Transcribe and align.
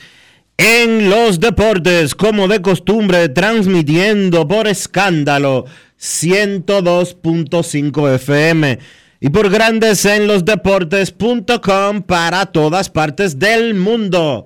en 0.55 1.09
los 1.09 1.41
Deportes, 1.41 2.15
como 2.15 2.47
de 2.47 2.61
costumbre, 2.61 3.27
transmitiendo 3.27 4.47
por 4.47 4.69
escándalo 4.69 5.65
102.5 5.99 8.15
FM 8.15 8.79
y 9.19 9.29
por 9.29 9.49
Grandes 9.49 10.05
en 10.05 10.27
los 10.27 10.45
Deportes.com 10.45 12.03
para 12.03 12.45
todas 12.45 12.89
partes 12.89 13.37
del 13.37 13.73
mundo. 13.73 14.45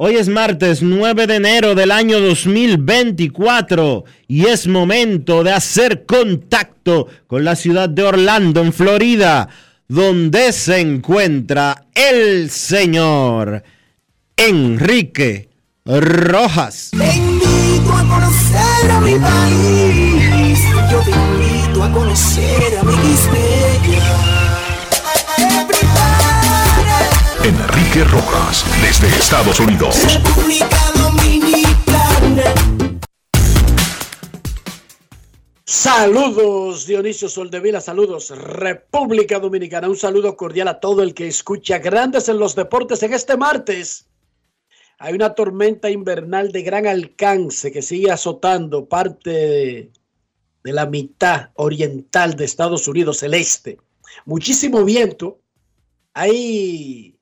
Hoy 0.00 0.14
es 0.14 0.28
martes 0.28 0.80
9 0.80 1.26
de 1.26 1.34
enero 1.34 1.74
del 1.74 1.90
año 1.90 2.20
2024 2.20 4.04
y 4.28 4.46
es 4.46 4.68
momento 4.68 5.42
de 5.42 5.50
hacer 5.50 6.06
contacto 6.06 7.08
con 7.26 7.44
la 7.44 7.56
ciudad 7.56 7.88
de 7.88 8.04
Orlando, 8.04 8.60
en 8.60 8.72
Florida, 8.72 9.48
donde 9.88 10.52
se 10.52 10.78
encuentra 10.78 11.86
el 11.96 12.48
señor 12.48 13.64
Enrique 14.36 15.48
Rojas. 15.84 16.90
Te 16.96 17.16
invito 17.16 17.92
a 17.92 18.02
conocer 18.04 18.90
a 18.92 19.00
mi 19.00 19.14
país. 19.18 20.60
Yo 20.92 21.00
te 21.00 21.10
invito 21.10 21.82
a 21.82 21.90
conocer 21.90 22.78
a 22.78 22.84
mi 22.84 22.94
Enrique 27.48 28.04
Rojas, 28.04 28.62
desde 28.82 29.08
Estados 29.08 29.58
Unidos. 29.58 29.96
República 30.04 30.68
Dominicana. 30.94 32.54
Saludos 35.64 36.86
Dionisio 36.86 37.30
Soldevila, 37.30 37.80
saludos 37.80 38.28
República 38.36 39.38
Dominicana, 39.38 39.88
un 39.88 39.96
saludo 39.96 40.36
cordial 40.36 40.68
a 40.68 40.78
todo 40.78 41.02
el 41.02 41.14
que 41.14 41.26
escucha 41.26 41.78
Grandes 41.78 42.28
en 42.28 42.38
los 42.38 42.54
Deportes 42.54 43.02
en 43.02 43.14
este 43.14 43.38
martes. 43.38 44.06
Hay 44.98 45.14
una 45.14 45.34
tormenta 45.34 45.88
invernal 45.88 46.52
de 46.52 46.62
gran 46.62 46.86
alcance 46.86 47.72
que 47.72 47.80
sigue 47.80 48.10
azotando 48.10 48.90
parte 48.90 49.30
de, 49.30 50.72
la 50.72 50.84
mitad 50.84 51.48
oriental 51.54 52.36
de 52.36 52.44
Estados 52.44 52.86
Unidos, 52.88 53.22
el 53.22 53.32
este. 53.32 53.78
Muchísimo 54.26 54.84
viento. 54.84 55.40
Hay, 56.12 57.17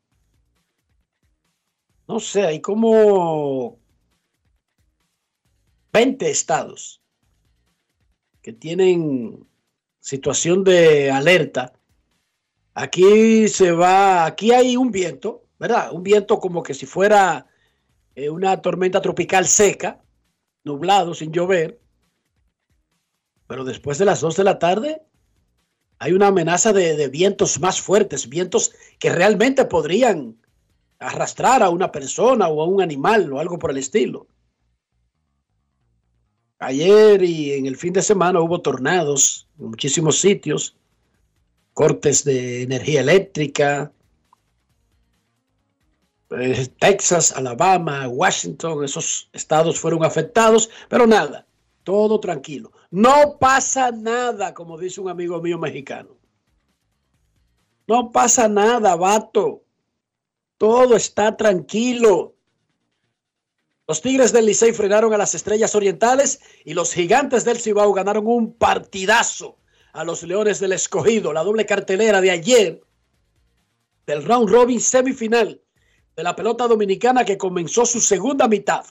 no 2.08 2.20
sé, 2.20 2.46
hay 2.46 2.60
como 2.60 3.78
20 5.92 6.30
estados 6.30 7.02
que 8.42 8.52
tienen 8.52 9.46
situación 9.98 10.62
de 10.62 11.10
alerta. 11.10 11.72
Aquí 12.74 13.48
se 13.48 13.72
va, 13.72 14.24
aquí 14.24 14.52
hay 14.52 14.76
un 14.76 14.92
viento, 14.92 15.44
¿verdad? 15.58 15.90
Un 15.92 16.02
viento 16.02 16.38
como 16.38 16.62
que 16.62 16.74
si 16.74 16.86
fuera 16.86 17.46
eh, 18.14 18.30
una 18.30 18.62
tormenta 18.62 19.00
tropical 19.00 19.46
seca, 19.46 20.00
nublado, 20.62 21.14
sin 21.14 21.32
llover. 21.32 21.80
Pero 23.48 23.64
después 23.64 23.98
de 23.98 24.04
las 24.04 24.20
2 24.20 24.36
de 24.36 24.44
la 24.44 24.58
tarde 24.58 25.02
hay 25.98 26.12
una 26.12 26.28
amenaza 26.28 26.72
de, 26.72 26.94
de 26.94 27.08
vientos 27.08 27.58
más 27.58 27.80
fuertes, 27.80 28.28
vientos 28.28 28.72
que 28.98 29.10
realmente 29.10 29.64
podrían 29.64 30.36
arrastrar 30.98 31.62
a 31.62 31.70
una 31.70 31.92
persona 31.92 32.48
o 32.48 32.62
a 32.62 32.66
un 32.66 32.80
animal 32.80 33.32
o 33.32 33.40
algo 33.40 33.58
por 33.58 33.70
el 33.70 33.78
estilo. 33.78 34.26
Ayer 36.58 37.22
y 37.22 37.52
en 37.52 37.66
el 37.66 37.76
fin 37.76 37.92
de 37.92 38.02
semana 38.02 38.40
hubo 38.40 38.62
tornados 38.62 39.46
en 39.58 39.66
muchísimos 39.66 40.18
sitios, 40.18 40.74
cortes 41.74 42.24
de 42.24 42.62
energía 42.62 43.00
eléctrica, 43.00 43.92
eh, 46.30 46.66
Texas, 46.80 47.32
Alabama, 47.32 48.08
Washington, 48.08 48.82
esos 48.84 49.28
estados 49.32 49.78
fueron 49.78 50.04
afectados, 50.04 50.70
pero 50.88 51.06
nada, 51.06 51.46
todo 51.84 52.18
tranquilo. 52.18 52.72
No 52.90 53.36
pasa 53.38 53.92
nada, 53.92 54.54
como 54.54 54.78
dice 54.78 55.00
un 55.00 55.10
amigo 55.10 55.40
mío 55.40 55.58
mexicano. 55.58 56.16
No 57.86 58.10
pasa 58.10 58.48
nada, 58.48 58.96
vato. 58.96 59.62
Todo 60.58 60.96
está 60.96 61.36
tranquilo. 61.36 62.34
Los 63.86 64.00
Tigres 64.00 64.32
del 64.32 64.46
Licey 64.46 64.72
frenaron 64.72 65.12
a 65.12 65.18
las 65.18 65.34
Estrellas 65.34 65.74
Orientales 65.74 66.40
y 66.64 66.74
los 66.74 66.92
Gigantes 66.92 67.44
del 67.44 67.58
Cibao 67.58 67.92
ganaron 67.92 68.26
un 68.26 68.54
partidazo 68.54 69.58
a 69.92 70.02
los 70.02 70.22
Leones 70.22 70.58
del 70.58 70.72
Escogido. 70.72 71.32
La 71.32 71.44
doble 71.44 71.66
cartelera 71.66 72.20
de 72.20 72.30
ayer 72.30 72.80
del 74.06 74.24
round 74.24 74.48
robin 74.48 74.80
semifinal 74.80 75.60
de 76.16 76.22
la 76.22 76.34
pelota 76.34 76.66
dominicana 76.66 77.24
que 77.24 77.36
comenzó 77.38 77.84
su 77.84 78.00
segunda 78.00 78.48
mitad. 78.48 78.84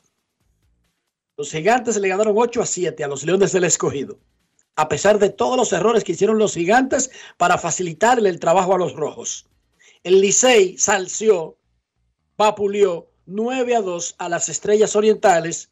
Los 1.35 1.51
Gigantes 1.51 1.97
le 1.97 2.07
ganaron 2.07 2.35
8 2.37 2.61
a 2.61 2.65
7 2.65 3.03
a 3.03 3.07
los 3.07 3.23
Leones 3.23 3.51
del 3.51 3.65
Escogido. 3.65 4.19
A 4.77 4.87
pesar 4.87 5.19
de 5.19 5.29
todos 5.29 5.57
los 5.57 5.73
errores 5.73 6.03
que 6.03 6.11
hicieron 6.11 6.37
los 6.37 6.53
Gigantes 6.53 7.09
para 7.37 7.57
facilitarle 7.57 8.29
el 8.29 8.39
trabajo 8.39 8.75
a 8.75 8.77
los 8.77 8.93
Rojos. 8.93 9.47
El 10.05 10.21
Licey 10.21 10.77
salció, 10.77 11.57
vapuleó 12.37 13.09
9 13.25 13.75
a 13.75 13.81
2 13.81 14.15
a 14.19 14.29
las 14.29 14.49
Estrellas 14.49 14.95
Orientales 14.95 15.71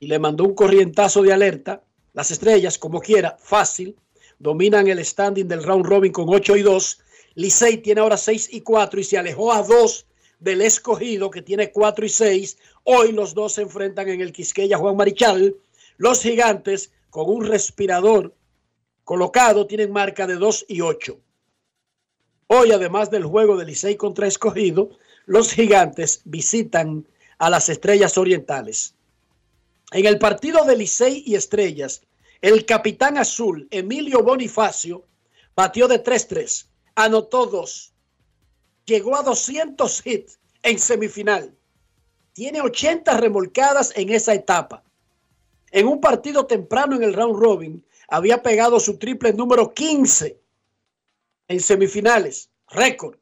y 0.00 0.08
le 0.08 0.18
mandó 0.18 0.42
un 0.42 0.56
corrientazo 0.56 1.22
de 1.22 1.32
alerta. 1.32 1.84
Las 2.14 2.32
Estrellas, 2.32 2.76
como 2.76 3.00
quiera, 3.00 3.36
fácil, 3.38 3.94
dominan 4.40 4.88
el 4.88 5.04
standing 5.04 5.46
del 5.46 5.62
round 5.62 5.86
robin 5.86 6.10
con 6.10 6.28
8 6.28 6.56
y 6.56 6.62
2. 6.62 7.00
Licey 7.36 7.76
tiene 7.76 8.00
ahora 8.00 8.16
6 8.16 8.48
y 8.52 8.62
4 8.62 8.98
y 8.98 9.04
se 9.04 9.18
alejó 9.18 9.52
a 9.52 9.62
2 9.62 10.06
del 10.40 10.60
escogido 10.60 11.30
que 11.30 11.42
tiene 11.42 11.70
4 11.70 12.04
y 12.04 12.08
6. 12.08 12.58
Hoy 12.82 13.12
los 13.12 13.34
dos 13.34 13.52
se 13.52 13.62
enfrentan 13.62 14.08
en 14.08 14.20
el 14.20 14.32
Quisqueya 14.32 14.78
Juan 14.78 14.96
Marichal. 14.96 15.56
Los 15.96 16.22
gigantes 16.22 16.90
con 17.10 17.30
un 17.30 17.46
respirador 17.46 18.34
colocado 19.04 19.64
tienen 19.68 19.92
marca 19.92 20.26
de 20.26 20.34
2 20.34 20.64
y 20.66 20.80
8. 20.80 21.20
Hoy, 22.46 22.72
además 22.72 23.10
del 23.10 23.24
juego 23.24 23.56
de 23.56 23.64
Licey 23.64 23.96
contra 23.96 24.26
escogido, 24.26 24.90
los 25.24 25.52
gigantes 25.52 26.20
visitan 26.24 27.06
a 27.38 27.48
las 27.48 27.68
Estrellas 27.68 28.18
Orientales. 28.18 28.94
En 29.92 30.04
el 30.04 30.18
partido 30.18 30.64
de 30.64 30.76
Licey 30.76 31.22
y 31.26 31.36
Estrellas, 31.36 32.02
el 32.42 32.66
capitán 32.66 33.16
azul 33.16 33.66
Emilio 33.70 34.22
Bonifacio 34.22 35.04
batió 35.56 35.88
de 35.88 36.02
3-3, 36.02 36.66
anotó 36.94 37.46
dos, 37.46 37.92
llegó 38.84 39.16
a 39.16 39.22
200 39.22 40.06
hits 40.06 40.38
en 40.62 40.78
semifinal. 40.78 41.54
Tiene 42.34 42.60
80 42.60 43.16
remolcadas 43.16 43.92
en 43.96 44.10
esa 44.10 44.34
etapa. 44.34 44.82
En 45.70 45.86
un 45.86 46.00
partido 46.00 46.46
temprano 46.46 46.96
en 46.96 47.04
el 47.04 47.14
round 47.14 47.40
robin, 47.40 47.84
había 48.08 48.42
pegado 48.42 48.78
su 48.80 48.98
triple 48.98 49.32
número 49.32 49.72
15 49.72 50.43
en 51.48 51.60
semifinales, 51.60 52.50
récord. 52.68 53.18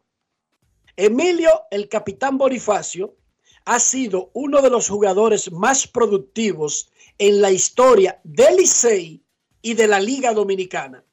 Emilio, 0.97 1.51
el 1.71 1.89
capitán 1.89 2.39
Bonifacio, 2.39 3.17
ha 3.65 3.79
sido 3.79 4.31
uno 4.35 4.61
de 4.61 4.71
los 4.71 4.89
jugadores 4.89 5.51
más 5.53 5.87
productivos 5.87 6.91
en 7.19 7.41
la 7.41 7.51
historia 7.51 8.21
del 8.25 8.57
Licey 8.57 9.23
y 9.63 9.75
de 9.75 9.87
la 9.87 10.01
Liga 10.01 10.33
Dominicana. 10.33 11.05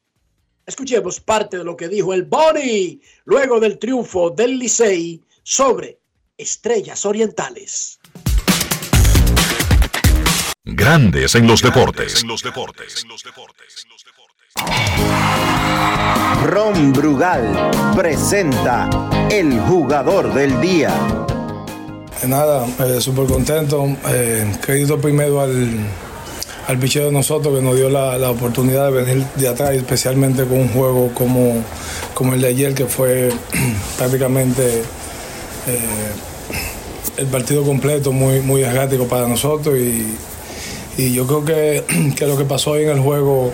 Escuchemos 0.66 1.20
parte 1.20 1.58
de 1.58 1.64
lo 1.64 1.76
que 1.76 1.88
dijo 1.88 2.14
el 2.14 2.24
Boni 2.24 3.02
luego 3.26 3.60
del 3.60 3.80
triunfo 3.80 4.30
del 4.30 4.58
Licey 4.58 5.24
sobre 5.44 6.00
Estrellas 6.38 7.06
Orientales. 7.06 8.00
Grandes 10.64 11.36
en 11.36 11.48
los 11.48 11.62
deportes. 11.62 12.24
Ron 16.46 16.94
Brugal 16.94 17.72
presenta 17.96 18.90
el 19.30 19.60
jugador 19.60 20.34
del 20.34 20.60
día. 20.62 20.92
Nada, 22.28 22.66
eh, 22.80 23.00
súper 23.00 23.28
contento. 23.28 23.88
Eh, 24.10 24.52
crédito 24.62 25.00
primero 25.00 25.42
al, 25.42 25.80
al 26.68 26.78
picheo 26.78 27.06
de 27.06 27.12
nosotros 27.12 27.56
que 27.56 27.62
nos 27.62 27.76
dio 27.76 27.90
la, 27.90 28.18
la, 28.18 28.32
oportunidad 28.32 28.92
de 28.92 29.04
venir 29.04 29.26
de 29.36 29.48
atrás, 29.48 29.72
especialmente 29.72 30.44
con 30.46 30.60
un 30.60 30.70
juego 30.70 31.12
como, 31.14 31.64
como 32.14 32.34
el 32.34 32.42
de 32.42 32.48
ayer, 32.48 32.74
que 32.74 32.86
fue 32.86 33.30
prácticamente 33.98 34.84
eh, 35.68 36.12
el 37.18 37.28
partido 37.28 37.64
completo, 37.64 38.12
muy, 38.12 38.42
muy 38.42 38.64
para 39.10 39.28
nosotros. 39.28 39.78
Y, 39.78 40.16
y 40.98 41.14
yo 41.14 41.26
creo 41.28 41.46
que, 41.46 42.14
que, 42.16 42.26
lo 42.26 42.38
que 42.38 42.46
pasó 42.46 42.72
hoy 42.72 42.84
en 42.84 42.90
el 42.90 43.00
juego 43.00 43.52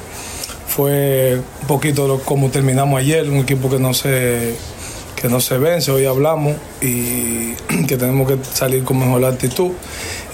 fue 0.75 1.39
un 1.62 1.68
poquito 1.68 2.19
como 2.25 2.50
terminamos 2.50 3.00
ayer, 3.00 3.30
un 3.30 3.38
equipo 3.38 3.69
que 3.69 3.80
no 3.80 3.94
se 3.94 4.56
que 5.16 5.30
no 5.30 5.39
se 5.39 5.57
vence, 5.57 5.89
hoy 5.89 6.06
hablamos 6.06 6.57
y 6.81 7.54
que 7.88 7.95
tenemos 7.95 8.27
que 8.27 8.38
salir 8.44 8.83
con 8.83 9.00
mejor 9.00 9.24
actitud. 9.24 9.72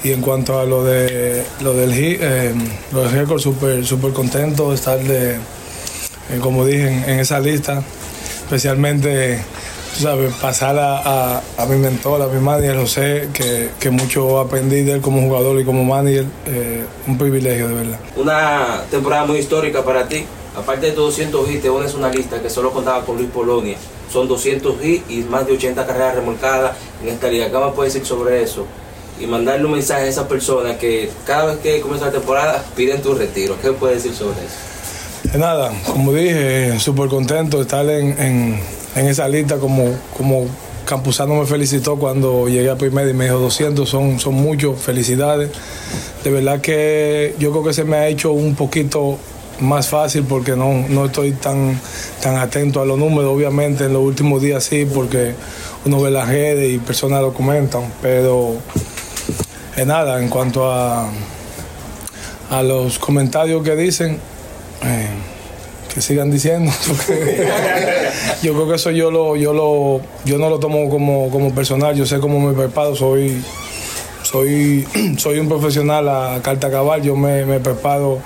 Y 0.04 0.12
en 0.12 0.22
cuanto 0.22 0.60
a 0.60 0.66
lo 0.66 0.84
de 0.84 1.44
lo 1.62 1.74
del 1.76 1.92
eh, 1.96 2.54
lo 2.92 3.04
del 3.04 3.12
récord, 3.12 3.40
súper 3.40 3.86
super 3.86 4.14
contento 4.14 4.70
de 4.70 4.76
estar 4.76 4.98
de, 5.00 5.36
eh, 5.36 6.40
como 6.42 6.66
dije, 6.66 6.88
en, 6.88 7.20
esa 7.20 7.40
lista, 7.40 7.84
especialmente, 8.44 9.44
sabes, 9.94 10.34
pasar 10.36 10.78
a, 10.78 11.38
a, 11.38 11.42
a 11.58 11.66
mi 11.66 11.78
mentor, 11.78 12.22
a 12.22 12.28
mi 12.28 12.40
manager 12.40 12.78
José, 12.78 13.30
que, 13.34 13.70
que, 13.80 13.90
mucho 13.90 14.40
aprendí 14.40 14.84
de 14.84 14.94
él 14.94 15.02
como 15.02 15.22
jugador 15.22 15.60
y 15.60 15.66
como 15.66 15.84
manager, 15.84 16.26
eh, 16.48 16.86
un 17.08 17.18
privilegio 17.18 17.68
de 17.68 17.74
verdad. 17.74 18.00
Una 18.16 18.84
temporada 18.90 19.26
muy 19.26 19.40
histórica 19.40 19.84
para 19.84 20.08
ti, 20.08 20.26
aparte 20.56 20.88
de 20.88 20.92
tus 20.94 21.06
200 21.18 21.50
hits, 21.50 21.62
te 21.62 21.70
unes 21.70 21.94
una 21.94 22.10
lista 22.10 22.42
que 22.42 22.50
solo 22.50 22.72
contaba 22.72 23.06
con 23.06 23.18
Luis 23.18 23.30
Polonia 23.30 23.78
son 24.12 24.28
200 24.28 24.84
hits 24.84 25.10
y 25.10 25.22
más 25.22 25.48
de 25.48 25.54
80 25.54 25.86
carreras 25.86 26.16
remolcadas 26.16 26.76
en 27.02 27.10
esta 27.10 27.28
liga. 27.30 27.50
¿Qué 27.50 27.58
más 27.58 27.74
puedes 27.74 27.94
decir 27.94 28.08
sobre 28.08 28.44
eso? 28.44 28.66
Y 29.20 29.26
mandarle 29.26 29.66
un 29.66 29.74
mensaje 29.74 30.04
a 30.04 30.08
esas 30.08 30.28
personas 30.28 30.78
que 30.78 31.10
cada 31.26 31.46
vez 31.46 31.58
que 31.60 31.82
comienza 31.82 32.08
la 32.08 32.12
temporada 32.12 32.64
piden 32.76 33.02
tu 33.02 33.14
retiro. 33.14 33.56
¿Qué 33.62 33.72
puedes 33.72 34.04
decir 34.04 34.18
sobre 34.18 34.40
eso? 34.40 35.38
Nada, 35.38 35.72
como 35.86 36.14
dije, 36.14 36.78
súper 36.80 37.08
contento 37.08 37.58
de 37.58 37.64
estar 37.64 37.88
en, 37.90 38.20
en, 38.20 38.60
en, 38.96 39.08
esa 39.08 39.28
lista 39.28 39.58
como, 39.58 39.86
como 40.18 40.48
Campuzano 40.86 41.36
me 41.36 41.46
felicitó 41.46 41.98
cuando 41.98 42.48
llegué 42.48 42.70
a 42.70 42.76
primera 42.76 43.10
y 43.10 43.14
me 43.14 43.26
dijo 43.26 43.38
200, 43.38 43.88
son, 43.88 44.20
son 44.20 44.34
muchos, 44.36 44.80
felicidades. 44.80 45.52
De 46.24 46.32
verdad 46.32 46.62
que 46.62 47.36
yo 47.40 47.52
creo 47.52 47.64
que 47.64 47.74
se 47.74 47.84
me 47.84 47.98
ha 47.98 48.08
hecho 48.08 48.32
un 48.32 48.56
poquito 48.56 49.18
más 49.60 49.88
fácil 49.88 50.24
porque 50.24 50.56
no, 50.56 50.86
no 50.90 51.06
estoy 51.06 51.32
tan, 51.34 51.80
tan 52.22 52.36
atento 52.38 52.82
a 52.82 52.86
los 52.86 52.98
números. 52.98 53.32
Obviamente 53.34 53.86
en 53.86 53.94
los 53.94 54.02
últimos 54.02 54.42
días 54.42 54.64
sí, 54.64 54.86
porque 54.86 55.34
uno 55.86 56.02
ve 56.02 56.12
las 56.12 56.28
redes 56.28 56.72
y 56.72 56.78
personas 56.80 57.22
lo 57.22 57.34
comentan, 57.34 57.84
pero 58.02 58.56
es 59.76 59.86
nada, 59.86 60.22
en 60.22 60.30
cuanto 60.30 60.72
a, 60.72 61.10
a 62.50 62.64
los 62.64 63.00
comentarios 63.00 63.64
que 63.64 63.76
dicen, 63.76 64.20
eh, 64.84 65.08
que 65.94 66.02
sigan 66.02 66.30
diciendo. 66.30 66.72
yo 68.44 68.54
creo 68.54 68.68
que 68.68 68.76
eso 68.76 68.92
yo 68.92 69.12
lo, 69.12 69.36
yo 69.36 69.54
lo, 69.54 70.02
yo 70.26 70.38
no 70.38 70.50
lo 70.50 70.60
tomo 70.60 70.90
como, 70.90 71.30
como 71.30 71.54
personal, 71.54 71.96
yo 71.96 72.06
sé 72.06 72.20
cómo 72.20 72.40
me 72.40 72.54
preparo, 72.54 72.96
soy, 72.96 73.42
soy, 74.24 74.88
soy 75.18 75.40
un 75.40 75.48
profesional 75.48 76.08
a 76.10 76.40
carta 76.42 76.70
cabal, 76.70 77.02
yo 77.02 77.16
me, 77.16 77.46
me 77.46 77.60
preparo 77.60 78.20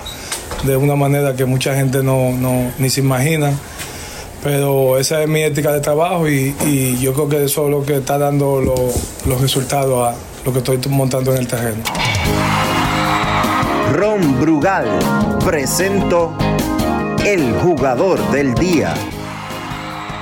de 0.64 0.76
una 0.76 0.96
manera 0.96 1.34
que 1.34 1.44
mucha 1.44 1.74
gente 1.74 2.02
no, 2.02 2.32
no, 2.32 2.72
ni 2.78 2.90
se 2.90 3.00
imagina. 3.00 3.52
Pero 4.42 4.96
esa 4.98 5.22
es 5.22 5.28
mi 5.28 5.42
ética 5.42 5.72
de 5.72 5.80
trabajo 5.80 6.28
y, 6.28 6.54
y 6.64 6.98
yo 7.00 7.14
creo 7.14 7.28
que 7.28 7.44
eso 7.44 7.64
es 7.64 7.70
lo 7.70 7.84
que 7.84 7.96
está 7.96 8.16
dando 8.16 8.60
lo, 8.60 8.74
los 9.28 9.40
resultados 9.40 10.08
a 10.08 10.14
lo 10.44 10.52
que 10.52 10.58
estoy 10.58 10.78
montando 10.88 11.32
en 11.32 11.38
el 11.38 11.48
terreno. 11.48 11.82
Ron 13.92 14.40
Brugal 14.40 14.86
presento 15.44 16.32
el 17.24 17.52
jugador 17.54 18.20
del 18.30 18.54
día. 18.54 18.94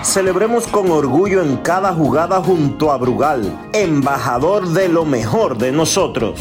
Celebremos 0.05 0.67
con 0.67 0.91
orgullo 0.91 1.43
en 1.43 1.57
cada 1.57 1.95
jugada 1.95 2.43
junto 2.43 2.93
a 2.93 2.99
Brugal, 2.99 3.71
embajador 3.73 4.69
de 4.69 4.89
lo 4.89 5.07
mejor 5.07 5.57
de 5.57 5.73
nosotros. 5.73 6.39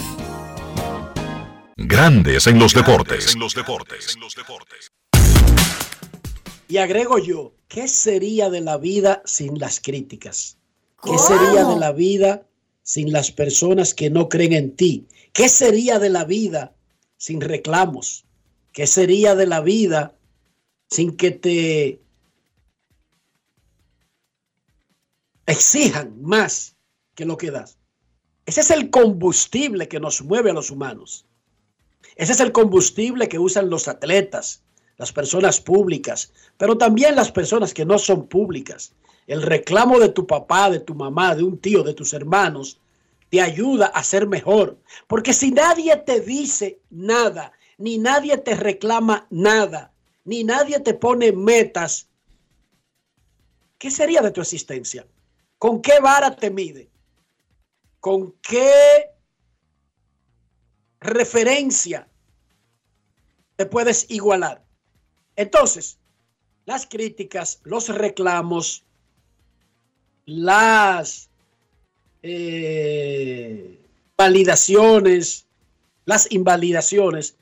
Grandes 1.78 2.46
en 2.46 2.60
los 2.60 2.74
deportes. 2.74 3.36
Y 6.68 6.78
agrego 6.78 7.18
yo, 7.20 7.54
¿qué 7.70 7.88
sería 7.88 8.50
de 8.50 8.60
la 8.60 8.78
vida 8.78 9.22
sin 9.26 9.58
las 9.58 9.80
críticas? 9.80 10.58
¿Qué 11.02 11.18
sería 11.18 11.64
de 11.64 11.80
la 11.80 11.94
vida 11.94 12.46
sin 12.84 13.14
las 13.14 13.32
personas 13.32 13.94
que 13.94 14.10
no 14.10 14.28
creen 14.28 14.54
en 14.54 14.76
ti? 14.76 15.08
¿Qué 15.32 15.48
sería 15.48 16.00
de 16.00 16.10
la 16.10 16.26
vida 16.26 16.76
sin 17.16 17.40
reclamos? 17.40 18.26
¿Qué 18.74 18.88
sería 18.88 19.36
de 19.36 19.48
la 19.48 19.62
vida 19.62 20.16
sin 20.90 21.16
que 21.16 21.32
te 21.32 22.03
exijan 25.46 26.22
más 26.22 26.76
que 27.16 27.26
lo 27.26 27.38
que 27.38 27.52
das? 27.52 27.78
Ese 28.46 28.62
es 28.62 28.72
el 28.72 28.90
combustible 28.90 29.88
que 29.88 30.00
nos 30.00 30.22
mueve 30.22 30.52
a 30.52 30.54
los 30.54 30.70
humanos. 30.70 31.26
Ese 32.16 32.34
es 32.34 32.40
el 32.40 32.52
combustible 32.52 33.30
que 33.30 33.40
usan 33.40 33.70
los 33.70 33.88
atletas, 33.88 34.64
las 34.98 35.12
personas 35.12 35.62
públicas, 35.62 36.34
pero 36.58 36.78
también 36.78 37.16
las 37.16 37.32
personas 37.32 37.74
que 37.74 37.86
no 37.86 37.98
son 37.98 38.28
públicas. 38.28 38.94
El 39.28 39.42
reclamo 39.42 40.00
de 40.00 40.10
tu 40.10 40.28
papá, 40.28 40.70
de 40.70 40.80
tu 40.80 40.94
mamá, 40.94 41.36
de 41.36 41.44
un 41.44 41.58
tío, 41.58 41.84
de 41.84 41.94
tus 41.94 42.14
hermanos, 42.14 42.80
te 43.30 43.42
ayuda 43.42 43.88
a 43.88 44.04
ser 44.04 44.28
mejor. 44.28 44.78
Porque 45.08 45.34
si 45.34 45.52
nadie 45.52 45.96
te 45.98 46.20
dice 46.20 46.82
nada, 46.90 47.54
ni 47.78 47.98
nadie 47.98 48.38
te 48.38 48.56
reclama 48.56 49.28
nada, 49.30 49.94
ni 50.26 50.44
nadie 50.44 50.80
te 50.82 50.94
pone 50.94 51.32
metas, 51.32 52.10
¿qué 53.78 53.90
sería 53.90 54.22
de 54.22 54.32
tu 54.32 54.42
existencia? 54.42 55.08
¿Con 55.64 55.82
qué 55.82 56.02
vara 56.02 56.36
te 56.36 56.52
mide? 56.52 56.90
¿Con 58.02 58.34
qué 58.42 59.12
referencia 61.00 62.06
te 63.56 63.66
puedes 63.66 64.12
igualar. 64.12 64.62
Entonces, 65.38 65.98
las 66.66 66.86
críticas, 66.86 67.62
los 67.64 67.88
reclamos, 67.88 68.84
las 70.26 71.30
eh, 72.24 73.80
validaciones, 74.18 75.48
las 76.04 76.30
invalidaciones, 76.30 77.38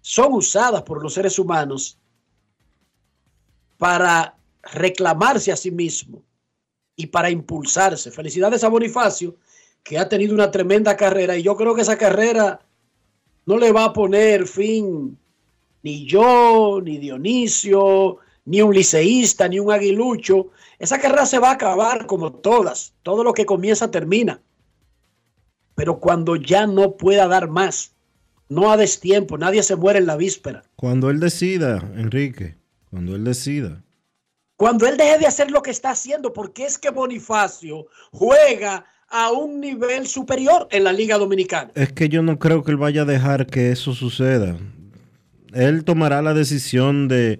son 0.00 0.32
usadas 0.32 0.80
por 0.80 1.02
los 1.02 1.12
seres 1.12 1.38
humanos 1.38 1.98
para 3.76 4.34
reclamarse 4.62 5.52
a 5.52 5.56
sí 5.56 5.70
mismo 5.70 6.22
y 6.98 7.06
para 7.06 7.30
impulsarse. 7.30 8.10
Felicidades 8.10 8.64
a 8.64 8.68
Bonifacio, 8.68 9.36
que 9.84 9.98
ha 9.98 10.08
tenido 10.08 10.34
una 10.34 10.50
tremenda 10.50 10.96
carrera 10.96 11.36
y 11.36 11.42
yo 11.44 11.56
creo 11.56 11.74
que 11.74 11.82
esa 11.82 11.96
carrera 11.96 12.60
no 13.46 13.56
le 13.56 13.72
va 13.72 13.84
a 13.84 13.92
poner 13.92 14.46
fin 14.46 15.16
ni 15.82 16.04
yo, 16.04 16.80
ni 16.82 16.98
Dionisio, 16.98 18.18
ni 18.44 18.60
un 18.60 18.74
liceísta, 18.74 19.48
ni 19.48 19.60
un 19.60 19.70
aguilucho. 19.70 20.48
Esa 20.80 20.98
carrera 20.98 21.24
se 21.24 21.38
va 21.38 21.50
a 21.50 21.54
acabar 21.54 22.06
como 22.06 22.32
todas. 22.32 22.92
Todo 23.04 23.22
lo 23.22 23.32
que 23.32 23.46
comienza 23.46 23.90
termina. 23.90 24.42
pero 25.78 26.00
cuando 26.00 26.34
ya 26.34 26.66
no 26.66 26.96
pueda 26.96 27.28
dar 27.28 27.48
más. 27.48 27.94
No 28.48 28.72
a 28.72 28.76
destiempo, 28.76 29.38
nadie 29.38 29.62
se 29.62 29.76
muere 29.76 30.00
en 30.00 30.06
la 30.06 30.16
víspera. 30.16 30.64
Cuando 30.74 31.08
él 31.08 31.20
decida, 31.20 31.78
Enrique, 31.94 32.56
cuando 32.90 33.14
él 33.14 33.22
decida. 33.22 33.84
Cuando 34.58 34.88
él 34.88 34.96
deje 34.96 35.18
de 35.18 35.26
hacer 35.28 35.52
lo 35.52 35.62
que 35.62 35.70
está 35.70 35.90
haciendo, 35.90 36.32
porque 36.32 36.64
es 36.64 36.78
que 36.78 36.90
Bonifacio 36.90 37.86
juega 38.10 38.84
a 39.08 39.30
un 39.30 39.60
nivel 39.60 40.08
superior 40.08 40.66
en 40.72 40.82
la 40.82 40.92
Liga 40.92 41.16
Dominicana. 41.16 41.70
Es 41.76 41.92
que 41.92 42.08
yo 42.08 42.22
no 42.22 42.40
creo 42.40 42.64
que 42.64 42.72
él 42.72 42.76
vaya 42.76 43.02
a 43.02 43.04
dejar 43.04 43.46
que 43.46 43.70
eso 43.70 43.94
suceda. 43.94 44.56
Él 45.54 45.84
tomará 45.84 46.22
la 46.22 46.34
decisión 46.34 47.06
de, 47.06 47.38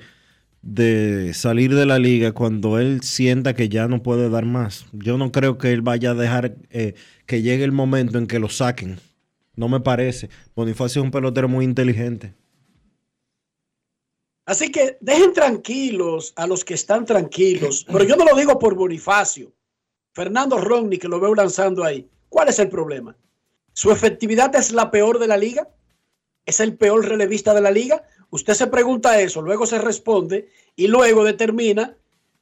de 0.63 1.35
salir 1.35 1.75
de 1.75 1.87
la 1.87 1.99
liga 1.99 2.31
cuando 2.31 2.79
él 2.79 3.03
sienta 3.03 3.53
que 3.53 3.69
ya 3.69 3.89
no 3.89 4.01
puede 4.01 4.31
dar 4.31 4.45
más. 4.45 4.87
Yo 4.93 5.19
no 5.19 5.33
creo 5.33 5.59
que 5.59 5.73
él 5.73 5.83
vaya 5.83 6.13
a 6.13 6.15
dejar 6.15 6.55
eh, 6.71 6.95
que 7.27 7.43
llegue 7.43 7.65
el 7.65 7.73
momento 7.73 8.19
en 8.19 8.29
que 8.29 8.39
lo 8.39 8.49
saquen. 8.49 9.01
No 9.57 9.69
me 9.69 9.81
parece. 9.81 10.31
Bonifacio 10.55 11.03
es 11.03 11.05
un 11.05 11.11
pelotero 11.11 11.49
muy 11.49 11.65
inteligente. 11.65 12.35
Así 14.49 14.73
que 14.73 14.97
dejen 15.02 15.35
tranquilos 15.35 16.33
a 16.35 16.47
los 16.47 16.64
que 16.64 16.73
están 16.73 17.05
tranquilos. 17.05 17.85
Pero 17.93 18.05
yo 18.05 18.17
no 18.17 18.25
lo 18.25 18.35
digo 18.35 18.59
por 18.59 18.75
Bonifacio. 18.75 19.52
Fernando 20.12 20.59
Romney, 20.59 20.99
que 20.99 21.07
lo 21.07 21.21
veo 21.21 21.35
lanzando 21.35 21.85
ahí. 21.85 22.09
¿Cuál 22.31 22.49
es 22.49 22.59
el 22.59 22.71
problema? 22.71 23.14
¿Su 23.75 23.93
efectividad 23.93 24.57
es 24.57 24.73
la 24.73 24.90
peor 24.90 25.19
de 25.19 25.26
la 25.26 25.37
liga? 25.37 25.69
¿Es 26.47 26.61
el 26.61 26.78
peor 26.78 27.07
relevista 27.07 27.52
de 27.52 27.61
la 27.61 27.71
liga? 27.71 28.02
Usted 28.31 28.55
se 28.55 28.69
pregunta 28.69 29.21
eso, 29.21 29.43
luego 29.43 29.67
se 29.67 29.78
responde 29.78 30.49
y 30.75 30.88
luego 30.88 31.25
determina 31.25 31.99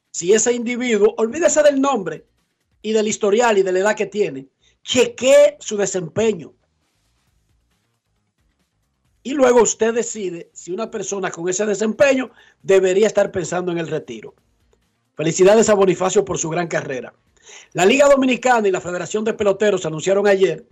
si 0.09 0.31
ese 0.31 0.53
individuo, 0.53 1.13
olvídese 1.17 1.61
del 1.61 1.81
nombre 1.81 2.25
y 2.81 2.93
del 2.93 3.09
historial 3.09 3.57
y 3.57 3.63
de 3.63 3.71
la 3.73 3.79
edad 3.79 3.95
que 3.97 4.05
tiene, 4.05 4.47
chequee 4.81 5.57
su 5.59 5.75
desempeño. 5.75 6.53
Y 9.27 9.31
luego 9.33 9.61
usted 9.61 9.93
decide 9.93 10.49
si 10.53 10.71
una 10.71 10.89
persona 10.89 11.31
con 11.31 11.49
ese 11.49 11.65
desempeño 11.65 12.31
debería 12.63 13.07
estar 13.07 13.29
pensando 13.29 13.73
en 13.73 13.77
el 13.77 13.89
retiro. 13.89 14.33
Felicidades 15.15 15.67
a 15.67 15.73
Bonifacio 15.73 16.23
por 16.23 16.37
su 16.37 16.49
gran 16.49 16.69
carrera. 16.69 17.13
La 17.73 17.85
Liga 17.85 18.07
Dominicana 18.07 18.69
y 18.69 18.71
la 18.71 18.79
Federación 18.79 19.25
de 19.25 19.33
Peloteros 19.33 19.85
anunciaron 19.85 20.27
ayer 20.27 20.65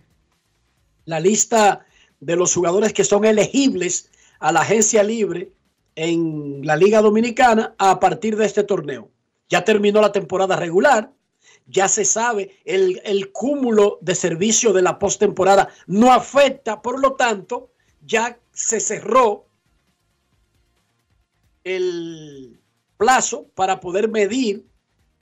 la 1.03 1.19
lista 1.19 1.85
de 2.21 2.37
los 2.37 2.53
jugadores 2.53 2.93
que 2.93 3.03
son 3.03 3.25
elegibles 3.25 4.09
a 4.39 4.53
la 4.53 4.61
agencia 4.61 5.03
libre 5.03 5.51
en 5.95 6.65
la 6.65 6.77
Liga 6.77 7.01
Dominicana 7.01 7.75
a 7.77 7.99
partir 7.99 8.37
de 8.37 8.45
este 8.45 8.63
torneo. 8.63 9.09
Ya 9.49 9.65
terminó 9.65 9.99
la 9.99 10.13
temporada 10.13 10.55
regular, 10.55 11.11
ya 11.67 11.89
se 11.89 12.05
sabe, 12.05 12.55
el, 12.63 13.01
el 13.03 13.33
cúmulo 13.33 13.97
de 13.99 14.15
servicio 14.15 14.71
de 14.71 14.81
la 14.81 14.97
postemporada 14.97 15.67
no 15.87 16.13
afecta, 16.13 16.81
por 16.81 17.01
lo 17.01 17.15
tanto, 17.15 17.71
ya 18.05 18.39
se 18.55 18.79
cerró 18.79 19.45
el 21.65 22.59
plazo 22.97 23.47
para 23.53 23.79
poder 23.81 24.09
medir 24.09 24.65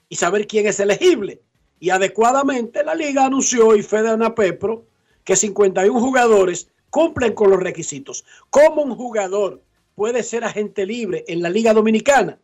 y 0.07 0.15
saber 0.15 0.47
quién 0.47 0.67
es 0.67 0.79
elegible. 0.79 1.41
Y 1.79 1.89
adecuadamente 1.89 2.83
la 2.83 2.95
liga 2.95 3.25
anunció 3.25 3.75
y 3.75 3.81
Fede 3.81 4.17
Pepro 4.31 4.85
que 5.23 5.35
51 5.35 5.99
jugadores 5.99 6.69
cumplen 6.91 7.33
con 7.33 7.49
los 7.49 7.59
requisitos. 7.59 8.23
¿Cómo 8.51 8.83
un 8.83 8.95
jugador 8.95 9.63
puede 9.95 10.21
ser 10.21 10.43
agente 10.43 10.85
libre 10.85 11.25
en 11.27 11.41
la 11.41 11.49
Liga 11.49 11.73
Dominicana? 11.73 12.39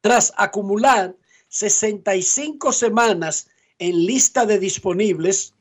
Tras 0.00 0.32
acumular 0.36 1.14
65 1.48 2.72
semanas 2.72 3.48
en 3.78 4.04
lista 4.04 4.46
de 4.46 4.58
disponibles, 4.58 5.54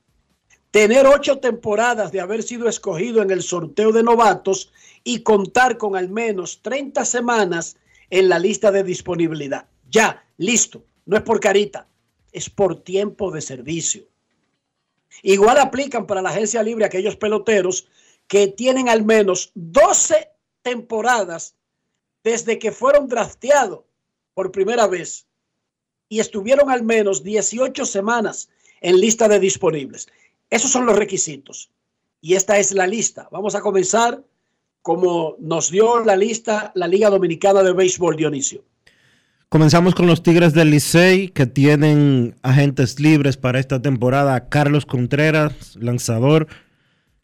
tener 0.72 1.08
ocho 1.08 1.40
temporadas 1.40 2.12
de 2.12 2.22
haber 2.22 2.44
sido 2.44 2.68
escogido 2.68 3.22
en 3.22 3.32
el 3.32 3.42
sorteo 3.42 3.92
de 3.92 4.04
novatos 4.04 4.72
y 5.04 5.24
contar 5.24 5.78
con 5.78 5.96
al 5.96 6.10
menos 6.10 6.62
30 6.62 7.06
semanas 7.06 7.78
en 8.10 8.30
la 8.30 8.40
lista 8.40 8.72
de 8.72 8.84
disponibilidad. 8.84 9.68
Ya, 9.90 10.24
listo. 10.38 10.84
No 11.06 11.18
es 11.18 11.24
por 11.24 11.40
carita, 11.40 11.88
es 12.32 12.50
por 12.50 12.84
tiempo 12.84 13.32
de 13.32 13.42
servicio. 13.42 14.04
Igual 15.24 15.58
aplican 15.58 16.06
para 16.06 16.22
la 16.22 16.30
agencia 16.30 16.62
libre 16.62 16.86
aquellos 16.86 17.16
peloteros 17.16 17.88
que 18.28 18.48
tienen 18.48 18.90
al 18.90 19.04
menos 19.04 19.52
12 19.56 20.30
temporadas 20.62 21.56
desde 22.24 22.60
que 22.60 22.72
fueron 22.72 23.08
drafteados 23.08 23.82
por 24.36 24.52
primera 24.52 24.88
vez 24.88 25.26
y 26.08 26.20
estuvieron 26.20 26.70
al 26.70 26.84
menos 26.84 27.24
18 27.24 27.86
semanas 27.86 28.50
en 28.82 29.00
lista 29.00 29.28
de 29.28 29.40
disponibles. 29.40 30.08
Esos 30.50 30.72
son 30.72 30.86
los 30.86 30.98
requisitos. 30.98 31.70
Y 32.22 32.34
esta 32.34 32.58
es 32.58 32.74
la 32.74 32.88
lista. 32.88 33.28
Vamos 33.32 33.56
a 33.56 33.62
comenzar 33.62 34.24
como 34.82 35.36
nos 35.40 35.72
dio 35.72 36.04
la 36.04 36.16
lista 36.16 36.72
la 36.76 36.88
Liga 36.88 37.10
Dominicana 37.10 37.64
de 37.64 37.74
Béisbol, 37.74 38.16
Dionisio. 38.16 38.64
Comenzamos 39.50 39.96
con 39.96 40.06
los 40.06 40.22
Tigres 40.22 40.54
del 40.54 40.70
Licey 40.70 41.30
que 41.30 41.48
tienen 41.48 42.36
agentes 42.44 43.00
libres 43.00 43.36
para 43.36 43.60
esta 43.60 43.82
temporada. 43.82 44.48
Carlos 44.48 44.86
Contreras, 44.86 45.76
lanzador, 45.76 46.48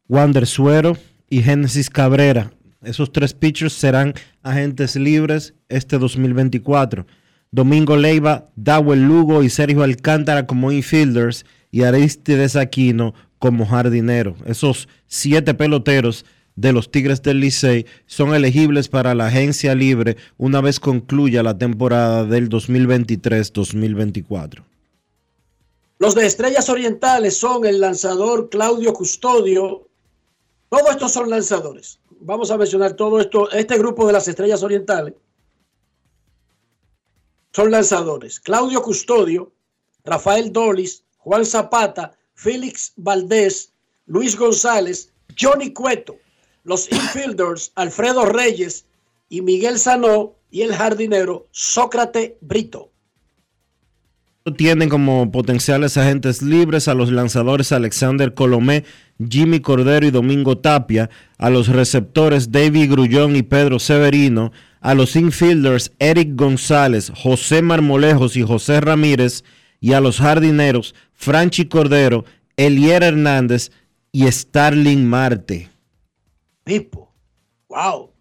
Wander 0.08 0.48
Suero 0.48 0.98
y 1.30 1.44
Génesis 1.44 1.90
Cabrera. 1.90 2.52
Esos 2.84 3.12
tres 3.12 3.34
pitchers 3.34 3.74
serán 3.74 4.14
agentes 4.42 4.96
libres 4.96 5.54
este 5.70 5.98
2024. 5.98 7.06
Domingo 7.52 7.96
Leiva, 7.96 8.50
Dawel 8.56 9.04
Lugo 9.04 9.44
y 9.44 9.50
Sergio 9.50 9.84
Alcántara 9.84 10.46
como 10.46 10.72
infielders 10.72 11.46
y 11.72 11.84
Aristides 11.84 12.56
Aquino 12.56 13.14
como 13.40 13.66
jardinero. 13.66 14.36
Esos 14.46 14.88
siete 15.08 15.54
peloteros 15.54 16.26
de 16.56 16.74
los 16.74 16.90
Tigres 16.90 17.22
del 17.22 17.42
Licey 17.42 17.86
son 18.06 18.34
elegibles 18.34 18.88
para 18.88 19.14
la 19.14 19.28
agencia 19.28 19.76
libre 19.76 20.16
una 20.38 20.62
vez 20.62 20.80
concluya 20.80 21.44
la 21.44 21.58
temporada 21.58 22.24
del 22.26 22.48
2023-2024. 22.50 24.64
Los 25.98 26.16
de 26.16 26.26
Estrellas 26.26 26.70
Orientales 26.70 27.38
son 27.38 27.66
el 27.66 27.80
lanzador 27.80 28.50
Claudio 28.50 28.94
Custodio. 28.94 29.88
Todos 30.70 30.92
estos 30.92 31.14
son 31.14 31.30
lanzadores. 31.30 32.00
Vamos 32.20 32.52
a 32.52 32.58
mencionar 32.58 32.94
todo 32.94 33.22
esto. 33.22 33.50
Este 33.52 33.78
grupo 33.78 34.08
de 34.08 34.14
las 34.14 34.28
Estrellas 34.28 34.64
Orientales 34.64 35.14
son 37.54 37.72
lanzadores. 37.72 38.42
Claudio 38.42 38.82
Custodio, 38.82 39.54
Rafael 40.04 40.52
Dolis, 40.52 41.05
Juan 41.26 41.46
Zapata, 41.46 42.14
Félix 42.34 42.94
Valdés, 42.96 43.74
Luis 44.06 44.38
González, 44.38 45.12
Johnny 45.38 45.74
Cueto 45.74 46.16
los 46.66 46.92
infielders 46.92 47.72
Alfredo 47.76 48.26
Reyes 48.26 48.86
y 49.30 49.42
Miguel 49.42 49.80
Sanó 49.80 50.34
y 50.52 50.64
el 50.64 50.76
jardinero 50.76 51.48
Sócrates 51.52 52.34
Brito. 52.42 52.92
Tienen 54.58 54.90
como 54.90 55.32
potenciales 55.32 55.98
agentes 55.98 56.44
libres 56.44 56.88
a 56.88 56.94
los 56.94 57.12
lanzadores 57.12 57.72
Alexander 57.72 58.36
Colomé, 58.36 58.84
Jimmy 59.28 59.60
Cordero 59.60 60.06
y 60.06 60.12
Domingo 60.12 60.60
Tapia, 60.60 61.10
a 61.40 61.50
los 61.50 61.68
receptores 61.68 62.52
David 62.52 62.92
Grullón 62.92 63.36
y 63.36 63.42
Pedro 63.42 63.80
Severino, 63.80 64.52
a 64.82 64.94
los 64.94 65.16
infielders 65.16 65.94
Eric 65.98 66.36
González, 66.36 67.12
José 67.16 67.64
Marmolejos 67.64 68.38
y 68.38 68.44
José 68.44 68.82
Ramírez, 68.82 69.44
y 69.86 69.94
a 69.94 70.02
los 70.02 70.18
jardineros 70.18 70.96
Franchi 71.14 71.70
Cordero, 71.70 72.26
Elier 72.58 73.04
Hernández 73.04 73.70
y 74.12 74.26
Starling 74.32 75.06
Marte. 75.06 75.70
Pipo. 76.64 77.14
Wow. 77.68 78.12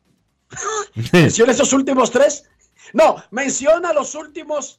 menciona 1.12 1.52
esos 1.52 1.72
últimos 1.72 2.10
tres. 2.10 2.44
No, 2.92 3.16
menciona 3.30 3.94
los 3.94 4.14
últimos, 4.14 4.78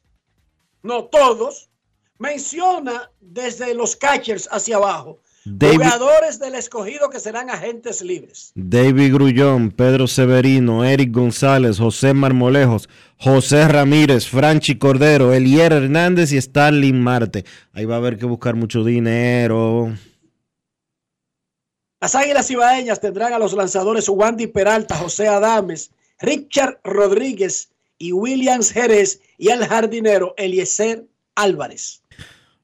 no 0.84 1.06
todos. 1.06 1.72
Menciona 2.20 3.10
desde 3.20 3.74
los 3.74 3.96
catchers 3.96 4.48
hacia 4.52 4.76
abajo. 4.76 5.20
Jugadores 5.46 6.40
del 6.40 6.56
escogido 6.56 7.10
que 7.10 7.20
serán 7.20 7.50
agentes 7.50 8.02
libres. 8.02 8.52
David 8.56 9.14
Grullón, 9.14 9.72
Pedro 9.72 10.08
Severino, 10.08 10.84
Eric 10.84 11.12
González, 11.14 11.78
José 11.78 12.14
Marmolejos, 12.14 12.90
José 13.18 13.68
Ramírez, 13.68 14.28
Franchi 14.28 14.78
Cordero, 14.78 15.34
Elier 15.34 15.72
Hernández 15.72 16.32
y 16.32 16.42
Starling 16.42 17.00
Marte. 17.00 17.46
Ahí 17.74 17.86
va 17.86 17.96
a 17.96 17.98
haber 18.00 18.18
que 18.18 18.26
buscar 18.26 18.56
mucho 18.56 18.84
dinero. 18.84 19.94
Las 22.02 22.16
Águilas 22.16 22.52
Ibaeñas 22.52 23.00
tendrán 23.00 23.34
a 23.34 23.40
los 23.40 23.54
lanzadores 23.54 24.10
Wandy 24.10 24.48
Peralta, 24.48 24.96
José 24.96 25.28
Adames, 25.28 25.92
Richard 26.20 26.80
Rodríguez 26.84 27.70
y 27.98 28.12
Williams 28.12 28.72
Jerez 28.72 29.22
y 29.38 29.50
el 29.50 29.66
jardinero 29.66 30.34
Eliezer 30.38 31.06
Álvarez. 31.36 32.04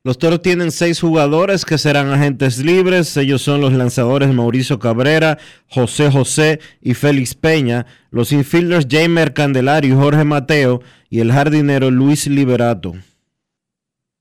Los 0.04 0.18
toros 0.18 0.42
tienen 0.42 0.72
seis 0.72 1.00
jugadores 1.00 1.64
que 1.64 1.78
serán 1.78 2.12
agentes 2.12 2.58
libres. 2.58 3.16
Ellos 3.18 3.44
son 3.44 3.62
los 3.62 3.72
lanzadores 3.72 4.34
Mauricio 4.34 4.80
Cabrera, 4.80 5.38
José 5.68 6.10
José 6.10 6.60
y 6.82 6.96
Félix 6.96 7.36
Peña, 7.36 7.86
los 8.10 8.32
infielders 8.32 8.88
Jamer 8.90 9.32
Candelario 9.34 9.94
y 9.94 9.98
Jorge 9.98 10.24
Mateo 10.24 10.82
y 11.12 11.20
el 11.20 11.32
jardinero 11.32 11.92
Luis 11.92 12.26
Liberato. 12.26 12.96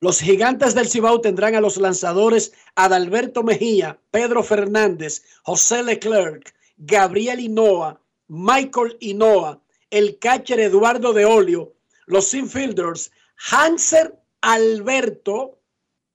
Los 0.02 0.20
gigantes 0.20 0.74
del 0.74 0.86
Cibao 0.86 1.22
tendrán 1.22 1.54
a 1.54 1.62
los 1.62 1.78
lanzadores 1.78 2.52
Adalberto 2.74 3.42
Mejía, 3.42 3.98
Pedro 4.10 4.42
Fernández, 4.42 5.22
José 5.44 5.82
Leclerc, 5.82 6.54
Gabriel 6.76 7.40
Hinoa, 7.40 7.98
Michael 8.28 8.98
Hinoa, 9.00 9.62
el 9.88 10.18
catcher 10.18 10.60
Eduardo 10.60 11.14
de 11.14 11.24
Olio, 11.24 11.72
los 12.04 12.34
infielders 12.34 13.12
Hanser 13.50 14.14
Alberto, 14.42 15.59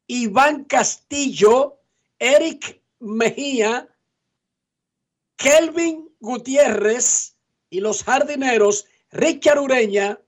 Iván 0.08 0.66
Castillo, 0.66 1.80
Eric 2.20 2.82
Mejía, 3.00 3.90
Kelvin 5.38 6.10
Gutiérrez 6.20 7.36
y 7.70 7.80
los 7.80 8.04
jardineros 8.04 8.86
Richard 9.12 9.60
Ureña 9.60 10.20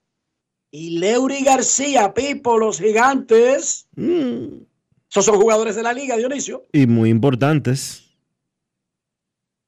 y 0.72 1.00
Leury 1.00 1.44
García, 1.44 2.14
Pipo, 2.14 2.58
los 2.58 2.80
gigantes. 2.80 3.88
Mm, 3.96 4.64
Esos 5.10 5.26
son 5.26 5.40
jugadores 5.40 5.76
de 5.76 5.84
la 5.84 5.94
liga, 5.94 6.18
Dionisio. 6.18 6.68
y 6.74 6.86
muy 6.88 7.10
importantes. 7.10 8.04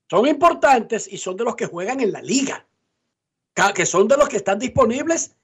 Son 0.10 0.28
importantes 0.28 1.08
y 1.12 1.18
son 1.18 1.38
de 1.38 1.44
los 1.44 1.56
que 1.56 1.68
juegan 1.68 2.00
en 2.02 2.12
la 2.12 2.22
liga. 2.22 2.66
Que 3.76 3.86
son 3.86 4.08
de 4.08 4.16
los 4.18 4.30
que 4.30 4.38
están 4.38 4.58
disponibles 4.58 5.36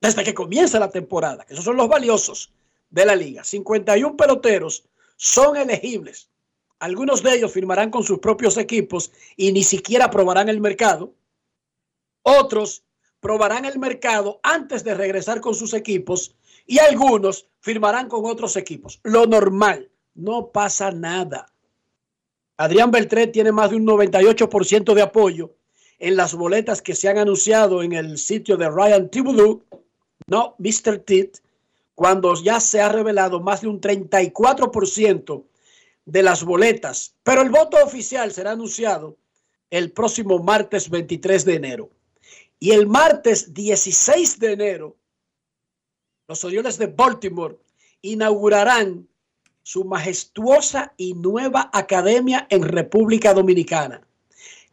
desde 0.00 0.24
que 0.24 0.32
comienza 0.34 0.80
la 0.80 0.90
temporada. 0.90 1.44
Esos 1.48 1.64
son 1.64 1.76
los 1.76 1.88
valiosos 1.88 2.50
de 2.90 3.06
la 3.06 3.16
liga. 3.16 3.44
51 3.44 4.16
peloteros 4.16 4.84
son 5.16 5.56
elegibles. 5.56 6.28
Algunos 6.78 7.22
de 7.22 7.34
ellos 7.34 7.52
firmarán 7.52 7.90
con 7.90 8.04
sus 8.04 8.20
propios 8.20 8.56
equipos 8.56 9.10
y 9.36 9.52
ni 9.52 9.64
siquiera 9.64 10.10
probarán 10.10 10.48
el 10.48 10.60
mercado. 10.60 11.12
Otros 12.22 12.84
probarán 13.20 13.64
el 13.64 13.78
mercado 13.78 14.38
antes 14.42 14.84
de 14.84 14.94
regresar 14.94 15.40
con 15.40 15.54
sus 15.54 15.74
equipos 15.74 16.36
y 16.66 16.78
algunos 16.78 17.48
firmarán 17.60 18.08
con 18.08 18.24
otros 18.26 18.56
equipos. 18.56 19.00
Lo 19.02 19.26
normal, 19.26 19.90
no 20.14 20.50
pasa 20.52 20.90
nada. 20.90 21.50
Adrián 22.56 22.90
Beltré 22.90 23.28
tiene 23.28 23.52
más 23.52 23.70
de 23.70 23.76
un 23.76 23.86
98% 23.86 24.94
de 24.94 25.02
apoyo 25.02 25.54
en 25.98 26.16
las 26.16 26.34
boletas 26.34 26.82
que 26.82 26.94
se 26.94 27.08
han 27.08 27.18
anunciado 27.18 27.82
en 27.82 27.92
el 27.92 28.18
sitio 28.18 28.56
de 28.56 28.68
Ryan 28.68 29.08
Thibodeau, 29.08 29.62
no 30.26 30.54
Mr. 30.58 30.98
Tit, 30.98 31.38
cuando 31.98 32.32
ya 32.40 32.60
se 32.60 32.80
ha 32.80 32.88
revelado 32.88 33.40
más 33.40 33.62
de 33.62 33.66
un 33.66 33.80
34% 33.80 35.44
de 36.04 36.22
las 36.22 36.44
boletas. 36.44 37.16
Pero 37.24 37.42
el 37.42 37.50
voto 37.50 37.76
oficial 37.84 38.30
será 38.30 38.52
anunciado 38.52 39.16
el 39.68 39.90
próximo 39.90 40.38
martes 40.38 40.90
23 40.90 41.44
de 41.44 41.54
enero. 41.56 41.90
Y 42.60 42.70
el 42.70 42.86
martes 42.86 43.52
16 43.52 44.38
de 44.38 44.52
enero, 44.52 44.96
los 46.28 46.44
Orioles 46.44 46.78
de 46.78 46.86
Baltimore 46.86 47.58
inaugurarán 48.00 49.08
su 49.64 49.84
majestuosa 49.84 50.94
y 50.96 51.14
nueva 51.14 51.68
academia 51.72 52.46
en 52.48 52.62
República 52.62 53.34
Dominicana. 53.34 54.06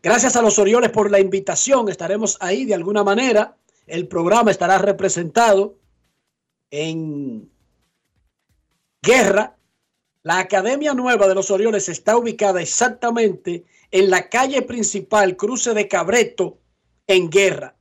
Gracias 0.03 0.35
a 0.35 0.43
los 0.43 0.59
Orioles 0.59 0.91
por 0.91 1.09
la 1.09 1.19
invitación, 1.19 1.89
estaremos 1.89 2.37
ahí 2.39 2.65
de 2.65 2.75
alguna 2.75 3.03
manera. 3.03 3.57
El 3.87 4.07
programa 4.07 4.51
estará 4.51 4.77
representado 4.77 5.79
en 6.71 7.49
Guerra. 9.01 9.57
La 10.23 10.39
academia 10.39 10.93
nueva 10.93 11.27
de 11.27 11.35
los 11.35 11.51
Orioles 11.51 11.87
está 11.89 12.17
ubicada 12.17 12.61
exactamente 12.61 13.65
en 13.91 14.09
la 14.09 14.29
calle 14.29 14.61
principal, 14.63 15.35
cruce 15.37 15.73
de 15.73 15.87
Cabreto, 15.87 16.57
en 17.07 17.29
Guerra. 17.29 17.75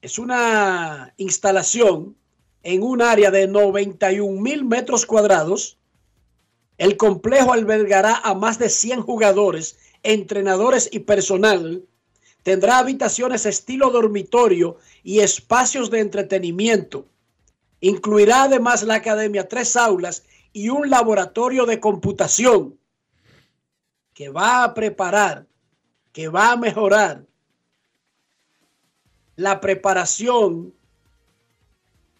Es 0.00 0.18
una 0.18 1.12
instalación 1.16 2.16
en 2.62 2.82
un 2.82 3.02
área 3.02 3.30
de 3.30 3.46
91 3.46 4.40
mil 4.40 4.64
metros 4.64 5.06
cuadrados. 5.06 5.78
El 6.78 6.96
complejo 6.96 7.52
albergará 7.52 8.16
a 8.16 8.34
más 8.34 8.58
de 8.58 8.70
100 8.70 9.02
jugadores, 9.02 9.78
entrenadores 10.02 10.88
y 10.90 11.00
personal. 11.00 11.84
Tendrá 12.42 12.78
habitaciones 12.78 13.46
estilo 13.46 13.90
dormitorio 13.90 14.78
y 15.02 15.20
espacios 15.20 15.90
de 15.90 16.00
entretenimiento. 16.00 17.06
Incluirá 17.84 18.44
además 18.44 18.82
la 18.82 18.94
academia 18.94 19.46
tres 19.46 19.76
aulas 19.76 20.24
y 20.54 20.70
un 20.70 20.88
laboratorio 20.88 21.66
de 21.66 21.80
computación 21.80 22.78
que 24.14 24.30
va 24.30 24.64
a 24.64 24.72
preparar, 24.72 25.46
que 26.10 26.28
va 26.28 26.52
a 26.52 26.56
mejorar 26.56 27.26
la 29.36 29.60
preparación 29.60 30.72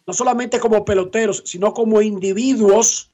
no 0.06 0.12
solamente 0.12 0.60
como 0.60 0.84
peloteros, 0.84 1.42
sino 1.46 1.72
como 1.72 2.02
individuos 2.02 3.10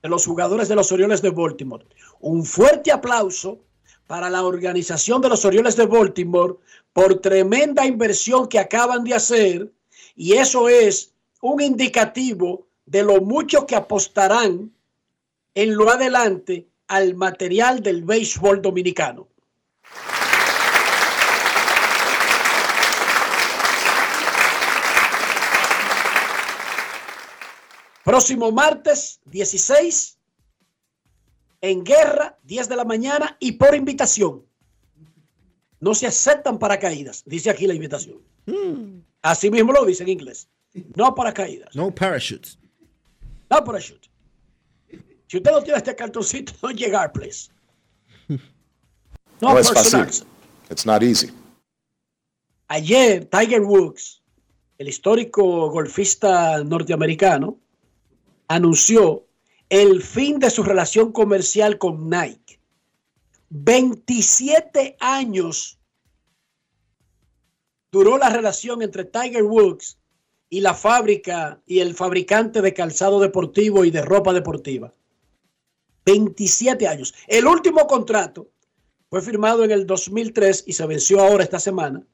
de 0.00 0.08
los 0.08 0.26
jugadores 0.26 0.68
de 0.68 0.76
los 0.76 0.92
Orioles 0.92 1.22
de 1.22 1.30
Baltimore. 1.30 1.86
Un 2.20 2.44
fuerte 2.44 2.92
aplauso 2.92 3.58
para 4.06 4.30
la 4.30 4.44
organización 4.44 5.20
de 5.20 5.30
los 5.30 5.44
Orioles 5.44 5.74
de 5.74 5.86
Baltimore 5.86 6.54
por 6.92 7.20
tremenda 7.20 7.84
inversión 7.84 8.46
que 8.46 8.60
acaban 8.60 9.02
de 9.02 9.14
hacer 9.14 9.72
y 10.14 10.34
eso 10.34 10.68
es 10.68 11.13
un 11.44 11.60
indicativo 11.60 12.68
de 12.86 13.02
lo 13.02 13.20
mucho 13.20 13.66
que 13.66 13.76
apostarán 13.76 14.72
en 15.54 15.76
lo 15.76 15.90
adelante 15.90 16.70
al 16.86 17.14
material 17.16 17.82
del 17.82 18.02
béisbol 18.02 18.62
dominicano. 18.62 19.28
Próximo 28.04 28.50
martes 28.50 29.20
16 29.26 30.18
en 31.60 31.84
guerra, 31.84 32.38
10 32.44 32.70
de 32.70 32.76
la 32.76 32.86
mañana 32.86 33.36
y 33.38 33.52
por 33.52 33.74
invitación. 33.74 34.46
No 35.78 35.94
se 35.94 36.06
aceptan 36.06 36.58
paracaídas, 36.58 37.22
dice 37.26 37.50
aquí 37.50 37.66
la 37.66 37.74
invitación. 37.74 38.22
Así 39.20 39.50
mismo 39.50 39.74
lo 39.74 39.84
dice 39.84 40.04
en 40.04 40.08
inglés. 40.08 40.48
No 40.96 41.14
paracaídas, 41.14 41.74
No 41.74 41.90
parachutes. 41.94 42.58
no 43.50 43.62
parachute. 43.64 44.08
Si 45.28 45.36
usted 45.38 45.50
no 45.52 45.62
tiene 45.62 45.78
este 45.78 45.94
cartoncito, 45.94 46.52
no 46.62 46.70
llegar, 46.70 47.12
please. 47.12 47.50
No, 48.28 48.38
No 49.40 49.58
es 49.58 49.70
fácil. 49.70 50.26
It's 50.70 50.84
not 50.86 51.02
easy. 51.02 51.30
Ayer, 52.68 53.24
Tiger 53.26 53.60
Woods, 53.62 54.22
el 54.78 54.88
histórico 54.88 55.70
golfista 55.70 56.62
norteamericano, 56.64 57.58
anunció 58.48 59.26
el 59.68 60.02
fin 60.02 60.38
de 60.38 60.50
su 60.50 60.62
relación 60.62 61.12
comercial 61.12 61.78
con 61.78 62.08
Nike. 62.08 62.58
27 63.50 64.96
años 65.00 65.78
duró 67.92 68.18
la 68.18 68.30
relación 68.30 68.82
entre 68.82 69.04
Tiger 69.04 69.44
Woods 69.44 69.98
y 70.54 70.60
la 70.60 70.72
fábrica 70.72 71.60
y 71.66 71.80
el 71.80 71.96
fabricante 71.96 72.62
de 72.62 72.72
calzado 72.72 73.18
deportivo 73.18 73.84
y 73.84 73.90
de 73.90 74.02
ropa 74.02 74.32
deportiva. 74.32 74.94
27 76.06 76.86
años. 76.86 77.12
El 77.26 77.48
último 77.48 77.88
contrato 77.88 78.52
fue 79.10 79.20
firmado 79.20 79.64
en 79.64 79.72
el 79.72 79.84
2003 79.84 80.62
y 80.68 80.72
se 80.74 80.86
venció 80.86 81.18
ahora 81.18 81.42
esta 81.42 81.58
semana. 81.58 82.06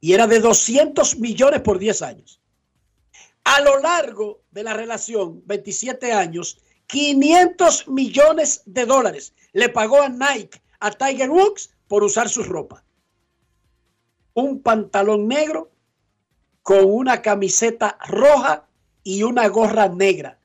Y 0.00 0.14
era 0.14 0.26
de 0.26 0.40
200 0.40 1.20
millones 1.20 1.60
por 1.60 1.78
10 1.78 2.02
años. 2.02 2.40
A 3.44 3.60
lo 3.60 3.78
largo 3.78 4.42
de 4.50 4.64
la 4.64 4.74
relación, 4.74 5.44
27 5.46 6.12
años, 6.12 6.58
500 6.88 7.86
millones 7.86 8.62
de 8.66 8.84
dólares 8.84 9.32
le 9.52 9.68
pagó 9.68 10.02
a 10.02 10.08
Nike 10.08 10.60
a 10.80 10.90
Tiger 10.90 11.30
Woods 11.30 11.70
por 11.86 12.02
usar 12.02 12.28
su 12.28 12.42
ropa. 12.42 12.84
Un 14.32 14.60
pantalón 14.60 15.28
negro 15.28 15.70
con 16.64 16.86
una 16.86 17.20
camiseta 17.20 17.98
roja 18.08 18.66
y 19.02 19.22
una 19.22 19.46
gorra 19.48 19.86
negra. 19.86 20.40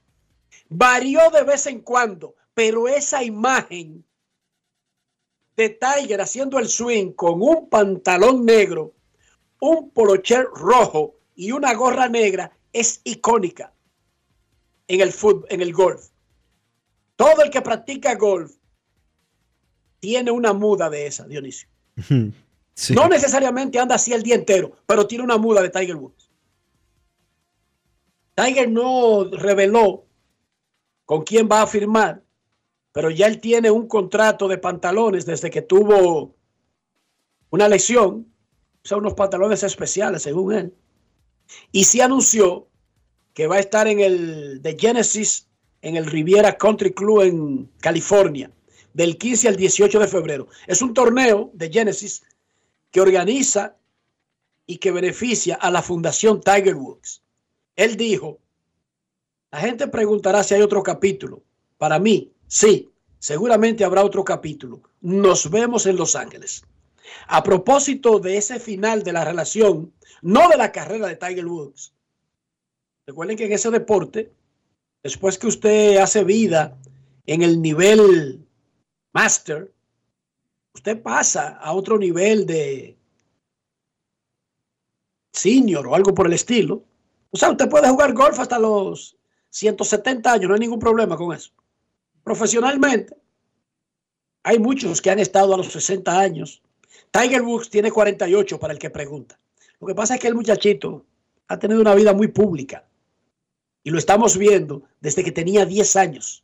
Varió 0.67 1.32
de 1.32 1.43
vez 1.43 1.65
en 1.65 1.79
cuando, 1.79 2.36
pero 2.53 2.89
esa 2.89 3.23
imagen 3.23 4.03
de 5.55 5.69
Tiger 5.69 6.19
haciendo 6.19 6.60
el 6.60 6.67
swing 6.67 7.13
con 7.13 7.41
un 7.41 7.69
pantalón 7.69 8.45
negro, 8.45 8.93
un 9.62 9.91
polocher 9.91 10.45
rojo 10.53 11.15
y 11.36 11.53
una 11.53 11.73
gorra 11.73 12.10
negra 12.10 12.51
es 12.73 12.99
icónica 13.05 13.73
en 14.89 14.99
el 14.99 15.13
fútbol, 15.13 15.47
en 15.49 15.62
el 15.62 15.71
golf. 15.71 16.10
Todo 17.15 17.43
el 17.43 17.49
que 17.49 17.62
practica 17.62 18.15
golf 18.15 18.58
tiene 20.01 20.32
una 20.32 20.51
muda 20.51 20.89
de 20.89 21.08
esa, 21.08 21.25
Dionisio. 21.25 21.69
Sí. 22.79 22.93
No 22.93 23.09
necesariamente 23.09 23.77
anda 23.77 23.95
así 23.95 24.13
el 24.13 24.23
día 24.23 24.35
entero, 24.35 24.71
pero 24.85 25.05
tiene 25.05 25.25
una 25.25 25.37
muda 25.37 25.61
de 25.61 25.69
Tiger 25.69 25.97
Woods. 25.97 26.31
Tiger 28.35 28.71
no 28.71 29.25
reveló 29.25 30.05
con 31.03 31.23
quién 31.23 31.49
va 31.51 31.61
a 31.61 31.67
firmar, 31.67 32.23
pero 32.93 33.09
ya 33.09 33.27
él 33.27 33.41
tiene 33.41 33.69
un 33.69 33.85
contrato 33.85 34.47
de 34.47 34.59
pantalones 34.59 35.25
desde 35.25 35.49
que 35.49 35.61
tuvo 35.61 36.37
una 37.49 37.67
lesión. 37.67 38.31
Son 38.81 38.99
unos 38.99 39.13
pantalones 39.13 39.61
especiales, 39.63 40.21
según 40.21 40.53
él. 40.53 40.73
Y 41.73 41.83
se 41.83 42.01
anunció 42.01 42.69
que 43.33 43.47
va 43.47 43.57
a 43.57 43.59
estar 43.59 43.89
en 43.89 43.99
el 43.99 44.61
de 44.61 44.77
Genesis 44.79 45.49
en 45.81 45.97
el 45.97 46.05
Riviera 46.05 46.57
Country 46.57 46.93
Club 46.93 47.23
en 47.23 47.69
California, 47.81 48.49
del 48.93 49.17
15 49.17 49.49
al 49.49 49.57
18 49.57 49.99
de 49.99 50.07
febrero. 50.07 50.47
Es 50.65 50.81
un 50.81 50.93
torneo 50.93 51.51
de 51.53 51.69
Genesis 51.69 52.23
que 52.91 53.02
organiza 53.02 53.75
y 54.65 54.78
que 54.78 54.91
beneficia 54.91 55.56
a 55.56 55.71
la 55.71 55.82
Fundación 55.82 56.41
Tiger 56.41 56.75
Woods. 56.75 57.23
Él 57.75 57.95
dijo, 57.97 58.39
la 59.52 59.60
gente 59.60 59.88
preguntará 59.88 60.43
si 60.43 60.54
hay 60.54 60.62
otro 60.62 60.84
capítulo. 60.84 61.41
Para 61.78 61.97
mí, 61.97 62.32
sí, 62.47 62.89
seguramente 63.17 63.84
habrá 63.84 64.04
otro 64.04 64.23
capítulo. 64.23 64.82
Nos 65.02 65.49
vemos 65.49 65.86
en 65.86 65.95
Los 65.95 66.15
Ángeles. 66.15 66.63
A 67.28 67.41
propósito 67.41 68.19
de 68.19 68.38
ese 68.38 68.60
final 68.60 69.04
de 69.04 69.13
la 69.13 69.25
relación, 69.25 69.91
no 70.21 70.49
de 70.49 70.58
la 70.58 70.71
carrera 70.71 71.08
de 71.08 71.15
Tiger 71.15 71.47
Woods. 71.47 71.93
Recuerden 73.08 73.38
que 73.38 73.45
en 73.45 73.54
ese 73.54 73.71
deporte, 73.71 74.32
después 75.02 75.39
que 75.39 75.47
usted 75.47 75.97
hace 75.97 76.23
vida 76.23 76.78
en 77.25 77.41
el 77.41 77.62
nivel 77.62 78.45
master, 79.13 79.71
usted 80.73 81.01
pasa 81.01 81.58
a 81.58 81.73
otro 81.73 81.97
nivel 81.97 82.45
de 82.45 82.97
senior 85.32 85.88
o 85.88 85.95
algo 85.95 86.13
por 86.13 86.27
el 86.27 86.34
estilo. 86.34 86.84
O 87.32 87.38
sea, 87.38 87.51
usted 87.51 87.69
puede 87.69 87.89
jugar 87.89 88.13
golf 88.13 88.39
hasta 88.39 88.60
los 88.60 89.17
170 89.49 90.32
años, 90.32 90.47
no 90.47 90.53
hay 90.53 90.60
ningún 90.60 90.79
problema 90.79 91.17
con 91.17 91.36
eso. 91.36 91.51
Profesionalmente, 92.23 93.15
hay 94.43 94.60
muchos 94.60 95.01
que 95.01 95.10
han 95.10 95.19
estado 95.19 95.53
a 95.53 95.58
los 95.58 95.71
60 95.71 96.19
años. 96.19 96.62
Tiger 97.12 97.41
Woods 97.41 97.69
tiene 97.69 97.91
48 97.91 98.60
para 98.60 98.73
el 98.73 98.79
que 98.79 98.89
pregunta. 98.89 99.39
Lo 99.79 99.88
que 99.88 99.95
pasa 99.95 100.15
es 100.15 100.21
que 100.21 100.27
el 100.27 100.36
muchachito 100.36 101.05
ha 101.47 101.58
tenido 101.58 101.82
una 101.82 101.95
vida 101.95 102.13
muy 102.13 102.27
pública 102.27 102.88
y 103.84 103.89
lo 103.89 103.97
estamos 103.97 104.38
viendo 104.38 104.84
desde 104.99 105.23
que 105.23 105.32
tenía 105.32 105.65
10 105.65 105.95
años. 105.95 106.43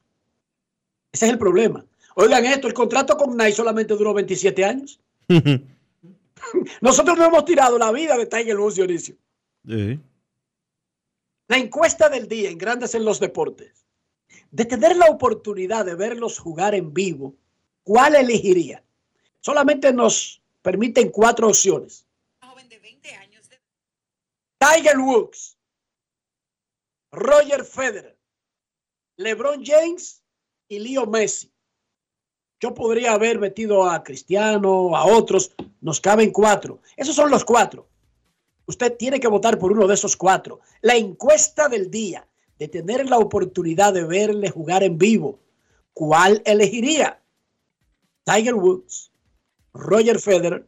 Ese 1.12 1.26
es 1.26 1.32
el 1.32 1.38
problema. 1.38 1.86
Oigan 2.16 2.46
esto, 2.46 2.68
el 2.68 2.74
contrato 2.74 3.18
con 3.18 3.36
Nike 3.36 3.52
solamente 3.52 3.94
duró 3.94 4.14
27 4.14 4.66
años. 4.66 5.00
Nosotros 6.82 7.18
no 7.18 7.26
hemos 7.26 7.46
tirado 7.46 7.78
la 7.78 7.92
vida 7.92 8.18
de 8.18 8.26
Tiger 8.26 8.58
Woods, 8.58 8.76
Dionisio. 8.76 9.16
Sí. 9.68 10.00
La 11.48 11.58
encuesta 11.58 12.10
del 12.10 12.28
día 12.28 12.50
en 12.50 12.58
Grandes 12.58 12.96
en 12.96 13.04
los 13.06 13.20
Deportes. 13.20 13.86
De 14.50 14.66
tener 14.66 14.96
la 14.96 15.08
oportunidad 15.08 15.86
de 15.86 15.96
verlos 15.96 16.40
jugar 16.40 16.74
en 16.74 16.94
vivo, 16.94 17.36
¿cuál 17.84 18.16
elegiría? 18.16 18.84
Solamente 19.42 19.92
nos 19.92 20.42
permiten 20.62 21.10
cuatro 21.10 21.48
opciones. 21.48 22.06
Tiger 24.58 24.98
Woods, 24.98 25.58
Roger 27.12 27.64
Federer, 27.66 28.18
LeBron 29.18 29.64
James 29.64 30.24
y 30.68 30.80
Leo 30.80 31.06
Messi. 31.06 31.52
Yo 32.66 32.74
podría 32.74 33.12
haber 33.12 33.38
metido 33.38 33.88
a 33.88 34.04
Cristiano, 34.04 34.98
a 34.98 35.06
otros, 35.06 35.52
nos 35.82 36.02
caben 36.02 36.32
cuatro. 36.32 36.80
Esos 36.98 37.16
son 37.16 37.30
los 37.30 37.46
cuatro. 37.46 37.88
Usted 38.66 38.98
tiene 38.98 39.20
que 39.20 39.28
votar 39.28 39.60
por 39.60 39.72
uno 39.72 39.86
de 39.86 39.94
esos 39.94 40.18
cuatro. 40.18 40.62
La 40.82 40.96
encuesta 40.96 41.70
del 41.70 41.92
día, 41.92 42.28
de 42.58 42.68
tener 42.68 43.08
la 43.08 43.20
oportunidad 43.20 43.94
de 43.94 44.06
verle 44.06 44.50
jugar 44.50 44.82
en 44.82 44.98
vivo, 44.98 45.38
¿cuál 45.94 46.42
elegiría? 46.44 47.22
Tiger 48.24 48.56
Woods, 48.56 49.12
Roger 49.72 50.20
Federer, 50.20 50.68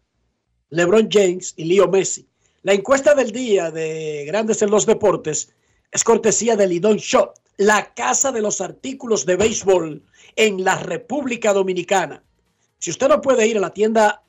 LeBron 0.70 1.10
James 1.12 1.56
y 1.58 1.64
Leo 1.64 1.88
Messi. 1.88 2.30
La 2.62 2.74
encuesta 2.74 3.16
del 3.16 3.32
día 3.32 3.72
de 3.72 4.24
Grandes 4.28 4.62
en 4.62 4.70
los 4.70 4.86
Deportes 4.86 5.52
es 5.92 6.04
cortesía 6.04 6.56
de 6.56 6.68
Lidon 6.68 6.98
Shop, 6.98 7.34
la 7.58 7.94
casa 7.94 8.32
de 8.32 8.42
los 8.42 8.62
artículos 8.62 9.26
de 9.26 9.36
béisbol 9.36 10.04
en 10.36 10.64
la 10.64 10.78
República 10.78 11.54
Dominicana. 11.54 12.24
Si 12.78 12.92
usted 12.92 13.08
no 13.10 13.22
puede 13.22 13.48
ir 13.48 13.58
a 13.58 13.62
la 13.62 13.74
tienda 13.74 14.24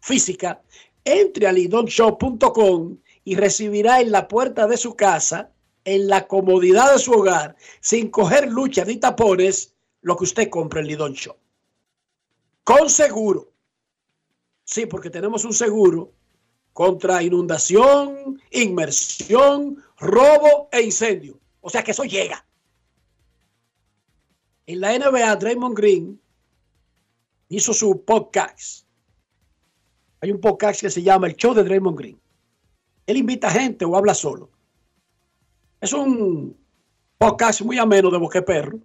física, 0.00 0.62
entre 1.04 1.46
a 1.46 1.52
lidonshop.com 1.52 2.98
y 3.24 3.36
recibirá 3.36 4.00
en 4.00 4.10
la 4.10 4.26
puerta 4.26 4.66
de 4.66 4.76
su 4.76 4.96
casa, 4.96 5.52
en 5.84 6.08
la 6.08 6.26
comodidad 6.26 6.92
de 6.92 6.98
su 6.98 7.12
hogar, 7.12 7.56
sin 7.80 8.10
coger 8.10 8.50
lucha 8.50 8.84
ni 8.84 8.96
tapones, 8.96 9.74
lo 10.02 10.16
que 10.16 10.24
usted 10.24 10.50
compre 10.50 10.80
en 10.80 10.88
Lidon 10.88 11.12
Shop. 11.12 11.36
Con 12.64 12.90
seguro. 12.90 13.52
Sí, 14.64 14.86
porque 14.86 15.10
tenemos 15.10 15.44
un 15.44 15.54
seguro 15.54 16.12
contra 16.72 17.22
inundación, 17.22 18.40
inmersión, 18.50 19.82
robo 19.98 20.68
e 20.72 20.82
incendio. 20.82 21.38
O 21.66 21.68
sea 21.68 21.82
que 21.82 21.90
eso 21.90 22.04
llega. 22.04 22.46
En 24.66 24.80
la 24.80 24.96
NBA, 24.96 25.34
Draymond 25.34 25.76
Green 25.76 26.20
hizo 27.48 27.74
su 27.74 28.04
podcast. 28.04 28.86
Hay 30.20 30.30
un 30.30 30.40
podcast 30.40 30.80
que 30.80 30.90
se 30.90 31.02
llama 31.02 31.26
El 31.26 31.34
Show 31.34 31.54
de 31.54 31.64
Draymond 31.64 31.98
Green. 31.98 32.20
Él 33.04 33.16
invita 33.16 33.50
gente 33.50 33.84
o 33.84 33.96
habla 33.96 34.14
solo. 34.14 34.48
Es 35.80 35.92
un 35.92 36.56
podcast 37.18 37.62
muy 37.62 37.78
ameno 37.78 38.12
de 38.12 38.18
Boque 38.18 38.42
Perro, 38.42 38.78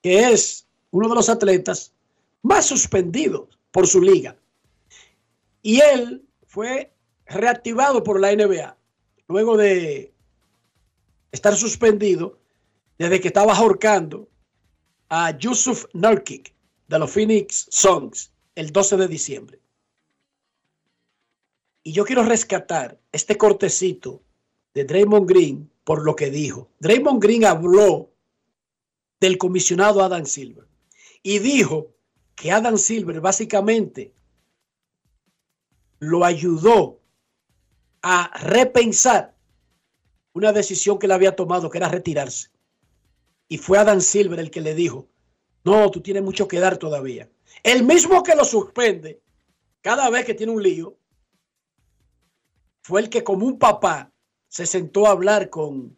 que 0.00 0.30
es 0.30 0.66
uno 0.92 1.06
de 1.06 1.16
los 1.16 1.28
atletas 1.28 1.92
más 2.40 2.64
suspendidos 2.64 3.58
por 3.72 3.86
su 3.86 4.00
liga. 4.00 4.38
Y 5.60 5.82
él 5.82 6.26
fue 6.46 6.94
reactivado 7.26 8.02
por 8.02 8.18
la 8.18 8.34
NBA 8.34 8.74
luego 9.28 9.58
de 9.58 10.14
estar 11.32 11.56
suspendido 11.56 12.38
desde 12.98 13.20
que 13.20 13.28
estaba 13.28 13.54
ahorcando 13.54 14.28
a 15.08 15.36
Yusuf 15.36 15.86
Nurkic 15.92 16.54
de 16.88 16.98
los 16.98 17.10
Phoenix 17.10 17.66
Suns 17.70 18.32
el 18.54 18.72
12 18.72 18.96
de 18.96 19.08
diciembre. 19.08 19.60
Y 21.82 21.92
yo 21.92 22.04
quiero 22.04 22.22
rescatar 22.22 23.00
este 23.10 23.38
cortecito 23.38 24.22
de 24.74 24.84
Draymond 24.84 25.28
Green 25.28 25.70
por 25.84 26.04
lo 26.04 26.14
que 26.14 26.30
dijo. 26.30 26.70
Draymond 26.80 27.22
Green 27.22 27.44
habló 27.44 28.10
del 29.18 29.38
comisionado 29.38 30.02
Adam 30.02 30.26
Silver 30.26 30.66
y 31.22 31.38
dijo 31.38 31.94
que 32.34 32.52
Adam 32.52 32.76
Silver 32.76 33.20
básicamente 33.20 34.14
lo 35.98 36.24
ayudó 36.24 37.00
a 38.02 38.30
repensar 38.38 39.36
una 40.32 40.52
decisión 40.52 40.98
que 40.98 41.06
él 41.06 41.12
había 41.12 41.36
tomado, 41.36 41.70
que 41.70 41.78
era 41.78 41.88
retirarse. 41.88 42.48
Y 43.48 43.58
fue 43.58 43.78
Adam 43.78 44.00
Silver 44.00 44.38
el 44.38 44.50
que 44.50 44.60
le 44.60 44.74
dijo, 44.74 45.08
no, 45.64 45.90
tú 45.90 46.00
tienes 46.00 46.22
mucho 46.22 46.46
que 46.48 46.60
dar 46.60 46.78
todavía. 46.78 47.28
El 47.62 47.84
mismo 47.84 48.22
que 48.22 48.34
lo 48.34 48.44
suspende 48.44 49.20
cada 49.80 50.10
vez 50.10 50.24
que 50.24 50.34
tiene 50.34 50.52
un 50.52 50.62
lío, 50.62 50.96
fue 52.82 53.00
el 53.00 53.10
que 53.10 53.24
como 53.24 53.46
un 53.46 53.58
papá 53.58 54.12
se 54.48 54.66
sentó 54.66 55.06
a 55.06 55.10
hablar 55.10 55.50
con 55.50 55.96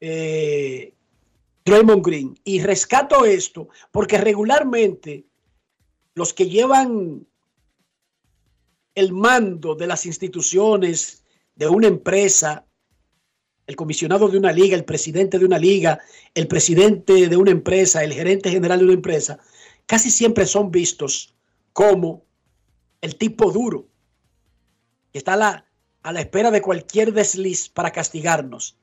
eh, 0.00 0.94
Draymond 1.64 2.04
Green. 2.04 2.38
Y 2.44 2.60
rescato 2.62 3.24
esto 3.24 3.68
porque 3.90 4.18
regularmente 4.18 5.26
los 6.14 6.32
que 6.32 6.48
llevan 6.48 7.26
el 8.94 9.12
mando 9.12 9.74
de 9.74 9.86
las 9.86 10.06
instituciones, 10.06 11.24
de 11.54 11.68
una 11.68 11.86
empresa, 11.86 12.66
el 13.66 13.76
comisionado 13.76 14.28
de 14.28 14.38
una 14.38 14.52
liga, 14.52 14.76
el 14.76 14.84
presidente 14.84 15.38
de 15.38 15.44
una 15.44 15.58
liga, 15.58 16.00
el 16.34 16.46
presidente 16.46 17.28
de 17.28 17.36
una 17.36 17.50
empresa, 17.50 18.04
el 18.04 18.12
gerente 18.12 18.50
general 18.50 18.78
de 18.78 18.84
una 18.84 18.94
empresa, 18.94 19.38
casi 19.86 20.10
siempre 20.10 20.46
son 20.46 20.70
vistos 20.70 21.34
como 21.72 22.24
el 23.00 23.16
tipo 23.16 23.50
duro, 23.50 23.88
que 25.12 25.18
está 25.18 25.34
a 25.34 25.36
la, 25.36 25.66
a 26.02 26.12
la 26.12 26.20
espera 26.20 26.50
de 26.50 26.62
cualquier 26.62 27.12
desliz 27.12 27.68
para 27.68 27.90
castigarnos. 27.90 28.76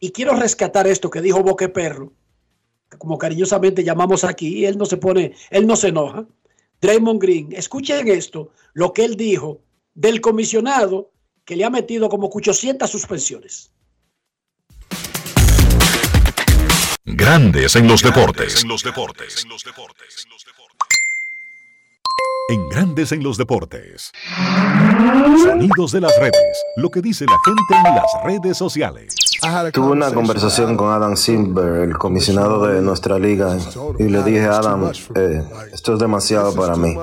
Y 0.00 0.12
quiero 0.12 0.34
rescatar 0.34 0.86
esto 0.86 1.10
que 1.10 1.20
dijo 1.20 1.42
Boque 1.42 1.68
Perro, 1.68 2.12
que 2.88 2.96
como 2.96 3.18
cariñosamente 3.18 3.82
llamamos 3.82 4.22
aquí, 4.24 4.58
y 4.58 4.66
él 4.66 4.78
no 4.78 4.86
se 4.86 4.96
pone, 4.96 5.34
él 5.50 5.66
no 5.66 5.76
se 5.76 5.88
enoja. 5.88 6.26
Draymond 6.80 7.20
Green, 7.20 7.52
escuchen 7.52 8.06
esto, 8.06 8.52
lo 8.72 8.92
que 8.92 9.04
él 9.04 9.16
dijo 9.16 9.60
del 9.94 10.20
comisionado 10.20 11.10
que 11.44 11.56
le 11.56 11.64
ha 11.64 11.70
metido 11.70 12.08
como 12.08 12.28
800 12.28 12.88
suspensiones. 12.88 13.72
Grandes 17.28 17.76
en 17.76 17.86
los 17.86 18.02
deportes. 18.02 18.62
En 18.62 18.70
los 18.70 18.82
deportes. 18.82 19.44
En 22.48 22.68
Grandes 22.70 23.12
en 23.12 23.22
los 23.22 23.36
deportes. 23.36 24.12
Sonidos 25.42 25.92
de 25.92 26.00
las 26.00 26.18
redes. 26.18 26.64
Lo 26.78 26.88
que 26.88 27.02
dice 27.02 27.26
la 27.26 27.36
gente 27.44 27.86
en 27.86 27.96
las 27.96 28.06
redes 28.24 28.56
sociales. 28.56 29.14
Tuve 29.74 29.90
una 29.90 30.10
conversación 30.10 30.74
con 30.74 30.90
Adam 30.90 31.18
Silver, 31.18 31.82
el 31.82 31.98
comisionado 31.98 32.66
de 32.66 32.80
nuestra 32.80 33.18
liga, 33.18 33.58
y 33.98 34.04
le 34.04 34.22
dije 34.22 34.46
a 34.46 34.56
Adam, 34.56 34.90
eh, 35.14 35.44
esto 35.70 35.92
es 35.92 35.98
demasiado 35.98 36.54
para 36.54 36.76
mí. 36.76 36.96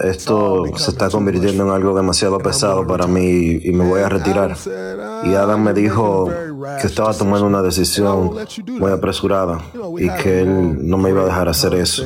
Esto 0.00 0.64
se 0.76 0.90
está 0.90 1.08
convirtiendo 1.08 1.64
en 1.64 1.70
algo 1.70 1.96
demasiado 1.96 2.38
pesado 2.38 2.86
para 2.86 3.06
mí 3.06 3.58
y 3.62 3.72
me 3.72 3.84
voy 3.88 4.02
a 4.02 4.08
retirar. 4.08 4.54
Y 5.24 5.34
Adam 5.34 5.62
me 5.62 5.72
dijo 5.72 6.30
que 6.80 6.86
estaba 6.86 7.14
tomando 7.14 7.46
una 7.46 7.62
decisión 7.62 8.32
muy 8.78 8.92
apresurada 8.92 9.62
y 9.98 10.10
que 10.22 10.42
él 10.42 10.86
no 10.86 10.98
me 10.98 11.10
iba 11.10 11.22
a 11.22 11.24
dejar 11.24 11.48
hacer 11.48 11.74
eso. 11.74 12.04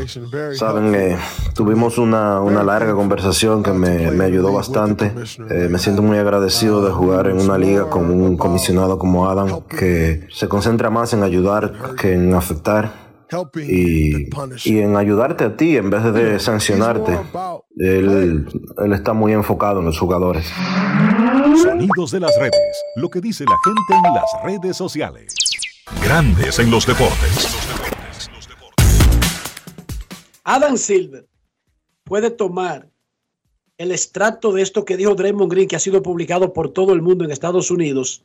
Saben, 0.55 0.95
eh, 0.95 1.19
tuvimos 1.55 1.99
una, 1.99 2.41
una, 2.41 2.63
larga 2.63 2.95
conversación 2.95 3.63
que 3.63 3.73
me, 3.73 4.13
me 4.13 4.25
ayudó 4.25 4.53
bastante. 4.53 5.13
Eh, 5.51 5.69
me 5.69 5.79
siento 5.79 6.03
muy 6.03 6.19
agradecido 6.19 6.85
de 6.85 6.93
jugar 6.93 7.27
en 7.27 7.41
una 7.41 7.59
liga 7.59 7.91
con 7.91 8.11
un 8.11 8.37
comisionado 8.37 8.99
como 8.99 9.29
Adam 9.29 9.63
que 9.63 10.29
se 10.33 10.49
concentra 10.49 10.91
más 10.91 11.13
en 11.13 11.25
ayudar 11.25 11.73
que 11.97 12.15
en 12.15 12.33
afectar 12.35 13.03
y, 13.57 14.29
y, 14.65 14.79
en 14.79 14.97
ayudarte 14.97 15.45
a 15.45 15.57
ti 15.57 15.77
en 15.77 15.91
vez 15.91 16.13
de 16.13 16.39
sancionarte. 16.39 17.19
Él, 17.79 18.47
él 18.79 18.93
está 18.93 19.13
muy 19.13 19.33
enfocado 19.33 19.81
en 19.81 19.87
los 19.87 19.99
jugadores. 19.99 20.47
Sonidos 21.63 22.11
de 22.11 22.21
las 22.21 22.37
redes, 22.39 22.83
lo 22.97 23.09
que 23.09 23.21
dice 23.21 23.45
la 23.45 23.57
gente 23.65 24.09
en 24.09 24.15
las 24.15 24.31
redes 24.45 24.77
sociales. 24.77 25.35
Grandes 26.05 26.59
en 26.59 26.71
los 26.71 26.87
deportes. 26.87 27.57
Adam 30.45 30.77
Silver 30.77 31.27
puede 32.05 32.31
tomar 32.31 32.91
el 33.79 33.91
extracto 33.91 34.53
de 34.53 34.63
esto 34.63 34.85
que 34.85 34.97
dijo 34.97 35.15
Draymond 35.15 35.51
Green, 35.51 35.69
que 35.69 35.77
ha 35.77 35.81
sido 35.81 36.03
publicado 36.03 36.53
por 36.53 36.71
todo 36.71 36.93
el 36.93 37.03
mundo 37.03 37.25
en 37.25 37.31
Estados 37.31 37.71
Unidos, 37.71 38.23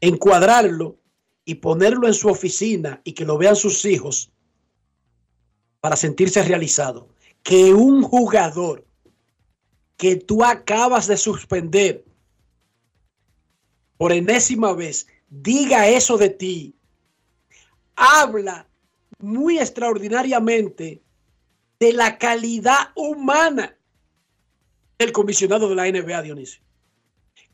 encuadrarlo 0.00 0.96
y 1.44 1.56
ponerlo 1.56 2.06
en 2.06 2.14
su 2.14 2.28
oficina 2.28 3.00
y 3.04 3.12
que 3.12 3.24
lo 3.24 3.36
vean 3.36 3.56
sus 3.56 3.84
hijos 3.84 4.30
para 5.80 5.96
sentirse 5.96 6.42
realizado. 6.42 7.08
Que 7.42 7.72
un 7.72 8.02
jugador 8.02 8.86
que 9.96 10.16
tú 10.16 10.44
acabas 10.44 11.06
de 11.06 11.16
suspender 11.16 12.04
por 13.96 14.12
enésima 14.12 14.72
vez 14.72 15.06
diga 15.28 15.86
eso 15.86 16.16
de 16.16 16.30
ti, 16.30 16.74
habla 17.96 18.66
muy 19.18 19.58
extraordinariamente 19.58 21.02
de 21.78 21.92
la 21.92 22.18
calidad 22.18 22.92
humana 22.94 23.76
del 24.98 25.12
comisionado 25.12 25.68
de 25.68 25.74
la 25.74 25.90
NBA, 25.90 26.22
Dionisio. 26.22 26.62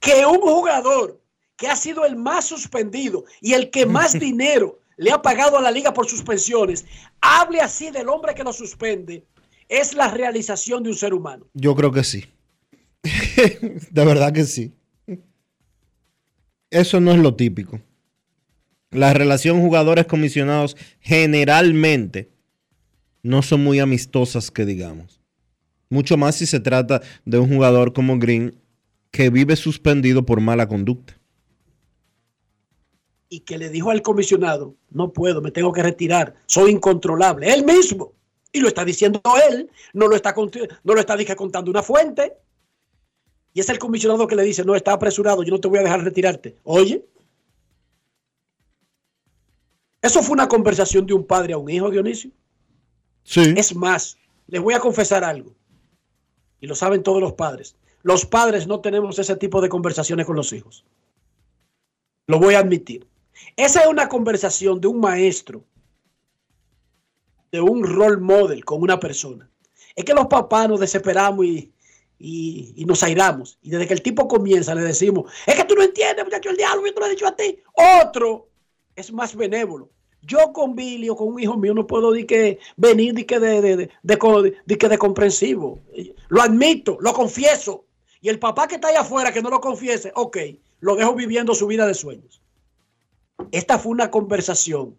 Que 0.01 0.25
un 0.27 0.41
jugador 0.41 1.21
que 1.57 1.69
ha 1.69 1.77
sido 1.77 2.05
el 2.05 2.17
más 2.17 2.45
suspendido 2.45 3.25
y 3.41 3.55
el 3.55 3.71
que 3.71 3.87
más 3.87 4.13
dinero 4.19 4.79
le 4.97 5.13
ha 5.13 5.21
pagado 5.21 5.59
a 5.59 5.63
la 5.63 5.71
liga 5.71 5.93
por 5.93 6.09
suspensiones, 6.09 6.87
hable 7.21 7.61
así 7.61 7.91
del 7.91 8.09
hombre 8.09 8.35
que 8.35 8.45
lo 8.45 8.53
suspende, 8.53 9.25
es 9.69 9.95
la 9.95 10.09
realización 10.09 10.83
de 10.83 10.91
un 10.91 10.97
ser 10.97 11.15
humano. 11.15 11.47
Yo 11.55 11.75
creo 11.75 11.93
que 11.93 12.05
sí. 12.05 12.25
de 13.03 14.05
verdad 14.05 14.33
que 14.33 14.45
sí. 14.45 14.73
Eso 16.71 17.01
no 17.01 17.13
es 17.13 17.19
lo 17.19 17.35
típico. 17.35 17.81
La 18.91 19.13
relación 19.13 19.61
jugadores 19.61 20.07
comisionados 20.07 20.77
generalmente 21.01 22.31
no 23.23 23.43
son 23.43 23.63
muy 23.63 23.79
amistosas 23.79 24.51
que 24.51 24.65
digamos. 24.65 25.21
Mucho 25.89 26.17
más 26.17 26.37
si 26.37 26.47
se 26.47 26.61
trata 26.61 27.03
de 27.25 27.39
un 27.39 27.49
jugador 27.49 27.93
como 27.93 28.19
Green 28.19 28.61
que 29.11 29.31
vive 29.31 29.57
suspendido 29.57 30.27
por 30.27 30.41
mala 30.41 30.67
conducta 30.67 31.17
y 33.29 33.41
que 33.41 33.59
le 33.59 33.69
dijo 33.71 33.91
al 33.91 34.03
comisionado, 34.03 34.77
no 34.91 35.13
puedo, 35.13 35.43
me 35.43 35.51
tengo 35.51 35.73
que 35.73 35.83
retirar, 35.83 36.35
soy 36.47 36.71
incontrolable, 36.71 37.53
él 37.53 37.65
mismo. 37.65 38.13
Y 38.53 38.61
lo 38.61 38.69
está 38.69 38.85
diciendo 38.85 39.21
él, 39.51 39.71
no 39.93 40.09
lo 40.09 40.17
está, 40.17 40.35
no 40.35 40.95
lo 40.95 41.01
está 41.01 41.37
contando 41.37 41.71
una 41.71 41.83
fuente. 41.83 42.37
Y 43.53 43.61
es 43.61 43.69
el 43.69 43.79
comisionado 43.79 44.27
que 44.27 44.37
le 44.37 44.43
dice, 44.43 44.65
no, 44.65 44.75
está 44.75 44.93
apresurado, 44.93 45.43
yo 45.43 45.53
no 45.53 45.61
te 45.61 45.69
voy 45.69 45.79
a 45.79 45.83
dejar 45.83 46.05
retirarte. 46.05 46.57
Oye, 46.63 47.05
eso 50.03 50.23
fue 50.23 50.35
una 50.35 50.49
conversación 50.49 51.07
de 51.07 51.15
un 51.15 51.27
padre 51.27 51.55
a 51.55 51.59
un 51.59 51.69
hijo, 51.71 51.91
Dionisio. 51.91 52.31
Sí. 53.25 53.55
Es 53.57 53.75
más, 53.75 54.19
les 54.47 54.61
voy 54.61 54.75
a 54.75 54.81
confesar 54.81 55.25
algo. 55.25 55.53
Y 56.61 56.67
lo 56.67 56.75
saben 56.75 57.03
todos 57.03 57.21
los 57.21 57.33
padres. 57.33 57.77
Los 58.03 58.25
padres 58.25 58.67
no 58.67 58.81
tenemos 58.81 59.19
ese 59.19 59.37
tipo 59.37 59.61
de 59.61 59.69
conversaciones 59.69 60.27
con 60.27 60.37
los 60.37 60.53
hijos. 60.53 60.85
Lo 62.29 62.39
voy 62.39 62.55
a 62.55 62.61
admitir. 62.61 63.07
Esa 63.57 63.81
es 63.81 63.87
una 63.89 64.09
conversación 64.09 64.81
de 64.81 64.89
un 64.89 65.01
maestro, 65.01 65.65
de 67.53 67.61
un 67.61 67.85
role 67.85 68.19
model 68.19 68.65
con 68.65 68.83
una 68.83 68.99
persona. 68.99 69.51
Es 69.95 70.05
que 70.05 70.15
los 70.15 70.27
papás 70.27 70.69
nos 70.69 70.81
desesperamos 70.81 71.45
y, 71.47 71.73
y, 72.19 72.85
nos 72.87 73.03
airamos. 73.03 73.59
Y 73.63 73.71
desde 73.71 73.87
que 73.87 73.95
el 73.95 74.03
tipo 74.03 74.29
comienza 74.29 74.75
le 74.75 74.83
decimos, 74.83 75.33
es 75.47 75.55
que 75.55 75.65
tú 75.65 75.75
no 75.75 75.83
entiendes, 75.83 76.25
muchacho, 76.25 76.51
el 76.51 76.57
diablo, 76.57 76.87
yo 76.87 76.95
te 76.95 77.01
lo 77.01 77.07
he 77.07 77.11
dicho 77.11 77.27
a 77.27 77.37
ti. 77.37 77.59
Otro 78.05 78.49
es 78.95 79.13
más 79.13 79.35
benévolo. 79.35 79.91
Yo 80.23 80.53
con 80.53 80.75
Billy 80.75 81.09
o 81.09 81.17
con 81.17 81.29
un 81.29 81.41
hijo 81.41 81.57
mío 81.57 81.73
no 81.73 81.87
puedo 81.87 82.11
decir 82.11 82.27
que 82.27 82.59
venir 82.77 83.15
de 83.15 83.27
que 83.27 83.39
de, 83.39 83.61
de, 83.61 83.91
de, 84.03 84.79
que 84.79 84.89
de 84.89 84.99
comprensivo. 84.99 85.81
Lo 86.29 86.43
admito, 86.43 86.99
lo 87.01 87.13
confieso. 87.13 87.85
Y 88.21 88.29
el 88.29 88.39
papá 88.39 88.67
que 88.67 88.77
está 88.77 88.89
ahí 88.89 88.97
afuera 88.97 89.33
que 89.33 89.43
no 89.43 89.51
lo 89.51 89.61
confiese, 89.61 90.11
ok, 90.17 90.39
lo 90.81 90.97
dejo 90.97 91.15
viviendo 91.15 91.55
su 91.55 91.69
vida 91.69 91.87
de 91.87 91.95
sueños. 91.95 92.43
Esta 93.53 93.79
fue 93.79 93.93
una 93.93 94.11
conversación, 94.11 94.99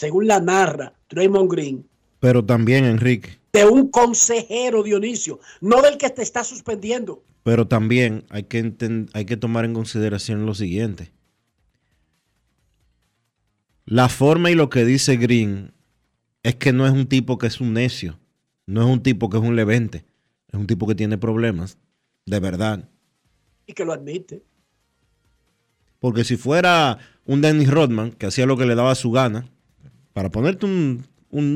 según 0.00 0.26
la 0.26 0.40
narra 0.40 0.94
Draymond 1.10 1.52
Green. 1.52 1.86
Pero 2.20 2.42
también, 2.42 2.86
Enrique. 2.86 3.38
De 3.52 3.66
un 3.66 3.90
consejero, 3.90 4.82
Dionisio, 4.82 5.40
no 5.60 5.82
del 5.82 5.98
que 5.98 6.08
te 6.08 6.22
está 6.22 6.42
suspendiendo. 6.42 7.22
Pero 7.42 7.66
también 7.66 8.24
hay 8.30 8.44
que, 8.44 9.06
hay 9.12 9.24
que 9.26 9.36
tomar 9.36 9.66
en 9.66 9.74
consideración 9.74 10.46
lo 10.46 10.54
siguiente. 10.54 11.12
La 13.84 14.08
forma 14.08 14.50
y 14.50 14.54
lo 14.54 14.70
que 14.70 14.86
dice 14.86 15.16
Green 15.16 15.72
es 16.42 16.54
que 16.54 16.72
no 16.72 16.86
es 16.86 16.92
un 16.92 17.06
tipo 17.06 17.36
que 17.36 17.48
es 17.48 17.60
un 17.60 17.74
necio, 17.74 18.18
no 18.66 18.80
es 18.80 18.86
un 18.86 19.02
tipo 19.02 19.28
que 19.28 19.36
es 19.36 19.42
un 19.42 19.56
levente, 19.56 20.04
es 20.48 20.58
un 20.58 20.66
tipo 20.66 20.86
que 20.86 20.94
tiene 20.94 21.18
problemas, 21.18 21.76
de 22.24 22.40
verdad. 22.40 22.88
Y 23.66 23.74
que 23.74 23.84
lo 23.84 23.92
admite. 23.92 24.42
Porque 25.98 26.24
si 26.24 26.36
fuera 26.36 26.98
un 27.26 27.42
Dennis 27.42 27.70
Rodman, 27.70 28.12
que 28.12 28.26
hacía 28.26 28.46
lo 28.46 28.56
que 28.56 28.64
le 28.64 28.74
daba 28.74 28.94
su 28.94 29.10
gana, 29.10 29.50
para 30.12 30.30
ponerte 30.30 30.66
un, 30.66 31.04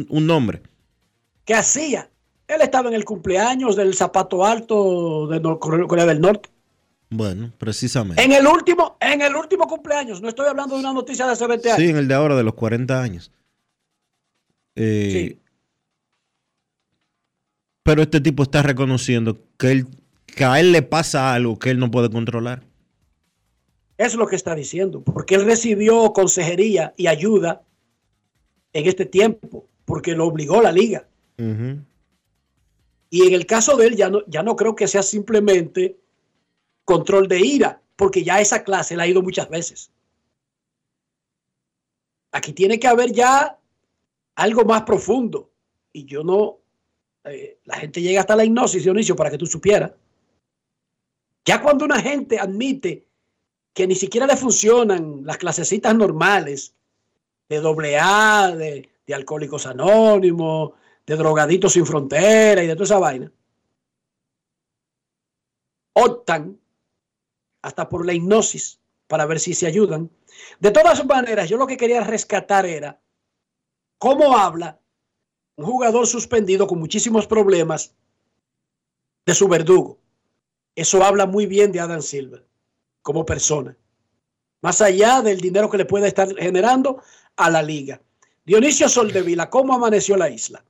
nombre. 0.08 0.62
¿Qué 1.44 1.54
hacía? 1.54 2.08
Él 2.46 2.60
estaba 2.60 2.88
en 2.88 2.94
el 2.94 3.04
cumpleaños 3.04 3.76
del 3.76 3.94
zapato 3.94 4.44
alto 4.44 5.26
de 5.28 5.40
Corea 5.42 6.06
del 6.06 6.20
Norte. 6.20 6.50
Bueno, 7.10 7.52
precisamente. 7.58 8.22
En 8.22 8.32
el 8.32 8.46
último, 8.46 8.96
en 9.00 9.22
el 9.22 9.34
último 9.36 9.66
cumpleaños, 9.66 10.20
no 10.20 10.28
estoy 10.28 10.48
hablando 10.48 10.74
de 10.74 10.80
una 10.80 10.92
noticia 10.92 11.26
de 11.26 11.32
hace 11.32 11.46
20 11.46 11.70
años. 11.70 11.80
Sí, 11.80 11.90
en 11.90 11.96
el 11.96 12.08
de 12.08 12.14
ahora, 12.14 12.34
de 12.34 12.42
los 12.42 12.54
40 12.54 13.00
años. 13.00 13.30
Eh, 14.74 15.10
sí. 15.12 15.40
Pero 17.84 18.02
este 18.02 18.20
tipo 18.20 18.42
está 18.42 18.62
reconociendo 18.62 19.38
que, 19.58 19.70
él, 19.70 19.86
que 20.26 20.44
a 20.44 20.58
él 20.58 20.72
le 20.72 20.82
pasa 20.82 21.34
algo 21.34 21.58
que 21.58 21.70
él 21.70 21.78
no 21.78 21.90
puede 21.90 22.10
controlar. 22.10 22.62
Es 23.98 24.14
lo 24.14 24.26
que 24.26 24.36
está 24.36 24.54
diciendo, 24.54 25.02
porque 25.02 25.36
él 25.36 25.44
recibió 25.44 26.12
consejería 26.12 26.94
y 26.96 27.06
ayuda 27.06 27.62
en 28.74 28.86
este 28.86 29.06
tiempo, 29.06 29.66
porque 29.86 30.14
lo 30.14 30.26
obligó 30.26 30.60
la 30.60 30.72
liga. 30.72 31.08
Y 33.08 33.26
en 33.26 33.32
el 33.32 33.46
caso 33.46 33.76
de 33.76 33.86
él, 33.86 33.96
ya 33.96 34.10
no, 34.10 34.20
ya 34.26 34.42
no 34.42 34.56
creo 34.56 34.74
que 34.74 34.88
sea 34.88 35.02
simplemente 35.02 35.96
control 36.84 37.28
de 37.28 37.40
ira, 37.40 37.80
porque 37.96 38.22
ya 38.22 38.40
esa 38.40 38.64
clase 38.64 38.96
la 38.96 39.04
ha 39.04 39.06
ido 39.06 39.22
muchas 39.22 39.48
veces. 39.48 39.90
Aquí 42.32 42.52
tiene 42.52 42.80
que 42.80 42.88
haber 42.88 43.12
ya 43.12 43.58
algo 44.34 44.64
más 44.64 44.82
profundo. 44.82 45.52
Y 45.92 46.04
yo 46.04 46.24
no, 46.24 46.58
eh, 47.24 47.60
la 47.64 47.76
gente 47.76 48.02
llega 48.02 48.20
hasta 48.20 48.34
la 48.34 48.44
hipnosis, 48.44 48.82
Dionisio, 48.82 49.14
para 49.14 49.30
que 49.30 49.38
tú 49.38 49.46
supieras. 49.46 49.92
Ya 51.44 51.62
cuando 51.62 51.84
una 51.84 52.00
gente 52.00 52.40
admite 52.40 53.06
que 53.72 53.86
ni 53.86 53.94
siquiera 53.94 54.26
le 54.26 54.36
funcionan 54.36 55.20
las 55.24 55.36
clasecitas 55.36 55.94
normales 55.94 56.74
de 57.54 57.60
doble 57.60 57.98
A, 57.98 58.54
de, 58.54 58.90
alcohólicos 59.12 59.66
anónimos, 59.66 60.72
de 61.06 61.16
drogaditos 61.16 61.72
sin 61.72 61.86
frontera 61.86 62.62
y 62.62 62.66
de 62.66 62.74
toda 62.74 62.84
esa 62.84 62.98
vaina, 62.98 63.30
optan 65.94 66.58
hasta 67.62 67.88
por 67.88 68.04
la 68.04 68.12
hipnosis 68.12 68.80
para 69.06 69.26
ver 69.26 69.40
si 69.40 69.54
se 69.54 69.66
ayudan. 69.66 70.10
De 70.58 70.70
todas 70.70 71.04
maneras, 71.06 71.48
yo 71.48 71.56
lo 71.56 71.66
que 71.66 71.76
quería 71.76 72.02
rescatar 72.02 72.66
era 72.66 73.00
cómo 73.98 74.36
habla 74.36 74.80
un 75.56 75.66
jugador 75.66 76.06
suspendido 76.06 76.66
con 76.66 76.78
muchísimos 76.78 77.26
problemas 77.26 77.94
de 79.24 79.34
su 79.34 79.48
verdugo. 79.48 79.98
Eso 80.74 81.04
habla 81.04 81.26
muy 81.26 81.46
bien 81.46 81.70
de 81.70 81.80
Adam 81.80 82.02
Silver 82.02 82.46
como 83.02 83.24
persona, 83.24 83.76
más 84.62 84.80
allá 84.80 85.20
del 85.20 85.40
dinero 85.40 85.70
que 85.70 85.76
le 85.76 85.84
puede 85.84 86.08
estar 86.08 86.34
generando 86.36 87.02
a 87.36 87.50
la 87.50 87.62
liga. 87.62 88.00
Dionisio 88.44 88.88
Soldevila, 88.88 89.50
¿cómo 89.50 89.74
amaneció 89.74 90.16
la 90.16 90.30
isla? 90.30 90.64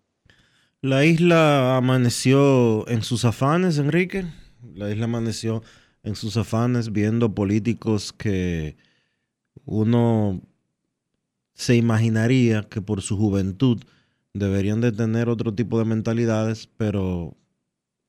La 0.81 1.05
isla 1.05 1.77
amaneció 1.77 2.87
en 2.89 3.03
sus 3.03 3.25
afanes, 3.25 3.79
Enrique. 3.79 4.27
La 4.75 4.91
isla 4.91 5.05
amaneció 5.07 5.63
en 6.03 6.15
sus 6.15 6.37
afanes 6.37 6.93
viendo 6.93 7.35
políticos 7.35 8.13
que 8.13 8.77
uno 9.65 10.43
se 11.55 11.77
imaginaría 11.77 12.65
que 12.65 12.83
por 12.83 13.01
su 13.01 13.17
juventud 13.17 13.83
deberían 14.35 14.81
de 14.81 14.93
tener 14.93 15.29
otro 15.29 15.55
tipo 15.55 15.79
de 15.79 15.85
mentalidades, 15.85 16.69
pero 16.77 17.37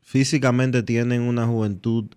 físicamente 0.02 0.84
tienen 0.84 1.22
una 1.22 1.48
juventud 1.48 2.08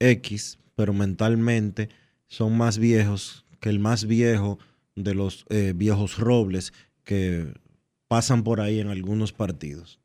X, 0.00 0.58
pero 0.74 0.92
mentalmente 0.92 1.90
son 2.26 2.56
más 2.56 2.78
viejos 2.78 3.44
que 3.60 3.68
el 3.68 3.78
más 3.78 4.06
viejo 4.06 4.58
de 4.94 5.14
los 5.14 5.44
eh, 5.48 5.72
viejos 5.74 6.18
robles 6.18 6.72
que 7.04 7.52
pasan 8.08 8.44
por 8.44 8.60
ahí 8.60 8.80
en 8.80 8.88
algunos 8.88 9.32
partidos. 9.32 9.98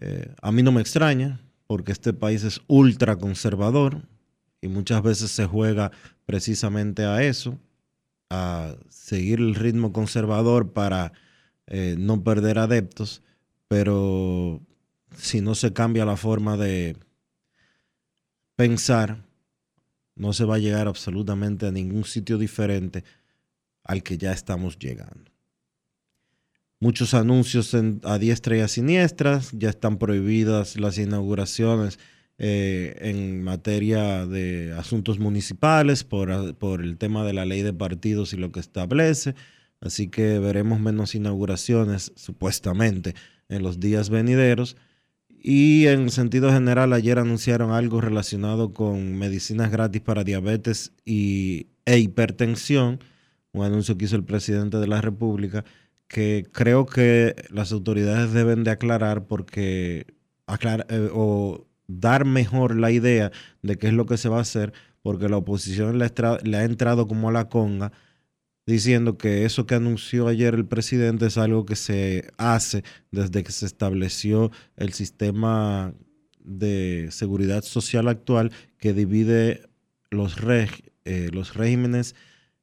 Eh, 0.00 0.34
a 0.40 0.52
mí 0.52 0.62
no 0.62 0.72
me 0.72 0.80
extraña, 0.80 1.40
porque 1.66 1.92
este 1.92 2.12
país 2.12 2.44
es 2.44 2.60
ultra 2.66 3.16
conservador 3.16 4.02
y 4.60 4.68
muchas 4.68 5.02
veces 5.02 5.30
se 5.30 5.46
juega 5.46 5.90
precisamente 6.26 7.04
a 7.04 7.22
eso, 7.22 7.58
a 8.28 8.74
seguir 8.88 9.40
el 9.40 9.54
ritmo 9.54 9.92
conservador 9.92 10.72
para 10.72 11.12
eh, 11.66 11.96
no 11.98 12.22
perder 12.22 12.58
adeptos, 12.58 13.22
pero 13.68 14.60
si 15.16 15.40
no 15.40 15.54
se 15.54 15.72
cambia 15.72 16.04
la 16.04 16.16
forma 16.16 16.56
de 16.56 16.96
pensar, 18.56 19.24
no 20.16 20.32
se 20.32 20.44
va 20.44 20.56
a 20.56 20.58
llegar 20.58 20.86
absolutamente 20.86 21.66
a 21.66 21.72
ningún 21.72 22.04
sitio 22.04 22.36
diferente 22.36 23.04
al 23.84 24.02
que 24.02 24.18
ya 24.18 24.32
estamos 24.32 24.78
llegando. 24.78 25.30
Muchos 26.78 27.12
anuncios 27.12 27.76
a 28.04 28.18
diestra 28.18 28.56
y 28.56 28.60
a 28.60 28.68
siniestra, 28.68 29.40
ya 29.52 29.68
están 29.68 29.98
prohibidas 29.98 30.80
las 30.80 30.96
inauguraciones 30.96 31.98
eh, 32.38 32.96
en 33.00 33.42
materia 33.42 34.24
de 34.26 34.72
asuntos 34.72 35.18
municipales 35.18 36.04
por, 36.04 36.54
por 36.54 36.80
el 36.82 36.96
tema 36.96 37.22
de 37.22 37.34
la 37.34 37.44
ley 37.44 37.60
de 37.60 37.74
partidos 37.74 38.32
y 38.32 38.38
lo 38.38 38.50
que 38.50 38.60
establece. 38.60 39.34
Así 39.82 40.08
que 40.08 40.38
veremos 40.38 40.80
menos 40.80 41.14
inauguraciones, 41.14 42.12
supuestamente, 42.16 43.14
en 43.50 43.62
los 43.62 43.78
días 43.78 44.08
venideros. 44.08 44.76
Y 45.28 45.86
en 45.86 46.10
sentido 46.10 46.50
general, 46.50 46.92
ayer 46.92 47.18
anunciaron 47.18 47.72
algo 47.72 48.00
relacionado 48.00 48.72
con 48.72 49.18
medicinas 49.18 49.70
gratis 49.70 50.02
para 50.02 50.24
diabetes 50.24 50.92
y, 51.04 51.68
e 51.86 51.98
hipertensión, 51.98 53.00
un 53.52 53.64
anuncio 53.64 53.96
que 53.96 54.04
hizo 54.04 54.16
el 54.16 54.24
presidente 54.24 54.78
de 54.78 54.86
la 54.86 55.00
República, 55.00 55.64
que 56.08 56.46
creo 56.52 56.86
que 56.86 57.36
las 57.50 57.72
autoridades 57.72 58.32
deben 58.32 58.64
de 58.64 58.70
aclarar 58.72 59.26
porque 59.26 60.06
aclarar, 60.46 60.86
eh, 60.90 61.08
o 61.12 61.66
dar 61.86 62.24
mejor 62.24 62.76
la 62.76 62.90
idea 62.90 63.32
de 63.62 63.76
qué 63.78 63.88
es 63.88 63.92
lo 63.92 64.06
que 64.06 64.16
se 64.16 64.28
va 64.28 64.38
a 64.38 64.42
hacer, 64.42 64.72
porque 65.02 65.28
la 65.28 65.36
oposición 65.36 65.98
le, 65.98 66.06
ha 66.56 66.64
entrado 66.64 67.06
como 67.06 67.28
a 67.28 67.32
la 67.32 67.48
conga 67.48 67.92
diciendo 68.66 69.18
que 69.18 69.44
eso 69.44 69.66
que 69.66 69.74
anunció 69.74 70.28
ayer 70.28 70.54
el 70.54 70.66
presidente 70.66 71.26
es 71.26 71.38
algo 71.38 71.64
que 71.64 71.76
se 71.76 72.30
hace 72.36 72.84
desde 73.10 73.42
que 73.42 73.52
se 73.52 73.66
estableció 73.66 74.50
el 74.76 74.92
sistema 74.92 75.92
de 76.44 77.08
seguridad 77.10 77.62
social 77.62 78.08
actual 78.08 78.52
que 78.78 78.92
divide 78.92 79.68
los, 80.10 80.36
eh, 81.04 81.30
los 81.32 81.54
regímenes 81.54 82.14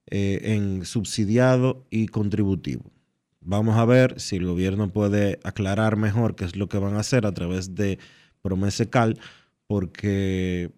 eh, 0.10 0.40
en 0.56 0.86
subsidiado 0.86 1.86
y 1.90 2.08
contributivo. 2.08 2.92
Vamos 3.42 3.78
a 3.78 3.86
ver 3.86 4.20
si 4.20 4.36
el 4.38 4.46
gobierno 4.46 4.92
puede 4.92 5.40
aclarar 5.44 5.96
mejor 5.96 6.36
qué 6.36 6.46
es 6.46 6.56
lo 6.56 6.68
que 6.68 6.78
van 6.78 6.96
a 6.96 7.00
hacer 7.00 7.26
a 7.26 7.34
través 7.34 7.76
de 7.76 8.00
Promesecal, 8.42 9.20
porque 9.68 10.72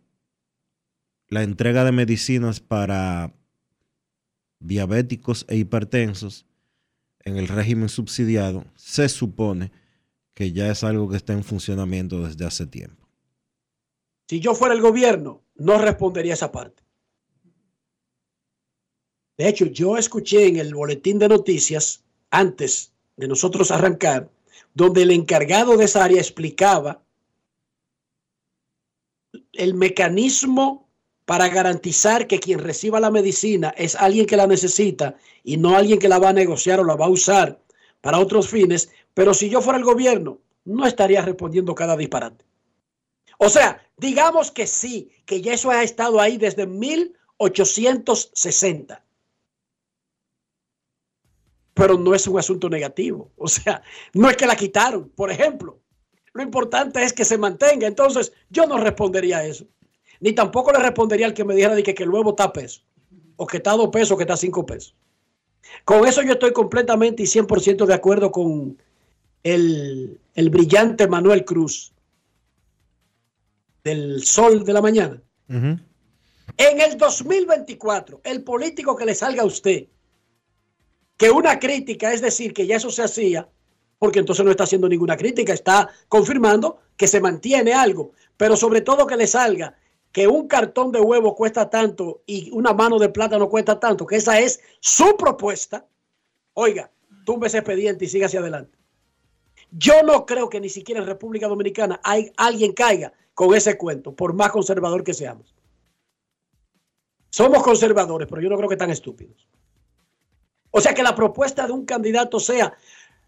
la 1.28 1.44
entrega 1.44 1.84
de 1.84 1.92
medicinas 1.92 2.60
para 2.60 3.34
diabéticos 4.60 5.46
e 5.48 5.58
hipertensos 5.58 6.46
en 7.24 7.38
el 7.38 7.48
régimen 7.48 7.90
subsidiado, 7.90 8.66
se 8.76 9.10
supone 9.10 9.72
que 10.34 10.52
ya 10.52 10.72
es 10.72 10.84
algo 10.84 11.10
que 11.10 11.18
está 11.18 11.34
en 11.34 11.44
funcionamiento 11.44 12.26
desde 12.26 12.46
hace 12.46 12.66
tiempo. 12.66 13.08
Si 14.28 14.40
yo 14.40 14.56
fuera 14.56 14.74
el 14.74 14.82
gobierno, 14.82 15.44
no 15.56 15.78
respondería 15.78 16.34
esa 16.34 16.52
parte. 16.52 16.84
De 19.40 19.48
hecho, 19.48 19.66
yo 19.68 19.96
escuché 19.96 20.48
en 20.48 20.58
el 20.58 20.76
boletín 20.76 21.18
de 21.18 21.30
noticias, 21.30 22.04
antes 22.30 22.92
de 23.16 23.30
nosotros 23.30 23.72
arrancar, 23.72 24.30
donde 24.74 25.04
el 25.04 25.12
encargado 25.12 25.78
de 25.78 25.86
esa 25.86 26.04
área 26.04 26.20
explicaba 26.20 27.02
el 29.54 29.76
mecanismo 29.76 30.90
para 31.24 31.48
garantizar 31.48 32.28
que 32.28 32.42
quien 32.42 32.60
reciba 32.60 33.00
la 33.00 33.12
medicina 33.12 33.74
es 33.78 33.96
alguien 33.96 34.26
que 34.26 34.36
la 34.36 34.46
necesita 34.46 35.16
y 35.46 35.56
no 35.56 35.78
alguien 35.78 36.00
que 36.00 36.10
la 36.10 36.20
va 36.20 36.28
a 36.30 36.34
negociar 36.34 36.82
o 36.82 36.84
la 36.84 36.98
va 36.98 37.06
a 37.06 37.10
usar 37.10 37.62
para 38.02 38.20
otros 38.20 38.50
fines. 38.50 38.92
Pero 39.14 39.34
si 39.34 39.50
yo 39.50 39.62
fuera 39.62 39.80
el 39.80 39.86
gobierno, 39.86 40.40
no 40.66 40.86
estaría 40.86 41.22
respondiendo 41.22 41.74
cada 41.74 41.96
disparate. 41.96 42.44
O 43.38 43.48
sea, 43.48 43.82
digamos 43.96 44.52
que 44.52 44.68
sí, 44.68 45.12
que 45.26 45.42
ya 45.42 45.54
eso 45.54 45.72
ha 45.72 45.82
estado 45.82 46.20
ahí 46.20 46.38
desde 46.38 46.68
1860. 46.68 49.06
Pero 51.80 51.98
no 51.98 52.14
es 52.14 52.28
un 52.28 52.38
asunto 52.38 52.70
negativo. 52.70 53.32
O 53.38 53.48
sea, 53.48 53.82
no 54.14 54.30
es 54.30 54.36
que 54.36 54.46
la 54.46 54.56
quitaron, 54.56 55.10
por 55.16 55.32
ejemplo. 55.32 55.80
Lo 56.34 56.44
importante 56.44 57.02
es 57.02 57.14
que 57.14 57.24
se 57.24 57.38
mantenga. 57.38 57.88
Entonces, 57.88 58.34
yo 58.50 58.68
no 58.68 58.78
respondería 58.78 59.38
a 59.38 59.46
eso. 59.46 59.66
Ni 60.20 60.34
tampoco 60.34 60.74
le 60.74 60.80
respondería 60.80 61.26
al 61.26 61.34
que 61.34 61.46
me 61.46 61.56
dijera 61.56 61.76
de 61.76 61.84
que, 61.84 62.04
el 62.04 62.10
huevo 62.10 62.32
está 62.32 62.44
a 62.46 62.54
peso, 62.54 62.82
o 63.38 63.48
que 63.48 63.58
está 63.58 63.72
a 63.72 63.78
dos 63.78 63.88
pesos, 63.88 64.12
o 64.12 64.18
que 64.18 64.24
está 64.24 64.34
a 64.34 64.38
cinco 64.38 64.66
pesos. 64.66 64.94
Con 65.86 66.06
eso 66.06 66.22
yo 66.22 66.34
estoy 66.34 66.52
completamente 66.52 67.24
y 67.24 67.26
100% 67.26 67.86
de 67.86 67.94
acuerdo 67.94 68.32
con 68.32 68.78
el, 69.44 70.20
brillante 70.36 71.08
Manuel 71.08 71.46
Cruz 71.46 71.94
del 73.86 74.24
Sol 74.24 74.66
de 74.66 74.74
la 74.74 74.82
Mañana. 74.82 75.22
En 75.48 76.82
el 76.82 76.98
2024, 76.98 78.22
el 78.26 78.44
político 78.44 78.96
que 78.96 79.06
le 79.06 79.16
salga 79.16 79.44
a 79.44 79.46
usted 79.46 79.88
que 81.20 81.30
una 81.30 81.60
crítica, 81.60 82.14
es 82.14 82.22
decir, 82.22 82.54
que 82.54 82.66
ya 82.66 82.78
eso 82.78 82.90
se 82.90 83.04
hacía, 83.04 83.50
porque 84.00 84.20
entonces 84.20 84.46
no 84.46 84.52
está 84.52 84.64
haciendo 84.64 84.88
ninguna 84.88 85.18
crítica, 85.18 85.52
está 85.52 85.90
confirmando 86.08 86.80
que 86.96 87.10
se 87.10 87.20
mantiene 87.20 87.74
algo, 87.74 88.14
pero 88.38 88.56
sobre 88.56 88.80
todo 88.80 89.06
que 89.06 89.18
le 89.18 89.28
salga 89.28 89.76
que 90.14 90.30
un 90.30 90.48
cartón 90.48 90.94
de 90.94 91.02
huevo 91.02 91.36
cuesta 91.36 91.70
tanto 91.70 92.24
y 92.26 92.50
una 92.52 92.72
mano 92.72 92.98
de 92.98 93.10
plátano 93.10 93.50
cuesta 93.50 93.82
tanto, 93.82 94.08
que 94.08 94.16
esa 94.16 94.40
es 94.40 94.62
su 94.80 95.18
propuesta, 95.18 95.86
oiga, 96.54 96.90
tumbe 97.26 97.48
ese 97.48 97.58
expediente 97.58 98.06
y 98.06 98.08
siga 98.08 98.28
hacia 98.28 98.40
adelante. 98.40 98.78
Yo 99.72 100.02
no 100.04 100.26
creo 100.26 100.48
que 100.48 100.62
ni 100.62 100.70
siquiera 100.70 101.02
en 101.02 101.08
República 101.08 101.50
Dominicana 101.50 102.00
hay, 102.02 102.32
alguien 102.38 102.72
caiga 102.72 103.12
con 103.34 103.54
ese 103.54 103.78
cuento, 103.78 104.16
por 104.16 104.32
más 104.32 104.52
conservador 104.52 105.04
que 105.04 105.14
seamos. 105.14 105.54
Somos 107.30 107.62
conservadores, 107.62 108.30
pero 108.30 108.42
yo 108.42 108.50
no 108.50 108.56
creo 108.56 108.70
que 108.70 108.78
tan 108.78 108.90
estúpidos. 108.90 109.50
O 110.72 110.82
sea 110.82 110.94
que 110.94 111.04
la 111.04 111.16
propuesta 111.16 111.66
de 111.66 111.74
un 111.74 111.86
candidato 111.86 112.40
sea, 112.40 112.74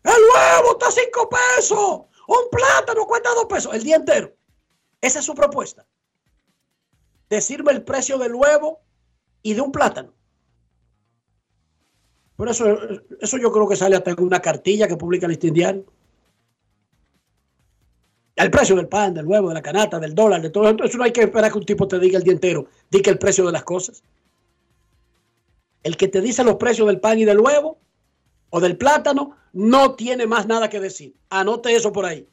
el 0.04 0.12
huevo 0.12 0.74
está 0.74 0.88
a 0.88 0.92
cinco 0.92 1.30
pesos, 1.30 2.02
un 2.28 2.50
plátano 2.52 3.06
cuesta 3.06 3.30
dos 3.36 3.46
pesos 3.46 3.74
el 3.74 3.84
día 3.84 3.96
entero. 3.96 4.34
Esa 5.02 5.20
es 5.20 5.26
su 5.26 5.34
propuesta 5.34 5.86
decirme 7.32 7.72
el 7.72 7.84
precio 7.84 8.18
del 8.18 8.36
huevo 8.36 8.82
y 9.42 9.54
de 9.54 9.62
un 9.62 9.72
plátano. 9.72 10.14
Por 12.36 12.50
eso, 12.50 12.66
eso 13.22 13.38
yo 13.38 13.52
creo 13.52 13.68
que 13.68 13.76
sale 13.76 13.96
hasta 13.96 14.14
una 14.22 14.42
cartilla 14.42 14.88
que 14.88 14.98
publica 14.98 15.28
el 15.28 15.38
diario. 15.38 15.86
El 18.36 18.52
precio 18.52 18.76
del 18.76 18.88
pan, 18.88 19.14
del 19.14 19.26
huevo, 19.26 19.50
de 19.50 19.54
la 19.54 19.62
canasta, 19.62 20.00
del 20.00 20.14
dólar, 20.14 20.42
de 20.42 20.50
todo 20.50 20.70
eso. 20.70 20.98
no 20.98 21.04
hay 21.04 21.14
que 21.14 21.22
esperar 21.22 21.52
que 21.52 21.58
un 21.60 21.66
tipo 21.66 21.88
te 21.88 22.00
diga 22.00 22.18
el 22.18 22.24
día 22.24 22.34
entero, 22.34 22.68
diga 22.90 23.12
el 23.12 23.20
precio 23.20 23.46
de 23.46 23.52
las 23.52 23.64
cosas. 23.64 24.04
El 25.84 25.98
que 25.98 26.08
te 26.08 26.22
dice 26.22 26.44
los 26.44 26.56
precios 26.56 26.88
del 26.88 27.00
pan 27.00 27.20
y 27.20 27.26
del 27.26 27.40
huevo 27.40 27.80
o 28.50 28.60
del 28.60 28.78
plátano 28.78 29.36
no 29.54 29.96
tiene 29.96 30.28
más 30.28 30.48
nada 30.48 30.70
que 30.70 30.80
decir. 30.80 31.16
Anote 31.30 31.76
eso 31.76 31.92
por 31.92 32.06
ahí. 32.06 32.28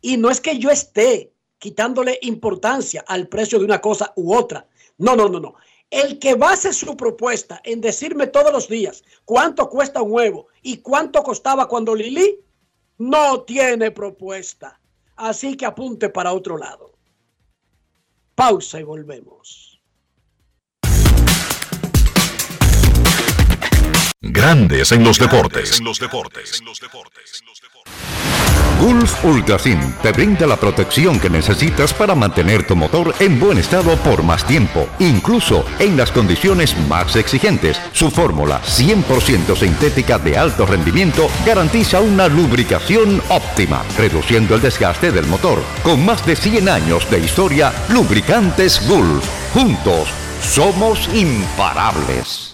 Y 0.00 0.16
no 0.16 0.30
es 0.30 0.40
que 0.40 0.58
yo 0.58 0.70
esté 0.70 1.32
quitándole 1.58 2.18
importancia 2.22 3.04
al 3.06 3.28
precio 3.28 3.58
de 3.58 3.64
una 3.64 3.80
cosa 3.80 4.12
u 4.16 4.34
otra. 4.34 4.68
No, 4.98 5.16
no, 5.16 5.28
no, 5.28 5.40
no. 5.40 5.54
El 5.90 6.18
que 6.18 6.34
base 6.34 6.72
su 6.72 6.96
propuesta 6.96 7.60
en 7.64 7.80
decirme 7.80 8.26
todos 8.26 8.52
los 8.52 8.68
días 8.68 9.04
cuánto 9.24 9.68
cuesta 9.70 10.02
un 10.02 10.12
huevo 10.12 10.48
y 10.62 10.78
cuánto 10.78 11.22
costaba 11.22 11.68
cuando 11.68 11.94
Lili, 11.94 12.40
no 12.98 13.42
tiene 13.42 13.90
propuesta. 13.90 14.80
Así 15.16 15.56
que 15.56 15.66
apunte 15.66 16.08
para 16.08 16.32
otro 16.32 16.58
lado. 16.58 16.98
Pausa 18.34 18.80
y 18.80 18.82
volvemos. 18.82 19.63
Grandes 24.26 24.90
en 24.92 25.04
los 25.04 25.18
deportes. 25.18 25.82
Gulf 28.80 29.24
Ultrasim 29.24 29.92
te 30.02 30.12
brinda 30.12 30.46
la 30.46 30.56
protección 30.56 31.20
que 31.20 31.28
necesitas 31.28 31.92
para 31.92 32.14
mantener 32.14 32.66
tu 32.66 32.74
motor 32.74 33.14
en 33.20 33.38
buen 33.38 33.58
estado 33.58 33.96
por 33.98 34.22
más 34.22 34.46
tiempo, 34.46 34.88
incluso 34.98 35.64
en 35.78 35.98
las 35.98 36.10
condiciones 36.10 36.74
más 36.88 37.16
exigentes. 37.16 37.78
Su 37.92 38.10
fórmula 38.10 38.62
100% 38.62 39.56
sintética 39.56 40.18
de 40.18 40.38
alto 40.38 40.64
rendimiento 40.64 41.28
garantiza 41.44 42.00
una 42.00 42.26
lubricación 42.26 43.22
óptima, 43.28 43.82
reduciendo 43.98 44.54
el 44.54 44.62
desgaste 44.62 45.12
del 45.12 45.26
motor. 45.26 45.62
Con 45.82 46.04
más 46.04 46.24
de 46.24 46.34
100 46.34 46.68
años 46.70 47.10
de 47.10 47.20
historia, 47.20 47.72
Lubricantes 47.90 48.88
Gulf. 48.88 49.24
Juntos, 49.52 50.08
somos 50.40 51.08
imparables. 51.14 52.53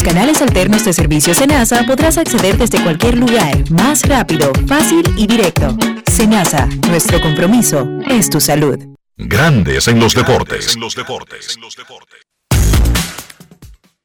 Canales 0.05 0.39
alternos 0.39 0.85
de 0.85 0.93
servicio 0.93 1.33
Senasa 1.33 1.83
podrás 1.87 2.19
acceder 2.19 2.59
desde 2.59 2.81
cualquier 2.83 3.17
lugar, 3.17 3.71
más 3.71 4.07
rápido, 4.07 4.51
fácil 4.67 5.03
y 5.17 5.25
directo. 5.25 5.75
Senasa, 6.05 6.67
nuestro 6.87 7.19
compromiso 7.19 7.87
es 8.07 8.29
tu 8.29 8.39
salud. 8.39 8.77
Grandes 9.17 9.87
en 9.87 9.99
los 9.99 10.13
deportes. 10.13 10.77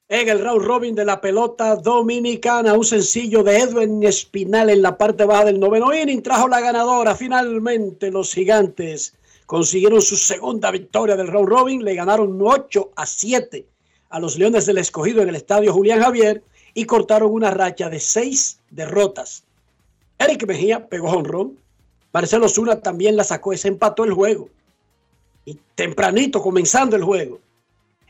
En 0.09 0.28
el 0.30 0.42
round 0.42 0.64
robin 0.64 0.94
de 0.94 1.05
la 1.05 1.20
pelota 1.20 1.76
dominicana, 1.76 2.72
un 2.72 2.84
sencillo 2.84 3.42
de 3.42 3.59
Edwin 3.59 4.03
Espinal 4.03 4.70
en 4.70 4.80
la 4.80 4.96
parte 4.96 5.26
baja 5.26 5.44
del 5.44 5.61
noveno 5.61 5.92
inning 5.94 6.22
trajo 6.22 6.48
la 6.48 6.62
ganadora. 6.62 7.14
Finalmente 7.14 8.11
los 8.11 8.32
gigantes 8.32 9.14
consiguieron 9.44 10.01
su 10.01 10.16
segunda 10.16 10.70
victoria 10.70 11.14
del 11.14 11.28
round 11.28 11.48
robin, 11.48 11.84
le 11.84 11.94
ganaron 11.94 12.38
8 12.40 12.92
a 12.96 13.05
7 13.05 13.70
a 14.11 14.21
los 14.21 14.37
Leones 14.37 14.67
del 14.67 14.79
Escogido 14.79 15.23
en 15.23 15.29
el 15.29 15.37
estadio 15.37 15.73
Julián 15.73 16.01
Javier 16.01 16.43
y 16.75 16.85
cortaron 16.85 17.33
una 17.33 17.51
racha 17.51 17.89
de 17.89 18.01
seis 18.01 18.61
derrotas. 18.71 19.45
Eric 20.19 20.47
Mejía 20.47 20.87
pegó 20.89 21.11
honrón. 21.11 21.57
Marcelo 22.13 22.49
Zuna 22.49 22.81
también 22.81 23.17
la 23.17 23.25
sacó, 23.25 23.57
se 23.57 23.69
empató 23.69 24.05
el 24.05 24.13
juego. 24.13 24.49
Y 25.45 25.59
tempranito, 25.75 26.43
comenzando 26.43 26.97
el 26.97 27.05
juego, 27.05 27.41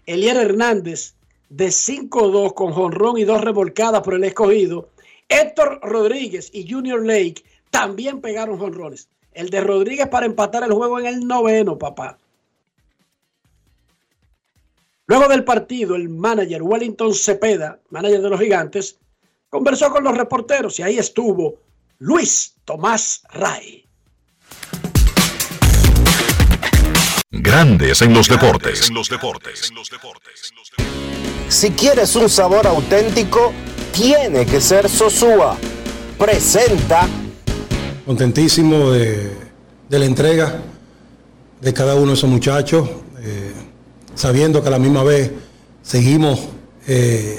Elier 0.07 0.37
Hernández 0.37 1.15
de 1.51 1.69
5-2 1.69 2.55
con 2.55 2.73
jonrón 2.73 3.19
y 3.19 3.25
dos 3.25 3.43
revolcadas 3.43 4.01
por 4.03 4.15
el 4.15 4.25
escogido. 4.25 4.89
Héctor 5.29 5.81
Rodríguez 5.83 6.51
y 6.53 6.69
Junior 6.69 7.05
Lake 7.05 7.45
también 7.71 8.21
pegaron 8.21 8.59
jonrones. 8.59 9.09
El 9.33 9.51
de 9.51 9.61
Rodríguez 9.61 10.09
para 10.09 10.27
empatar 10.27 10.65
el 10.65 10.73
juego 10.73 10.99
en 10.99 11.07
el 11.07 11.27
noveno, 11.27 11.79
papá. 11.79 12.19
Luego 15.11 15.27
del 15.27 15.43
partido, 15.43 15.97
el 15.97 16.09
manager 16.09 16.63
Wellington 16.63 17.13
Cepeda, 17.13 17.81
manager 17.91 18.23
de 18.23 18.31
los 18.31 18.39
gigantes, 18.39 18.97
conversó 19.49 19.91
con 19.91 20.05
los 20.05 20.17
reporteros 20.17 20.79
y 20.79 20.85
ahí 20.85 20.99
estuvo 21.01 21.57
Luis 21.99 22.55
Tomás 22.65 23.25
Ray. 23.33 23.85
Grandes 27.29 28.03
en 28.03 28.15
los 28.15 28.29
deportes. 28.29 28.89
Si 31.49 31.73
quieres 31.73 32.15
un 32.15 32.29
sabor 32.29 32.69
auténtico, 32.69 33.53
tiene 33.93 34.47
que 34.47 34.61
ser 34.61 34.89
Sosúa. 34.89 35.57
Presenta. 36.17 37.09
Contentísimo 38.07 38.93
de, 38.93 39.33
de 39.89 39.99
la 39.99 40.05
entrega 40.05 40.63
de 41.61 41.75
cada 41.75 41.97
uno 41.97 42.13
de 42.13 42.15
esos 42.15 42.31
muchachos. 42.31 42.89
Sabiendo 44.15 44.63
que 44.63 44.69
a 44.69 44.73
la 44.73 44.79
misma 44.79 45.03
vez 45.03 45.31
seguimos 45.83 46.41
eh, 46.87 47.39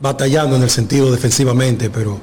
batallando 0.00 0.56
en 0.56 0.62
el 0.62 0.70
sentido 0.70 1.10
defensivamente, 1.10 1.90
pero 1.90 2.18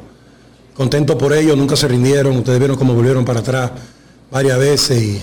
contento 0.76 1.18
por 1.18 1.34
ello, 1.34 1.56
nunca 1.56 1.76
se 1.76 1.88
rindieron, 1.88 2.38
ustedes 2.38 2.60
vieron 2.60 2.78
cómo 2.78 2.94
volvieron 2.94 3.26
para 3.26 3.40
atrás 3.40 3.72
varias 4.32 4.58
veces 4.58 5.02
y, 5.02 5.20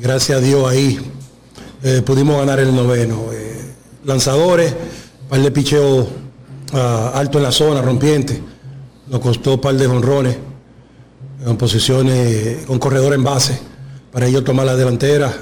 gracias 0.00 0.38
a 0.38 0.40
Dios 0.40 0.68
ahí 0.68 0.98
eh, 1.82 2.02
pudimos 2.04 2.36
ganar 2.38 2.60
el 2.60 2.74
noveno. 2.74 3.32
Eh, 3.32 3.74
lanzadores, 4.04 4.74
par 5.28 5.40
de 5.40 5.50
picheo 5.50 6.06
ah, 6.72 7.12
alto 7.14 7.38
en 7.38 7.44
la 7.44 7.52
zona, 7.52 7.82
rompiente, 7.82 8.40
nos 9.08 9.20
costó 9.20 9.60
par 9.60 9.74
de 9.76 9.86
honrones 9.86 10.36
en 11.44 11.56
posiciones 11.56 12.64
con 12.66 12.78
corredor 12.78 13.14
en 13.14 13.22
base, 13.22 13.58
para 14.12 14.26
ellos 14.26 14.44
tomar 14.44 14.66
la 14.66 14.74
delantera. 14.74 15.32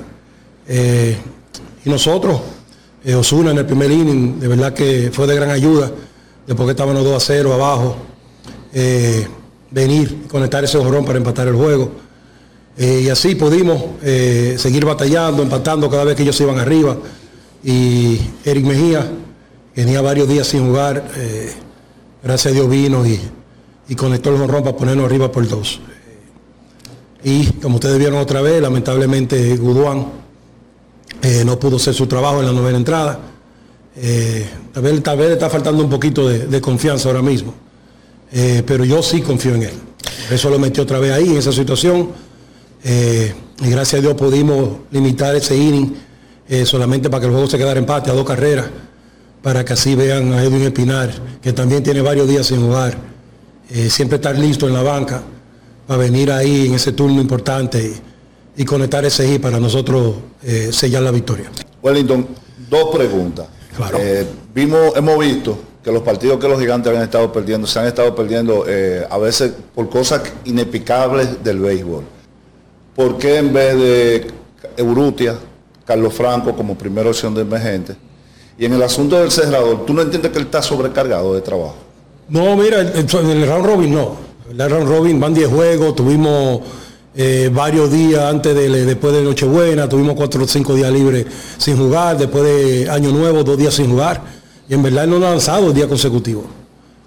Eh, 0.66 1.16
y 1.84 1.90
nosotros, 1.90 2.40
eh, 3.04 3.14
Osuna 3.14 3.50
en 3.50 3.58
el 3.58 3.66
primer 3.66 3.90
inning, 3.90 4.40
de 4.40 4.48
verdad 4.48 4.72
que 4.72 5.10
fue 5.12 5.26
de 5.26 5.34
gran 5.34 5.50
ayuda, 5.50 5.90
después 6.46 6.66
que 6.66 6.70
estábamos 6.70 7.04
2 7.04 7.16
a 7.16 7.20
0 7.20 7.52
abajo, 7.52 7.96
eh, 8.72 9.26
venir, 9.70 10.26
conectar 10.28 10.64
ese 10.64 10.78
jorrón 10.78 11.04
para 11.04 11.18
empatar 11.18 11.48
el 11.48 11.54
juego. 11.54 11.90
Eh, 12.76 13.02
y 13.04 13.08
así 13.08 13.34
pudimos 13.34 13.82
seguir 14.02 14.84
batallando, 14.84 15.42
empatando 15.42 15.88
cada 15.90 16.04
vez 16.04 16.16
que 16.16 16.22
ellos 16.22 16.40
iban 16.40 16.58
arriba. 16.58 16.96
Y 17.62 18.18
Eric 18.44 18.64
Mejía, 18.64 19.08
que 19.74 19.82
tenía 19.82 20.00
varios 20.00 20.28
días 20.28 20.46
sin 20.46 20.66
jugar, 20.66 21.08
gracias 22.22 22.52
a 22.52 22.54
Dios 22.54 22.68
vino 22.68 23.06
y, 23.06 23.20
y 23.88 23.94
conectó 23.94 24.30
el 24.30 24.38
jorrón 24.38 24.64
para 24.64 24.76
ponernos 24.76 25.06
arriba 25.06 25.30
por 25.30 25.46
dos. 25.46 25.80
Y 27.22 27.46
como 27.62 27.76
ustedes 27.76 27.98
vieron 27.98 28.18
otra 28.18 28.40
vez, 28.42 28.60
lamentablemente 28.60 29.56
Guduán 29.56 30.23
eh, 31.24 31.42
no 31.42 31.58
pudo 31.58 31.76
hacer 31.76 31.94
su 31.94 32.06
trabajo 32.06 32.40
en 32.40 32.46
la 32.46 32.52
novena 32.52 32.76
entrada. 32.76 33.18
Eh, 33.96 34.46
tal, 34.74 34.82
vez, 34.82 35.02
tal 35.02 35.20
está 35.22 35.48
faltando 35.48 35.82
un 35.82 35.88
poquito 35.88 36.28
de, 36.28 36.60
confianza 36.60 37.08
ahora 37.08 37.22
mismo. 37.22 37.54
Eh, 38.30 38.62
pero 38.66 38.84
yo 38.84 39.02
sí 39.02 39.22
confío 39.22 39.54
en 39.54 39.62
él. 39.62 39.74
Eso 40.30 40.50
lo 40.50 40.58
metió 40.58 40.82
otra 40.82 40.98
vez 40.98 41.12
ahí, 41.12 41.30
en 41.30 41.38
esa 41.38 41.50
situación. 41.50 42.10
Eh, 42.84 43.32
y 43.62 43.70
gracias 43.70 44.00
a 44.00 44.02
Dios 44.02 44.14
pudimos 44.14 44.68
limitar 44.90 45.34
ese 45.34 45.56
inning 45.56 45.96
solamente 46.66 47.08
para 47.08 47.22
que 47.22 47.26
el 47.28 47.32
juego 47.32 47.48
se 47.48 47.56
quedara 47.56 47.80
empate 47.80 48.10
a 48.10 48.12
dos 48.12 48.26
carreras, 48.26 48.66
para 49.40 49.64
que 49.64 49.72
así 49.72 49.94
vean 49.94 50.34
a 50.34 50.42
Edwin 50.42 50.60
Espinar, 50.60 51.10
que 51.40 51.54
también 51.54 51.82
tiene 51.82 52.02
varios 52.02 52.28
días 52.28 52.46
sin 52.46 52.60
jugar. 52.60 52.98
Siempre 53.88 54.16
estar 54.16 54.38
listo 54.38 54.68
en 54.68 54.74
la 54.74 54.82
banca 54.82 55.22
para 55.86 56.00
venir 56.00 56.30
ahí 56.30 56.66
en 56.66 56.74
ese 56.74 56.92
turno 56.92 57.18
importante 57.18 57.94
y 58.56 58.64
conectar 58.64 59.04
ese 59.04 59.26
hit 59.26 59.40
para 59.40 59.58
nosotros 59.58 60.14
eh, 60.42 60.70
sellar 60.72 61.02
la 61.02 61.10
victoria. 61.10 61.50
Wellington, 61.82 62.26
dos 62.68 62.94
preguntas. 62.94 63.46
Eh, 63.98 64.26
vimos, 64.54 64.96
hemos 64.96 65.18
visto 65.18 65.58
que 65.82 65.90
los 65.90 66.02
partidos 66.02 66.38
que 66.38 66.48
los 66.48 66.58
gigantes 66.58 66.88
habían 66.88 67.04
estado 67.04 67.30
perdiendo, 67.32 67.66
se 67.66 67.78
han 67.78 67.86
estado 67.86 68.14
perdiendo 68.14 68.64
eh, 68.66 69.06
a 69.10 69.18
veces 69.18 69.52
por 69.74 69.90
cosas 69.90 70.22
inexplicables 70.44 71.42
del 71.42 71.58
béisbol. 71.58 72.04
¿Por 72.94 73.18
qué 73.18 73.38
en 73.38 73.52
vez 73.52 73.76
de 73.76 74.26
Eurutia, 74.76 75.36
Carlos 75.84 76.14
Franco 76.14 76.54
como 76.54 76.78
primera 76.78 77.10
opción 77.10 77.34
de 77.34 77.42
emergente? 77.42 77.96
Y 78.56 78.64
en 78.64 78.72
el 78.72 78.82
asunto 78.82 79.18
del 79.20 79.32
cerrador, 79.32 79.84
¿tú 79.84 79.92
no 79.92 80.02
entiendes 80.02 80.30
que 80.30 80.38
él 80.38 80.44
está 80.44 80.62
sobrecargado 80.62 81.34
de 81.34 81.40
trabajo? 81.40 81.74
No, 82.28 82.56
mira, 82.56 82.80
el, 82.80 82.90
el 82.96 83.46
round 83.46 83.66
robin 83.66 83.92
no. 83.92 84.16
El 84.48 84.70
round 84.70 84.88
robin 84.88 85.18
van 85.18 85.34
10 85.34 85.48
juegos, 85.48 85.96
tuvimos 85.96 86.60
eh, 87.16 87.48
varios 87.52 87.92
días 87.92 88.22
antes 88.22 88.54
de 88.56 88.84
después 88.84 89.14
de 89.14 89.22
Nochebuena, 89.22 89.88
tuvimos 89.88 90.14
cuatro 90.14 90.42
o 90.42 90.48
cinco 90.48 90.74
días 90.74 90.92
libres 90.92 91.24
sin 91.58 91.76
jugar, 91.76 92.18
después 92.18 92.42
de 92.42 92.90
Año 92.90 93.12
Nuevo, 93.12 93.44
dos 93.44 93.56
días 93.56 93.72
sin 93.74 93.88
jugar. 93.90 94.20
Y 94.68 94.74
en 94.74 94.82
verdad 94.82 95.06
no 95.06 95.16
ha 95.16 95.30
lanzado 95.30 95.68
el 95.68 95.74
día 95.74 95.86
consecutivo. 95.86 96.44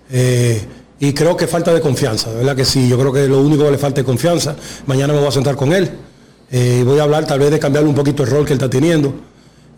Eh, 0.10 0.66
y 1.00 1.12
creo 1.12 1.36
que 1.36 1.46
falta 1.46 1.74
de 1.74 1.82
confianza, 1.82 2.30
de 2.30 2.38
verdad 2.38 2.56
que 2.56 2.64
sí. 2.64 2.88
Yo 2.88 2.98
creo 2.98 3.12
que 3.12 3.28
lo 3.28 3.42
único 3.42 3.66
que 3.66 3.72
le 3.72 3.78
falta 3.78 4.00
es 4.00 4.06
confianza. 4.06 4.56
Mañana 4.86 5.12
me 5.12 5.20
voy 5.20 5.28
a 5.28 5.32
sentar 5.32 5.56
con 5.58 5.74
él. 5.74 5.92
Eh, 6.50 6.80
y 6.82 6.84
voy 6.84 7.00
a 7.00 7.04
hablar 7.04 7.28
tal 7.28 7.40
vez 7.40 7.52
de 7.52 7.60
cambiarle 7.60 7.90
un 7.90 7.96
poquito 7.96 8.24
el 8.24 8.30
rol 8.30 8.46
que 8.46 8.54
él 8.54 8.60
está 8.60 8.70
teniendo. 8.70 9.14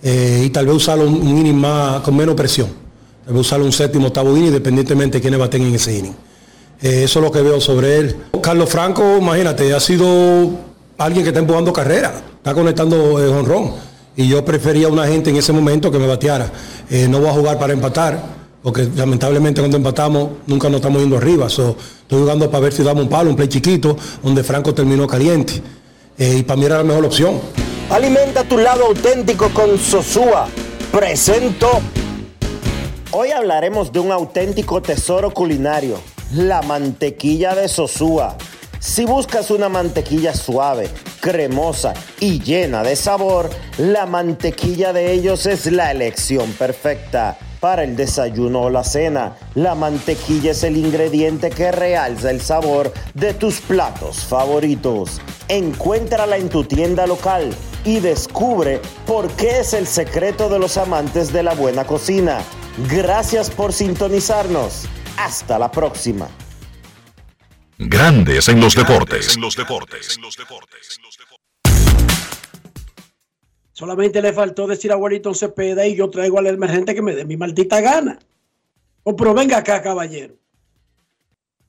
y 0.04 0.50
tal 0.52 0.68
vez 0.68 0.76
usarlo 0.76 1.08
un, 1.08 1.28
inning 1.28 1.56
más, 1.56 2.02
con 2.02 2.16
menos 2.16 2.36
presión. 2.36 2.70
Tal 3.26 3.34
vez 3.34 3.42
usarlo 3.42 3.66
un 3.66 3.72
séptimo, 3.72 4.08
octavo 4.08 4.30
inning, 4.38 4.48
independientemente 4.48 5.18
de 5.18 5.22
quiénes 5.22 5.40
baten 5.40 5.64
en 5.64 5.76
ese 5.76 5.98
inning. 5.98 6.29
Eh, 6.82 7.04
eso 7.04 7.20
es 7.20 7.26
lo 7.26 7.32
que 7.32 7.42
veo 7.42 7.60
sobre 7.60 7.98
él. 7.98 8.16
Carlos 8.42 8.70
Franco, 8.70 9.18
imagínate, 9.20 9.74
ha 9.74 9.80
sido 9.80 10.50
alguien 10.98 11.24
que 11.24 11.30
está 11.30 11.40
empujando 11.40 11.74
carrera, 11.74 12.14
está 12.38 12.54
conectando 12.54 13.20
el 13.20 13.30
honrón. 13.30 13.74
Y 14.16 14.28
yo 14.28 14.44
prefería 14.44 14.88
una 14.88 15.06
gente 15.08 15.30
en 15.30 15.38
ese 15.38 15.52
momento 15.52 15.92
que 15.92 16.00
me 16.00 16.08
bateara. 16.08 16.52
Eh, 16.90 17.08
no 17.10 17.20
voy 17.20 17.30
a 17.30 17.34
jugar 17.34 17.60
para 17.60 17.74
empatar, 17.74 18.22
porque 18.64 18.88
lamentablemente 18.96 19.62
cuando 19.62 19.78
empatamos 19.78 20.30
nunca 20.48 20.70
nos 20.70 20.78
estamos 20.78 21.02
yendo 21.02 21.18
arriba. 21.18 21.48
estoy 21.48 21.76
jugando 22.10 22.50
para 22.50 22.64
ver 22.64 22.74
si 22.74 22.84
damos 22.84 23.04
un 23.04 23.10
palo, 23.10 23.30
un 23.30 23.36
play 23.36 23.50
chiquito, 23.50 23.98
donde 24.24 24.44
Franco 24.44 24.74
terminó 24.74 25.06
caliente. 25.06 25.62
Eh, 26.18 26.38
y 26.40 26.44
para 26.44 26.58
mí 26.60 26.66
era 26.66 26.78
la 26.78 26.84
mejor 26.84 27.06
opción. 27.06 27.40
Alimenta 27.90 28.44
tu 28.44 28.58
lado 28.58 28.86
auténtico 28.86 29.50
con 29.50 29.78
Sosúa. 29.78 30.48
Presento. 30.92 31.68
Hoy 33.12 33.32
hablaremos 33.32 33.92
de 33.92 34.00
un 34.00 34.12
auténtico 34.12 34.82
tesoro 34.82 35.32
culinario 35.32 35.98
la 36.34 36.62
mantequilla 36.62 37.56
de 37.56 37.68
Sosúa. 37.68 38.38
Si 38.80 39.06
buscas 39.06 39.52
una 39.52 39.68
mantequilla 39.68 40.34
suave, 40.34 40.90
cremosa 41.20 41.94
y 42.20 42.40
llena 42.40 42.84
de 42.84 42.96
sabor, 42.96 43.50
la 43.78 44.06
mantequilla 44.06 44.94
de 44.94 45.12
ellos 45.12 45.46
es 45.46 45.66
la 45.72 45.92
elección 45.92 46.52
perfecta. 46.54 47.38
Para 47.60 47.84
el 47.84 47.98
desayuno 47.98 48.62
o 48.62 48.70
la 48.70 48.86
cena, 48.86 49.36
la 49.56 49.76
mantequilla 49.76 50.52
es 50.52 50.64
el 50.64 50.78
ingrediente 50.78 51.50
que 51.50 51.74
realza 51.74 52.32
el 52.32 52.40
sabor 52.40 52.94
de 53.16 53.34
tus 53.34 53.60
platos 53.60 54.24
favoritos. 54.24 55.20
Encuéntrala 55.50 56.38
en 56.38 56.48
tu 56.48 56.64
tienda 56.64 57.06
local 57.06 57.50
y 57.84 58.00
descubre 58.00 58.82
por 59.06 59.30
qué 59.32 59.60
es 59.60 59.74
el 59.74 59.88
secreto 59.88 60.48
de 60.48 60.60
los 60.60 60.78
amantes 60.78 61.34
de 61.34 61.44
la 61.44 61.54
buena 61.54 61.84
cocina. 61.84 62.40
Gracias 62.90 63.50
por 63.50 63.74
sintonizarnos. 63.74 64.88
Hasta 65.20 65.60
la 65.60 65.70
próxima. 65.70 66.30
Grandes 67.78 68.48
en 68.48 68.62
los 68.62 68.74
deportes. 68.74 69.36
En 69.36 69.42
los 69.42 69.54
deportes. 69.54 70.18
Solamente 73.74 74.22
le 74.22 74.32
faltó 74.32 74.66
decir 74.66 74.94
a 74.94 74.98
Wellington 74.98 75.36
Cepeda 75.36 75.86
y 75.86 75.98
yo 75.98 76.10
traigo 76.10 76.40
al 76.40 76.48
emergente 76.48 76.96
que 76.96 77.02
me 77.02 77.16
dé 77.16 77.26
mi 77.26 77.36
maldita 77.36 77.82
gana. 77.82 78.18
O 79.04 79.12
oh, 79.12 79.16
pero 79.18 79.34
venga 79.34 79.58
acá, 79.58 79.82
caballero. 79.82 80.36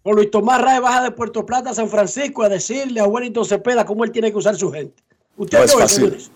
O 0.04 0.12
Luis 0.12 0.30
Tomás 0.30 0.62
Rae 0.62 0.78
baja 0.78 1.02
de 1.02 1.10
Puerto 1.10 1.44
Plata 1.44 1.70
a 1.70 1.74
San 1.74 1.88
Francisco 1.88 2.44
a 2.44 2.48
decirle 2.48 3.00
a 3.00 3.06
Wellington 3.06 3.44
Cepeda 3.44 3.84
cómo 3.84 4.04
él 4.04 4.12
tiene 4.12 4.30
que 4.30 4.38
usar 4.38 4.54
su 4.54 4.70
gente. 4.70 5.02
Usted 5.36 5.58
no 5.58 5.64
es 5.64 5.74
fácil. 5.74 6.30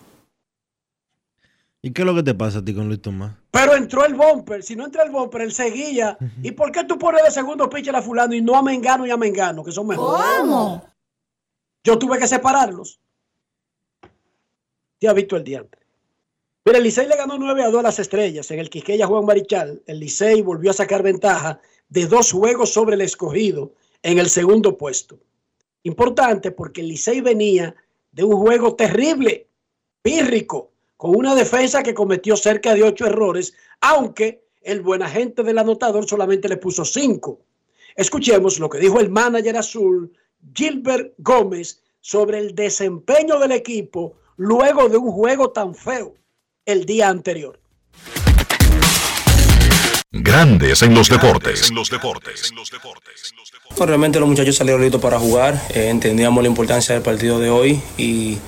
¿Y 1.85 1.93
qué 1.93 2.01
es 2.01 2.05
lo 2.07 2.15
que 2.15 2.23
te 2.23 2.33
pasa 2.33 2.57
a 2.57 2.65
ti 2.65 2.73
con 2.73 2.87
Luis 2.87 2.99
Tomás? 2.99 3.35
Pero 3.51 3.75
entró 3.75 4.03
el 4.07 4.15
bumper. 4.15 4.63
Si 4.63 4.75
no 4.75 4.85
entra 4.85 5.03
el 5.03 5.11
bumper, 5.11 5.41
él 5.41 5.51
seguía. 5.51 6.17
¿Y 6.41 6.49
por 6.49 6.71
qué 6.71 6.83
tú 6.83 6.97
pones 6.97 7.23
de 7.23 7.29
segundo 7.29 7.69
pitcher 7.69 7.95
a 7.95 8.01
fulano 8.01 8.33
y 8.33 8.41
no 8.41 8.55
a 8.55 8.63
Mengano 8.63 9.05
y 9.05 9.11
a 9.11 9.17
Mengano, 9.17 9.63
que 9.63 9.71
son 9.71 9.85
mejores? 9.85 10.25
¿Cómo? 10.39 10.83
Yo 11.83 11.99
tuve 11.99 12.17
que 12.17 12.27
separarlos. 12.27 12.99
¿Te 14.97 15.07
ha 15.07 15.13
visto 15.13 15.35
el 15.35 15.43
día 15.43 15.59
antes? 15.59 15.79
Mira, 16.65 16.79
el 16.79 16.85
Licey 16.85 17.07
le 17.07 17.17
ganó 17.17 17.37
9 17.37 17.61
a 17.61 17.69
2 17.69 17.79
a 17.79 17.83
las 17.83 17.99
estrellas. 17.99 18.49
En 18.49 18.57
el 18.57 18.71
Quisqueya 18.71 19.05
Juan 19.05 19.23
Marichal, 19.23 19.83
el 19.85 19.99
Licey 19.99 20.41
volvió 20.41 20.71
a 20.71 20.73
sacar 20.73 21.03
ventaja 21.03 21.59
de 21.87 22.07
dos 22.07 22.31
juegos 22.31 22.73
sobre 22.73 22.95
el 22.95 23.01
escogido 23.01 23.73
en 24.01 24.17
el 24.17 24.29
segundo 24.29 24.75
puesto. 24.75 25.19
Importante 25.83 26.49
porque 26.49 26.81
el 26.81 26.87
Licey 26.87 27.21
venía 27.21 27.75
de 28.11 28.23
un 28.23 28.37
juego 28.37 28.75
terrible, 28.75 29.49
pírrico, 30.01 30.71
con 31.05 31.15
una 31.15 31.35
defensa 31.35 31.83
que 31.83 31.93
cometió 31.93 32.35
cerca 32.35 32.73
de 32.73 32.81
ocho 32.81 33.05
errores, 33.05 33.53
aunque 33.79 34.43
el 34.63 34.81
buen 34.81 35.03
agente 35.03 35.43
del 35.43 35.59
anotador 35.59 36.09
solamente 36.09 36.49
le 36.49 36.57
puso 36.57 36.83
cinco. 36.83 37.41
Escuchemos 37.95 38.57
lo 38.57 38.67
que 38.69 38.79
dijo 38.79 38.99
el 38.99 39.11
manager 39.11 39.55
azul, 39.55 40.11
Gilbert 40.55 41.13
Gómez, 41.19 41.83
sobre 42.01 42.39
el 42.39 42.55
desempeño 42.55 43.37
del 43.37 43.51
equipo 43.51 44.15
luego 44.37 44.89
de 44.89 44.97
un 44.97 45.11
juego 45.11 45.51
tan 45.51 45.75
feo 45.75 46.15
el 46.65 46.87
día 46.87 47.09
anterior. 47.09 47.59
Grandes 50.11 50.81
en 50.81 50.95
los 50.95 51.07
deportes. 51.07 51.69
En 51.69 51.75
los 51.75 51.91
deportes. 51.91 52.51
Realmente 53.77 54.19
los 54.19 54.27
muchachos 54.27 54.55
salieron 54.55 54.81
listos 54.81 55.01
para 55.01 55.19
jugar. 55.19 55.53
Eh, 55.69 55.89
entendíamos 55.89 56.41
la 56.41 56.49
importancia 56.49 56.95
del 56.95 57.03
partido 57.03 57.39
de 57.39 57.51
hoy 57.51 57.79
y 57.95 58.39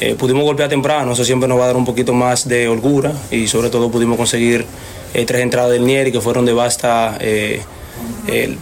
eh, 0.00 0.14
pudimos 0.14 0.44
golpear 0.44 0.68
temprano, 0.68 1.12
eso 1.12 1.24
siempre 1.24 1.48
nos 1.48 1.58
va 1.58 1.64
a 1.64 1.66
dar 1.68 1.76
un 1.76 1.84
poquito 1.84 2.12
más 2.12 2.46
de 2.46 2.68
holgura 2.68 3.12
y 3.32 3.48
sobre 3.48 3.68
todo 3.68 3.90
pudimos 3.90 4.16
conseguir 4.16 4.64
eh, 5.12 5.24
tres 5.24 5.42
entradas 5.42 5.72
del 5.72 5.84
Nieri 5.84 6.12
que 6.12 6.20
fueron 6.20 6.44
de 6.44 6.52
basta. 6.52 7.16
Eh, 7.20 7.62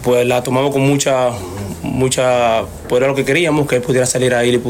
pues 0.03 0.26
la 0.26 0.43
tomamos 0.43 0.72
con 0.72 0.80
mucha, 0.80 1.30
mucha, 1.82 2.62
pues 2.89 3.01
era 3.01 3.09
lo 3.09 3.14
que 3.14 3.24
queríamos, 3.24 3.66
que 3.66 3.76
él 3.76 3.82
pudiera 3.82 4.07
salir 4.07 4.34
ahí 4.34 4.62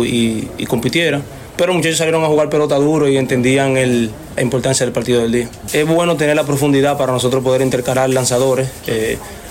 y, 0.59 0.67
compitiera. 0.67 1.21
Pero 1.57 1.73
muchachos 1.73 1.99
salieron 1.99 2.25
a 2.25 2.27
jugar 2.27 2.51
pelota 2.51 2.75
duro 2.77 3.09
y 3.09 3.17
entendían 3.17 3.75
la 3.75 4.43
importancia 4.43 4.85
del 4.85 4.93
partido 4.93 5.23
del 5.23 5.33
día. 5.33 5.49
Es 5.73 5.87
bueno 5.87 6.17
tener 6.17 6.35
la 6.35 6.45
profundidad 6.45 6.99
para 6.99 7.13
nosotros 7.13 7.45
poder 7.45 7.63
intercalar 7.63 8.11
lanzadores. 8.11 8.69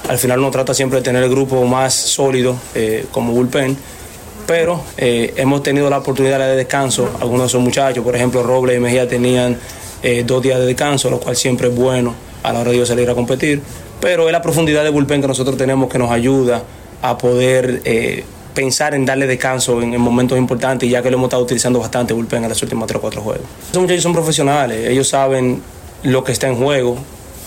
al 0.09 0.17
final 0.17 0.39
uno 0.39 0.51
trata 0.51 0.73
siempre 0.73 0.99
de 0.99 1.03
tener 1.03 1.23
el 1.23 1.29
grupo 1.29 1.63
más 1.63 1.93
sólido 1.93 2.57
como 3.11 3.31
bullpen 3.31 3.77
pero 4.45 4.81
eh, 4.97 5.33
hemos 5.37 5.63
tenido 5.63 5.89
la 5.89 5.99
oportunidad 5.99 6.39
de 6.39 6.55
descanso. 6.55 7.09
Algunos 7.19 7.43
de 7.43 7.47
esos 7.47 7.61
muchachos, 7.61 8.03
por 8.03 8.15
ejemplo, 8.15 8.43
Robles 8.43 8.77
y 8.77 8.79
Mejía 8.79 9.07
tenían 9.07 9.57
eh, 10.03 10.23
dos 10.25 10.41
días 10.41 10.59
de 10.59 10.65
descanso, 10.65 11.09
lo 11.09 11.19
cual 11.19 11.35
siempre 11.35 11.67
es 11.67 11.75
bueno 11.75 12.13
a 12.43 12.53
la 12.53 12.59
hora 12.59 12.71
de 12.71 12.85
salir 12.85 13.09
a 13.09 13.15
competir. 13.15 13.61
Pero 13.99 14.27
es 14.27 14.31
la 14.31 14.41
profundidad 14.41 14.83
de 14.83 14.89
bullpen 14.89 15.21
que 15.21 15.27
nosotros 15.27 15.57
tenemos 15.57 15.89
que 15.89 15.97
nos 15.97 16.11
ayuda 16.11 16.61
a 17.01 17.17
poder 17.17 17.81
eh, 17.85 18.23
pensar 18.53 18.93
en 18.95 19.05
darle 19.05 19.27
descanso 19.27 19.81
en, 19.81 19.99
momentos 19.99 20.37
importantes, 20.37 20.89
ya 20.89 21.01
que 21.01 21.09
lo 21.09 21.17
hemos 21.17 21.27
estado 21.27 21.43
utilizando 21.43 21.79
bastante 21.79 22.13
bullpen 22.13 22.43
en 22.43 22.49
los 22.49 22.61
últimos 22.61 22.87
3 22.87 22.97
o 22.97 23.01
4 23.01 23.21
juegos. 23.21 23.45
Esos 23.69 23.81
muchachos 23.81 24.03
son 24.03 24.13
profesionales, 24.13 24.89
ellos 24.89 25.07
saben 25.07 25.61
lo 26.03 26.23
que 26.23 26.31
está 26.31 26.47
en 26.47 26.55
juego. 26.55 26.97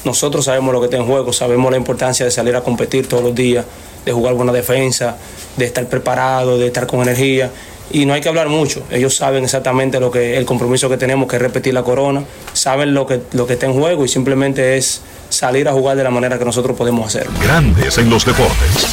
Nosotros 0.05 0.45
sabemos 0.45 0.73
lo 0.73 0.81
que 0.81 0.87
está 0.87 0.97
en 0.97 1.07
juego, 1.07 1.33
sabemos 1.33 1.71
la 1.71 1.77
importancia 1.77 2.25
de 2.25 2.31
salir 2.31 2.55
a 2.57 2.63
competir 2.63 3.09
todos 3.09 3.23
los 3.23 3.35
días, 3.35 3.65
de 4.09 4.15
jugar 4.15 4.33
buena 4.35 4.53
defensa, 4.53 5.17
de 5.57 5.67
estar 5.67 5.87
preparado, 5.87 6.59
de 6.59 6.69
estar 6.69 6.87
con 6.87 7.03
energía. 7.03 7.51
Y 7.91 8.07
no 8.07 8.15
hay 8.15 8.21
que 8.21 8.29
hablar 8.29 8.49
mucho. 8.49 8.83
Ellos 8.91 9.15
saben 9.15 9.45
exactamente 9.45 10.01
lo 10.01 10.11
que 10.11 10.37
el 10.37 10.47
compromiso 10.47 10.89
que 10.89 10.97
tenemos, 10.97 11.29
que 11.29 11.37
es 11.37 11.43
repetir 11.43 11.75
la 11.75 11.83
corona, 11.83 12.23
saben 12.55 12.95
lo 12.95 13.07
que, 13.07 13.21
lo 13.33 13.47
que 13.47 13.55
está 13.55 13.67
en 13.67 13.75
juego 13.75 14.05
y 14.05 14.09
simplemente 14.09 14.77
es 14.79 15.03
salir 15.29 15.69
a 15.69 15.73
jugar 15.73 15.97
de 15.97 16.05
la 16.05 16.11
manera 16.11 16.39
que 16.39 16.45
nosotros 16.45 16.77
podemos 16.77 17.07
hacer. 17.07 17.27
Grandes 17.43 17.99
en 17.99 18.09
los 18.09 18.25
deportes. 18.25 18.87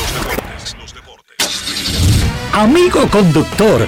Amigo 2.52 3.08
conductor, 3.10 3.88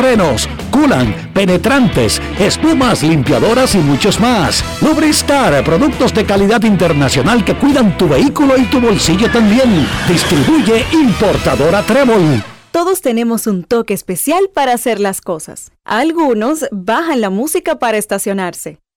frenos. 0.01 0.49
culan, 0.71 1.13
penetrantes, 1.31 2.19
espumas, 2.39 3.03
limpiadoras 3.03 3.75
y 3.75 3.77
muchos 3.77 4.19
más. 4.19 4.63
Lubristar, 4.81 5.63
productos 5.63 6.11
de 6.13 6.25
calidad 6.25 6.63
internacional 6.63 7.45
que 7.45 7.55
cuidan 7.55 7.95
tu 7.99 8.07
vehículo 8.09 8.57
y 8.57 8.63
tu 8.63 8.79
bolsillo 8.81 9.29
también. 9.31 9.87
Distribuye 10.07 10.85
importadora 10.91 11.83
Trébol. 11.83 12.43
Todos 12.71 13.01
tenemos 13.01 13.45
un 13.45 13.63
toque 13.63 13.93
especial 13.93 14.49
para 14.51 14.73
hacer 14.73 14.99
las 14.99 15.21
cosas. 15.21 15.71
Algunos 15.85 16.65
bajan 16.71 17.21
la 17.21 17.29
música 17.29 17.77
para 17.77 17.97
estacionarse. 17.97 18.79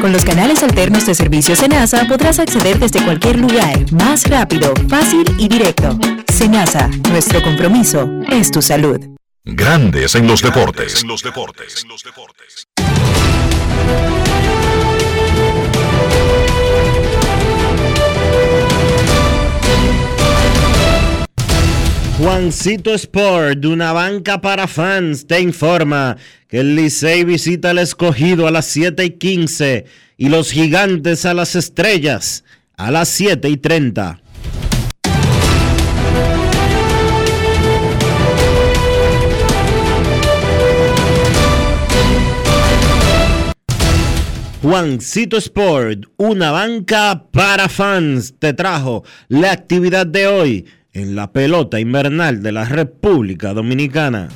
Con 0.00 0.12
los 0.12 0.24
canales 0.24 0.62
alternos 0.62 1.06
de 1.06 1.14
servicio 1.14 1.54
Senasa 1.54 2.06
podrás 2.08 2.38
acceder 2.38 2.78
desde 2.78 3.02
cualquier 3.04 3.38
lugar, 3.38 3.92
más 3.92 4.24
rápido, 4.28 4.72
fácil 4.88 5.24
y 5.38 5.48
directo. 5.48 5.98
Senasa, 6.32 6.88
nuestro 7.10 7.42
compromiso 7.42 8.08
es 8.30 8.50
tu 8.50 8.60
salud. 8.62 8.98
Grandes 9.44 10.14
en 10.14 10.26
los 10.26 10.42
deportes. 10.42 11.04
Juancito 22.22 22.94
Sport, 22.94 23.64
una 23.64 23.92
banca 23.92 24.40
para 24.40 24.68
fans, 24.68 25.26
te 25.26 25.40
informa 25.40 26.16
que 26.46 26.60
el 26.60 26.76
Licey 26.76 27.24
visita 27.24 27.70
al 27.70 27.78
escogido 27.78 28.46
a 28.46 28.52
las 28.52 28.66
7 28.66 29.04
y 29.04 29.10
15 29.10 29.86
y 30.18 30.28
los 30.28 30.52
gigantes 30.52 31.26
a 31.26 31.34
las 31.34 31.56
estrellas 31.56 32.44
a 32.76 32.92
las 32.92 33.08
7 33.08 33.48
y 33.48 33.56
30. 33.56 34.20
Juancito 44.62 45.38
Sport, 45.38 46.04
una 46.18 46.52
banca 46.52 47.26
para 47.32 47.68
fans, 47.68 48.34
te 48.38 48.52
trajo 48.52 49.02
la 49.26 49.50
actividad 49.50 50.06
de 50.06 50.28
hoy 50.28 50.66
en 50.92 51.14
la 51.16 51.32
pelota 51.32 51.80
invernal 51.80 52.42
de 52.42 52.52
la 52.52 52.64
República 52.64 53.54
Dominicana. 53.54 54.28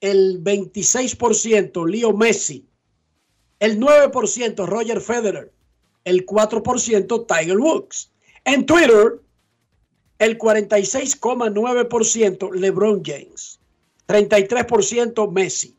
el 0.00 0.44
26% 0.44 1.90
Leo 1.90 2.12
Messi, 2.12 2.68
el 3.58 3.80
9% 3.80 4.64
Roger 4.64 5.00
Federer, 5.00 5.52
el 6.04 6.24
4% 6.26 7.26
Tiger 7.26 7.58
Woods. 7.58 8.12
En 8.44 8.64
Twitter, 8.64 9.20
el 10.20 10.38
46,9% 10.38 12.54
LeBron 12.54 13.02
James, 13.04 13.58
33% 14.06 15.32
Messi, 15.32 15.74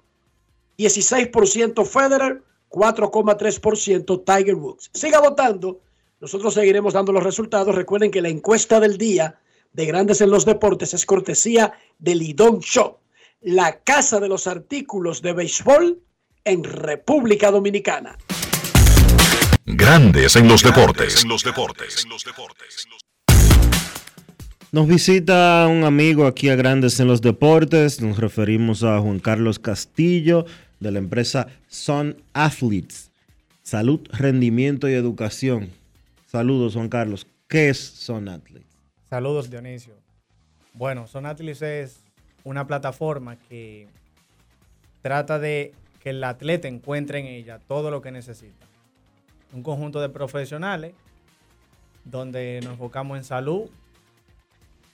16% 0.78 1.86
Federer, 1.86 2.44
4,3% 2.70 4.24
Tiger 4.26 4.56
Woods. 4.56 4.90
Siga 4.94 5.20
votando. 5.20 5.82
Nosotros 6.20 6.54
seguiremos 6.54 6.94
dando 6.94 7.12
los 7.12 7.24
resultados. 7.24 7.76
Recuerden 7.76 8.12
que 8.12 8.22
la 8.22 8.30
encuesta 8.30 8.80
del 8.80 8.98
día 8.98 9.40
de 9.74 9.86
Grandes 9.86 10.22
en 10.22 10.30
los 10.30 10.46
Deportes 10.46 10.94
es 10.94 11.06
cortesía 11.06 11.74
de 12.00 12.16
Lidón 12.16 12.60
Shop, 12.60 12.98
la 13.42 13.80
casa 13.80 14.20
de 14.20 14.30
los 14.30 14.48
artículos 14.48 15.22
de 15.22 15.34
béisbol 15.34 16.02
en 16.44 16.64
República 16.64 17.52
Dominicana. 17.52 18.18
Grandes 19.66 20.36
en 20.36 20.48
los 20.48 20.62
deportes. 20.64 21.26
Nos 24.72 24.88
visita 24.88 25.68
un 25.70 25.84
amigo 25.84 26.28
aquí 26.28 26.50
a 26.50 26.56
Grandes 26.56 27.00
en 27.00 27.08
los 27.08 27.22
Deportes. 27.22 28.02
Nos 28.02 28.18
referimos 28.18 28.84
a 28.84 29.00
Juan 29.00 29.20
Carlos 29.20 29.58
Castillo 29.58 30.46
de 30.80 30.92
la 30.92 31.00
empresa 31.00 31.48
Sun 31.68 32.22
Athletes. 32.34 33.12
Salud, 33.62 34.02
rendimiento 34.12 34.88
y 34.88 34.94
educación. 34.94 35.72
Saludos, 36.28 36.74
Juan 36.76 36.90
Carlos. 36.90 37.26
¿Qué 37.48 37.70
es 37.70 37.80
Sun 37.80 38.28
Athletes? 38.28 38.68
Saludos, 39.10 39.50
Dionisio. 39.50 39.96
Bueno, 40.74 41.08
Sun 41.08 41.26
Athletes 41.26 41.62
es 41.62 42.04
una 42.44 42.68
plataforma 42.68 43.38
que 43.50 43.88
trata 45.02 45.40
de 45.40 45.74
que 46.02 46.12
el 46.12 46.24
atleta 46.24 46.68
encuentre 46.68 47.20
en 47.20 47.28
ella 47.28 47.60
todo 47.68 47.90
lo 47.92 48.02
que 48.02 48.12
necesita. 48.12 48.66
Un 49.54 49.64
conjunto 49.64 50.02
de 50.02 50.10
profesionales 50.10 50.94
donde 52.04 52.60
nos 52.64 52.74
enfocamos 52.74 53.18
en 53.18 53.24
salud, 53.24 53.70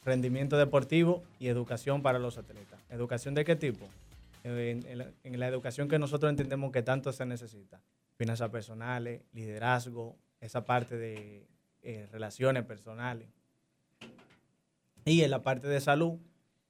rendimiento 0.05 0.57
deportivo 0.57 1.23
y 1.39 1.47
educación 1.47 2.01
para 2.01 2.19
los 2.19 2.37
atletas. 2.37 2.79
¿Educación 2.89 3.33
de 3.35 3.43
qué 3.43 3.55
tipo? 3.55 3.87
En, 4.43 5.39
la, 5.39 5.47
educación 5.47 5.87
que 5.87 5.99
nosotros 5.99 6.29
entendemos 6.29 6.71
que 6.71 6.81
tanto 6.81 7.11
se 7.11 7.25
necesita. 7.25 7.81
Finanzas 8.15 8.49
personales, 8.49 9.21
liderazgo, 9.33 10.17
esa 10.39 10.65
parte 10.65 10.97
de 10.97 11.47
eh, 11.81 12.07
relaciones 12.11 12.63
personales. 12.63 13.29
Y 15.05 15.21
en 15.21 15.31
la 15.31 15.41
parte 15.41 15.67
de 15.67 15.81
salud, 15.81 16.19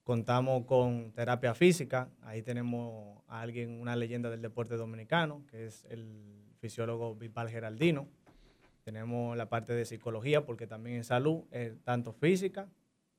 contamos 0.03 0.65
con 0.65 1.11
terapia 1.13 1.53
física. 1.53 2.09
Ahí 2.21 2.41
tenemos 2.41 3.21
a 3.27 3.41
alguien, 3.41 3.79
una 3.79 3.95
leyenda 3.95 4.29
del 4.29 4.41
deporte 4.41 4.75
dominicano, 4.75 5.45
que 5.47 5.65
es 5.65 5.85
el 5.89 6.43
fisiólogo 6.59 7.15
Bisbal 7.15 7.49
Geraldino. 7.49 8.07
Tenemos 8.83 9.37
la 9.37 9.49
parte 9.49 9.73
de 9.73 9.85
psicología, 9.85 10.45
porque 10.45 10.67
también 10.67 10.97
en 10.97 11.03
salud, 11.03 11.43
es 11.51 11.81
tanto 11.83 12.13
física 12.13 12.69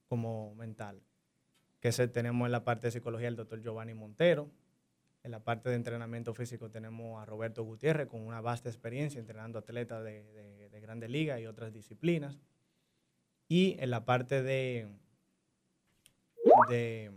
como 0.07 0.55
mental. 0.57 1.00
Que 1.82 1.90
tenemos 2.06 2.46
en 2.46 2.52
la 2.52 2.62
parte 2.62 2.86
de 2.86 2.92
psicología 2.92 3.26
el 3.26 3.34
doctor 3.34 3.60
Giovanni 3.60 3.92
Montero. 3.92 4.48
En 5.24 5.32
la 5.32 5.40
parte 5.40 5.68
de 5.68 5.74
entrenamiento 5.76 6.32
físico 6.32 6.70
tenemos 6.70 7.20
a 7.20 7.26
Roberto 7.26 7.64
Gutiérrez 7.64 8.06
con 8.08 8.20
una 8.24 8.40
vasta 8.40 8.68
experiencia 8.68 9.18
entrenando 9.18 9.58
atletas 9.58 10.02
de, 10.04 10.22
de, 10.32 10.68
de 10.70 10.80
grandes 10.80 11.10
ligas 11.10 11.40
y 11.40 11.46
otras 11.46 11.72
disciplinas. 11.72 12.38
Y 13.48 13.76
en 13.80 13.90
la 13.90 14.04
parte 14.04 14.42
de, 14.42 14.88
de 16.68 17.10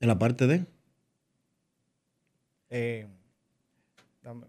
En 0.00 0.08
la 0.08 0.18
parte 0.18 0.46
de. 0.46 0.66
eh, 2.70 3.06
dame- 4.22 4.46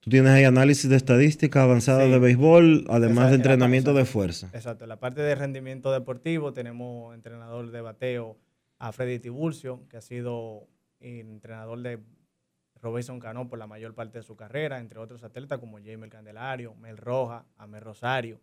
Tú 0.00 0.10
tienes 0.10 0.30
ahí 0.32 0.44
análisis 0.44 0.88
de 0.88 0.96
estadística 0.96 1.62
avanzada 1.62 2.04
Sí. 2.04 2.10
de 2.10 2.18
béisbol, 2.18 2.84
además 2.88 3.24
Esa- 3.24 3.30
de 3.30 3.34
entrenamiento 3.36 3.94
de 3.94 4.04
fuerza. 4.04 4.48
Exacto, 4.52 4.84
en 4.84 4.88
la 4.90 5.00
parte 5.00 5.20
de 5.22 5.34
rendimiento 5.34 5.92
deportivo 5.92 6.52
tenemos 6.52 7.14
entrenador 7.14 7.70
de 7.70 7.80
bateo 7.80 8.38
a 8.78 8.92
Freddy 8.92 9.18
Tiburcio, 9.18 9.82
que 9.88 9.96
ha 9.96 10.00
sido 10.00 10.68
entrenador 11.00 11.80
de 11.82 11.98
Robinson 12.80 13.18
Cano 13.18 13.48
por 13.48 13.58
la 13.58 13.66
mayor 13.66 13.94
parte 13.94 14.18
de 14.18 14.22
su 14.22 14.36
carrera, 14.36 14.78
entre 14.78 15.00
otros 15.00 15.24
atletas 15.24 15.58
como 15.58 15.78
Jaime 15.78 16.08
Candelario, 16.08 16.74
Mel 16.76 16.96
Roja, 16.96 17.44
Amel 17.56 17.80
Rosario. 17.80 18.40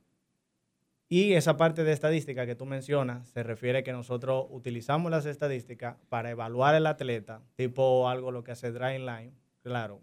Y 1.08 1.34
esa 1.34 1.56
parte 1.56 1.84
de 1.86 1.94
estadística 1.94 2.46
que 2.46 2.56
tú 2.56 2.66
mencionas 2.66 3.30
se 3.30 3.44
refiere 3.44 3.84
que 3.84 3.94
nosotros 3.94 4.48
utilizamos 4.50 5.10
las 5.10 5.26
estadísticas 5.26 5.96
para 6.10 6.32
evaluar 6.32 6.76
al 6.76 6.88
atleta, 6.88 7.42
tipo 7.56 8.10
algo 8.10 8.32
lo 8.32 8.44
que 8.44 8.52
hace 8.52 8.72
Line, 8.72 9.32
claro, 9.62 10.02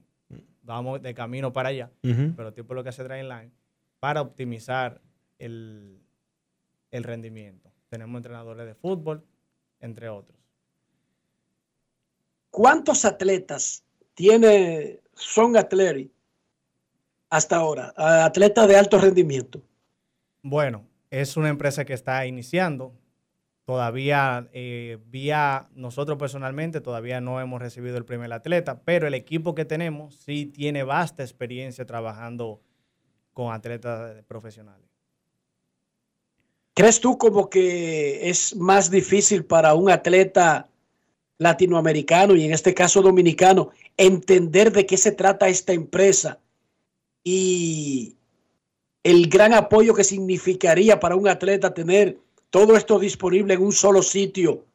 vamos 0.62 1.02
de 1.02 1.14
camino 1.14 1.52
para 1.52 1.70
allá, 1.70 1.90
pero 2.00 2.52
tipo 2.52 2.74
lo 2.74 2.82
que 2.82 2.90
hace 2.90 3.04
Line, 3.04 3.52
para 4.00 4.20
optimizar 4.20 5.00
el, 5.38 6.00
el 6.90 7.04
rendimiento. 7.04 7.70
Tenemos 7.88 8.16
entrenadores 8.18 8.66
de 8.66 8.74
fútbol, 8.74 9.24
entre 9.80 10.08
otros. 10.08 10.38
¿Cuántos 12.50 13.04
atletas 13.04 13.84
tiene 14.14 15.00
Son 15.14 15.56
Athletic 15.56 16.10
hasta 17.30 17.56
ahora? 17.56 17.92
Atletas 17.96 18.68
de 18.68 18.76
alto 18.76 18.98
rendimiento. 18.98 19.62
Bueno, 20.42 20.86
es 21.10 21.36
una 21.36 21.48
empresa 21.48 21.84
que 21.84 21.94
está 21.94 22.26
iniciando. 22.26 22.94
Todavía, 23.64 24.48
eh, 24.52 24.98
vía 25.06 25.68
nosotros 25.74 26.18
personalmente, 26.18 26.80
todavía 26.80 27.20
no 27.20 27.40
hemos 27.40 27.60
recibido 27.60 27.96
el 27.96 28.04
primer 28.04 28.32
atleta, 28.32 28.80
pero 28.84 29.06
el 29.06 29.14
equipo 29.14 29.54
que 29.54 29.64
tenemos 29.64 30.16
sí 30.16 30.46
tiene 30.46 30.82
vasta 30.82 31.22
experiencia 31.22 31.86
trabajando 31.86 32.60
con 33.32 33.52
atletas 33.52 34.22
profesionales. 34.24 34.88
¿Crees 36.74 37.00
tú 37.00 37.18
como 37.18 37.50
que 37.50 38.28
es 38.28 38.56
más 38.56 38.90
difícil 38.90 39.44
para 39.44 39.74
un 39.74 39.90
atleta 39.90 40.68
latinoamericano 41.38 42.34
y 42.34 42.44
en 42.44 42.52
este 42.52 42.72
caso 42.72 43.02
dominicano 43.02 43.70
entender 43.96 44.72
de 44.72 44.86
qué 44.86 44.96
se 44.96 45.12
trata 45.12 45.48
esta 45.48 45.72
empresa 45.72 46.40
y 47.22 48.16
el 49.02 49.28
gran 49.28 49.52
apoyo 49.52 49.94
que 49.94 50.04
significaría 50.04 50.98
para 50.98 51.16
un 51.16 51.28
atleta 51.28 51.74
tener 51.74 52.18
todo 52.52 52.76
esto 52.76 52.98
disponible 52.98 53.54
en 53.54 53.62
un 53.62 53.72
solo 53.72 54.02
sitio 54.02 54.66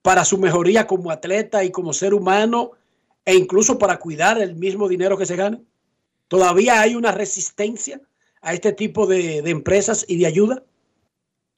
para 0.00 0.24
su 0.24 0.38
mejoría 0.38 0.86
como 0.86 1.10
atleta 1.10 1.62
y 1.62 1.70
como 1.70 1.92
ser 1.92 2.14
humano 2.14 2.70
e 3.26 3.34
incluso 3.34 3.78
para 3.78 3.98
cuidar 3.98 4.40
el 4.40 4.54
mismo 4.54 4.88
dinero 4.88 5.18
que 5.18 5.26
se 5.26 5.36
gana? 5.36 5.60
¿Todavía 6.26 6.80
hay 6.80 6.94
una 6.94 7.12
resistencia 7.12 8.00
a 8.40 8.54
este 8.54 8.72
tipo 8.72 9.06
de, 9.06 9.42
de 9.42 9.50
empresas 9.50 10.06
y 10.08 10.16
de 10.16 10.24
ayuda? 10.24 10.62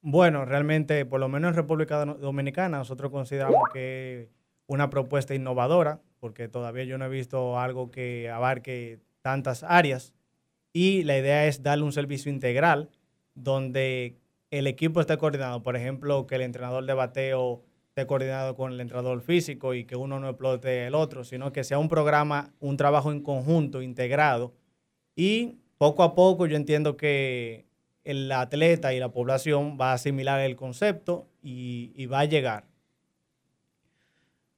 Bueno, 0.02 0.44
realmente, 0.44 1.06
por 1.06 1.20
lo 1.20 1.28
menos 1.28 1.50
en 1.50 1.54
República 1.54 2.04
Dominicana, 2.04 2.78
nosotros 2.78 3.12
consideramos 3.12 3.60
que 3.72 4.28
una 4.66 4.90
propuesta 4.90 5.36
innovadora, 5.36 6.00
porque 6.18 6.48
todavía 6.48 6.82
yo 6.82 6.98
no 6.98 7.04
he 7.04 7.10
visto 7.10 7.60
algo 7.60 7.92
que 7.92 8.28
abarque 8.28 8.98
tantas 9.22 9.62
áreas. 9.62 10.14
Y 10.72 11.04
la 11.04 11.16
idea 11.16 11.46
es 11.46 11.62
darle 11.62 11.84
un 11.84 11.92
servicio 11.92 12.32
integral 12.32 12.90
donde 13.36 14.16
el 14.50 14.66
equipo 14.66 15.00
esté 15.00 15.16
coordinado. 15.16 15.62
Por 15.62 15.76
ejemplo, 15.76 16.26
que 16.26 16.36
el 16.36 16.42
entrenador 16.42 16.84
de 16.84 16.94
bateo 16.94 17.62
esté 17.88 18.06
coordinado 18.06 18.54
con 18.54 18.72
el 18.72 18.80
entrenador 18.80 19.20
físico 19.20 19.74
y 19.74 19.84
que 19.84 19.96
uno 19.96 20.20
no 20.20 20.28
explote 20.28 20.86
el 20.86 20.94
otro, 20.94 21.24
sino 21.24 21.52
que 21.52 21.64
sea 21.64 21.78
un 21.78 21.88
programa, 21.88 22.52
un 22.60 22.76
trabajo 22.76 23.12
en 23.12 23.22
conjunto, 23.22 23.82
integrado. 23.82 24.54
Y 25.16 25.58
poco 25.78 26.02
a 26.02 26.14
poco 26.14 26.46
yo 26.46 26.56
entiendo 26.56 26.96
que 26.96 27.66
el 28.04 28.30
atleta 28.32 28.94
y 28.94 28.98
la 28.98 29.10
población 29.10 29.76
va 29.80 29.90
a 29.90 29.94
asimilar 29.94 30.40
el 30.40 30.56
concepto 30.56 31.28
y, 31.42 31.92
y 31.94 32.06
va 32.06 32.20
a 32.20 32.24
llegar. 32.24 32.64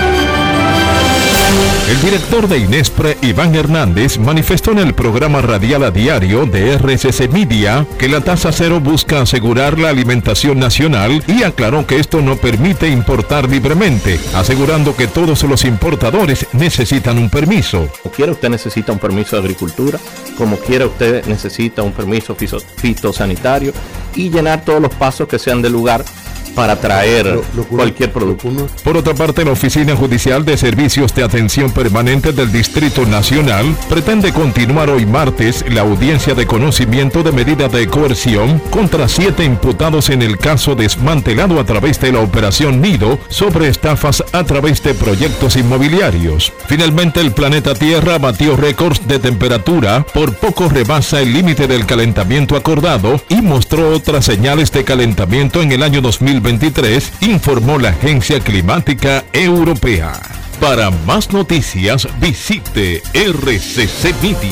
El 1.91 2.01
director 2.01 2.47
de 2.47 2.57
Inespre, 2.59 3.17
Iván 3.21 3.53
Hernández, 3.53 4.17
manifestó 4.17 4.71
en 4.71 4.79
el 4.79 4.93
programa 4.93 5.41
radial 5.41 5.83
a 5.83 5.91
diario 5.91 6.45
de 6.45 6.77
RCC 6.77 7.29
Media 7.29 7.85
que 7.99 8.07
la 8.07 8.21
tasa 8.21 8.51
cero 8.53 8.79
busca 8.79 9.21
asegurar 9.21 9.77
la 9.77 9.89
alimentación 9.89 10.57
nacional 10.57 11.21
y 11.27 11.43
aclaró 11.43 11.85
que 11.85 11.99
esto 11.99 12.21
no 12.21 12.37
permite 12.37 12.87
importar 12.87 13.49
libremente, 13.49 14.19
asegurando 14.33 14.95
que 14.95 15.07
todos 15.07 15.43
los 15.43 15.65
importadores 15.65 16.47
necesitan 16.53 17.17
un 17.17 17.29
permiso. 17.29 17.89
Como 18.01 18.15
quiera 18.15 18.31
usted 18.31 18.49
necesita 18.49 18.93
un 18.93 18.99
permiso 18.99 19.35
de 19.35 19.41
agricultura, 19.41 19.99
como 20.37 20.57
quiera 20.57 20.85
usted 20.85 21.25
necesita 21.25 21.83
un 21.83 21.91
permiso 21.91 22.35
fitosanitario 22.35 23.73
y 24.15 24.29
llenar 24.29 24.63
todos 24.63 24.81
los 24.81 24.95
pasos 24.95 25.27
que 25.27 25.39
sean 25.39 25.61
del 25.61 25.73
lugar 25.73 26.05
para 26.55 26.79
traer 26.79 27.39
cualquier 27.69 28.11
producto. 28.11 28.49
Por 28.83 28.97
otra 28.97 29.13
parte, 29.13 29.45
la 29.45 29.51
Oficina 29.51 29.95
Judicial 29.95 30.45
de 30.45 30.57
Servicios 30.57 31.13
de 31.13 31.23
Atención 31.23 31.71
Permanente 31.71 32.31
del 32.31 32.51
Distrito 32.51 33.05
Nacional 33.05 33.75
pretende 33.89 34.33
continuar 34.33 34.89
hoy 34.89 35.05
martes 35.05 35.63
la 35.69 35.81
audiencia 35.81 36.33
de 36.33 36.45
conocimiento 36.45 37.23
de 37.23 37.31
medida 37.31 37.67
de 37.67 37.87
coerción 37.87 38.59
contra 38.69 39.07
siete 39.07 39.43
imputados 39.43 40.09
en 40.09 40.21
el 40.21 40.37
caso 40.37 40.75
desmantelado 40.75 41.59
a 41.59 41.65
través 41.65 41.99
de 41.99 42.11
la 42.11 42.19
Operación 42.19 42.81
Nido 42.81 43.19
sobre 43.29 43.67
estafas 43.67 44.23
a 44.31 44.43
través 44.43 44.81
de 44.83 44.93
proyectos 44.93 45.55
inmobiliarios. 45.55 46.51
Finalmente, 46.67 47.19
el 47.19 47.31
planeta 47.31 47.73
Tierra 47.73 48.17
batió 48.17 48.55
récords 48.55 49.07
de 49.07 49.19
temperatura, 49.19 50.05
por 50.13 50.35
poco 50.35 50.69
rebasa 50.69 51.21
el 51.21 51.33
límite 51.33 51.67
del 51.67 51.85
calentamiento 51.85 52.55
acordado 52.55 53.21
y 53.29 53.41
mostró 53.41 53.89
otras 53.89 54.25
señales 54.25 54.71
de 54.71 54.83
calentamiento 54.83 55.61
en 55.61 55.71
el 55.71 55.83
año 55.83 56.01
2023, 56.41 57.13
informó 57.21 57.77
la 57.77 57.89
Agencia 57.89 58.39
Climática 58.39 59.23
Europea. 59.31 60.13
Para 60.59 60.89
más 60.91 61.31
noticias, 61.31 62.07
visite 62.19 63.01
rccmedia.com.do. 63.13 64.51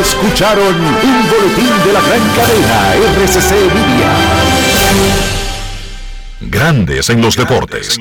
Escucharon 0.00 0.74
un 0.74 1.30
boletín 1.30 1.70
de 1.84 1.92
la 1.92 2.00
gran 2.00 2.28
cadena 2.34 2.94
RCC 2.94 3.52
Media. 3.74 4.12
Grandes 6.40 7.10
en 7.10 7.20
los 7.20 7.36
deportes. 7.36 7.98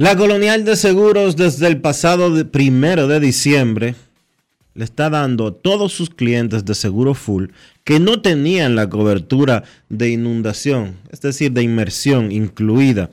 La 0.00 0.16
Colonial 0.16 0.64
de 0.64 0.76
Seguros 0.76 1.34
desde 1.34 1.66
el 1.66 1.80
pasado 1.80 2.46
primero 2.52 3.08
de 3.08 3.18
diciembre 3.18 3.96
le 4.74 4.84
está 4.84 5.10
dando 5.10 5.48
a 5.48 5.52
todos 5.52 5.92
sus 5.92 6.08
clientes 6.08 6.64
de 6.64 6.76
seguro 6.76 7.14
full 7.14 7.46
que 7.82 7.98
no 7.98 8.22
tenían 8.22 8.76
la 8.76 8.88
cobertura 8.88 9.64
de 9.88 10.10
inundación, 10.10 10.98
es 11.10 11.20
decir, 11.20 11.50
de 11.50 11.64
inmersión 11.64 12.30
incluida 12.30 13.10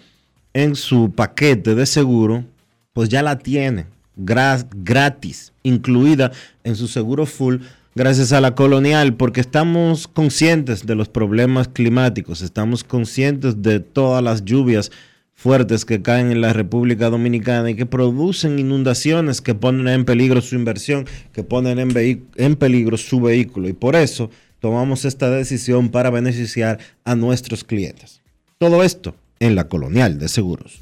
en 0.53 0.75
su 0.75 1.11
paquete 1.11 1.73
de 1.73 1.87
seguro, 1.87 2.45
pues 2.93 3.09
ya 3.09 3.23
la 3.23 3.39
tiene 3.39 3.87
gra- 4.15 4.67
gratis, 4.75 5.53
incluida 5.63 6.31
en 6.63 6.75
su 6.75 6.87
seguro 6.87 7.25
full 7.25 7.63
gracias 7.95 8.31
a 8.31 8.41
la 8.41 8.53
colonial, 8.53 9.15
porque 9.15 9.41
estamos 9.41 10.07
conscientes 10.07 10.85
de 10.85 10.93
los 10.93 11.09
problemas 11.09 11.67
climáticos, 11.67 12.43
estamos 12.43 12.83
conscientes 12.83 13.63
de 13.63 13.79
todas 13.79 14.23
las 14.23 14.45
lluvias 14.45 14.91
fuertes 15.35 15.85
que 15.85 16.01
caen 16.01 16.31
en 16.31 16.41
la 16.41 16.53
República 16.53 17.09
Dominicana 17.09 17.69
y 17.69 17.75
que 17.75 17.85
producen 17.85 18.57
inundaciones 18.57 19.41
que 19.41 19.53
ponen 19.53 19.87
en 19.87 20.05
peligro 20.05 20.41
su 20.41 20.55
inversión, 20.55 21.05
que 21.33 21.43
ponen 21.43 21.77
en, 21.77 22.27
en 22.35 22.55
peligro 22.55 22.97
su 22.97 23.21
vehículo. 23.21 23.67
Y 23.67 23.73
por 23.73 23.95
eso 23.95 24.31
tomamos 24.59 25.05
esta 25.05 25.29
decisión 25.29 25.89
para 25.89 26.09
beneficiar 26.09 26.79
a 27.03 27.15
nuestros 27.15 27.63
clientes. 27.63 28.21
Todo 28.57 28.81
esto 28.83 29.15
en 29.39 29.53
la 29.53 29.67
Colonial 29.67 30.17
de 30.17 30.29
Seguros. 30.29 30.81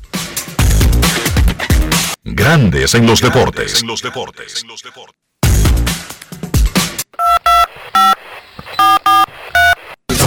Grandes 2.23 2.95
en 2.95 3.05
los 3.05 3.21
deportes. 3.21 3.83
No 3.83 3.93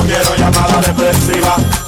quiero 0.05 0.37
llamada 0.37 0.81
depresiva. 0.83 1.86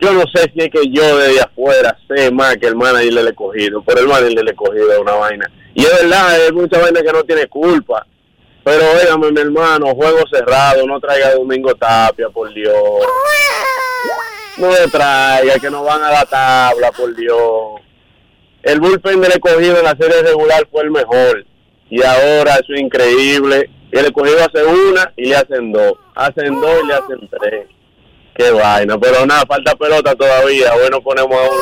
yo 0.00 0.12
no 0.12 0.24
sé 0.32 0.50
si 0.52 0.60
es 0.60 0.70
que 0.70 0.86
yo 0.90 1.16
desde 1.16 1.40
afuera 1.40 1.96
sé 2.06 2.30
más 2.30 2.56
que 2.58 2.66
el 2.66 2.76
manager 2.76 3.14
del 3.14 3.28
escogido, 3.28 3.82
pero 3.86 4.00
el 4.00 4.06
manager 4.06 4.34
del 4.34 4.48
escogido 4.48 4.92
es 4.92 4.98
una 4.98 5.14
vaina. 5.14 5.50
Y 5.74 5.82
es 5.82 6.02
verdad, 6.02 6.46
es 6.46 6.52
mucha 6.52 6.78
vaina 6.78 7.00
que 7.00 7.12
no 7.12 7.22
tiene 7.24 7.46
culpa. 7.46 8.06
Pero 8.68 8.84
óigame, 8.92 9.32
mi 9.32 9.40
hermano, 9.40 9.94
juego 9.94 10.18
cerrado, 10.30 10.86
no 10.86 11.00
traiga 11.00 11.34
Domingo 11.34 11.74
Tapia, 11.74 12.28
por 12.28 12.52
Dios. 12.52 12.76
No 14.58 14.70
le 14.70 14.86
traiga, 14.88 15.58
que 15.58 15.70
nos 15.70 15.86
van 15.86 16.02
a 16.02 16.10
la 16.10 16.26
tabla, 16.26 16.92
por 16.92 17.16
Dios. 17.16 17.80
El 18.62 18.78
bullpen 18.78 19.22
del 19.22 19.32
escogido 19.32 19.78
en 19.78 19.84
la 19.84 19.96
serie 19.96 20.20
regular 20.20 20.68
fue 20.70 20.82
el 20.82 20.90
mejor. 20.90 21.46
Y 21.88 22.02
ahora 22.02 22.56
eso 22.56 22.74
es 22.74 22.80
increíble. 22.80 23.70
Y 23.90 23.98
el 23.98 24.04
escogido 24.04 24.36
hace 24.44 24.62
una 24.62 25.14
y 25.16 25.30
le 25.30 25.36
hacen 25.36 25.72
dos. 25.72 25.94
Hacen 26.14 26.60
dos 26.60 26.82
y 26.84 26.86
le 26.88 26.92
hacen 26.92 27.26
tres. 27.40 27.68
Qué 28.34 28.50
vaina. 28.50 28.98
Pero 28.98 29.24
nada, 29.24 29.46
falta 29.46 29.74
pelota 29.76 30.14
todavía. 30.14 30.74
Bueno, 30.74 31.00
ponemos 31.00 31.32
a 31.32 31.42
uno. 31.42 31.58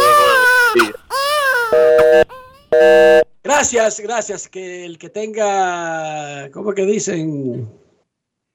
Gracias, 3.42 4.00
gracias. 4.00 4.48
Que 4.48 4.84
el 4.84 4.98
que 4.98 5.10
tenga, 5.10 6.50
¿cómo 6.50 6.72
que 6.72 6.84
dicen? 6.84 7.70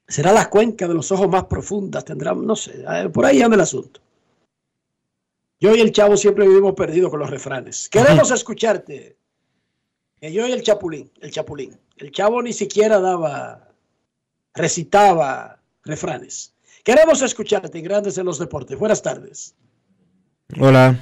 Será 0.06 0.32
las 0.32 0.48
cuencas 0.48 0.88
de 0.88 0.94
los 0.94 1.10
ojos 1.12 1.28
más 1.28 1.44
profundas, 1.44 2.04
tendrá, 2.04 2.34
no 2.34 2.54
sé, 2.54 2.84
por 3.12 3.24
ahí 3.24 3.40
anda 3.40 3.54
el 3.54 3.62
asunto. 3.62 4.00
Yo 5.58 5.74
y 5.74 5.80
el 5.80 5.92
chavo 5.92 6.16
siempre 6.16 6.46
vivimos 6.46 6.74
perdidos 6.74 7.10
con 7.10 7.20
los 7.20 7.30
refranes. 7.30 7.88
Queremos 7.88 8.30
escucharte. 8.30 9.16
Que 10.20 10.32
yo 10.32 10.46
y 10.46 10.52
el 10.52 10.62
chapulín, 10.62 11.10
el 11.20 11.30
chapulín. 11.30 11.78
El 11.96 12.10
chavo 12.10 12.42
ni 12.42 12.52
siquiera 12.52 13.00
daba, 13.00 13.68
recitaba 14.54 15.60
refranes. 15.84 16.52
Queremos 16.84 17.22
escucharte 17.22 17.78
en 17.78 17.84
Grandes 17.84 18.18
en 18.18 18.26
los 18.26 18.38
Deportes. 18.38 18.76
Buenas 18.76 19.02
tardes. 19.02 19.54
Hola. 20.60 20.98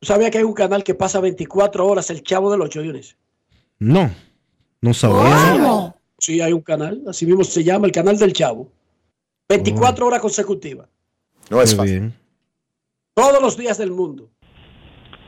¿Tú 0.00 0.06
sabías 0.06 0.30
que 0.30 0.38
hay 0.38 0.44
un 0.44 0.54
canal 0.54 0.82
que 0.82 0.94
pasa 0.94 1.20
24 1.20 1.86
horas 1.86 2.08
el 2.08 2.22
chavo 2.22 2.50
del 2.50 2.62
8, 2.62 2.80
Dionisio? 2.80 3.18
No, 3.78 4.10
no 4.80 4.94
sabía. 4.94 5.94
Sí, 6.18 6.40
hay 6.40 6.54
un 6.54 6.62
canal, 6.62 7.02
así 7.06 7.26
mismo 7.26 7.44
se 7.44 7.62
llama, 7.62 7.86
el 7.86 7.92
canal 7.92 8.18
del 8.18 8.32
chavo. 8.32 8.72
24 9.50 10.06
horas 10.06 10.20
consecutivas. 10.20 10.88
No 11.50 11.60
es 11.60 11.76
fácil. 11.76 12.14
Todos 13.12 13.42
los 13.42 13.58
días 13.58 13.76
del 13.76 13.90
mundo. 13.90 14.30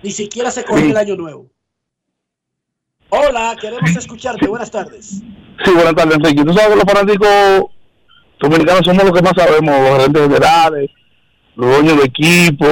Ni 0.03 0.11
siquiera 0.11 0.51
se 0.51 0.65
coge 0.65 0.89
el 0.89 0.97
año 0.97 1.17
nuevo. 1.17 1.51
Hola, 3.11 3.55
queremos 3.61 3.95
escucharte. 3.95 4.47
Buenas 4.47 4.71
tardes. 4.71 5.21
Sí, 5.65 5.71
buenas 5.75 5.95
tardes, 5.95 6.17
Enrique. 6.17 6.45
Tú 6.45 6.55
sabes 6.55 6.71
que 6.71 6.77
los 6.77 6.85
fanáticos 6.85 7.71
dominicanos 8.41 8.87
somos 8.87 9.05
los 9.05 9.13
que 9.13 9.23
más 9.23 9.35
sabemos, 9.37 9.79
los 9.79 9.99
gerentes 9.99 10.23
generales, 10.23 10.91
los 11.57 11.71
dueños 11.71 11.99
de 11.99 12.05
equipo, 12.05 12.67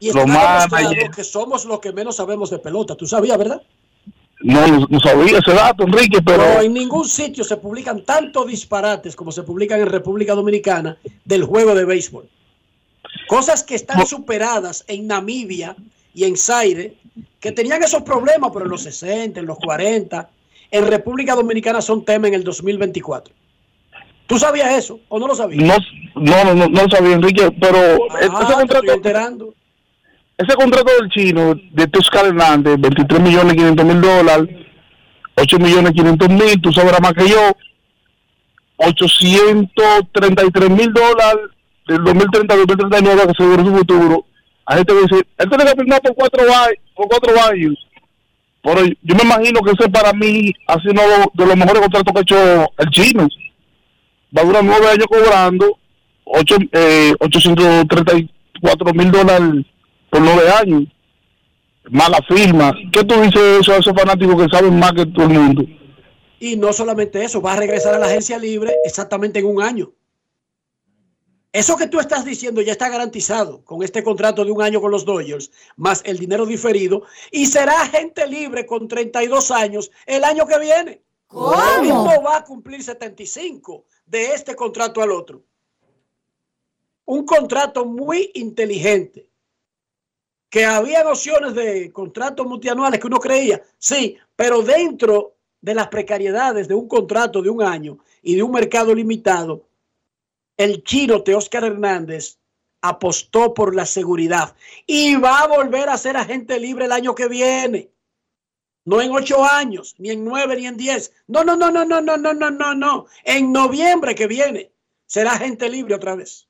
Y 0.00 0.12
los 0.12 0.26
managers. 0.26 1.14
que 1.14 1.24
somos 1.24 1.64
los 1.64 1.80
que 1.80 1.92
menos 1.92 2.16
sabemos 2.16 2.50
de 2.50 2.58
pelota. 2.58 2.94
¿Tú 2.94 3.06
sabías, 3.06 3.36
verdad? 3.36 3.62
No, 4.40 4.86
no, 4.88 5.00
sabía 5.00 5.38
ese 5.38 5.52
dato, 5.52 5.82
Enrique, 5.82 6.22
pero 6.22 6.38
No, 6.38 6.60
en 6.60 6.72
ningún 6.72 7.08
sitio 7.08 7.42
se 7.42 7.56
publican 7.56 8.02
tantos 8.02 8.46
disparates 8.46 9.16
como 9.16 9.32
se 9.32 9.42
publican 9.42 9.80
en 9.80 9.86
República 9.86 10.34
Dominicana 10.34 10.96
del 11.24 11.42
juego 11.44 11.74
de 11.74 11.84
béisbol. 11.84 12.28
Cosas 13.26 13.64
que 13.64 13.74
están 13.74 14.06
superadas 14.06 14.84
en 14.86 15.08
Namibia 15.08 15.74
y 16.14 16.24
en 16.24 16.36
Zaire, 16.36 16.94
que 17.40 17.50
tenían 17.50 17.82
esos 17.82 18.02
problemas, 18.02 18.50
pero 18.52 18.64
en 18.64 18.70
los 18.70 18.82
60, 18.82 19.40
en 19.40 19.46
los 19.46 19.58
40, 19.58 20.30
en 20.70 20.86
República 20.86 21.34
Dominicana 21.34 21.80
son 21.80 22.04
tema 22.04 22.28
en 22.28 22.34
el 22.34 22.44
2024. 22.44 23.34
¿Tú 24.28 24.38
sabías 24.38 24.70
eso 24.72 25.00
o 25.08 25.18
no 25.18 25.26
lo 25.26 25.34
sabías? 25.34 25.82
no, 26.14 26.44
no, 26.44 26.54
no, 26.54 26.68
no, 26.68 26.90
sabía, 26.90 27.14
Enrique, 27.14 27.50
pero 27.58 27.78
Ah, 28.10 28.46
te 28.56 28.74
estoy 28.74 28.90
enterando. 28.90 29.54
Ese 30.38 30.54
contrato 30.54 30.92
del 31.00 31.10
chino 31.10 31.54
de 31.72 31.86
Toscar 31.88 32.26
Hernández, 32.26 32.76
23 32.78 33.20
millones 33.20 33.54
500 33.54 33.84
mil 33.84 34.00
dólares, 34.00 34.48
8 35.34 35.58
millones 35.58 35.92
500 35.92 36.28
mil, 36.28 36.60
tú 36.60 36.72
sabrás 36.72 37.00
más 37.00 37.12
que 37.12 37.28
yo, 37.28 37.50
833 38.76 40.70
mil 40.70 40.92
dólares 40.92 41.50
del 41.88 42.04
2030 42.04 42.54
al 42.54 42.66
2039 42.66 43.22
que 43.24 43.30
asegura 43.30 43.64
su 43.64 43.76
futuro. 43.76 44.24
A 44.64 44.76
gente 44.76 44.94
que 44.94 45.00
dice, 45.00 45.26
él 45.38 45.48
tiene 45.48 45.64
que 45.64 45.76
firmar 45.76 46.02
por 46.02 46.14
cuatro, 46.14 46.44
por 46.94 47.08
cuatro 47.08 47.42
años. 47.50 47.74
Pero 48.62 48.84
yo 48.84 49.14
me 49.16 49.22
imagino 49.22 49.60
que 49.60 49.72
ese 49.72 49.90
para 49.90 50.12
mí 50.12 50.52
ha 50.68 50.74
sido 50.80 50.92
uno 50.92 51.32
de 51.34 51.46
los 51.46 51.56
mejores 51.56 51.82
contratos 51.82 52.12
que 52.12 52.18
ha 52.18 52.22
hecho 52.22 52.72
el 52.78 52.90
chino. 52.90 53.28
Va 54.36 54.42
a 54.42 54.44
durar 54.44 54.62
nueve 54.62 54.86
años 54.88 55.06
cobrando 55.08 55.78
ocho, 56.24 56.56
eh, 56.72 57.12
834 57.18 58.94
mil 58.94 59.10
dólares 59.10 59.64
por 60.10 60.20
nueve 60.20 60.48
años. 60.50 60.84
Mala 61.90 62.18
firma. 62.28 62.74
¿Qué 62.92 63.02
tú 63.04 63.14
dices 63.20 63.40
de 63.40 63.58
eso 63.60 63.72
a 63.72 63.78
esos 63.78 63.94
fanáticos 63.94 64.36
que 64.36 64.56
saben 64.56 64.78
más 64.78 64.92
que 64.92 65.06
todo 65.06 65.24
el 65.24 65.30
mundo? 65.30 65.64
Y 66.40 66.56
no 66.56 66.72
solamente 66.72 67.24
eso, 67.24 67.40
va 67.40 67.54
a 67.54 67.56
regresar 67.56 67.94
a 67.94 67.98
la 67.98 68.06
agencia 68.06 68.38
libre 68.38 68.74
exactamente 68.84 69.38
en 69.38 69.46
un 69.46 69.62
año. 69.62 69.92
Eso 71.52 71.76
que 71.76 71.86
tú 71.86 71.98
estás 71.98 72.24
diciendo 72.26 72.60
ya 72.60 72.72
está 72.72 72.90
garantizado 72.90 73.64
con 73.64 73.82
este 73.82 74.04
contrato 74.04 74.44
de 74.44 74.50
un 74.50 74.60
año 74.60 74.80
con 74.82 74.90
los 74.90 75.06
Dodgers, 75.06 75.50
más 75.76 76.02
el 76.04 76.18
dinero 76.18 76.44
diferido, 76.44 77.04
y 77.32 77.46
será 77.46 77.82
agente 77.82 78.26
libre 78.26 78.66
con 78.66 78.86
32 78.86 79.50
años 79.50 79.90
el 80.04 80.24
año 80.24 80.46
que 80.46 80.58
viene. 80.58 81.02
No 81.32 82.22
va 82.22 82.36
a 82.36 82.44
cumplir 82.44 82.82
75 82.82 83.84
de 84.06 84.34
este 84.34 84.54
contrato 84.54 85.02
al 85.02 85.10
otro. 85.10 85.42
Un 87.06 87.24
contrato 87.24 87.86
muy 87.86 88.30
inteligente. 88.34 89.27
Que 90.50 90.64
había 90.64 91.06
opciones 91.06 91.54
de 91.54 91.92
contratos 91.92 92.46
multianuales 92.46 93.00
que 93.00 93.06
uno 93.06 93.18
creía, 93.18 93.62
sí, 93.76 94.16
pero 94.34 94.62
dentro 94.62 95.36
de 95.60 95.74
las 95.74 95.88
precariedades 95.88 96.68
de 96.68 96.74
un 96.74 96.88
contrato 96.88 97.42
de 97.42 97.50
un 97.50 97.62
año 97.62 97.98
y 98.22 98.36
de 98.36 98.42
un 98.42 98.52
mercado 98.52 98.94
limitado, 98.94 99.68
el 100.56 100.82
chino 100.82 101.20
de 101.20 101.34
Oscar 101.34 101.64
Hernández 101.64 102.38
apostó 102.80 103.54
por 103.54 103.74
la 103.74 103.86
seguridad 103.86 104.54
y 104.86 105.16
va 105.16 105.40
a 105.40 105.48
volver 105.48 105.88
a 105.88 105.98
ser 105.98 106.16
agente 106.16 106.58
libre 106.58 106.84
el 106.86 106.92
año 106.92 107.14
que 107.14 107.28
viene. 107.28 107.90
No 108.84 109.02
en 109.02 109.10
ocho 109.12 109.44
años, 109.44 109.94
ni 109.98 110.10
en 110.10 110.24
nueve, 110.24 110.56
ni 110.56 110.66
en 110.66 110.76
diez. 110.76 111.12
No, 111.26 111.44
no, 111.44 111.56
no, 111.56 111.70
no, 111.70 111.84
no, 111.84 112.00
no, 112.00 112.16
no, 112.16 112.32
no, 112.32 112.50
no, 112.50 112.74
no. 112.74 113.06
En 113.22 113.52
noviembre 113.52 114.14
que 114.14 114.26
viene 114.26 114.72
será 115.04 115.32
agente 115.32 115.68
libre 115.68 115.94
otra 115.94 116.14
vez. 116.14 116.48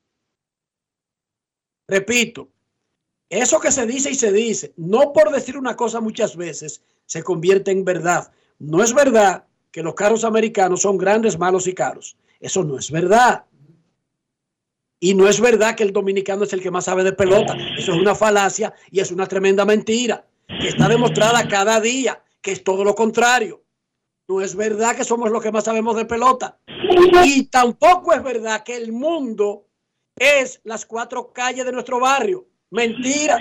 Repito, 1.89 2.49
eso 3.31 3.61
que 3.61 3.71
se 3.71 3.87
dice 3.87 4.11
y 4.11 4.15
se 4.15 4.33
dice, 4.33 4.73
no 4.77 5.13
por 5.13 5.31
decir 5.31 5.57
una 5.59 5.77
cosa 5.77 6.01
muchas 6.01 6.37
veces, 6.37 6.83
se 7.07 7.23
convierte 7.23 7.71
en 7.71 7.85
verdad. 7.85 8.31
No 8.59 8.83
es 8.83 8.95
verdad 8.95 9.45
que 9.71 9.83
los 9.83 9.95
carros 9.95 10.25
americanos 10.25 10.83
son 10.83 10.97
grandes, 10.97 11.39
malos 11.39 11.67
y 11.67 11.75
caros. 11.75 12.17
Eso 12.41 12.65
no 12.65 12.79
es 12.79 12.91
verdad. 12.91 13.45
Y 15.01 15.15
no 15.15 15.29
es 15.29 15.41
verdad 15.41 15.77
que 15.77 15.85
el 15.85 15.93
dominicano 15.93 16.45
es 16.45 16.53
el 16.53 16.63
que 16.63 16.71
más 16.71 16.87
sabe 16.87 17.05
de 17.05 17.13
pelota. 17.13 17.57
Eso 17.77 17.93
es 17.93 17.99
una 17.99 18.15
falacia 18.15 18.75
y 18.91 19.01
es 19.01 19.13
una 19.13 19.27
tremenda 19.27 19.65
mentira 19.65 20.27
que 20.47 20.69
está 20.69 20.89
demostrada 20.89 21.47
cada 21.47 21.81
día, 21.81 22.23
que 22.41 22.53
es 22.53 22.65
todo 22.65 22.83
lo 22.83 22.95
contrario. 22.95 23.63
No 24.27 24.41
es 24.41 24.57
verdad 24.57 24.97
que 24.97 25.05
somos 25.05 25.31
los 25.31 25.43
que 25.43 25.53
más 25.53 25.65
sabemos 25.65 25.97
de 25.97 26.05
pelota. 26.05 26.59
Y 27.25 27.45
tampoco 27.45 28.13
es 28.13 28.23
verdad 28.23 28.63
que 28.65 28.77
el 28.77 28.93
mundo 28.93 29.67
es 30.17 30.61
las 30.65 30.85
cuatro 30.85 31.33
calles 31.33 31.65
de 31.65 31.73
nuestro 31.73 32.01
barrio. 32.01 32.47
Mentira. 32.71 33.39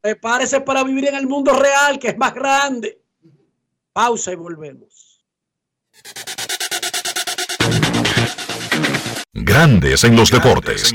Prepárese 0.00 0.60
para 0.60 0.82
vivir 0.84 1.08
en 1.08 1.14
el 1.14 1.26
mundo 1.26 1.52
real, 1.52 1.98
que 1.98 2.08
es 2.08 2.18
más 2.18 2.34
grande. 2.34 3.00
Pausa 3.92 4.32
y 4.32 4.36
volvemos. 4.36 5.24
Grandes 9.32 10.04
en 10.04 10.16
los 10.16 10.30
deportes. 10.30 10.92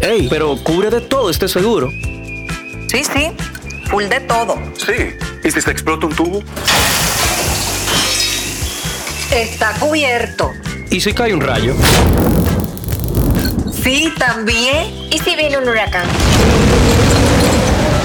Ey, 0.00 0.28
pero 0.30 0.56
cubre 0.62 0.88
de 0.90 1.02
todo 1.02 1.30
este 1.30 1.46
seguro. 1.46 1.90
Sí, 1.90 3.04
sí, 3.04 3.32
full 3.90 4.04
de 4.04 4.20
todo. 4.20 4.56
Sí. 4.76 5.14
¿Y 5.44 5.50
si 5.50 5.60
se 5.60 5.70
explota 5.70 6.06
un 6.06 6.16
tubo? 6.16 6.42
Está 9.30 9.72
cubierto. 9.78 10.52
¿Y 10.90 11.00
si 11.00 11.12
cae 11.12 11.34
un 11.34 11.40
rayo? 11.40 11.74
Sí, 13.82 14.12
también. 14.18 15.08
¿Y 15.10 15.18
si 15.18 15.36
viene 15.36 15.56
un 15.58 15.68
huracán? 15.68 16.06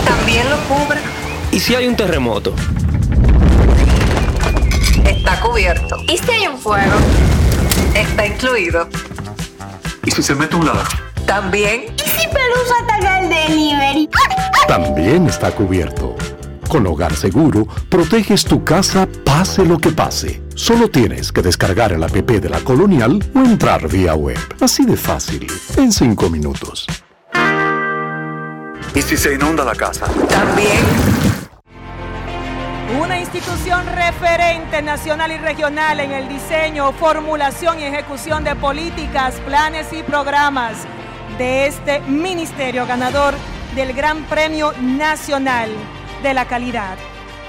También 0.06 0.50
lo 0.50 0.58
cubre. 0.68 1.00
¿Y 1.52 1.60
si 1.60 1.76
hay 1.76 1.88
un 1.88 1.96
terremoto? 1.96 2.54
Está 5.06 5.40
cubierto. 5.42 5.98
¿Y 6.08 6.18
si 6.18 6.32
hay 6.32 6.48
un 6.48 6.58
fuego? 6.58 6.94
Está 7.94 8.26
incluido. 8.26 8.88
¿Y 10.06 10.12
si 10.12 10.24
se 10.24 10.34
mete 10.36 10.56
un 10.56 10.66
ladrón? 10.66 10.86
También. 11.26 11.86
¿Y 11.98 12.10
si 12.10 12.28
Pelusa 12.28 12.76
ataca 12.84 13.20
el 13.20 13.30
delivery? 13.30 14.10
También 14.68 15.28
está 15.28 15.52
cubierto. 15.52 16.16
Con 16.70 16.88
Hogar 16.88 17.16
Seguro, 17.16 17.68
proteges 17.90 18.46
tu 18.46 18.64
casa 18.64 19.08
pase 19.26 19.66
lo 19.66 19.78
que 19.78 19.90
pase. 19.90 20.45
Solo 20.56 20.90
tienes 20.90 21.34
que 21.34 21.42
descargar 21.42 21.92
el 21.92 22.02
app 22.02 22.14
de 22.14 22.50
la 22.50 22.62
Colonial 22.62 23.20
o 23.36 23.40
entrar 23.40 23.90
vía 23.90 24.16
web. 24.16 24.38
Así 24.62 24.86
de 24.86 24.96
fácil, 24.96 25.46
en 25.76 25.92
5 25.92 26.30
minutos. 26.30 26.88
¿Y 28.96 29.02
si 29.02 29.18
se 29.18 29.34
inunda 29.34 29.66
la 29.66 29.76
casa? 29.76 30.06
También. 30.30 30.80
Una 33.02 33.20
institución 33.20 33.86
referente 33.86 34.82
nacional 34.82 35.34
y 35.34 35.38
regional 35.38 36.00
en 36.00 36.14
el 36.14 36.30
diseño, 36.30 36.94
formulación 36.94 37.82
y 37.82 37.84
ejecución 37.84 38.46
de 38.46 38.56
políticas, 38.56 39.36
planes 39.46 39.92
y 39.92 40.04
programas 40.04 40.78
de 41.38 41.68
este 41.68 42.00
ministerio 42.00 42.88
ganador 42.88 43.34
del 43.76 43.92
Gran 43.92 44.24
Premio 44.24 44.72
Nacional 44.80 45.70
de 46.24 46.34
la 46.34 46.46
Calidad. 46.46 46.98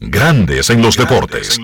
Grandes 0.00 0.70
en 0.70 0.80
los 0.80 0.96
deportes. 0.96 1.58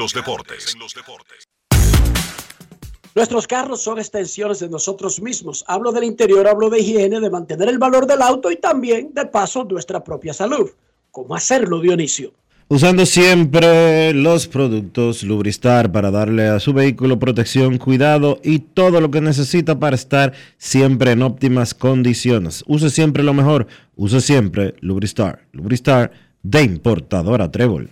Nuestros 3.15 3.47
carros 3.47 3.81
son 3.81 3.99
extensiones 4.01 4.59
de 4.59 4.69
nosotros 4.69 5.23
mismos. 5.23 5.65
Hablo 5.69 5.93
del 5.93 6.03
interior, 6.03 6.49
hablo 6.49 6.69
de 6.69 6.81
higiene, 6.81 7.21
de 7.21 7.31
mantener 7.31 7.69
el 7.69 7.79
valor 7.79 8.09
del 8.09 8.21
auto 8.23 8.51
y 8.51 8.57
también, 8.57 9.15
de 9.15 9.27
paso, 9.27 9.63
nuestra 9.63 10.03
propia 10.03 10.35
salud. 10.35 10.69
¿Cómo 11.13 11.37
hacerlo, 11.37 11.81
Dionisio? 11.81 12.33
Usando 12.67 13.07
siempre 13.07 14.13
los 14.13 14.49
productos 14.49 15.23
Lubristar 15.23 15.93
para 15.93 16.11
darle 16.11 16.49
a 16.49 16.59
su 16.59 16.73
vehículo 16.73 17.21
protección, 17.21 17.79
cuidado 17.79 18.41
y 18.43 18.59
todo 18.59 19.01
lo 19.01 19.13
que 19.13 19.21
necesita 19.21 19.79
para 19.79 19.95
estar 19.95 20.33
siempre 20.59 21.13
en 21.13 21.23
óptimas 21.23 21.73
condiciones. 21.73 22.65
Use 22.67 22.91
siempre 22.91 23.23
lo 23.23 23.33
mejor. 23.33 23.69
Use 23.95 24.21
siempre 24.21 24.75
Lubristar. 24.81 25.47
Lubristar 25.53 26.11
de 26.43 26.63
importadora 26.65 27.49
Trébol. 27.53 27.91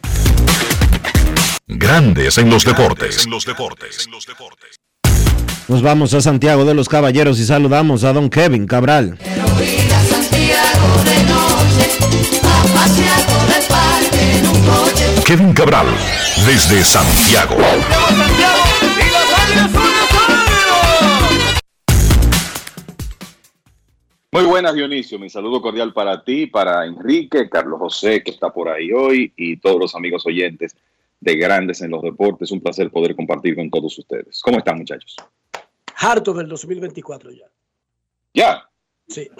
Grandes 1.78 2.36
en 2.38 2.50
los 2.50 2.64
deportes. 2.64 3.26
Nos 5.68 5.82
vamos 5.82 6.12
a 6.12 6.20
Santiago 6.20 6.64
de 6.64 6.74
los 6.74 6.88
Caballeros 6.88 7.38
y 7.38 7.44
saludamos 7.44 8.04
a 8.04 8.12
don 8.12 8.28
Kevin 8.28 8.66
Cabral. 8.66 9.18
Kevin 15.24 15.52
Cabral, 15.54 15.86
desde 16.46 16.84
Santiago. 16.84 17.56
Muy 24.30 24.44
buenas, 24.44 24.74
Dionisio. 24.74 25.18
Mi 25.18 25.30
saludo 25.30 25.62
cordial 25.62 25.92
para 25.92 26.22
ti, 26.22 26.46
para 26.46 26.86
Enrique, 26.86 27.48
Carlos 27.48 27.78
José, 27.78 28.22
que 28.22 28.30
está 28.30 28.50
por 28.50 28.68
ahí 28.68 28.92
hoy, 28.92 29.32
y 29.36 29.56
todos 29.58 29.78
los 29.78 29.94
amigos 29.94 30.26
oyentes 30.26 30.74
de 31.22 31.36
Grandes 31.36 31.80
en 31.80 31.92
los 31.92 32.02
Deportes. 32.02 32.50
Un 32.50 32.60
placer 32.60 32.90
poder 32.90 33.14
compartir 33.14 33.54
con 33.54 33.70
todos 33.70 33.96
ustedes. 33.96 34.40
¿Cómo 34.42 34.58
están, 34.58 34.78
muchachos? 34.78 35.16
Harto 35.96 36.34
del 36.34 36.48
2024 36.48 37.30
ya. 37.30 37.46
¿Ya? 38.34 38.68
Sí. 39.06 39.30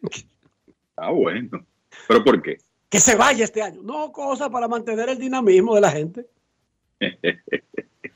ah, 0.96 1.12
bueno. 1.12 1.64
¿Pero 2.08 2.24
por 2.24 2.42
qué? 2.42 2.58
Que 2.88 2.98
se 2.98 3.14
vaya 3.14 3.44
este 3.44 3.62
año. 3.62 3.82
No, 3.82 4.10
cosa 4.10 4.50
para 4.50 4.66
mantener 4.66 5.08
el 5.08 5.18
dinamismo 5.18 5.76
de 5.76 5.80
la 5.80 5.92
gente. 5.92 6.26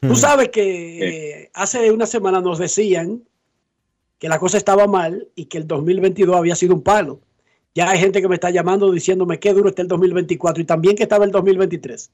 Tú 0.00 0.16
sabes 0.16 0.48
que 0.48 1.42
eh, 1.42 1.50
hace 1.54 1.92
una 1.92 2.06
semana 2.06 2.40
nos 2.40 2.58
decían 2.58 3.22
que 4.18 4.28
la 4.28 4.40
cosa 4.40 4.56
estaba 4.56 4.88
mal 4.88 5.28
y 5.36 5.44
que 5.44 5.58
el 5.58 5.66
2022 5.68 6.34
había 6.34 6.56
sido 6.56 6.74
un 6.74 6.82
palo. 6.82 7.20
Ya 7.72 7.88
hay 7.88 8.00
gente 8.00 8.20
que 8.20 8.28
me 8.28 8.34
está 8.34 8.50
llamando 8.50 8.90
diciéndome 8.90 9.38
qué 9.38 9.52
duro 9.52 9.68
está 9.68 9.82
el 9.82 9.88
2024 9.88 10.60
y 10.60 10.66
también 10.66 10.96
que 10.96 11.04
estaba 11.04 11.24
el 11.24 11.30
2023. 11.30 12.10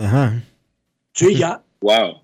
Ajá. 0.00 0.42
Sí, 1.12 1.36
ya. 1.36 1.62
Wow. 1.80 2.22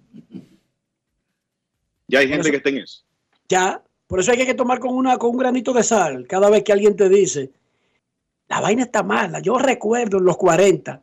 Ya 2.09 2.21
hay 2.21 2.29
gente 2.29 2.51
que 2.51 2.57
está 2.57 2.71
en 2.71 2.79
eso. 2.79 3.03
Ya. 3.49 3.83
Por 4.07 4.21
eso 4.21 4.31
hay 4.31 4.47
que 4.47 4.55
tomar 4.55 4.79
con, 4.79 4.95
una, 4.95 5.19
con 5.19 5.31
un 5.31 5.37
granito 5.37 5.73
de 5.73 5.83
sal 5.83 6.27
cada 6.29 6.49
vez 6.49 6.63
que 6.63 6.73
alguien 6.73 6.97
te 6.97 7.09
dice, 7.09 7.51
la 8.49 8.61
vaina 8.61 8.85
está 8.85 9.03
mala. 9.03 9.41
Yo 9.41 9.59
recuerdo 9.59 10.19
en 10.19 10.25
los 10.25 10.37
40 10.37 11.03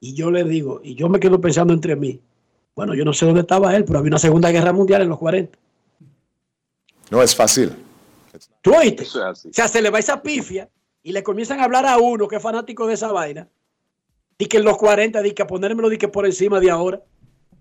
y 0.00 0.14
yo 0.14 0.30
le 0.30 0.44
digo, 0.44 0.80
y 0.84 0.94
yo 0.94 1.08
me 1.08 1.18
quedo 1.18 1.40
pensando 1.40 1.72
entre 1.72 1.96
mí, 1.96 2.20
bueno, 2.76 2.94
yo 2.94 3.04
no 3.04 3.12
sé 3.12 3.24
dónde 3.26 3.40
estaba 3.40 3.74
él, 3.74 3.84
pero 3.84 3.98
había 3.98 4.10
una 4.10 4.18
Segunda 4.18 4.50
Guerra 4.50 4.72
Mundial 4.72 5.02
en 5.02 5.08
los 5.08 5.18
40. 5.18 5.58
No 7.10 7.22
es 7.22 7.34
fácil. 7.34 7.72
¿Tú 8.60 8.74
oíste? 8.74 9.04
O 9.04 9.34
sea, 9.34 9.68
se 9.68 9.82
le 9.82 9.90
va 9.90 9.98
esa 9.98 10.22
pifia 10.22 10.68
y 11.02 11.12
le 11.12 11.22
comienzan 11.22 11.60
a 11.60 11.64
hablar 11.64 11.86
a 11.86 11.98
uno 11.98 12.28
que 12.28 12.36
es 12.36 12.42
fanático 12.42 12.86
de 12.86 12.94
esa 12.94 13.12
vaina. 13.12 13.48
Y 14.42 14.46
que 14.46 14.56
en 14.56 14.64
los 14.64 14.76
40, 14.76 15.22
di 15.22 15.30
que 15.34 15.42
a 15.42 15.46
ponérmelo 15.46 15.88
di 15.88 15.98
que 15.98 16.08
por 16.08 16.26
encima 16.26 16.58
de 16.58 16.68
ahora. 16.68 17.00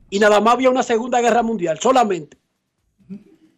Y 0.10 0.18
nada 0.18 0.42
más 0.42 0.56
había 0.56 0.72
una 0.72 0.82
Segunda 0.82 1.22
Guerra 1.22 1.44
Mundial, 1.44 1.78
solamente. 1.80 2.40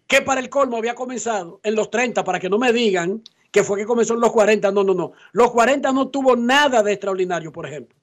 Que 0.06 0.22
para 0.22 0.42
el 0.42 0.50
colmo 0.50 0.76
había 0.76 0.94
comenzado 0.94 1.62
en 1.64 1.74
los 1.74 1.90
30, 1.90 2.22
para 2.26 2.38
que 2.38 2.50
no 2.50 2.60
me 2.60 2.74
digan 2.74 3.24
que 3.50 3.64
fue 3.64 3.80
que 3.80 3.86
comenzó 3.86 4.16
en 4.16 4.20
los 4.20 4.34
40. 4.34 4.74
No, 4.74 4.84
no, 4.84 4.94
no. 4.94 5.14
Los 5.32 5.52
40 5.52 5.94
no 5.94 6.10
tuvo 6.10 6.36
nada 6.36 6.84
de 6.84 6.92
extraordinario, 6.92 7.54
por 7.54 7.66
ejemplo. 7.66 7.98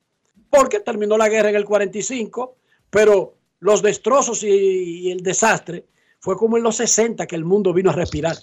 Porque 0.49 0.81
terminó 0.81 1.19
la 1.19 1.29
guerra 1.29 1.51
en 1.51 1.57
el 1.57 1.67
45, 1.67 2.57
pero 2.89 3.35
los 3.59 3.83
destrozos 3.83 4.43
y, 4.43 5.11
el 5.11 5.23
desastre 5.23 5.85
fue 6.19 6.35
como 6.39 6.57
en 6.57 6.63
los 6.63 6.77
60 6.77 7.27
que 7.27 7.37
el 7.37 7.45
mundo 7.45 7.75
vino 7.75 7.91
a 7.91 7.93
respirar. 7.93 8.39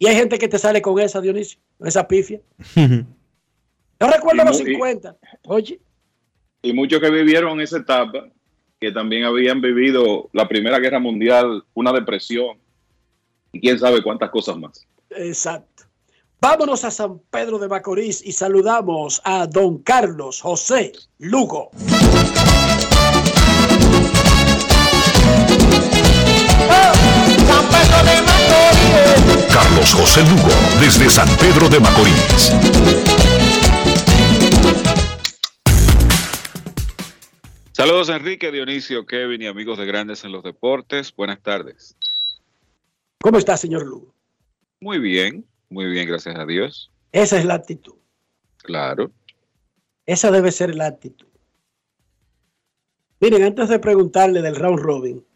Y 0.00 0.08
hay 0.08 0.16
gente 0.16 0.36
que 0.36 0.48
te 0.48 0.58
sale 0.58 0.82
con 0.82 0.98
esa, 0.98 1.20
Dionisio, 1.20 1.60
esa 1.78 2.08
pifia. 2.08 2.40
Yo 4.00 4.08
recuerdo 4.08 4.44
los 4.44 4.58
50. 4.58 5.16
Oye. 5.46 5.80
Y 6.62 6.72
muchos 6.72 7.00
que 7.00 7.10
vivieron 7.10 7.60
esa 7.60 7.78
etapa, 7.78 8.26
que 8.80 8.90
también 8.90 9.24
habían 9.24 9.60
vivido 9.60 10.28
la 10.32 10.48
Primera 10.48 10.78
Guerra 10.78 10.98
Mundial, 10.98 11.64
una 11.74 11.92
depresión, 11.92 12.58
y 13.52 13.60
quién 13.60 13.78
sabe 13.78 14.02
cuántas 14.02 14.30
cosas 14.30 14.56
más. 14.58 14.86
Exacto. 15.10 15.84
Vámonos 16.40 16.84
a 16.84 16.90
San 16.90 17.20
Pedro 17.30 17.58
de 17.58 17.68
Macorís 17.68 18.24
y 18.24 18.32
saludamos 18.32 19.22
a 19.24 19.46
don 19.46 19.78
Carlos 19.78 20.40
José 20.42 20.92
Lugo. 21.18 21.70
San 27.46 27.64
Pedro 27.68 27.98
de 28.04 28.22
Macorís. 28.22 29.46
Carlos 29.52 29.94
José 29.94 30.20
Lugo, 30.22 30.50
desde 30.80 31.08
San 31.08 31.28
Pedro 31.36 31.68
de 31.68 31.80
Macorís. 31.80 33.33
Saludos 37.76 38.08
Enrique, 38.08 38.52
Dionisio, 38.52 39.04
Kevin 39.04 39.42
y 39.42 39.46
amigos 39.48 39.78
de 39.78 39.84
Grandes 39.84 40.22
en 40.22 40.30
los 40.30 40.44
Deportes. 40.44 41.12
Buenas 41.12 41.42
tardes. 41.42 41.96
¿Cómo 43.20 43.36
está, 43.36 43.56
señor 43.56 43.84
Lugo? 43.84 44.14
Muy 44.78 45.00
bien, 45.00 45.44
muy 45.70 45.86
bien, 45.86 46.06
gracias 46.06 46.36
a 46.36 46.46
Dios. 46.46 46.92
Esa 47.10 47.36
es 47.36 47.44
la 47.44 47.54
actitud. 47.54 47.94
Claro. 48.58 49.10
Esa 50.06 50.30
debe 50.30 50.52
ser 50.52 50.76
la 50.76 50.86
actitud. 50.86 51.26
Miren, 53.18 53.42
antes 53.42 53.68
de 53.68 53.80
preguntarle 53.80 54.40
del 54.40 54.54
round 54.54 54.78
robin, 54.78 55.26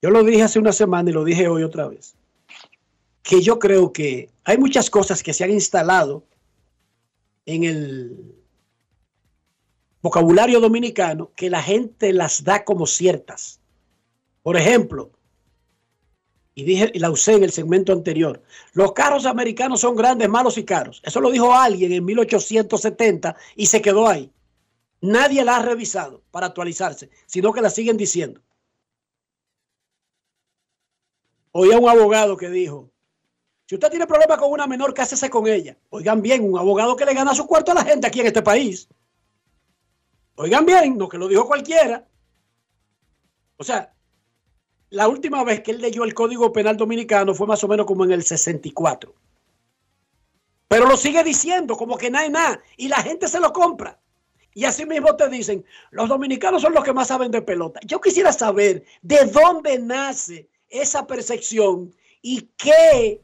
yo 0.00 0.08
lo 0.08 0.24
dije 0.24 0.44
hace 0.44 0.58
una 0.58 0.72
semana 0.72 1.10
y 1.10 1.12
lo 1.12 1.24
dije 1.24 1.46
hoy 1.46 1.62
otra 1.62 1.88
vez, 1.88 2.14
que 3.22 3.42
yo 3.42 3.58
creo 3.58 3.92
que 3.92 4.30
hay 4.44 4.56
muchas 4.56 4.88
cosas 4.88 5.22
que 5.22 5.34
se 5.34 5.44
han 5.44 5.50
instalado 5.50 6.24
en 7.44 7.64
el 7.64 8.34
vocabulario 10.04 10.60
dominicano 10.60 11.32
que 11.34 11.48
la 11.48 11.62
gente 11.62 12.12
las 12.12 12.44
da 12.44 12.62
como 12.62 12.86
ciertas. 12.86 13.58
Por 14.42 14.54
ejemplo, 14.54 15.12
y 16.54 16.64
dije 16.64 16.90
y 16.92 16.98
la 16.98 17.10
usé 17.10 17.32
en 17.32 17.42
el 17.42 17.50
segmento 17.50 17.90
anterior, 17.94 18.42
los 18.74 18.92
carros 18.92 19.24
americanos 19.24 19.80
son 19.80 19.96
grandes, 19.96 20.28
malos 20.28 20.58
y 20.58 20.64
caros. 20.64 21.00
Eso 21.06 21.22
lo 21.22 21.30
dijo 21.30 21.54
alguien 21.54 21.90
en 21.90 22.04
1870 22.04 23.34
y 23.56 23.64
se 23.64 23.80
quedó 23.80 24.06
ahí. 24.06 24.30
Nadie 25.00 25.42
la 25.42 25.56
ha 25.56 25.62
revisado 25.62 26.22
para 26.30 26.48
actualizarse, 26.48 27.08
sino 27.24 27.54
que 27.54 27.62
la 27.62 27.70
siguen 27.70 27.96
diciendo. 27.96 28.42
Oía 31.52 31.78
un 31.78 31.88
abogado 31.88 32.36
que 32.36 32.50
dijo, 32.50 32.90
si 33.64 33.76
usted 33.76 33.88
tiene 33.88 34.06
problemas 34.06 34.36
con 34.36 34.52
una 34.52 34.66
menor, 34.66 34.92
cásese 34.92 35.30
con 35.30 35.46
ella. 35.46 35.78
Oigan 35.88 36.20
bien, 36.20 36.44
un 36.44 36.58
abogado 36.58 36.94
que 36.94 37.06
le 37.06 37.14
gana 37.14 37.34
su 37.34 37.46
cuarto 37.46 37.72
a 37.72 37.76
la 37.76 37.84
gente 37.86 38.06
aquí 38.06 38.20
en 38.20 38.26
este 38.26 38.42
país. 38.42 38.86
Oigan 40.36 40.66
bien, 40.66 40.98
no 40.98 41.08
que 41.08 41.18
lo 41.18 41.28
dijo 41.28 41.46
cualquiera. 41.46 42.06
O 43.56 43.64
sea, 43.64 43.94
la 44.90 45.08
última 45.08 45.44
vez 45.44 45.60
que 45.60 45.70
él 45.70 45.80
leyó 45.80 46.04
el 46.04 46.14
Código 46.14 46.52
Penal 46.52 46.76
Dominicano 46.76 47.34
fue 47.34 47.46
más 47.46 47.62
o 47.64 47.68
menos 47.68 47.86
como 47.86 48.04
en 48.04 48.12
el 48.12 48.22
64. 48.22 49.14
Pero 50.68 50.86
lo 50.86 50.96
sigue 50.96 51.22
diciendo 51.22 51.76
como 51.76 51.96
que 51.96 52.10
nada 52.10 52.24
es 52.24 52.30
nada. 52.30 52.60
Y 52.76 52.88
la 52.88 53.02
gente 53.02 53.28
se 53.28 53.40
lo 53.40 53.52
compra. 53.52 54.00
Y 54.54 54.64
así 54.64 54.86
mismo 54.86 55.14
te 55.16 55.28
dicen, 55.28 55.64
los 55.90 56.08
dominicanos 56.08 56.62
son 56.62 56.74
los 56.74 56.84
que 56.84 56.92
más 56.92 57.08
saben 57.08 57.30
de 57.30 57.42
pelota. 57.42 57.80
Yo 57.84 58.00
quisiera 58.00 58.32
saber 58.32 58.84
de 59.02 59.24
dónde 59.26 59.78
nace 59.78 60.48
esa 60.68 61.06
percepción 61.06 61.92
y 62.22 62.48
qué, 62.56 63.20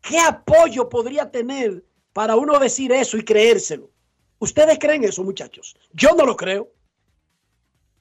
qué 0.00 0.18
apoyo 0.20 0.88
podría 0.88 1.30
tener 1.30 1.84
para 2.12 2.36
uno 2.36 2.58
decir 2.58 2.92
eso 2.92 3.16
y 3.16 3.24
creérselo. 3.24 3.90
¿Ustedes 4.38 4.78
creen 4.78 5.04
eso, 5.04 5.24
muchachos? 5.24 5.76
Yo 5.92 6.10
no 6.16 6.24
lo 6.24 6.36
creo. 6.36 6.72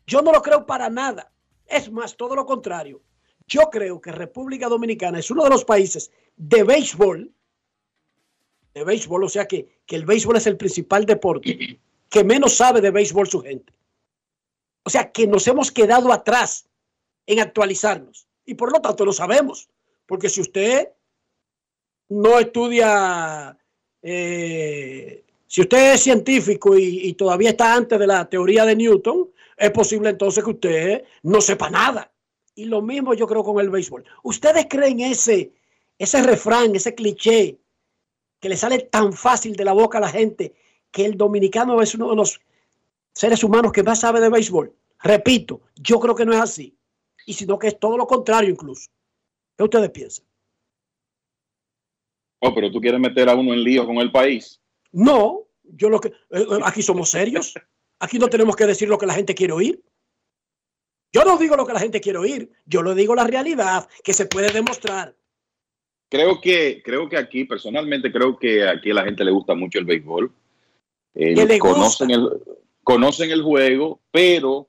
Yo 0.06 0.22
no 0.22 0.32
lo 0.32 0.42
creo 0.42 0.66
para 0.66 0.90
nada. 0.90 1.32
Es 1.66 1.92
más, 1.92 2.16
todo 2.16 2.36
lo 2.36 2.46
contrario. 2.46 3.02
Yo 3.48 3.70
creo 3.70 4.00
que 4.02 4.12
República 4.12 4.68
Dominicana 4.68 5.20
es 5.20 5.32
uno 5.32 5.44
de 5.44 5.50
los 5.50 5.66
países 5.66 6.12
de 6.36 6.64
béisbol, 6.64 7.34
de 8.74 8.84
béisbol, 8.84 9.24
o 9.24 9.30
sea 9.30 9.48
que, 9.48 9.82
que 9.86 9.96
el 9.96 10.06
béisbol 10.06 10.38
es 10.38 10.48
el 10.48 10.58
principal 10.58 11.06
deporte, 11.06 11.80
que 12.10 12.24
menos 12.24 12.56
sabe 12.56 12.82
de 12.82 12.92
béisbol 12.92 13.28
su 13.28 13.42
gente. 13.42 13.74
O 14.84 14.90
sea 14.90 15.12
que 15.12 15.28
nos 15.28 15.48
hemos 15.48 15.72
quedado 15.72 16.14
atrás 16.14 16.70
en 17.26 17.40
actualizarnos 17.40 18.28
y 18.46 18.56
por 18.56 18.72
lo 18.72 18.82
tanto 18.82 19.06
lo 19.06 19.14
sabemos. 19.14 19.70
Porque 20.06 20.30
si 20.30 20.40
usted 20.40 20.90
no 22.10 22.40
estudia, 22.40 23.58
eh, 24.02 25.26
si 25.48 25.62
usted 25.62 25.94
es 25.94 26.02
científico 26.02 26.78
y, 26.78 27.14
todavía 27.14 27.52
está 27.52 27.74
antes 27.74 27.98
de 27.98 28.06
la 28.06 28.30
teoría 28.30 28.66
de 28.66 28.76
Newton, 28.76 29.30
es 29.56 29.72
posible 29.72 30.10
entonces 30.10 30.44
que 30.44 30.50
usted 30.50 31.04
no 31.24 31.40
sepa 31.40 31.70
nada. 31.70 32.12
Y 32.54 32.66
lo 32.66 32.82
mismo 32.82 33.14
yo 33.14 33.28
creo 33.28 33.44
con 33.44 33.60
el 33.62 33.70
béisbol. 33.70 34.04
¿Ustedes 34.24 34.68
creen 34.70 35.00
ese, 35.00 35.54
ese 35.98 36.22
refrán, 36.22 36.76
ese 36.76 36.94
cliché 36.94 37.60
que 38.40 38.50
le 38.50 38.58
sale 38.58 38.80
tan 38.80 39.14
fácil 39.14 39.56
de 39.56 39.64
la 39.64 39.72
boca 39.72 40.00
a 40.00 40.02
la 40.02 40.10
gente 40.10 40.54
que 40.92 41.06
el 41.06 41.18
dominicano 41.18 41.82
es 41.82 41.96
uno 41.96 42.10
de 42.10 42.18
los 42.18 42.42
seres 43.14 43.44
humanos 43.44 43.72
que 43.72 43.84
más 43.84 44.02
sabe 44.02 44.20
de 44.20 44.30
béisbol? 44.30 44.74
Repito, 45.02 45.62
yo 45.76 46.00
creo 46.00 46.14
que 46.14 46.26
no 46.26 46.34
es 46.34 46.42
así. 46.42 46.76
Y 47.26 47.34
sino 47.34 47.58
que 47.58 47.68
es 47.68 47.80
todo 47.80 47.98
lo 47.98 48.06
contrario 48.06 48.50
incluso. 48.50 48.90
¿Qué 49.56 49.64
ustedes 49.64 49.90
piensan? 49.92 50.26
Oh, 52.40 52.54
pero 52.54 52.70
tú 52.70 52.82
quieres 52.82 53.00
meter 53.00 53.30
a 53.30 53.36
uno 53.36 53.54
en 53.54 53.64
lío 53.64 53.86
con 53.86 53.98
el 53.98 54.12
país. 54.12 54.62
No, 54.98 55.48
yo 55.64 55.90
lo 55.90 56.00
que 56.00 56.08
eh, 56.08 56.14
eh, 56.32 56.60
aquí 56.64 56.82
somos 56.82 57.10
serios. 57.10 57.54
Aquí 58.00 58.18
no 58.18 58.30
tenemos 58.30 58.56
que 58.56 58.66
decir 58.66 58.90
lo 58.90 58.98
que 58.98 59.06
la 59.06 59.14
gente 59.14 59.36
quiere 59.36 59.54
oír. 59.54 59.84
Yo 61.14 61.24
no 61.24 61.38
digo 61.38 61.56
lo 61.56 61.68
que 61.68 61.74
la 61.74 61.80
gente 61.80 62.02
quiere 62.02 62.20
oír, 62.20 62.52
yo 62.66 62.82
lo 62.82 62.94
digo 62.94 63.16
la 63.16 63.26
realidad 63.26 63.88
que 64.04 64.14
se 64.14 64.26
puede 64.26 64.52
demostrar. 64.52 65.16
Creo 66.10 66.42
que, 66.42 66.82
creo 66.84 67.08
que 67.08 67.18
aquí, 67.18 67.46
personalmente, 67.46 68.12
creo 68.12 68.38
que 68.38 68.68
aquí 68.68 68.92
a 68.92 68.96
la 68.96 69.04
gente 69.04 69.24
le 69.24 69.32
gusta 69.32 69.54
mucho 69.54 69.80
el 69.80 69.86
béisbol. 69.86 70.32
Eh, 71.14 71.60
conocen, 71.60 72.12
el, 72.12 72.30
conocen 72.84 73.32
el 73.32 73.44
juego, 73.44 74.00
pero 74.12 74.68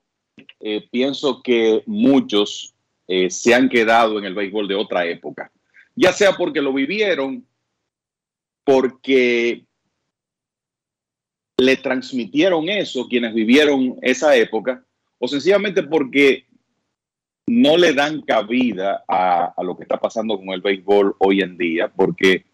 eh, 0.60 0.86
pienso 0.90 1.42
que 1.42 1.82
muchos 1.86 2.74
eh, 3.06 3.30
se 3.30 3.54
han 3.54 3.68
quedado 3.68 4.18
en 4.18 4.26
el 4.26 4.34
béisbol 4.34 4.68
de 4.68 4.74
otra 4.74 5.06
época. 5.06 5.50
Ya 5.94 6.12
sea 6.12 6.36
porque 6.36 6.60
lo 6.60 6.72
vivieron, 6.72 7.46
porque 8.64 9.64
le 11.58 11.76
transmitieron 11.76 12.68
eso 12.68 13.08
quienes 13.08 13.34
vivieron 13.34 13.98
esa 14.00 14.34
época, 14.36 14.84
o 15.18 15.26
sencillamente 15.26 15.82
porque 15.82 16.46
no 17.48 17.76
le 17.76 17.92
dan 17.92 18.22
cabida 18.22 19.04
a, 19.08 19.52
lo 19.62 19.76
que 19.76 19.82
está 19.82 19.98
pasando 19.98 20.38
con 20.38 20.50
el 20.50 20.60
béisbol 20.60 21.16
hoy 21.18 21.40
en 21.40 21.58
día, 21.58 21.88
porque 21.88 22.44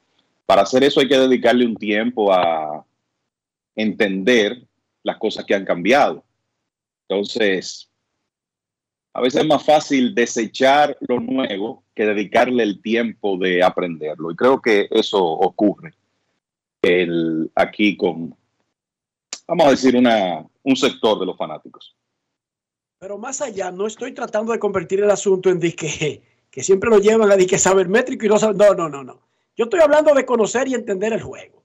para 0.47 0.63
hacer 0.63 0.85
eso 0.85 1.01
hay 1.01 1.09
que 1.09 1.19
dedicarle 1.19 1.67
un 1.67 1.77
tiempo 1.77 2.33
a 2.33 2.85
entender 3.77 4.63
las 5.03 5.19
cosas 5.19 5.45
que 5.45 5.55
han 5.55 5.65
cambiado. 5.65 6.25
Entonces, 7.09 7.91
a 9.13 9.21
veces 9.21 9.43
es 9.43 9.47
más 9.47 9.65
fácil 9.65 10.15
desechar 10.15 10.97
lo 11.01 11.21
nuevo 11.21 11.85
que 11.95 12.07
dedicarle 12.07 12.63
el 12.63 12.81
tiempo 12.81 13.37
de 13.37 13.63
aprenderlo. 13.63 14.31
Y 14.31 14.37
creo 14.37 14.63
que 14.63 14.89
eso 14.91 15.23
ocurre 15.23 15.93
aquí 17.55 17.97
con, 17.97 18.37
vamos 19.47 19.67
a 19.67 19.71
decir, 19.71 19.97
un 19.97 20.77
sector 20.77 21.19
de 21.21 21.27
los 21.27 21.37
fanáticos. 21.37 21.97
Pero 22.99 23.19
más 23.19 23.41
allá, 23.41 23.71
no 23.71 23.87
estoy 23.87 24.13
tratando 24.13 24.53
de 24.53 24.59
convertir 24.59 25.01
el 25.01 25.11
asunto 25.11 25.51
en 25.51 25.61
disque, 25.61 26.23
que 26.51 26.63
siempre 26.63 26.91
lo 26.91 26.99
llevan 26.99 27.31
a 27.31 27.37
disque 27.37 27.59
saber 27.59 27.89
métrico 27.89 28.25
y 28.25 28.29
no 28.29 28.39
saber. 28.39 28.57
No, 28.57 28.75
no, 28.75 28.89
no, 28.89 29.05
no. 29.05 29.21
Yo 29.57 29.65
estoy 29.65 29.81
hablando 29.81 30.15
de 30.15 30.25
conocer 30.25 30.69
y 30.69 30.75
entender 30.75 31.13
el 31.13 31.23
juego. 31.23 31.63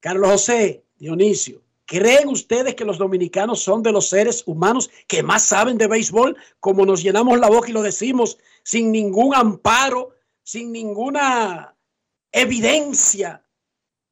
Carlos 0.00 0.30
José, 0.30 0.84
Dionisio, 0.96 1.62
¿creen 1.84 2.28
ustedes 2.28 2.74
que 2.74 2.84
los 2.84 2.98
dominicanos 2.98 3.60
son 3.60 3.82
de 3.82 3.90
los 3.90 4.08
seres 4.08 4.44
humanos 4.46 4.90
que 5.06 5.22
más 5.22 5.42
saben 5.42 5.76
de 5.76 5.88
béisbol? 5.88 6.36
Como 6.60 6.86
nos 6.86 7.02
llenamos 7.02 7.38
la 7.40 7.48
boca 7.48 7.68
y 7.68 7.72
lo 7.72 7.82
decimos 7.82 8.38
sin 8.62 8.92
ningún 8.92 9.34
amparo, 9.34 10.14
sin 10.44 10.70
ninguna 10.70 11.74
evidencia 12.30 13.42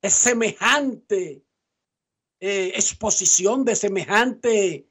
de 0.02 0.10
semejante 0.10 1.45
eh, 2.40 2.72
exposición, 2.74 3.64
de 3.64 3.74
semejante 3.74 4.86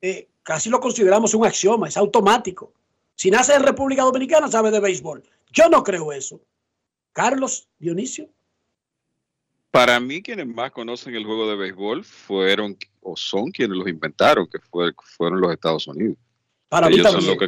eh, 0.00 0.28
casi 0.42 0.70
lo 0.70 0.80
consideramos 0.80 1.34
un 1.34 1.44
axioma, 1.44 1.88
es 1.88 1.96
automático. 1.96 2.72
Si 3.14 3.30
nace 3.30 3.54
en 3.54 3.62
República 3.62 4.02
Dominicana, 4.02 4.48
sabe 4.48 4.70
de 4.70 4.80
béisbol. 4.80 5.22
Yo 5.52 5.68
no 5.68 5.82
creo 5.82 6.12
eso. 6.12 6.40
Carlos, 7.12 7.68
Dionisio. 7.78 8.28
Para 9.70 9.98
mí, 10.00 10.22
quienes 10.22 10.46
más 10.46 10.70
conocen 10.70 11.14
el 11.14 11.24
juego 11.24 11.48
de 11.48 11.56
béisbol 11.56 12.04
fueron 12.04 12.76
o 13.00 13.16
son 13.16 13.50
quienes 13.50 13.76
los 13.76 13.88
inventaron, 13.88 14.46
que 14.46 14.58
fueron 14.60 15.40
los 15.40 15.52
Estados 15.52 15.86
Unidos. 15.86 16.16
Para 16.68 16.88
ellos 16.88 17.12
mí 17.12 17.20
son 17.20 17.26
los 17.26 17.36
que 17.38 17.46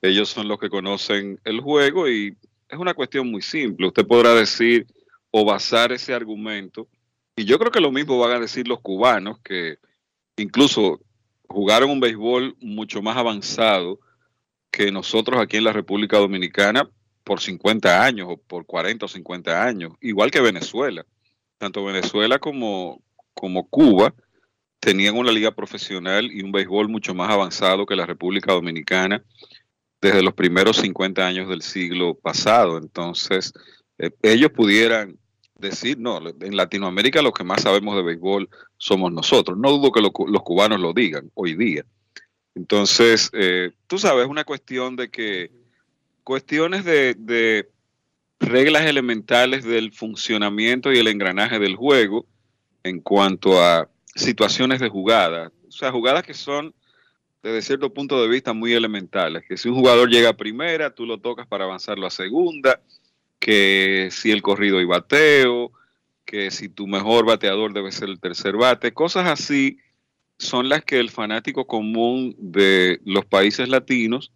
ellos 0.00 0.28
son 0.28 0.46
los 0.46 0.58
que 0.58 0.70
conocen 0.70 1.40
el 1.44 1.60
juego 1.60 2.08
y 2.08 2.36
es 2.68 2.78
una 2.78 2.94
cuestión 2.94 3.30
muy 3.30 3.42
simple. 3.42 3.88
Usted 3.88 4.06
podrá 4.06 4.34
decir 4.34 4.86
o 5.30 5.44
basar 5.44 5.92
ese 5.92 6.14
argumento, 6.14 6.86
y 7.38 7.44
yo 7.44 7.56
creo 7.58 7.70
que 7.70 7.80
lo 7.80 7.92
mismo 7.92 8.18
van 8.18 8.32
a 8.32 8.40
decir 8.40 8.66
los 8.66 8.80
cubanos, 8.80 9.38
que 9.44 9.78
incluso 10.36 11.00
jugaron 11.46 11.88
un 11.88 12.00
béisbol 12.00 12.56
mucho 12.60 13.00
más 13.00 13.16
avanzado 13.16 14.00
que 14.72 14.90
nosotros 14.90 15.40
aquí 15.40 15.56
en 15.56 15.64
la 15.64 15.72
República 15.72 16.18
Dominicana 16.18 16.90
por 17.22 17.40
50 17.40 18.04
años 18.04 18.26
o 18.28 18.36
por 18.38 18.66
40 18.66 19.06
o 19.06 19.08
50 19.08 19.64
años, 19.64 19.92
igual 20.00 20.32
que 20.32 20.40
Venezuela. 20.40 21.06
Tanto 21.58 21.84
Venezuela 21.84 22.40
como, 22.40 23.02
como 23.34 23.68
Cuba 23.68 24.12
tenían 24.80 25.16
una 25.16 25.30
liga 25.30 25.52
profesional 25.52 26.32
y 26.32 26.42
un 26.42 26.50
béisbol 26.50 26.88
mucho 26.88 27.14
más 27.14 27.30
avanzado 27.30 27.86
que 27.86 27.94
la 27.94 28.06
República 28.06 28.52
Dominicana 28.52 29.22
desde 30.00 30.24
los 30.24 30.34
primeros 30.34 30.78
50 30.78 31.24
años 31.24 31.48
del 31.48 31.62
siglo 31.62 32.14
pasado. 32.14 32.78
Entonces, 32.78 33.52
eh, 33.98 34.10
ellos 34.22 34.50
pudieran 34.50 35.18
decir, 35.58 35.98
no, 35.98 36.20
en 36.40 36.56
Latinoamérica 36.56 37.20
los 37.20 37.32
que 37.32 37.44
más 37.44 37.62
sabemos 37.62 37.96
de 37.96 38.02
béisbol 38.02 38.48
somos 38.76 39.12
nosotros. 39.12 39.58
No 39.58 39.72
dudo 39.72 39.92
que 39.92 40.00
los 40.00 40.42
cubanos 40.42 40.80
lo 40.80 40.92
digan 40.92 41.30
hoy 41.34 41.54
día. 41.54 41.84
Entonces, 42.54 43.30
eh, 43.34 43.72
tú 43.86 43.98
sabes, 43.98 44.24
es 44.24 44.30
una 44.30 44.44
cuestión 44.44 44.96
de 44.96 45.10
que 45.10 45.50
cuestiones 46.24 46.84
de, 46.84 47.14
de, 47.14 47.68
reglas 48.40 48.86
elementales 48.86 49.64
del 49.64 49.92
funcionamiento 49.92 50.92
y 50.92 50.98
el 50.98 51.08
engranaje 51.08 51.58
del 51.58 51.74
juego 51.74 52.24
en 52.84 53.00
cuanto 53.00 53.60
a 53.60 53.88
situaciones 54.14 54.78
de 54.78 54.88
jugada, 54.88 55.50
o 55.66 55.72
sea, 55.72 55.90
jugadas 55.90 56.22
que 56.22 56.34
son 56.34 56.72
desde 57.42 57.62
cierto 57.62 57.92
punto 57.92 58.20
de 58.22 58.28
vista 58.28 58.52
muy 58.52 58.72
elementales, 58.72 59.44
que 59.48 59.56
si 59.56 59.68
un 59.68 59.74
jugador 59.74 60.08
llega 60.08 60.30
a 60.30 60.36
primera, 60.36 60.94
tú 60.94 61.04
lo 61.04 61.18
tocas 61.18 61.46
para 61.46 61.64
avanzarlo 61.64 62.06
a 62.06 62.10
segunda, 62.10 62.80
que 63.38 64.08
si 64.10 64.30
el 64.30 64.42
corrido 64.42 64.80
y 64.80 64.84
bateo, 64.84 65.72
que 66.24 66.50
si 66.50 66.68
tu 66.68 66.86
mejor 66.86 67.24
bateador 67.24 67.72
debe 67.72 67.92
ser 67.92 68.08
el 68.08 68.20
tercer 68.20 68.56
bate, 68.56 68.92
cosas 68.92 69.26
así 69.28 69.78
son 70.38 70.68
las 70.68 70.84
que 70.84 71.00
el 71.00 71.10
fanático 71.10 71.66
común 71.66 72.34
de 72.38 73.00
los 73.04 73.24
países 73.24 73.68
latinos 73.68 74.32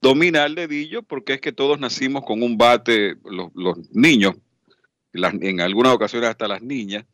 domina 0.00 0.44
al 0.44 0.54
dedillo 0.54 1.02
porque 1.02 1.34
es 1.34 1.40
que 1.40 1.52
todos 1.52 1.78
nacimos 1.78 2.24
con 2.24 2.42
un 2.42 2.56
bate, 2.56 3.16
los, 3.24 3.50
niños, 3.92 4.34
en 5.12 5.60
algunas 5.60 5.92
ocasiones 5.92 6.30
hasta 6.30 6.48
las 6.48 6.62
niñas, 6.62 7.04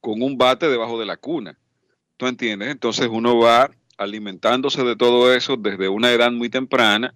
con 0.00 0.22
un 0.22 0.38
bate 0.38 0.68
debajo 0.68 0.98
de 0.98 1.06
la 1.06 1.16
cuna. 1.16 1.58
¿Tú 2.16 2.26
entiendes? 2.26 2.70
Entonces 2.70 3.08
uno 3.10 3.38
va 3.38 3.70
alimentándose 3.96 4.82
de 4.84 4.96
todo 4.96 5.32
eso 5.34 5.56
desde 5.56 5.88
una 5.88 6.12
edad 6.12 6.30
muy 6.30 6.48
temprana 6.48 7.14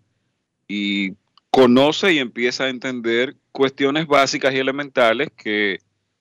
y 0.68 1.12
conoce 1.52 2.14
y 2.14 2.18
empieza 2.18 2.64
a 2.64 2.70
entender 2.70 3.36
cuestiones 3.52 4.06
básicas 4.06 4.54
y 4.54 4.58
elementales 4.58 5.28
que 5.36 5.80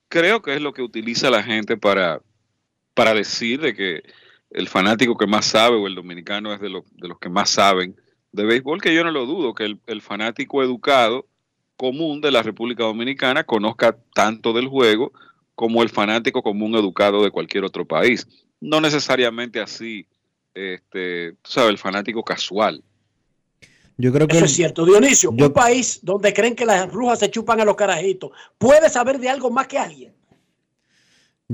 creo 0.09 0.41
que 0.41 0.53
es 0.53 0.61
lo 0.61 0.73
que 0.73 0.81
utiliza 0.81 1.29
la 1.29 1.41
gente 1.41 1.77
para, 1.77 2.21
para 2.93 3.13
decir 3.13 3.61
de 3.61 3.73
que 3.73 4.03
el 4.49 4.67
fanático 4.67 5.17
que 5.17 5.27
más 5.27 5.45
sabe 5.45 5.77
o 5.77 5.87
el 5.87 5.95
dominicano 5.95 6.53
es 6.53 6.59
de, 6.59 6.67
de 6.67 7.07
los 7.07 7.17
que 7.17 7.29
más 7.29 7.49
saben 7.49 7.95
de 8.33 8.43
béisbol, 8.43 8.81
que 8.81 8.93
yo 8.93 9.05
no 9.05 9.11
lo 9.11 9.25
dudo, 9.25 9.55
que 9.55 9.63
el, 9.63 9.79
el 9.87 10.01
fanático 10.01 10.61
educado 10.63 11.25
común 11.77 12.19
de 12.19 12.31
la 12.31 12.43
República 12.43 12.83
Dominicana 12.83 13.45
conozca 13.45 13.97
tanto 14.13 14.51
del 14.51 14.67
juego 14.67 15.13
como 15.55 15.81
el 15.81 15.89
fanático 15.89 16.43
común 16.43 16.75
educado 16.75 17.23
de 17.23 17.31
cualquier 17.31 17.63
otro 17.63 17.85
país. 17.85 18.27
No 18.59 18.81
necesariamente 18.81 19.61
así, 19.61 20.07
este, 20.53 21.33
tú 21.41 21.51
sabes, 21.51 21.69
el 21.69 21.77
fanático 21.77 22.21
casual. 22.21 22.83
Yo 24.01 24.11
creo 24.11 24.27
que 24.27 24.35
Eso 24.35 24.45
es 24.45 24.53
cierto. 24.53 24.83
Dionisio, 24.83 25.29
un 25.29 25.53
país 25.53 25.99
donde 26.01 26.33
creen 26.33 26.55
que 26.55 26.65
las 26.65 26.91
brujas 26.91 27.19
se 27.19 27.29
chupan 27.29 27.61
a 27.61 27.65
los 27.65 27.75
carajitos, 27.75 28.31
¿puede 28.57 28.89
saber 28.89 29.19
de 29.19 29.29
algo 29.29 29.51
más 29.51 29.67
que 29.67 29.77
alguien? 29.77 30.11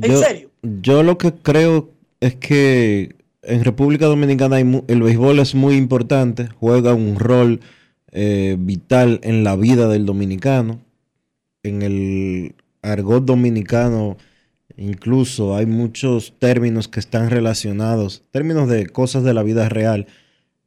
¿En 0.01 0.17
serio? 0.17 0.49
Yo 0.61 1.03
lo 1.03 1.17
que 1.17 1.33
creo 1.33 1.89
es 2.21 2.35
que 2.35 3.15
en 3.41 3.65
República 3.65 4.05
Dominicana 4.05 4.59
el 4.59 5.01
béisbol 5.01 5.39
es 5.39 5.55
muy 5.55 5.75
importante, 5.75 6.47
juega 6.59 6.93
un 6.93 7.19
rol 7.19 7.59
eh, 8.11 8.55
vital 8.57 9.19
en 9.23 9.43
la 9.43 9.57
vida 9.57 9.89
del 9.89 10.05
dominicano. 10.05 10.79
En 11.63 11.81
el 11.81 12.55
argot 12.81 13.25
dominicano 13.25 14.15
incluso 14.77 15.55
hay 15.55 15.65
muchos 15.65 16.33
términos 16.39 16.87
que 16.87 17.01
están 17.01 17.29
relacionados, 17.29 18.23
términos 18.31 18.69
de 18.69 18.87
cosas 18.87 19.23
de 19.23 19.33
la 19.33 19.43
vida 19.43 19.67
real, 19.67 20.07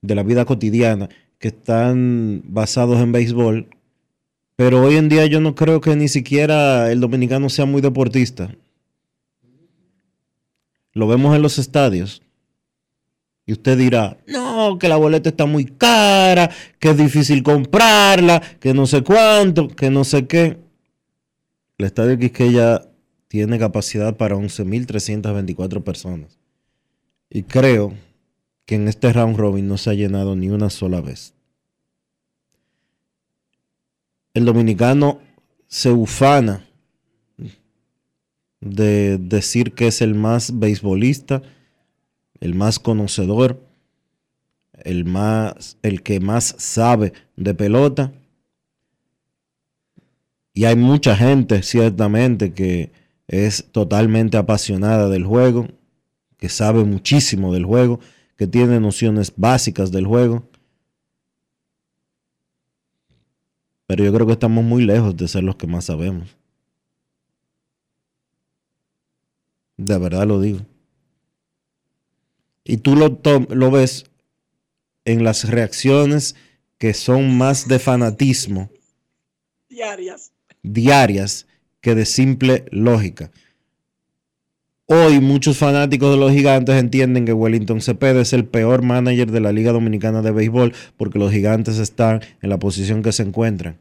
de 0.03 0.15
la 0.15 0.23
vida 0.23 0.45
cotidiana, 0.45 1.09
que 1.41 1.49
están 1.49 2.43
basados 2.45 3.01
en 3.01 3.11
béisbol, 3.13 3.67
Pero 4.57 4.83
hoy 4.83 4.97
en 4.97 5.09
día 5.09 5.25
yo 5.25 5.41
no 5.41 5.55
creo 5.55 5.81
que 5.81 5.97
ni 5.97 6.07
siquiera 6.07 6.93
el 6.93 7.01
dominicano 7.01 7.49
sea 7.49 7.65
muy 7.65 7.81
deportista. 7.81 8.55
Lo 10.93 11.09
vemos 11.09 11.35
en 11.35 11.41
los 11.41 11.59
estadios. 11.59 12.21
Y 13.47 13.53
usted 13.53 13.79
dirá, 13.79 14.19
no, 14.27 14.79
que 14.79 14.87
la 14.87 14.97
boleta 14.97 15.31
está 15.31 15.47
muy 15.47 15.65
cara, 15.65 16.51
que 16.79 16.91
es 16.91 16.97
difícil 16.99 17.43
comprarla, 17.43 18.43
que 18.61 18.75
no 18.75 18.87
sé 18.87 19.03
cuánto, 19.03 19.69
que 19.69 19.89
no 19.89 20.05
sé 20.05 20.27
qué. 20.27 20.59
El 21.79 21.87
estadio 21.87 22.19
Quisqueya 22.19 22.83
tiene 23.29 23.59
capacidad 23.59 24.15
para 24.15 24.37
11.324 24.37 25.83
personas. 25.83 26.39
Y 27.31 27.45
creo 27.45 27.95
que 28.71 28.77
en 28.77 28.87
este 28.87 29.13
round 29.13 29.37
robin 29.37 29.67
no 29.67 29.77
se 29.79 29.91
ha 29.91 29.95
llenado 29.95 30.37
ni 30.37 30.49
una 30.49 30.71
sola 30.71 31.01
vez. 31.01 31.35
El 34.33 34.45
dominicano 34.45 35.19
se 35.67 35.91
ufana 35.91 36.69
de 38.61 39.19
decir 39.19 39.73
que 39.75 39.89
es 39.89 40.01
el 40.01 40.15
más 40.15 40.57
beisbolista, 40.57 41.43
el 42.39 42.55
más 42.55 42.79
conocedor, 42.79 43.61
el 44.85 45.05
más 45.05 45.77
el 45.83 46.05
que 46.05 46.21
más 46.21 46.55
sabe 46.59 47.13
de 47.35 47.55
pelota. 47.55 48.13
Y 50.55 50.67
hay 50.67 50.77
mucha 50.77 51.17
gente 51.17 51.65
ciertamente 51.65 52.53
que 52.53 52.93
es 53.27 53.67
totalmente 53.73 54.37
apasionada 54.37 55.09
del 55.09 55.25
juego, 55.25 55.67
que 56.37 56.49
sabe 56.49 56.85
muchísimo 56.85 57.53
del 57.53 57.65
juego, 57.65 57.99
que 58.41 58.47
tiene 58.47 58.81
nociones 58.81 59.35
básicas 59.37 59.93
del 59.93 60.07
juego. 60.07 60.49
Pero 63.87 64.03
yo 64.03 64.15
creo 64.15 64.27
que 64.27 64.33
estamos 64.33 64.65
muy 64.65 64.83
lejos 64.83 65.15
de 65.15 65.29
ser 65.29 65.45
los 65.45 65.57
que 65.57 65.67
más 65.67 65.85
sabemos. 65.85 66.35
De 69.77 69.99
verdad 69.99 70.27
lo 70.27 70.41
digo. 70.41 70.61
Y 72.65 72.79
tú 72.79 72.97
lo, 72.97 73.21
lo 73.51 73.71
ves 73.71 74.07
en 75.05 75.23
las 75.23 75.47
reacciones 75.47 76.35
que 76.79 76.95
son 76.95 77.37
más 77.37 77.69
de 77.69 77.79
fanatismo. 77.79 78.71
Diarias. 79.69 80.33
Diarias 80.63 81.47
que 81.83 81.95
de 81.95 82.07
simple 82.07 82.65
lógica. 82.71 83.31
Hoy 84.93 85.21
muchos 85.21 85.57
fanáticos 85.57 86.11
de 86.11 86.17
los 86.17 86.33
gigantes 86.33 86.75
entienden 86.75 87.25
que 87.25 87.33
Wellington 87.33 87.81
Cepeda 87.81 88.23
es 88.23 88.33
el 88.33 88.45
peor 88.45 88.83
manager 88.83 89.31
de 89.31 89.39
la 89.39 89.53
Liga 89.53 89.71
Dominicana 89.71 90.21
de 90.21 90.33
Béisbol 90.33 90.75
porque 90.97 91.21
los 91.21 91.31
gigantes 91.31 91.79
están 91.79 92.23
en 92.43 92.51
la 92.51 92.59
posición 92.59 93.01
que 93.01 93.13
se 93.13 93.23
encuentran. 93.23 93.79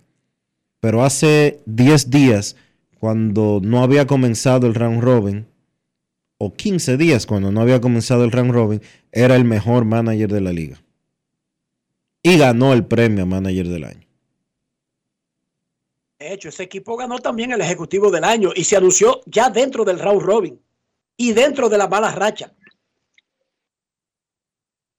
Pero 0.79 1.03
hace 1.03 1.61
10 1.65 2.11
días, 2.11 2.57
cuando 2.99 3.59
no 3.59 3.81
había 3.81 4.05
comenzado 4.05 4.67
el 4.67 4.75
round 4.75 5.01
robin, 5.01 5.47
o 6.37 6.53
15 6.53 6.95
días 6.97 7.25
cuando 7.25 7.51
no 7.51 7.61
había 7.61 7.81
comenzado 7.81 8.23
el 8.23 8.31
round 8.31 8.51
robin, 8.51 8.81
era 9.11 9.35
el 9.35 9.45
mejor 9.45 9.85
manager 9.85 10.31
de 10.31 10.41
la 10.41 10.53
liga. 10.53 10.79
Y 12.21 12.37
ganó 12.37 12.71
el 12.71 12.85
premio 12.85 13.23
a 13.23 13.25
manager 13.25 13.67
del 13.67 13.83
año. 13.83 14.07
De 16.19 16.33
hecho, 16.33 16.49
ese 16.49 16.61
equipo 16.61 16.95
ganó 16.95 17.17
también 17.17 17.51
el 17.51 17.61
Ejecutivo 17.61 18.11
del 18.11 18.25
Año 18.25 18.51
y 18.55 18.63
se 18.63 18.77
anunció 18.77 19.21
ya 19.25 19.49
dentro 19.49 19.83
del 19.83 19.97
round 19.97 20.21
robin 20.21 20.59
y 21.19 21.33
dentro 21.33 21.67
de 21.67 21.77
la 21.77 21.87
mala 21.89 22.11
racha. 22.15 22.53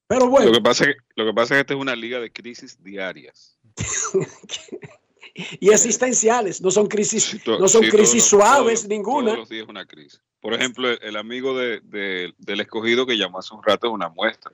Pero 0.07 0.29
bueno. 0.29 0.49
Lo 0.49 0.53
que 0.53 0.61
pasa 0.61 0.85
es 0.85 0.97
que, 0.97 1.03
lo 1.17 1.25
que, 1.25 1.33
pasa 1.33 1.55
es 1.55 1.57
que 1.57 1.61
esta 1.63 1.75
es 1.75 1.81
una 1.81 1.97
liga 1.97 2.21
de 2.21 2.31
crisis 2.31 2.83
diarias. 2.83 3.59
y 5.61 5.71
existenciales, 5.71 6.61
no 6.61 6.71
son 6.71 6.89
crisis, 6.89 7.41
no 7.47 7.67
son 7.67 7.85
sí, 7.85 7.91
crisis 7.91 8.29
todos, 8.29 8.43
suaves 8.43 8.81
todos, 8.81 8.89
ninguna. 8.91 9.29
Todos 9.29 9.39
los 9.39 9.49
días 9.49 9.67
una 9.67 9.87
crisis. 9.87 10.21
Por 10.41 10.53
ejemplo, 10.53 10.91
el, 10.91 10.99
el 11.01 11.17
amigo 11.17 11.57
de, 11.57 11.81
de, 11.85 12.35
del 12.37 12.61
escogido 12.61 13.07
que 13.07 13.17
llamó 13.17 13.39
hace 13.39 13.55
un 13.55 13.63
rato 13.63 13.87
es 13.87 13.93
una 13.95 14.11
muestra. 14.11 14.53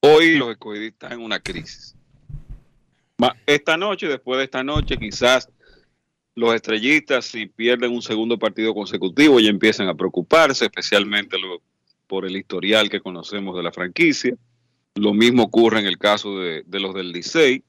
Hoy 0.00 0.36
los 0.36 0.50
escogidistas 0.50 1.10
en 1.10 1.20
una 1.20 1.40
crisis. 1.40 1.96
Esta 3.44 3.76
noche, 3.76 4.06
después 4.06 4.38
de 4.38 4.44
esta 4.44 4.62
noche, 4.62 4.96
quizás 4.96 5.50
los 6.38 6.54
estrellistas, 6.54 7.24
si 7.24 7.46
pierden 7.46 7.90
un 7.90 8.00
segundo 8.00 8.38
partido 8.38 8.72
consecutivo, 8.72 9.40
ya 9.40 9.50
empiezan 9.50 9.88
a 9.88 9.94
preocuparse, 9.94 10.66
especialmente 10.66 11.36
lo, 11.36 11.60
por 12.06 12.24
el 12.24 12.36
historial 12.36 12.88
que 12.88 13.00
conocemos 13.00 13.56
de 13.56 13.64
la 13.64 13.72
franquicia. 13.72 14.36
Lo 14.94 15.14
mismo 15.14 15.42
ocurre 15.42 15.80
en 15.80 15.86
el 15.86 15.98
caso 15.98 16.38
de, 16.38 16.64
los 16.70 16.94
del 16.94 17.10
Licey, 17.10 17.64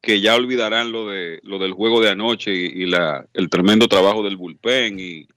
que 0.00 0.20
ya 0.20 0.34
olvidarán 0.34 0.90
lo, 0.90 1.08
de, 1.08 1.38
lo 1.44 1.60
del 1.60 1.72
juego 1.72 2.00
de 2.00 2.10
anoche 2.10 2.52
y, 2.52 2.82
y 2.82 2.86
la, 2.86 3.24
el 3.34 3.48
tremendo 3.48 3.86
trabajo 3.86 4.24
del 4.24 4.36
bullpen 4.36 4.98
y, 4.98 5.28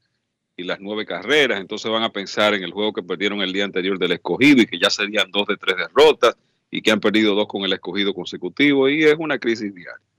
y, 0.57 0.63
las 0.63 0.79
nueve 0.79 1.05
carreras. 1.05 1.61
Entonces 1.61 1.91
van 1.91 2.03
a 2.03 2.11
pensar 2.11 2.55
en 2.55 2.63
el 2.63 2.71
juego 2.71 2.93
que 2.93 3.03
perdieron 3.03 3.41
el 3.41 3.53
día 3.53 3.65
anterior 3.65 3.99
del 3.99 4.13
escogido 4.13 4.63
y 4.63 4.65
que 4.65 4.79
ya 4.79 4.89
serían 4.89 5.29
dos 5.29 5.45
de 5.45 5.57
tres 5.57 5.77
derrotas 5.77 6.35
y 6.71 6.81
que 6.81 6.89
han 6.89 6.99
perdido 6.99 7.35
dos 7.35 7.47
con 7.47 7.63
el 7.63 7.73
escogido 7.73 8.11
consecutivo 8.15 8.89
y 8.89 9.03
es 9.03 9.15
una 9.19 9.37
crisis 9.37 9.71
diaria. 9.75 10.10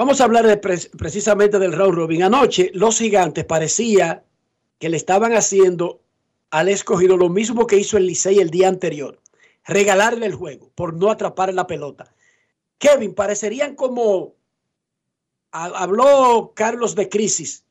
Vamos 0.00 0.22
a 0.22 0.24
hablar 0.24 0.46
de 0.46 0.56
pre 0.56 0.78
precisamente 0.96 1.58
del 1.58 1.74
round 1.74 1.94
robin. 1.94 2.22
Anoche 2.22 2.70
los 2.72 2.96
gigantes 2.96 3.44
parecía 3.44 4.24
que 4.78 4.88
le 4.88 4.96
estaban 4.96 5.34
haciendo 5.34 6.00
al 6.48 6.70
escogido 6.70 7.18
lo 7.18 7.28
mismo 7.28 7.66
que 7.66 7.76
hizo 7.76 7.98
el 7.98 8.06
Licey 8.06 8.38
el 8.38 8.48
día 8.48 8.68
anterior. 8.68 9.20
Regalarle 9.62 10.24
el 10.24 10.34
juego 10.34 10.70
por 10.74 10.94
no 10.94 11.10
atrapar 11.10 11.52
la 11.52 11.66
pelota. 11.66 12.14
Kevin, 12.78 13.14
parecerían 13.14 13.74
como 13.74 14.36
habló 15.50 16.54
Carlos 16.54 16.94
de 16.94 17.10
crisis. 17.10 17.66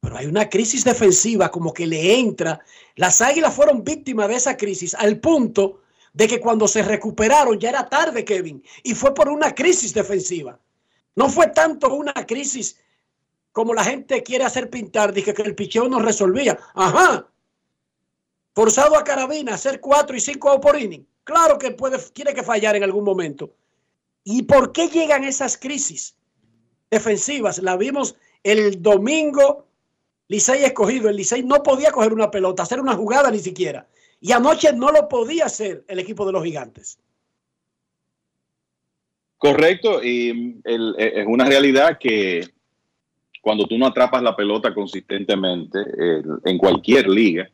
Pero 0.00 0.16
hay 0.16 0.24
una 0.24 0.48
crisis 0.48 0.82
defensiva 0.82 1.50
como 1.50 1.74
que 1.74 1.86
le 1.86 2.20
entra. 2.20 2.60
Las 2.96 3.20
águilas 3.20 3.54
fueron 3.54 3.84
víctimas 3.84 4.28
de 4.28 4.36
esa 4.36 4.56
crisis 4.56 4.94
al 4.94 5.20
punto 5.20 5.82
de 6.18 6.26
que 6.26 6.40
cuando 6.40 6.66
se 6.66 6.82
recuperaron 6.82 7.60
ya 7.60 7.68
era 7.68 7.88
tarde, 7.88 8.24
Kevin, 8.24 8.60
y 8.82 8.92
fue 8.96 9.14
por 9.14 9.28
una 9.28 9.54
crisis 9.54 9.94
defensiva. 9.94 10.58
No 11.14 11.28
fue 11.28 11.46
tanto 11.46 11.94
una 11.94 12.12
crisis 12.12 12.76
como 13.52 13.72
la 13.72 13.84
gente 13.84 14.24
quiere 14.24 14.44
hacer 14.44 14.68
pintar, 14.68 15.12
dije 15.12 15.32
que 15.32 15.42
el 15.42 15.54
picheo 15.54 15.88
no 15.88 16.00
resolvía. 16.00 16.58
Ajá. 16.74 17.28
Forzado 18.52 18.98
a 18.98 19.04
carabina, 19.04 19.54
hacer 19.54 19.80
cuatro 19.80 20.16
y 20.16 20.20
cinco 20.20 20.60
por 20.60 20.76
inning. 20.76 21.06
Claro 21.22 21.56
que 21.56 21.76
tiene 22.12 22.34
que 22.34 22.42
fallar 22.42 22.74
en 22.74 22.82
algún 22.82 23.04
momento. 23.04 23.54
¿Y 24.24 24.42
por 24.42 24.72
qué 24.72 24.88
llegan 24.88 25.22
esas 25.22 25.56
crisis 25.56 26.16
defensivas? 26.90 27.60
La 27.60 27.76
vimos 27.76 28.16
el 28.42 28.82
domingo, 28.82 29.68
Licey 30.26 30.64
escogido. 30.64 31.08
El 31.08 31.14
Licey 31.14 31.44
no 31.44 31.62
podía 31.62 31.92
coger 31.92 32.12
una 32.12 32.28
pelota, 32.28 32.64
hacer 32.64 32.80
una 32.80 32.96
jugada 32.96 33.30
ni 33.30 33.38
siquiera. 33.38 33.86
Y 34.20 34.32
anoche 34.32 34.72
no 34.72 34.90
lo 34.90 35.08
podía 35.08 35.46
hacer 35.46 35.84
el 35.88 35.98
equipo 35.98 36.26
de 36.26 36.32
los 36.32 36.44
gigantes. 36.44 36.98
Correcto, 39.36 40.02
y 40.02 40.60
el, 40.64 40.96
es 40.98 41.26
una 41.26 41.44
realidad 41.44 41.96
que 41.98 42.44
cuando 43.40 43.66
tú 43.66 43.78
no 43.78 43.86
atrapas 43.86 44.20
la 44.20 44.34
pelota 44.34 44.74
consistentemente 44.74 45.78
en 46.44 46.58
cualquier 46.58 47.08
liga, 47.08 47.48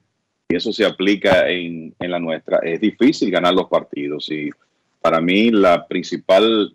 y 0.49 0.57
eso 0.57 0.73
se 0.73 0.87
aplica 0.87 1.49
en, 1.49 1.95
en, 1.99 2.11
la 2.11 2.19
nuestra, 2.19 2.59
es 2.59 2.81
difícil 2.81 3.31
ganar 3.31 3.55
los 3.55 3.69
partidos. 3.69 4.31
Y 4.31 4.51
para 5.01 5.21
mí 5.21 5.51
la 5.51 5.87
principal 5.87 6.75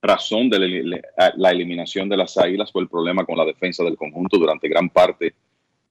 razón 0.00 0.50
de 0.50 0.58
la, 0.58 1.32
la 1.36 1.50
eliminación 1.50 2.08
de 2.08 2.16
las 2.16 2.36
Águilas 2.36 2.72
fue 2.72 2.82
el 2.82 2.88
problema 2.88 3.24
con 3.24 3.38
la 3.38 3.44
defensa 3.44 3.82
del 3.84 3.96
conjunto 3.96 4.38
durante 4.38 4.68
gran 4.68 4.88
parte 4.88 5.34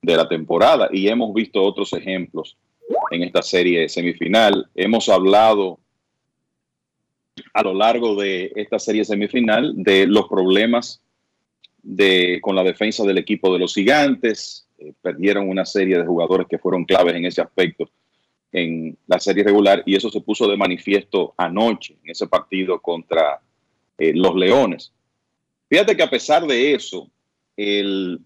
de 0.02 0.16
la 0.16 0.28
temporada. 0.28 0.90
Y 0.92 1.08
hemos 1.08 1.34
visto 1.34 1.62
otros 1.62 1.94
ejemplos 1.94 2.58
en 3.12 3.24
esta 3.24 3.42
serie 3.42 3.90
semifinal. 3.90 4.68
Hemos 4.76 5.10
hablado 5.10 5.80
a 7.54 7.64
lo 7.64 7.74
largo 7.74 8.16
de 8.16 8.52
esta 8.56 8.80
serie 8.80 9.06
semifinal 9.06 9.74
de 9.76 10.08
los 10.08 10.28
problemas 10.28 11.02
de, 11.82 12.40
con 12.42 12.56
la 12.56 12.64
defensa 12.64 13.04
del 13.04 13.18
equipo 13.18 13.52
de 13.54 13.60
los 13.60 13.74
gigantes. 13.74 14.68
Eh, 14.78 14.94
perdieron 15.02 15.50
una 15.50 15.66
serie 15.66 15.98
de 15.98 16.06
jugadores 16.06 16.48
que 16.50 16.58
fueron 16.58 16.86
claves 16.86 17.16
en 17.16 17.26
ese 17.26 17.42
aspecto 17.42 17.90
en 18.52 18.96
la 19.08 19.20
serie 19.20 19.44
regular 19.44 19.82
y 19.86 19.96
eso 19.96 20.10
se 20.10 20.22
puso 20.22 20.48
de 20.48 20.56
manifiesto 20.56 21.34
anoche 21.38 21.98
en 22.04 22.12
ese 22.12 22.28
partido 22.28 22.80
contra 22.80 23.42
eh, 23.98 24.14
los 24.14 24.36
Leones. 24.36 24.94
Fíjate 25.70 25.98
que 25.98 26.04
a 26.04 26.10
pesar 26.10 26.46
de 26.46 26.74
eso, 26.74 27.10
el 27.58 28.20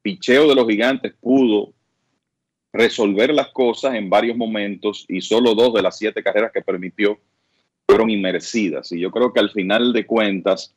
picheo 0.00 0.48
de 0.48 0.54
los 0.54 0.66
gigantes 0.66 1.12
pudo 1.20 1.74
resolver 2.74 3.32
las 3.32 3.48
cosas 3.50 3.94
en 3.94 4.10
varios 4.10 4.36
momentos 4.36 5.06
y 5.08 5.20
solo 5.20 5.54
dos 5.54 5.72
de 5.72 5.82
las 5.82 5.96
siete 5.96 6.24
carreras 6.24 6.50
que 6.52 6.60
permitió 6.60 7.18
fueron 7.86 8.10
inmerecidas. 8.10 8.90
Y 8.90 9.00
yo 9.00 9.12
creo 9.12 9.32
que 9.32 9.38
al 9.38 9.50
final 9.50 9.92
de 9.92 10.04
cuentas, 10.04 10.74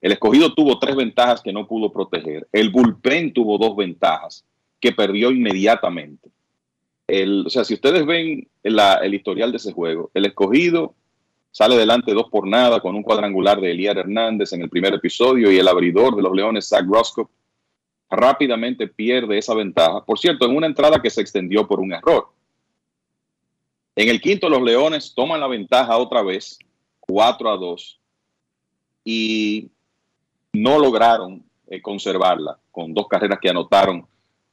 el 0.00 0.12
escogido 0.12 0.54
tuvo 0.54 0.78
tres 0.78 0.96
ventajas 0.96 1.42
que 1.42 1.52
no 1.52 1.68
pudo 1.68 1.92
proteger. 1.92 2.48
El 2.50 2.70
bullpen 2.70 3.34
tuvo 3.34 3.58
dos 3.58 3.76
ventajas 3.76 4.44
que 4.80 4.92
perdió 4.92 5.30
inmediatamente. 5.30 6.30
El, 7.06 7.44
o 7.46 7.50
sea, 7.50 7.64
si 7.64 7.74
ustedes 7.74 8.06
ven 8.06 8.48
la, 8.62 8.94
el 8.94 9.12
historial 9.12 9.50
de 9.52 9.58
ese 9.58 9.72
juego, 9.72 10.10
el 10.14 10.24
escogido 10.24 10.94
sale 11.50 11.76
delante 11.76 12.14
dos 12.14 12.30
por 12.30 12.48
nada 12.48 12.80
con 12.80 12.96
un 12.96 13.02
cuadrangular 13.02 13.60
de 13.60 13.72
Eliar 13.72 13.98
Hernández 13.98 14.54
en 14.54 14.62
el 14.62 14.70
primer 14.70 14.94
episodio 14.94 15.52
y 15.52 15.58
el 15.58 15.68
abridor 15.68 16.16
de 16.16 16.22
los 16.22 16.34
Leones, 16.34 16.68
Zach 16.68 16.86
Roscoe, 16.86 17.28
rápidamente 18.12 18.86
pierde 18.86 19.38
esa 19.38 19.54
ventaja. 19.54 20.04
Por 20.04 20.18
cierto, 20.18 20.44
en 20.46 20.56
una 20.56 20.66
entrada 20.66 21.00
que 21.00 21.10
se 21.10 21.20
extendió 21.20 21.66
por 21.66 21.80
un 21.80 21.92
error. 21.92 22.28
En 23.96 24.08
el 24.08 24.20
quinto, 24.20 24.48
los 24.48 24.62
Leones 24.62 25.14
toman 25.14 25.40
la 25.40 25.48
ventaja 25.48 25.96
otra 25.96 26.22
vez, 26.22 26.58
4 27.00 27.50
a 27.50 27.56
2, 27.56 28.00
y 29.04 29.70
no 30.52 30.78
lograron 30.78 31.42
eh, 31.68 31.82
conservarla 31.82 32.58
con 32.70 32.94
dos 32.94 33.08
carreras 33.08 33.38
que 33.40 33.50
anotaron 33.50 34.06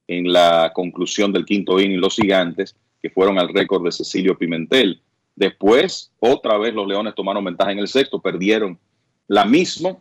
en 0.07 0.31
la 0.31 0.71
conclusión 0.73 1.31
del 1.31 1.45
quinto 1.45 1.79
inning 1.79 2.01
los 2.01 2.15
gigantes, 2.15 2.75
que 3.01 3.09
fueron 3.09 3.37
al 3.39 3.49
récord 3.49 3.83
de 3.83 3.91
Cecilio 3.91 4.37
Pimentel. 4.37 5.01
Después, 5.35 6.11
otra 6.19 6.57
vez 6.57 6.73
los 6.73 6.87
Leones 6.87 7.15
tomaron 7.15 7.45
ventaja 7.45 7.71
en 7.71 7.79
el 7.79 7.87
sexto, 7.87 8.19
perdieron 8.19 8.77
la 9.27 9.45
misma. 9.45 9.97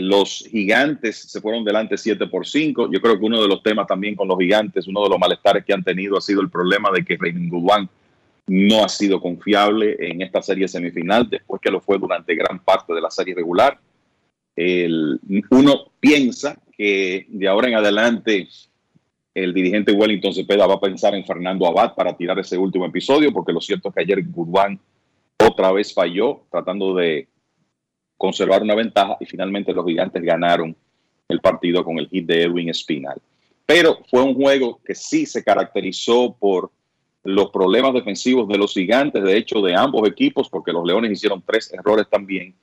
Los 0.00 0.48
gigantes 0.50 1.16
se 1.16 1.40
fueron 1.40 1.64
delante 1.64 1.96
7 1.96 2.26
por 2.26 2.46
5. 2.46 2.90
Yo 2.90 3.00
creo 3.00 3.18
que 3.18 3.24
uno 3.24 3.40
de 3.40 3.48
los 3.48 3.62
temas 3.62 3.86
también 3.86 4.14
con 4.16 4.26
los 4.26 4.38
gigantes, 4.38 4.88
uno 4.88 5.04
de 5.04 5.10
los 5.10 5.18
malestares 5.18 5.64
que 5.64 5.72
han 5.72 5.84
tenido 5.84 6.16
ha 6.16 6.20
sido 6.20 6.40
el 6.40 6.50
problema 6.50 6.90
de 6.90 7.04
que 7.04 7.16
Raymond 7.16 7.50
Goodwin 7.50 7.88
no 8.48 8.84
ha 8.84 8.88
sido 8.88 9.20
confiable 9.20 9.96
en 9.98 10.22
esta 10.22 10.40
serie 10.42 10.68
semifinal, 10.68 11.28
después 11.28 11.60
que 11.60 11.70
lo 11.70 11.80
fue 11.80 11.98
durante 11.98 12.34
gran 12.34 12.58
parte 12.60 12.94
de 12.94 13.00
la 13.00 13.10
serie 13.10 13.34
regular. 13.34 13.78
uno 15.50 15.92
piensa 16.00 16.58
que 16.76 17.26
de 17.28 17.48
ahora 17.48 17.68
en 17.68 17.74
adelante 17.74 18.48
el 19.34 19.52
dirigente 19.52 19.92
Wellington 19.92 20.32
Cepeda 20.32 20.66
va 20.66 20.74
a 20.74 20.80
pensar 20.80 21.14
en 21.14 21.24
Fernando 21.24 21.66
Abad 21.66 21.94
para 21.94 22.16
tirar 22.16 22.38
ese 22.38 22.56
último 22.56 22.86
episodio, 22.86 23.32
porque 23.32 23.52
lo 23.52 23.60
cierto 23.60 23.88
es 23.88 23.94
que 23.94 24.00
ayer 24.00 24.24
Goodwin 24.24 24.80
otra 25.38 25.72
vez 25.72 25.92
falló 25.92 26.42
tratando 26.50 26.94
de 26.94 27.28
conservar 28.16 28.62
una 28.62 28.74
ventaja 28.74 29.16
y 29.20 29.26
finalmente 29.26 29.72
los 29.72 29.86
gigantes 29.86 30.22
ganaron 30.22 30.74
el 31.28 31.40
partido 31.40 31.84
con 31.84 31.98
el 31.98 32.08
hit 32.08 32.26
de 32.26 32.42
Edwin 32.42 32.68
Espinal. 32.68 33.20
Pero 33.64 33.98
fue 34.08 34.22
un 34.22 34.34
juego 34.34 34.80
que 34.84 34.94
sí 34.94 35.26
se 35.26 35.42
caracterizó 35.42 36.36
por 36.38 36.70
los 37.24 37.50
problemas 37.50 37.92
defensivos 37.92 38.46
de 38.48 38.56
los 38.56 38.72
gigantes, 38.72 39.22
de 39.22 39.36
hecho 39.36 39.60
de 39.60 39.74
ambos 39.74 40.08
equipos, 40.08 40.48
porque 40.48 40.72
los 40.72 40.86
Leones 40.86 41.10
hicieron 41.10 41.42
tres 41.44 41.72
errores 41.72 42.06
también, 42.08 42.54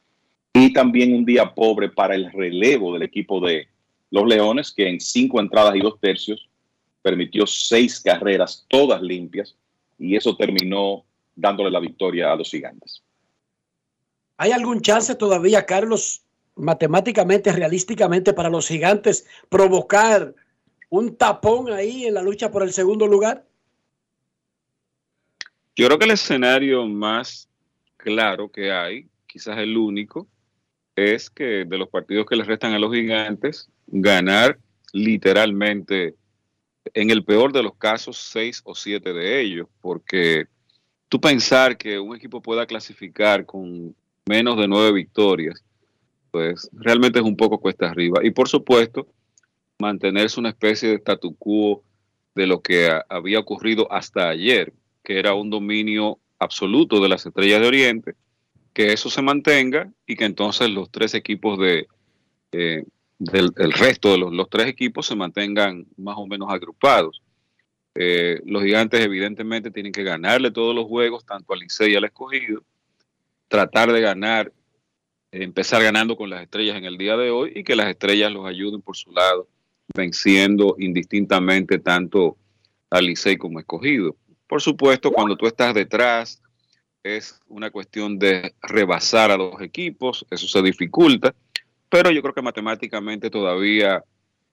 y 0.53 0.71
también 0.71 1.13
un 1.13 1.25
día 1.25 1.53
pobre 1.53 1.89
para 1.89 2.15
el 2.15 2.31
relevo 2.31 2.93
del 2.93 3.03
equipo 3.03 3.45
de 3.45 3.67
los 4.09 4.25
Leones, 4.25 4.71
que 4.71 4.87
en 4.87 5.01
cinco 5.01 5.41
entradas 5.41 5.75
y 5.75 5.81
dos 5.81 5.99
tercios 5.99 6.47
permitió 7.01 7.45
seis 7.45 7.99
carreras, 7.99 8.65
todas 8.69 9.01
limpias, 9.01 9.55
y 9.99 10.15
eso 10.15 10.37
terminó 10.37 11.03
dándole 11.35 11.69
la 11.69 11.79
victoria 11.81 12.31
a 12.31 12.35
los 12.37 12.49
gigantes. 12.49 13.02
¿Hay 14.43 14.51
algún 14.51 14.81
chance 14.81 15.15
todavía, 15.15 15.65
Carlos, 15.65 16.21
matemáticamente, 16.55 17.49
realísticamente, 17.53 18.33
para 18.33 18.49
los 18.49 18.67
gigantes 18.67 19.25
provocar 19.47 20.35
un 20.89 21.15
tapón 21.15 21.71
ahí 21.71 22.07
en 22.07 22.15
la 22.15 22.21
lucha 22.21 22.51
por 22.51 22.61
el 22.61 22.73
segundo 22.73 23.07
lugar? 23.07 23.45
Yo 25.77 25.87
creo 25.87 25.97
que 25.97 26.03
el 26.03 26.11
escenario 26.11 26.85
más 26.85 27.47
claro 27.95 28.51
que 28.51 28.69
hay, 28.69 29.07
quizás 29.27 29.59
el 29.59 29.77
único, 29.77 30.27
es 30.93 31.29
que 31.29 31.63
de 31.63 31.77
los 31.77 31.87
partidos 31.87 32.25
que 32.25 32.35
les 32.35 32.45
restan 32.45 32.73
a 32.73 32.79
los 32.79 32.93
gigantes, 32.93 33.69
ganar 33.87 34.59
literalmente, 34.91 36.15
en 36.93 37.11
el 37.11 37.23
peor 37.23 37.53
de 37.53 37.63
los 37.63 37.75
casos, 37.75 38.17
seis 38.17 38.61
o 38.65 38.75
siete 38.75 39.13
de 39.13 39.39
ellos, 39.39 39.69
porque 39.79 40.47
tú 41.07 41.21
pensar 41.21 41.77
que 41.77 41.97
un 41.97 42.13
equipo 42.13 42.41
pueda 42.41 42.65
clasificar 42.65 43.45
con 43.45 43.95
menos 44.25 44.57
de 44.57 44.67
nueve 44.67 44.91
victorias, 44.91 45.63
pues 46.31 46.69
realmente 46.73 47.19
es 47.19 47.25
un 47.25 47.37
poco 47.37 47.59
cuesta 47.59 47.89
arriba. 47.89 48.19
Y 48.23 48.31
por 48.31 48.47
supuesto, 48.49 49.07
mantenerse 49.79 50.39
una 50.39 50.49
especie 50.49 50.89
de 50.89 50.95
statu 50.95 51.35
quo 51.35 51.83
de 52.35 52.47
lo 52.47 52.61
que 52.61 52.89
había 53.09 53.39
ocurrido 53.39 53.91
hasta 53.91 54.29
ayer, 54.29 54.73
que 55.03 55.19
era 55.19 55.33
un 55.33 55.49
dominio 55.49 56.19
absoluto 56.39 57.01
de 57.01 57.09
las 57.09 57.25
estrellas 57.25 57.61
de 57.61 57.67
Oriente, 57.67 58.15
que 58.73 58.93
eso 58.93 59.09
se 59.09 59.21
mantenga 59.21 59.91
y 60.07 60.15
que 60.15 60.25
entonces 60.25 60.69
los 60.69 60.89
tres 60.89 61.13
equipos 61.13 61.59
de 61.59 61.87
eh, 62.51 62.83
del 63.19 63.51
el 63.57 63.71
resto 63.71 64.11
de 64.11 64.17
los, 64.17 64.49
tres 64.49 64.67
equipos 64.67 65.05
se 65.07 65.15
mantengan 65.15 65.85
más 65.97 66.15
o 66.17 66.27
menos 66.27 66.49
agrupados. 66.51 67.21
Eh, 67.95 68.41
los 68.45 68.63
gigantes 68.63 69.01
evidentemente 69.01 69.71
tienen 69.71 69.91
que 69.91 70.03
ganarle 70.03 70.51
todos 70.51 70.75
los 70.75 70.85
juegos, 70.85 71.25
tanto 71.25 71.53
al 71.53 71.59
Licey 71.59 71.93
y 71.93 71.95
al 71.95 72.05
escogido, 72.05 72.63
tratar 73.53 73.93
de 73.93 74.01
ganar, 74.01 74.51
empezar 75.31 75.83
ganando 75.83 76.15
con 76.15 76.27
las 76.27 76.41
estrellas 76.41 76.75
en 76.75 76.85
el 76.85 76.97
día 76.97 77.15
de 77.15 77.29
hoy 77.29 77.51
y 77.53 77.63
que 77.63 77.75
las 77.75 77.87
estrellas 77.87 78.31
los 78.31 78.47
ayuden 78.47 78.81
por 78.81 78.97
su 78.97 79.11
lado, 79.11 79.47
venciendo 79.93 80.75
indistintamente 80.79 81.77
tanto 81.77 82.35
al 82.89 83.05
Licey 83.05 83.37
como 83.37 83.59
escogido. 83.59 84.15
Por 84.47 84.59
supuesto, 84.59 85.11
cuando 85.11 85.37
tú 85.37 85.45
estás 85.45 85.75
detrás, 85.75 86.41
es 87.03 87.39
una 87.47 87.69
cuestión 87.69 88.17
de 88.17 88.55
rebasar 88.63 89.29
a 89.29 89.37
los 89.37 89.61
equipos, 89.61 90.25
eso 90.31 90.47
se 90.47 90.63
dificulta, 90.63 91.35
pero 91.89 92.09
yo 92.09 92.23
creo 92.23 92.33
que 92.33 92.41
matemáticamente 92.41 93.29
todavía 93.29 94.03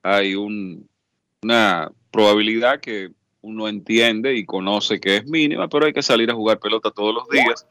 hay 0.03 0.35
una 0.35 1.91
probabilidad 2.11 2.79
que 2.79 3.09
uno 3.41 3.67
entiende 3.67 4.35
y 4.35 4.45
conoce 4.45 4.99
que 4.99 5.17
es 5.17 5.25
mínima, 5.25 5.67
pero 5.67 5.87
hay 5.87 5.93
que 5.93 6.03
salir 6.03 6.29
a 6.29 6.35
jugar 6.35 6.59
pelota 6.59 6.91
todos 6.91 7.15
los 7.15 7.27
días. 7.29 7.65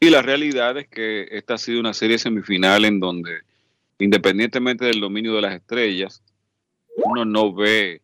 Y 0.00 0.10
la 0.10 0.22
realidad 0.22 0.76
es 0.76 0.88
que 0.88 1.28
esta 1.30 1.54
ha 1.54 1.58
sido 1.58 1.80
una 1.80 1.94
serie 1.94 2.18
semifinal 2.18 2.84
en 2.84 3.00
donde, 3.00 3.40
independientemente 3.98 4.84
del 4.84 5.00
dominio 5.00 5.34
de 5.34 5.42
las 5.42 5.54
estrellas, 5.54 6.22
uno 6.96 7.24
no 7.24 7.54
ve 7.54 8.02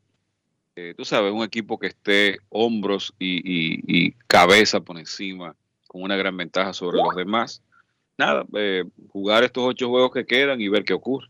eh, 0.82 0.94
tú 0.96 1.04
sabes, 1.04 1.30
un 1.30 1.42
equipo 1.42 1.78
que 1.78 1.88
esté 1.88 2.38
hombros 2.48 3.12
y, 3.18 4.12
cabeza 4.26 4.80
por 4.80 4.98
encima 4.98 5.54
con 5.86 6.02
una 6.02 6.16
gran 6.16 6.34
ventaja 6.34 6.72
sobre 6.72 6.96
los 6.96 7.14
demás. 7.14 7.62
Nada, 8.16 8.46
eh, 8.54 8.84
jugar 9.10 9.44
estos 9.44 9.62
ocho 9.62 9.90
juegos 9.90 10.10
que 10.12 10.24
quedan 10.24 10.58
y 10.58 10.68
ver 10.68 10.84
qué 10.84 10.94
ocurre. 10.94 11.28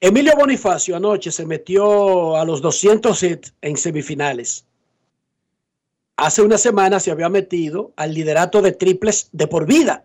Emilio 0.00 0.32
Bonifacio 0.36 0.94
anoche 0.94 1.32
se 1.32 1.44
metió 1.44 2.36
a 2.36 2.44
los 2.44 2.62
200 2.62 3.20
en 3.62 3.76
semifinales. 3.76 4.64
Hace 6.18 6.42
una 6.42 6.58
semana 6.58 6.98
se 6.98 7.12
había 7.12 7.28
metido 7.28 7.92
al 7.94 8.12
liderato 8.12 8.60
de 8.60 8.72
triples 8.72 9.28
de 9.30 9.46
por 9.46 9.66
vida. 9.66 10.04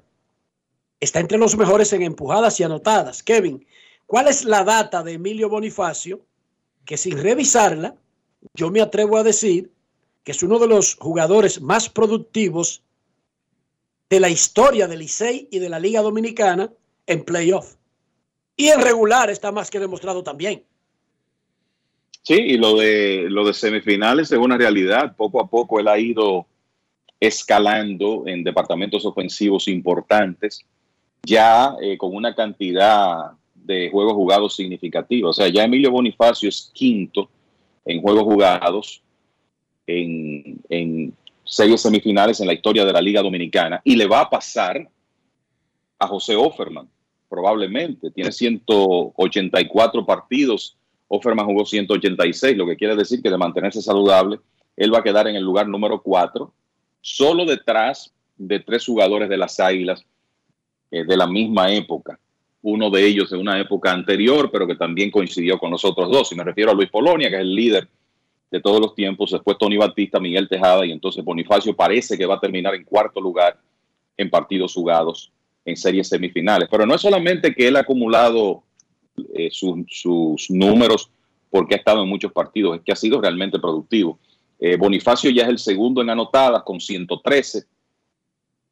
Está 1.00 1.20
entre 1.20 1.40
los 1.40 1.58
mejores 1.58 1.92
en 1.92 2.04
empujadas 2.04 2.60
y 2.60 2.64
anotadas. 2.64 3.24
Kevin, 3.24 3.66
¿cuál 4.06 4.28
es 4.28 4.46
la 4.46 4.64
data 4.64 5.02
de 5.02 5.14
Emilio 5.14 5.50
Bonifacio 5.50 6.24
que 6.86 6.98
sin 6.98 7.18
revisarla, 7.18 7.96
yo 8.54 8.70
me 8.70 8.80
atrevo 8.80 9.18
a 9.18 9.24
decir 9.24 9.72
que 10.24 10.34
es 10.34 10.44
uno 10.44 10.60
de 10.60 10.68
los 10.68 10.98
jugadores 10.98 11.62
más 11.62 11.90
productivos 11.90 12.84
de 14.08 14.20
la 14.20 14.30
historia 14.30 14.88
del 14.88 15.00
Licey 15.00 15.48
y 15.50 15.58
de 15.58 15.70
la 15.70 15.80
Liga 15.80 16.04
Dominicana 16.04 16.72
en 17.08 17.26
playoff. 17.26 17.74
Y 18.56 18.68
en 18.68 18.82
regular 18.82 19.32
está 19.32 19.52
más 19.52 19.72
que 19.72 19.80
demostrado 19.80 20.22
también. 20.22 20.64
Sí, 22.24 22.36
y 22.36 22.58
lo 22.58 22.78
de, 22.78 23.28
lo 23.30 23.46
de 23.46 23.54
semifinales 23.54 24.32
es 24.32 24.40
una 24.40 24.58
realidad. 24.58 25.16
Poco 25.16 25.42
a 25.42 25.50
poco 25.50 25.80
él 25.80 25.90
ha 25.90 26.00
ido 26.00 26.48
escalando 27.20 28.24
en 28.26 28.44
departamentos 28.44 29.06
ofensivos 29.06 29.68
importantes, 29.68 30.66
ya 31.24 31.76
eh, 31.82 31.98
con 31.98 32.16
una 32.16 32.34
cantidad 32.34 33.32
de 33.54 33.90
juegos 33.90 34.14
jugados 34.14 34.56
significativos. 34.56 35.38
O 35.38 35.42
sea, 35.42 35.52
ya 35.52 35.64
Emilio 35.64 35.92
Bonifacio 35.92 36.50
es 36.50 36.72
quinto 36.74 37.30
en 37.86 38.02
juegos 38.02 38.24
jugados 38.24 39.02
en, 39.86 40.62
en 40.70 41.14
series 41.44 41.82
semifinales 41.82 42.40
en 42.40 42.48
la 42.48 42.54
historia 42.54 42.86
de 42.86 42.94
la 42.94 43.02
Liga 43.02 43.22
Dominicana 43.22 43.82
y 43.84 43.96
le 43.96 44.08
va 44.08 44.22
a 44.22 44.30
pasar 44.30 44.90
a 46.00 46.08
José 46.08 46.36
Offerman, 46.36 46.90
probablemente. 47.30 48.12
Tiene 48.12 48.32
184 48.32 50.06
partidos, 50.06 50.78
Offerman 51.16 51.46
jugó 51.46 51.66
186, 51.66 52.58
lo 52.58 52.66
que 52.66 52.78
quiere 52.78 52.96
decir 52.96 53.22
que 53.22 53.30
de 53.30 53.38
mantenerse 53.38 53.82
saludable, 53.82 54.40
él 54.76 54.94
va 54.94 55.00
a 55.00 55.04
quedar 55.04 55.28
en 55.28 55.36
el 55.36 55.44
lugar 55.44 55.68
número 55.68 56.02
4, 56.02 56.52
solo 57.02 57.46
detrás 57.46 58.14
de 58.38 58.60
tres 58.60 58.86
jugadores 58.86 59.30
de 59.30 59.38
las 59.38 59.60
Águilas 59.60 60.06
eh, 60.92 61.06
de 61.06 61.18
la 61.18 61.28
misma 61.28 61.72
época 61.72 62.20
uno 62.64 62.90
de 62.90 63.06
ellos 63.06 63.32
en 63.34 63.40
una 63.40 63.60
época 63.60 63.92
anterior, 63.92 64.50
pero 64.50 64.66
que 64.66 64.76
también 64.76 65.12
coincidió 65.12 65.60
con 65.60 65.70
los 65.70 65.84
otros 65.84 66.10
dos. 66.10 66.32
Y 66.32 66.36
me 66.36 66.46
refiero 66.46 66.72
a 66.72 66.74
Luis 66.74 66.90
Polonia, 66.90 67.30
que 67.30 67.36
es 67.36 67.42
el 67.42 67.54
líder 67.54 67.88
de 68.50 68.62
todos 68.62 68.80
los 68.80 68.96
tiempos, 68.96 69.32
después 69.32 69.58
Tony 69.58 69.78
Batista, 69.78 70.20
Miguel 70.20 70.48
Tejada, 70.48 70.86
y 70.86 70.92
entonces 70.92 71.26
Bonifacio 71.26 71.76
parece 71.76 72.18
que 72.18 72.26
va 72.26 72.36
a 72.36 72.40
terminar 72.40 72.74
en 72.74 72.86
cuarto 72.86 73.20
lugar 73.20 73.60
en 74.16 74.30
partidos 74.30 74.74
jugados 74.74 75.32
en 75.66 75.76
series 75.76 76.08
semifinales. 76.08 76.70
Pero 76.72 76.86
no 76.86 76.96
es 76.96 77.02
solamente 77.02 77.54
que 77.54 77.68
él 77.68 77.76
ha 77.76 77.82
acumulado 77.82 78.64
eh, 79.34 79.50
sus 79.52 80.50
números 80.50 81.10
porque 81.50 81.76
ha 81.76 81.78
estado 81.78 82.02
en 82.02 82.10
muchos 82.10 82.32
partidos, 82.32 82.78
es 82.78 82.84
que 82.84 82.92
ha 82.92 82.96
sido 82.96 83.22
realmente 83.22 83.60
productivo. 83.60 84.18
Eh, 84.60 84.76
Bonifacio 84.76 85.30
ya 85.30 85.44
es 85.44 85.50
el 85.50 85.60
segundo 85.60 86.02
en 86.02 86.10
anotadas 86.10 86.64
con 86.64 86.80
113. 86.80 87.66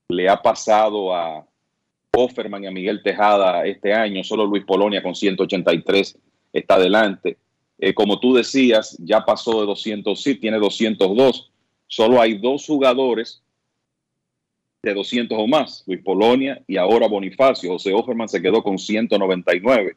le 0.09 0.27
ha 0.27 0.41
pasado 0.41 1.13
a 1.15 1.45
Offerman 2.11 2.63
y 2.63 2.67
a 2.67 2.71
Miguel 2.71 3.03
Tejada 3.03 3.65
este 3.65 3.93
año. 3.93 4.23
Solo 4.23 4.45
Luis 4.45 4.65
Polonia 4.65 5.03
con 5.03 5.15
183 5.15 6.17
está 6.51 6.75
adelante. 6.75 7.37
Eh, 7.77 7.93
como 7.93 8.19
tú 8.19 8.33
decías, 8.33 8.97
ya 8.99 9.23
pasó 9.23 9.61
de 9.61 9.67
200, 9.67 10.21
sí, 10.21 10.35
tiene 10.35 10.57
202. 10.57 11.51
Solo 11.87 12.21
hay 12.21 12.37
dos 12.37 12.65
jugadores 12.65 13.43
de 14.81 14.93
200 14.93 15.37
o 15.39 15.47
más, 15.47 15.83
Luis 15.85 16.01
Polonia 16.03 16.61
y 16.67 16.77
ahora 16.77 17.07
Bonifacio. 17.07 17.71
José 17.73 17.93
Offerman 17.93 18.29
se 18.29 18.41
quedó 18.41 18.63
con 18.63 18.77
199. 18.77 19.95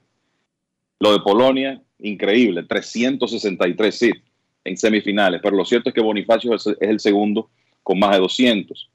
Lo 1.01 1.13
de 1.13 1.21
Polonia, 1.21 1.81
increíble, 1.99 2.63
363 2.65 3.99
sí, 3.99 4.13
en 4.65 4.77
semifinales. 4.77 5.41
Pero 5.43 5.57
lo 5.57 5.65
cierto 5.65 5.91
es 5.91 5.95
que 5.95 6.01
Bonifacio 6.01 6.55
es 6.55 6.69
el 6.81 7.01
segundo 7.01 7.51
con 7.83 7.99
más 7.99 8.13
de 8.13 8.19
200. 8.19 8.91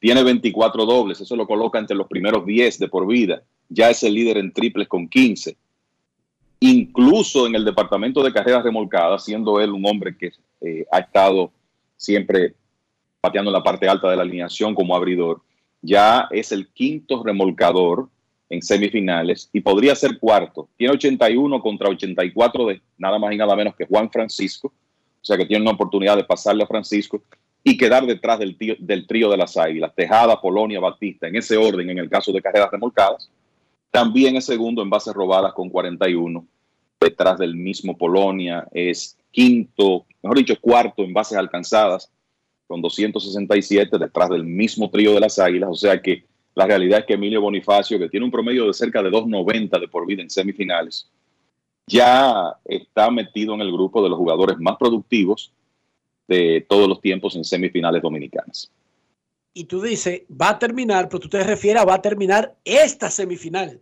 Tiene 0.00 0.24
24 0.24 0.84
dobles, 0.84 1.20
eso 1.20 1.36
lo 1.36 1.46
coloca 1.46 1.78
entre 1.78 1.96
los 1.96 2.08
primeros 2.08 2.44
10 2.44 2.78
de 2.80 2.88
por 2.88 3.06
vida. 3.06 3.42
Ya 3.68 3.88
es 3.90 4.02
el 4.02 4.14
líder 4.14 4.38
en 4.38 4.52
triples 4.52 4.88
con 4.88 5.08
15. 5.08 5.56
Incluso 6.60 7.46
en 7.46 7.54
el 7.54 7.64
departamento 7.64 8.22
de 8.22 8.32
carreras 8.32 8.64
remolcadas, 8.64 9.24
siendo 9.24 9.60
él 9.60 9.70
un 9.70 9.86
hombre 9.86 10.16
que 10.16 10.32
eh, 10.60 10.84
ha 10.90 10.98
estado 10.98 11.52
siempre 11.96 12.54
pateando 13.20 13.50
en 13.50 13.54
la 13.54 13.62
parte 13.62 13.88
alta 13.88 14.10
de 14.10 14.16
la 14.16 14.22
alineación 14.22 14.74
como 14.74 14.96
abridor, 14.96 15.40
ya 15.80 16.28
es 16.30 16.50
el 16.50 16.68
quinto 16.68 17.22
remolcador 17.22 18.08
en 18.52 18.60
semifinales 18.60 19.48
y 19.50 19.60
podría 19.60 19.94
ser 19.94 20.18
cuarto. 20.18 20.68
Tiene 20.76 20.92
81 20.92 21.62
contra 21.62 21.88
84 21.88 22.66
de 22.66 22.82
nada 22.98 23.18
más 23.18 23.32
y 23.32 23.38
nada 23.38 23.56
menos 23.56 23.74
que 23.74 23.86
Juan 23.86 24.10
Francisco, 24.10 24.68
o 24.68 25.24
sea 25.24 25.38
que 25.38 25.46
tiene 25.46 25.62
una 25.62 25.72
oportunidad 25.72 26.16
de 26.16 26.24
pasarle 26.24 26.62
a 26.62 26.66
Francisco 26.66 27.22
y 27.64 27.78
quedar 27.78 28.04
detrás 28.04 28.38
del, 28.38 28.56
del 28.78 29.06
trío 29.06 29.30
de 29.30 29.38
las 29.38 29.56
águilas, 29.56 29.94
Tejada, 29.94 30.38
Polonia, 30.38 30.80
Batista, 30.80 31.28
en 31.28 31.36
ese 31.36 31.56
orden 31.56 31.88
en 31.88 31.98
el 31.98 32.10
caso 32.10 32.30
de 32.30 32.42
carreras 32.42 32.70
remolcadas. 32.70 33.30
También 33.90 34.36
es 34.36 34.44
segundo 34.44 34.82
en 34.82 34.90
bases 34.90 35.14
robadas 35.14 35.54
con 35.54 35.70
41, 35.70 36.44
detrás 37.00 37.38
del 37.38 37.56
mismo 37.56 37.96
Polonia, 37.96 38.66
es 38.72 39.16
quinto, 39.30 40.04
mejor 40.22 40.36
dicho, 40.36 40.60
cuarto 40.60 41.02
en 41.02 41.14
bases 41.14 41.38
alcanzadas 41.38 42.10
con 42.66 42.82
267 42.82 43.96
detrás 43.98 44.28
del 44.28 44.44
mismo 44.44 44.90
trío 44.90 45.14
de 45.14 45.20
las 45.20 45.38
Águilas. 45.38 45.70
O 45.70 45.74
sea 45.74 46.00
que 46.00 46.24
la 46.54 46.66
realidad 46.66 47.00
es 47.00 47.06
que 47.06 47.14
Emilio 47.14 47.40
Bonifacio, 47.40 47.98
que 47.98 48.08
tiene 48.08 48.26
un 48.26 48.32
promedio 48.32 48.66
de 48.66 48.74
cerca 48.74 49.02
de 49.02 49.10
2.90 49.10 49.80
de 49.80 49.88
por 49.88 50.06
vida 50.06 50.22
en 50.22 50.30
semifinales, 50.30 51.08
ya 51.86 52.56
está 52.64 53.10
metido 53.10 53.54
en 53.54 53.60
el 53.60 53.72
grupo 53.72 54.02
de 54.02 54.10
los 54.10 54.18
jugadores 54.18 54.58
más 54.58 54.76
productivos 54.76 55.52
de 56.28 56.64
todos 56.68 56.88
los 56.88 57.00
tiempos 57.00 57.36
en 57.36 57.44
semifinales 57.44 58.02
dominicanas. 58.02 58.70
Y 59.54 59.64
tú 59.64 59.82
dices, 59.82 60.22
va 60.30 60.50
a 60.50 60.58
terminar, 60.58 61.08
pero 61.08 61.20
tú 61.20 61.28
te 61.28 61.42
refieres 61.42 61.82
a 61.82 61.84
va 61.84 61.94
a 61.94 62.02
terminar 62.02 62.54
esta 62.64 63.10
semifinal. 63.10 63.80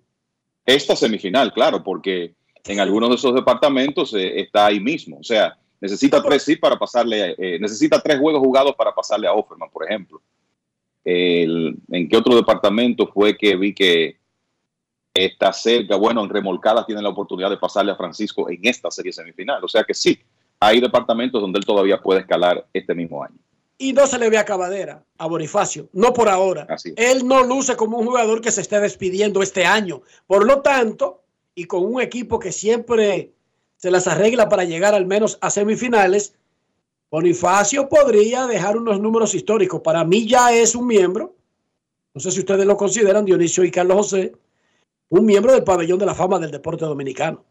Esta 0.67 0.97
semifinal, 0.97 1.53
claro, 1.53 1.83
porque 1.83 2.35
en 2.65 2.81
algunos 2.81 3.11
de 3.11 3.15
esos 3.17 3.35
departamentos 3.35 4.15
eh, 4.15 4.41
está 4.41 4.67
ahí 4.67 4.81
mismo. 4.81 5.19
O 5.19 5.25
sea, 5.25 5.57
Necesita 5.81 6.23
tres 6.23 6.43
sí 6.43 6.57
para 6.57 6.79
pasarle, 6.79 7.35
eh, 7.39 7.59
necesita 7.59 8.01
tres 8.01 8.19
juegos 8.19 8.43
jugados 8.43 8.75
para 8.77 8.95
pasarle 8.95 9.27
a 9.27 9.33
Offerman, 9.33 9.71
por 9.71 9.85
ejemplo. 9.85 10.21
¿En 11.05 12.09
qué 12.09 12.17
otro 12.17 12.37
departamento 12.37 13.07
fue 13.07 13.37
que 13.37 13.57
vi 13.57 13.75
que 13.75 14.19
está 15.15 15.53
cerca? 15.53 15.97
Bueno, 15.97 16.23
en 16.23 16.31
remolcadas 16.31 16.87
tiene 16.87 17.03
la 17.03 17.09
oportunidad 17.09 17.51
de 17.51 17.57
pasarle 17.57 17.93
a 17.93 17.97
Francisco 17.97 18.49
en 18.51 18.61
esta 18.63 18.91
serie 18.91 19.13
semifinal. 19.13 19.63
O 19.65 19.69
sea 19.69 19.85
que 19.85 19.95
sí, 19.95 20.19
hay 20.61 20.81
departamentos 20.81 21.41
donde 21.41 21.59
él 21.59 21.65
todavía 21.65 22.01
puede 22.01 22.21
escalar 22.21 22.67
este 22.73 22.95
mismo 22.95 23.25
año. 23.25 23.37
Y 23.79 23.95
no 23.95 24.07
se 24.07 24.19
le 24.19 24.29
ve 24.29 24.37
acabadera 24.37 25.03
a 25.17 25.27
Bonifacio, 25.27 25.89
no 25.95 26.13
por 26.13 26.29
ahora. 26.29 26.67
Él 26.97 27.27
no 27.27 27.43
luce 27.45 27.77
como 27.77 27.97
un 27.97 28.07
jugador 28.07 28.43
que 28.43 28.53
se 28.53 28.61
esté 28.61 28.79
despidiendo 28.79 29.43
este 29.43 29.65
año. 29.65 30.03
Por 30.27 30.47
lo 30.47 30.61
tanto, 30.61 31.23
y 31.55 31.65
con 31.65 31.87
un 31.87 32.01
equipo 32.03 32.39
que 32.39 32.53
siempre 32.53 33.33
se 33.77 33.91
las 33.91 34.07
arregla 34.07 34.51
para 34.51 34.65
llegar 34.65 34.95
al 34.95 35.07
menos 35.07 35.39
a 35.41 35.49
semifinales, 35.49 36.35
Bonifacio 37.11 37.89
podría 37.89 38.47
dejar 38.47 38.77
unos 38.77 39.01
números 39.01 39.35
históricos. 39.35 39.81
Para 39.81 40.05
mí 40.05 40.29
ya 40.29 40.53
es 40.53 40.77
un 40.77 40.87
miembro, 40.87 41.35
no 42.15 42.21
sé 42.21 42.31
si 42.31 42.41
ustedes 42.41 42.67
lo 42.67 42.77
consideran, 42.77 43.25
Dionisio 43.25 43.65
y 43.65 43.71
Carlos 43.71 43.97
José, 43.97 44.33
un 45.09 45.27
miembro 45.27 45.53
del 45.53 45.65
pabellón 45.65 45.99
de 45.99 46.07
la 46.07 46.15
fama 46.15 46.39
del 46.39 46.53
deporte 46.53 46.85
dominicano. 46.85 47.45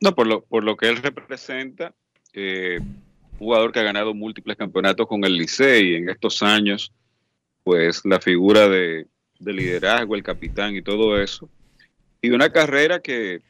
No, 0.00 0.14
por 0.14 0.26
lo, 0.26 0.42
por 0.42 0.64
lo 0.64 0.76
que 0.76 0.88
él 0.88 0.96
representa, 0.96 1.94
eh, 2.32 2.80
jugador 3.38 3.72
que 3.72 3.78
ha 3.78 3.84
ganado 3.84 4.12
múltiples 4.12 4.56
campeonatos 4.56 5.06
con 5.06 5.24
el 5.24 5.36
Licey 5.36 5.94
en 5.94 6.08
estos 6.08 6.42
años, 6.42 6.92
pues 7.62 8.04
la 8.04 8.20
figura 8.20 8.68
de 8.68 9.06
liderazgo, 9.38 10.16
el 10.16 10.22
capitán 10.22 10.74
y 10.74 10.82
todo 10.82 11.20
eso, 11.20 11.48
y 12.20 12.30
una 12.30 12.50
carrera 12.50 13.00
que 13.00 13.40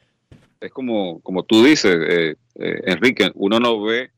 es 0.65 0.73
como, 0.73 1.21
como 1.21 1.45
tú 1.45 1.65
dices, 1.65 1.97
eh, 2.09 2.37
eh, 2.55 2.81
Enrique, 2.87 3.31
uno 3.35 3.61
no 3.61 3.83
ve 3.83 4.11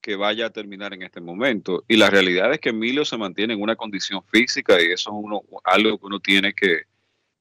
que 0.00 0.16
vaya 0.16 0.46
a 0.46 0.50
terminar 0.50 0.94
en 0.94 1.02
este 1.02 1.20
momento. 1.20 1.84
Y 1.88 1.96
la 1.96 2.08
realidad 2.08 2.52
es 2.52 2.58
que 2.58 2.70
Emilio 2.70 3.04
se 3.04 3.18
mantiene 3.18 3.54
en 3.54 3.62
una 3.62 3.76
condición 3.76 4.22
física 4.24 4.80
y 4.80 4.86
eso 4.86 5.10
es 5.10 5.16
uno, 5.24 5.42
algo 5.64 5.98
que 5.98 6.06
uno 6.06 6.20
tiene 6.20 6.54
que 6.54 6.82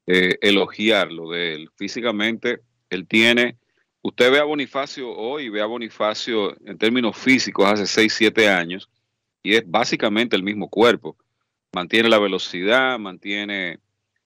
eh, 0.08 0.38
elogiarlo 0.42 1.32
de 1.32 1.54
él. 1.54 1.70
Físicamente, 1.76 2.60
él 2.90 3.08
tiene, 3.08 3.58
usted 4.02 4.32
ve 4.32 4.40
a 4.40 4.44
Bonifacio 4.44 5.10
hoy, 5.10 5.50
ve 5.50 5.62
a 5.62 5.66
Bonifacio 5.66 6.58
en 6.66 6.78
términos 6.78 7.16
físicos 7.18 7.66
hace 7.66 7.88
6, 7.88 8.14
7 8.14 8.50
años 8.50 8.90
y 9.42 9.56
es 9.56 9.64
básicamente 9.66 10.36
el 10.36 10.44
mismo 10.44 10.70
cuerpo. 10.70 11.16
Mantiene 11.72 12.10
la 12.10 12.20
velocidad, 12.20 13.00
mantiene 13.00 13.80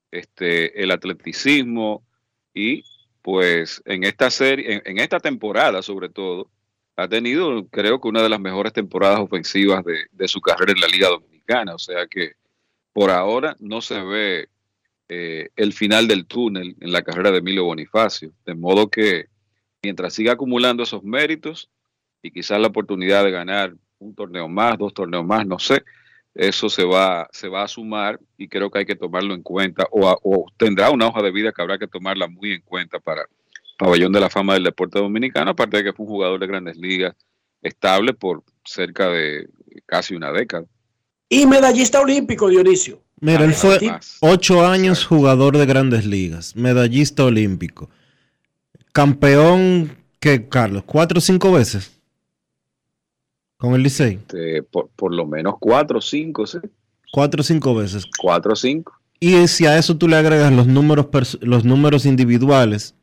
este, 0.09 0.81
el 0.81 0.89
atleticismo, 0.91 2.03
y 2.53 2.83
pues 3.23 3.81
en 3.85 4.03
esta 4.03 4.29
serie, 4.29 4.83
en, 4.85 4.99
esta 4.99 5.19
temporada 5.19 5.81
sobre 5.81 6.09
todo, 6.09 6.51
ha 6.97 7.07
tenido 7.07 7.65
creo 7.69 7.99
que 7.99 8.09
una 8.09 8.21
de 8.21 8.29
las 8.29 8.39
mejores 8.39 8.73
temporadas 8.73 9.21
ofensivas 9.21 9.83
de, 9.83 10.27
su 10.27 10.41
carrera 10.41 10.73
en 10.73 10.81
la 10.81 10.87
Liga 10.87 11.07
Dominicana. 11.07 11.73
O 11.73 11.79
sea 11.79 12.05
que 12.05 12.33
por 12.91 13.09
ahora 13.09 13.55
no 13.59 13.81
se 13.81 13.99
ve 14.03 14.49
eh, 15.07 15.49
el 15.55 15.73
final 15.73 16.07
del 16.07 16.27
túnel 16.27 16.75
en 16.81 16.91
la 16.91 17.01
carrera 17.01 17.31
de 17.31 17.37
Emilio 17.37 17.63
Bonifacio. 17.63 18.33
De 18.45 18.53
modo 18.53 18.89
que 18.89 19.27
mientras 19.81 20.13
siga 20.13 20.33
acumulando 20.33 20.83
esos 20.83 21.01
méritos 21.01 21.69
y 22.21 22.29
quizás 22.29 22.59
la 22.59 22.67
oportunidad 22.67 23.23
de 23.23 23.31
ganar 23.31 23.73
un 23.99 24.13
torneo 24.15 24.49
más, 24.49 24.77
dos 24.77 24.93
torneos 24.93 25.25
más, 25.25 25.47
no 25.47 25.59
sé, 25.59 25.81
eso 26.35 26.69
se 26.69 26.83
va, 26.83 27.27
se 27.31 27.47
va 27.47 27.63
a 27.63 27.67
sumar 27.67 28.19
y 28.37 28.47
creo 28.47 28.71
que 28.71 28.79
hay 28.79 28.85
que 28.85 28.95
tomarlo 28.95 29.33
en 29.33 29.43
cuenta 29.43 29.87
o, 29.91 30.45
tendrá 30.57 30.89
una 30.89 31.07
hoja 31.07 31.21
de 31.21 31.31
vida 31.31 31.51
que 31.51 31.61
habrá 31.61 31.77
que 31.77 31.87
tomarla 31.87 32.27
muy 32.27 32.53
en 32.53 32.61
cuenta 32.61 32.99
para 32.99 33.25
Pabellón 33.77 34.11
de 34.11 34.19
la 34.19 34.29
Fama 34.29 34.53
del 34.53 34.63
Deporte 34.63 34.99
Dominicano, 34.99 35.51
aparte 35.51 35.77
de 35.77 35.83
que 35.83 35.93
fue 35.93 36.05
un 36.05 36.11
jugador 36.11 36.39
de 36.39 36.47
grandes 36.47 36.77
ligas 36.77 37.15
estable 37.61 38.13
por 38.13 38.43
cerca 38.65 39.09
de 39.09 39.47
casi 39.85 40.15
una 40.15 40.31
década. 40.31 40.65
Y 41.29 41.45
medallista 41.45 42.01
olímpico, 42.01 42.49
Dionisio. 42.49 43.01
Mira, 43.19 43.45
él 43.45 43.53
fue 43.53 43.79
ocho 44.19 44.65
años 44.65 45.05
jugador 45.05 45.57
de 45.57 45.65
grandes 45.65 46.05
ligas, 46.05 46.55
medallista 46.55 47.23
olímpico, 47.23 47.89
campeón, 48.91 49.97
que 50.19 50.47
Carlos, 50.49 50.83
cuatro 50.85 51.19
o 51.19 51.21
cinco 51.21 51.51
veces 51.51 52.02
con 53.63 53.75
el 53.75 53.83
Licey? 53.83 54.15
Este, 54.15 54.61
por, 54.61 55.15
lo 55.15 55.25
menos 55.25 55.53
cuatro 55.57 55.99
o 55.99 56.01
cinco, 56.01 56.45
sí. 56.45 56.57
Cuatro 57.13 57.39
o 57.39 57.43
cinco 57.45 57.73
veces. 57.73 58.03
Cuatro 58.19 58.51
o 58.51 58.55
cinco. 58.57 58.91
Y 59.21 59.47
si 59.47 59.65
a 59.65 59.77
eso 59.77 59.95
tú 59.95 60.09
le 60.09 60.17
agregas 60.17 60.51
los 60.51 60.67
números, 60.67 61.37
los 61.39 61.63
números 61.63 62.05
individuales 62.05 62.93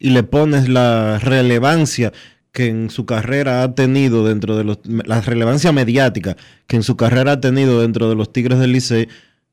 y 0.00 0.10
le 0.10 0.24
pones 0.24 0.68
la 0.68 1.20
relevancia 1.20 2.12
que 2.50 2.66
en 2.66 2.90
su 2.90 3.06
carrera 3.06 3.62
ha 3.62 3.76
tenido 3.76 4.26
dentro 4.26 4.56
de 4.56 4.64
los, 4.64 4.80
la 4.84 5.20
relevancia 5.20 5.70
mediática 5.70 6.36
que 6.66 6.74
en 6.74 6.82
su 6.82 6.96
carrera 6.96 7.32
ha 7.32 7.40
tenido 7.40 7.80
dentro 7.80 8.08
de 8.08 8.16
los 8.16 8.32
Tigres 8.32 8.58
del 8.58 8.72
Licey, 8.72 9.08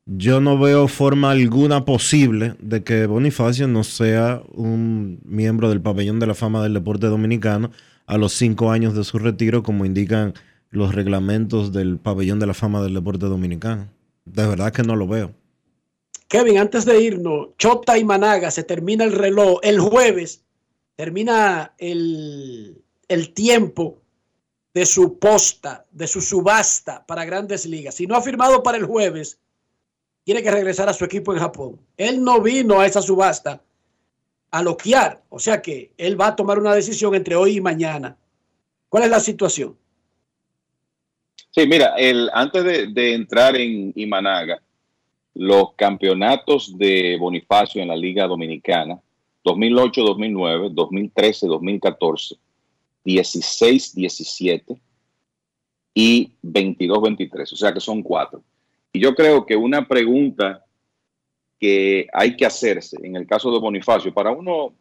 yo 0.06 0.40
no 0.40 0.58
veo 0.58 0.88
forma 0.88 1.30
alguna 1.30 1.84
posible 1.84 2.56
de 2.58 2.82
que 2.82 3.06
Bonifacio 3.06 3.68
no 3.68 3.84
sea 3.84 4.42
un 4.52 5.20
miembro 5.24 5.68
del 5.68 5.80
pabellón 5.80 6.18
de 6.18 6.26
la 6.26 6.34
fama 6.34 6.64
del 6.64 6.74
deporte 6.74 7.06
dominicano 7.06 7.70
a 8.06 8.18
los 8.18 8.32
cinco 8.32 8.70
años 8.70 8.94
de 8.94 9.04
su 9.04 9.18
retiro, 9.18 9.62
como 9.62 9.84
indican 9.84 10.34
los 10.70 10.94
reglamentos 10.94 11.72
del 11.72 11.98
pabellón 11.98 12.38
de 12.38 12.46
la 12.46 12.54
fama 12.54 12.82
del 12.82 12.94
deporte 12.94 13.26
dominicano. 13.26 13.88
De 14.24 14.46
verdad 14.46 14.72
que 14.72 14.82
no 14.82 14.96
lo 14.96 15.06
veo. 15.06 15.32
Kevin, 16.28 16.58
antes 16.58 16.84
de 16.84 17.00
irnos, 17.00 17.48
Chota 17.58 17.98
y 17.98 18.04
Managa, 18.04 18.50
se 18.50 18.64
termina 18.64 19.04
el 19.04 19.12
reloj. 19.12 19.58
El 19.62 19.80
jueves 19.80 20.42
termina 20.96 21.74
el, 21.78 22.82
el 23.08 23.34
tiempo 23.34 23.98
de 24.72 24.86
su 24.86 25.18
posta, 25.18 25.84
de 25.90 26.06
su 26.06 26.22
subasta 26.22 27.04
para 27.06 27.26
grandes 27.26 27.66
ligas. 27.66 27.96
Si 27.96 28.06
no 28.06 28.16
ha 28.16 28.22
firmado 28.22 28.62
para 28.62 28.78
el 28.78 28.86
jueves, 28.86 29.38
tiene 30.24 30.42
que 30.42 30.50
regresar 30.50 30.88
a 30.88 30.94
su 30.94 31.04
equipo 31.04 31.34
en 31.34 31.40
Japón. 31.40 31.78
Él 31.96 32.22
no 32.22 32.40
vino 32.40 32.80
a 32.80 32.86
esa 32.86 33.02
subasta 33.02 33.62
a 34.52 34.62
loquear. 34.62 35.22
O 35.30 35.40
sea 35.40 35.60
que 35.60 35.92
él 35.98 36.20
va 36.20 36.28
a 36.28 36.36
tomar 36.36 36.58
una 36.58 36.74
decisión 36.74 37.14
entre 37.14 37.34
hoy 37.34 37.56
y 37.56 37.60
mañana. 37.60 38.16
¿Cuál 38.88 39.04
es 39.04 39.10
la 39.10 39.20
situación? 39.20 39.76
Sí, 41.50 41.66
mira, 41.66 41.94
antes 42.32 42.64
de, 42.64 42.86
de 42.88 43.14
entrar 43.14 43.56
en 43.56 43.92
Imanaga, 43.96 44.62
los 45.34 45.72
campeonatos 45.74 46.76
de 46.78 47.16
Bonifacio 47.18 47.82
en 47.82 47.88
la 47.88 47.96
Liga 47.96 48.26
Dominicana, 48.26 49.00
2008, 49.44 50.02
2009, 50.02 50.68
2013, 50.72 51.46
2014, 51.46 52.36
16, 53.04 53.94
17 53.94 54.76
y 55.94 56.32
22, 56.42 57.02
23. 57.02 57.52
O 57.52 57.56
sea 57.56 57.72
que 57.72 57.80
son 57.80 58.02
cuatro. 58.02 58.42
Y 58.92 59.00
yo 59.00 59.14
creo 59.14 59.44
que 59.46 59.56
una 59.56 59.88
pregunta 59.88 60.61
que 61.62 62.08
hay 62.12 62.34
que 62.34 62.44
hacerse 62.44 62.96
en 63.04 63.14
el 63.14 63.24
caso 63.24 63.52
de 63.52 63.60
Bonifacio, 63.60 64.12
para 64.12 64.32
uno 64.32 64.74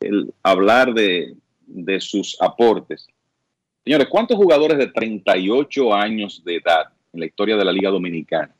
el 0.00 0.34
hablar 0.42 0.92
de, 0.92 1.36
de 1.64 2.00
sus 2.00 2.36
aportes. 2.40 3.06
Señores, 3.84 4.08
¿cuántos 4.10 4.36
jugadores 4.36 4.78
de 4.78 4.88
38 4.88 5.94
años 5.94 6.42
de 6.44 6.56
edad 6.56 6.88
en 7.12 7.20
la 7.20 7.26
historia 7.26 7.56
de 7.56 7.64
la 7.64 7.70
Liga 7.70 7.90
Dominicana 7.90 8.52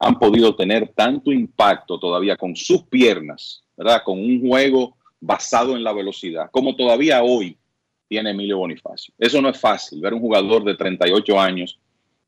han 0.00 0.18
podido 0.18 0.56
tener 0.56 0.88
tanto 0.88 1.30
impacto 1.30 1.96
todavía 2.00 2.36
con 2.36 2.56
sus 2.56 2.82
piernas, 2.82 3.62
¿verdad? 3.76 4.02
Con 4.04 4.18
un 4.18 4.40
juego 4.40 4.96
basado 5.20 5.76
en 5.76 5.84
la 5.84 5.92
velocidad, 5.92 6.50
como 6.50 6.74
todavía 6.74 7.22
hoy 7.22 7.56
tiene 8.08 8.30
Emilio 8.30 8.58
Bonifacio. 8.58 9.14
Eso 9.16 9.40
no 9.40 9.48
es 9.48 9.60
fácil, 9.60 10.00
ver 10.00 10.12
un 10.12 10.20
jugador 10.20 10.64
de 10.64 10.74
38 10.74 11.40
años 11.40 11.78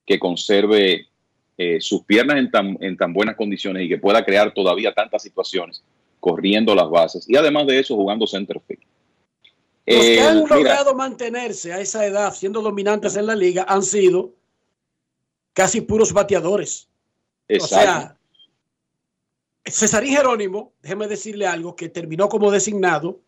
que 0.06 0.20
conserve 0.20 1.08
eh, 1.58 1.80
sus 1.80 2.02
piernas 2.04 2.36
en 2.36 2.50
tan, 2.50 2.76
en 2.80 2.96
tan 2.96 3.12
buenas 3.12 3.36
condiciones 3.36 3.82
y 3.84 3.88
que 3.88 3.98
pueda 3.98 4.24
crear 4.24 4.52
todavía 4.52 4.92
tantas 4.92 5.22
situaciones 5.22 5.82
corriendo 6.20 6.74
las 6.74 6.90
bases 6.90 7.28
y 7.28 7.36
además 7.36 7.66
de 7.66 7.78
eso 7.78 7.94
jugando 7.96 8.26
center 8.26 8.60
field. 8.66 8.82
Los 9.86 10.00
que 10.00 10.14
Eh, 10.16 10.20
han 10.20 10.42
mira, 10.42 10.56
logrado 10.56 10.94
mantenerse 10.94 11.72
a 11.72 11.80
esa 11.80 12.04
edad 12.04 12.34
siendo 12.34 12.60
dominantes 12.60 13.16
en 13.16 13.26
la 13.26 13.34
liga 13.36 13.64
han 13.68 13.82
sido 13.82 14.34
casi 15.52 15.80
puros 15.80 16.12
bateadores. 16.12 16.88
O 17.48 17.54
Exacto. 17.54 17.76
sea, 17.76 18.16
Cesarín 19.64 20.14
Jerónimo, 20.16 20.72
déjeme 20.82 21.08
decirle 21.08 21.46
algo, 21.46 21.74
que 21.74 21.88
terminó 21.88 22.28
como 22.28 22.50
designado, 22.50 23.20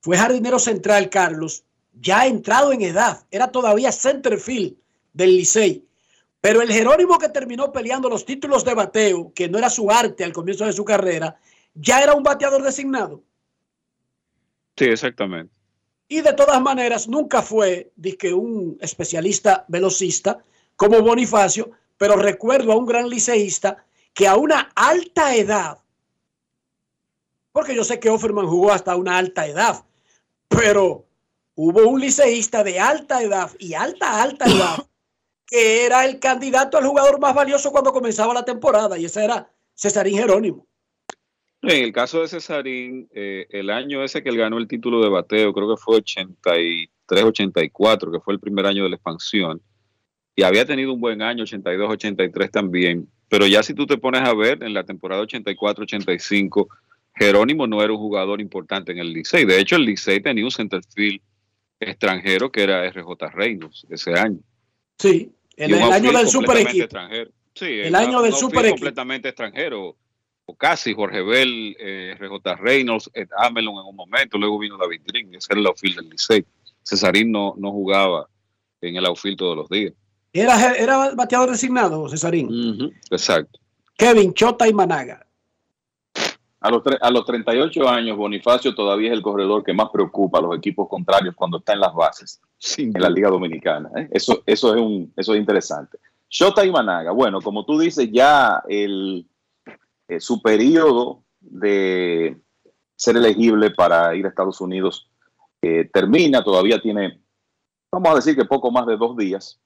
fue 0.00 0.16
jardinero 0.16 0.58
central, 0.58 1.08
Carlos, 1.10 1.64
ya 2.00 2.26
entrado 2.26 2.72
en 2.72 2.82
edad, 2.82 3.24
era 3.30 3.50
todavía 3.50 3.90
center 3.90 4.38
field 4.38 4.76
del 5.12 5.36
Licey. 5.36 5.84
Pero 6.40 6.62
el 6.62 6.70
Jerónimo 6.70 7.18
que 7.18 7.28
terminó 7.28 7.72
peleando 7.72 8.08
los 8.08 8.24
títulos 8.24 8.64
de 8.64 8.74
bateo, 8.74 9.32
que 9.34 9.48
no 9.48 9.58
era 9.58 9.68
su 9.68 9.90
arte 9.90 10.24
al 10.24 10.32
comienzo 10.32 10.64
de 10.64 10.72
su 10.72 10.84
carrera, 10.84 11.36
ya 11.74 12.00
era 12.00 12.14
un 12.14 12.22
bateador 12.22 12.62
designado. 12.62 13.22
Sí, 14.76 14.84
exactamente. 14.84 15.52
Y 16.08 16.20
de 16.22 16.32
todas 16.32 16.60
maneras, 16.62 17.08
nunca 17.08 17.42
fue 17.42 17.92
dizque, 17.96 18.32
un 18.32 18.78
especialista 18.80 19.64
velocista 19.68 20.38
como 20.76 21.02
Bonifacio, 21.02 21.72
pero 21.98 22.16
recuerdo 22.16 22.72
a 22.72 22.76
un 22.76 22.86
gran 22.86 23.08
liceísta 23.08 23.84
que 24.14 24.26
a 24.26 24.36
una 24.36 24.70
alta 24.74 25.34
edad, 25.34 25.78
porque 27.52 27.74
yo 27.74 27.84
sé 27.84 28.00
que 28.00 28.08
Offerman 28.08 28.46
jugó 28.46 28.72
hasta 28.72 28.96
una 28.96 29.18
alta 29.18 29.46
edad, 29.46 29.84
pero 30.48 31.04
hubo 31.56 31.88
un 31.88 32.00
liceísta 32.00 32.64
de 32.64 32.80
alta 32.80 33.22
edad 33.22 33.50
y 33.58 33.74
alta, 33.74 34.22
alta 34.22 34.46
edad, 34.46 34.87
que 35.48 35.86
era 35.86 36.04
el 36.04 36.20
candidato 36.20 36.76
al 36.76 36.86
jugador 36.86 37.18
más 37.18 37.34
valioso 37.34 37.72
cuando 37.72 37.92
comenzaba 37.92 38.34
la 38.34 38.44
temporada, 38.44 38.98
y 38.98 39.06
ese 39.06 39.24
era 39.24 39.50
Cesarín 39.74 40.18
Jerónimo. 40.18 40.66
En 41.62 41.84
el 41.84 41.92
caso 41.92 42.20
de 42.20 42.28
Cesarín, 42.28 43.08
eh, 43.12 43.46
el 43.50 43.70
año 43.70 44.04
ese 44.04 44.22
que 44.22 44.28
él 44.28 44.36
ganó 44.36 44.58
el 44.58 44.68
título 44.68 45.02
de 45.02 45.08
bateo, 45.08 45.52
creo 45.52 45.74
que 45.74 45.80
fue 45.80 45.96
83-84, 45.96 48.12
que 48.12 48.20
fue 48.20 48.34
el 48.34 48.40
primer 48.40 48.66
año 48.66 48.84
de 48.84 48.90
la 48.90 48.96
expansión, 48.96 49.60
y 50.36 50.42
había 50.42 50.66
tenido 50.66 50.92
un 50.92 51.00
buen 51.00 51.22
año, 51.22 51.44
82-83 51.44 52.50
también, 52.50 53.08
pero 53.28 53.46
ya 53.46 53.62
si 53.62 53.74
tú 53.74 53.86
te 53.86 53.98
pones 53.98 54.20
a 54.20 54.34
ver, 54.34 54.62
en 54.62 54.74
la 54.74 54.84
temporada 54.84 55.22
84-85, 55.22 56.68
Jerónimo 57.14 57.66
no 57.66 57.82
era 57.82 57.92
un 57.92 57.98
jugador 57.98 58.40
importante 58.40 58.92
en 58.92 58.98
el 58.98 59.12
Licey. 59.12 59.44
De 59.44 59.58
hecho, 59.58 59.76
el 59.76 59.84
Licey 59.84 60.20
tenía 60.20 60.44
un 60.44 60.50
centerfield 60.50 61.20
extranjero 61.80 62.52
que 62.52 62.62
era 62.62 62.88
RJ 62.88 63.30
Reynolds 63.32 63.86
ese 63.90 64.14
año. 64.14 64.38
Sí, 64.98 65.32
en 65.58 65.74
el 65.74 65.82
año 65.92 66.12
del 66.12 66.28
super 66.28 66.56
equipo. 66.58 66.84
extranjero. 66.84 67.30
Sí, 67.54 67.66
El 67.80 67.94
año 67.94 68.22
del 68.22 68.32
super 68.32 68.60
equipo. 68.60 68.76
completamente 68.76 69.28
extranjero. 69.28 69.96
O 70.50 70.54
casi 70.56 70.94
Jorge 70.94 71.20
Bell, 71.22 71.76
eh, 71.78 72.16
RJ 72.18 72.56
Reynolds, 72.56 73.10
Ed 73.12 73.28
Amelon 73.36 73.74
en 73.74 73.86
un 73.86 73.96
momento, 73.96 74.38
luego 74.38 74.58
vino 74.58 74.78
David 74.78 75.02
Green, 75.04 75.34
ese 75.34 75.48
era 75.52 75.60
el 75.60 75.66
outfield 75.66 75.96
del 75.96 76.08
Licey. 76.08 76.44
Cesarín 76.82 77.30
no, 77.30 77.54
no 77.58 77.70
jugaba 77.70 78.26
en 78.80 78.96
el 78.96 79.04
outfield 79.04 79.36
todos 79.36 79.56
los 79.56 79.68
días. 79.68 79.92
Era, 80.32 80.72
era 80.74 81.14
bateador 81.14 81.50
designado, 81.50 82.08
Cesarín. 82.08 82.92
Exacto. 83.10 83.58
Kevin 83.96 84.32
Chota 84.32 84.66
y 84.68 84.72
Managa. 84.72 85.26
A 86.60 86.70
los, 86.70 86.82
a 87.00 87.10
los 87.10 87.24
38 87.24 87.88
años, 87.88 88.16
Bonifacio 88.16 88.74
todavía 88.74 89.10
es 89.10 89.16
el 89.16 89.22
corredor 89.22 89.62
que 89.62 89.72
más 89.72 89.90
preocupa 89.90 90.38
a 90.38 90.42
los 90.42 90.56
equipos 90.56 90.88
contrarios 90.88 91.36
cuando 91.36 91.58
está 91.58 91.72
en 91.72 91.80
las 91.80 91.94
bases 91.94 92.40
en 92.76 92.92
la 92.94 93.08
Liga 93.08 93.28
Dominicana. 93.30 93.90
¿eh? 93.96 94.08
Eso, 94.10 94.42
eso, 94.44 94.74
es 94.74 94.80
un, 94.80 95.12
eso 95.16 95.34
es 95.34 95.40
interesante. 95.40 95.98
Shota 96.28 96.64
y 96.64 96.72
Managa, 96.72 97.12
bueno, 97.12 97.40
como 97.40 97.64
tú 97.64 97.78
dices, 97.78 98.10
ya 98.10 98.60
el, 98.68 99.26
eh, 100.08 100.18
su 100.18 100.42
periodo 100.42 101.22
de 101.40 102.36
ser 102.96 103.16
elegible 103.16 103.70
para 103.70 104.16
ir 104.16 104.26
a 104.26 104.28
Estados 104.28 104.60
Unidos 104.60 105.08
eh, 105.62 105.88
termina, 105.92 106.42
todavía 106.42 106.80
tiene, 106.80 107.20
vamos 107.92 108.10
a 108.10 108.14
decir 108.16 108.34
que 108.34 108.44
poco 108.44 108.72
más 108.72 108.84
de 108.86 108.96
dos 108.96 109.16
días. 109.16 109.60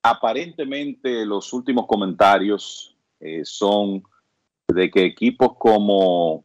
Aparentemente 0.00 1.26
los 1.26 1.52
últimos 1.52 1.86
comentarios 1.86 2.96
son 3.44 4.02
de 4.74 4.90
que 4.90 5.04
equipos 5.04 5.56
como 5.58 6.44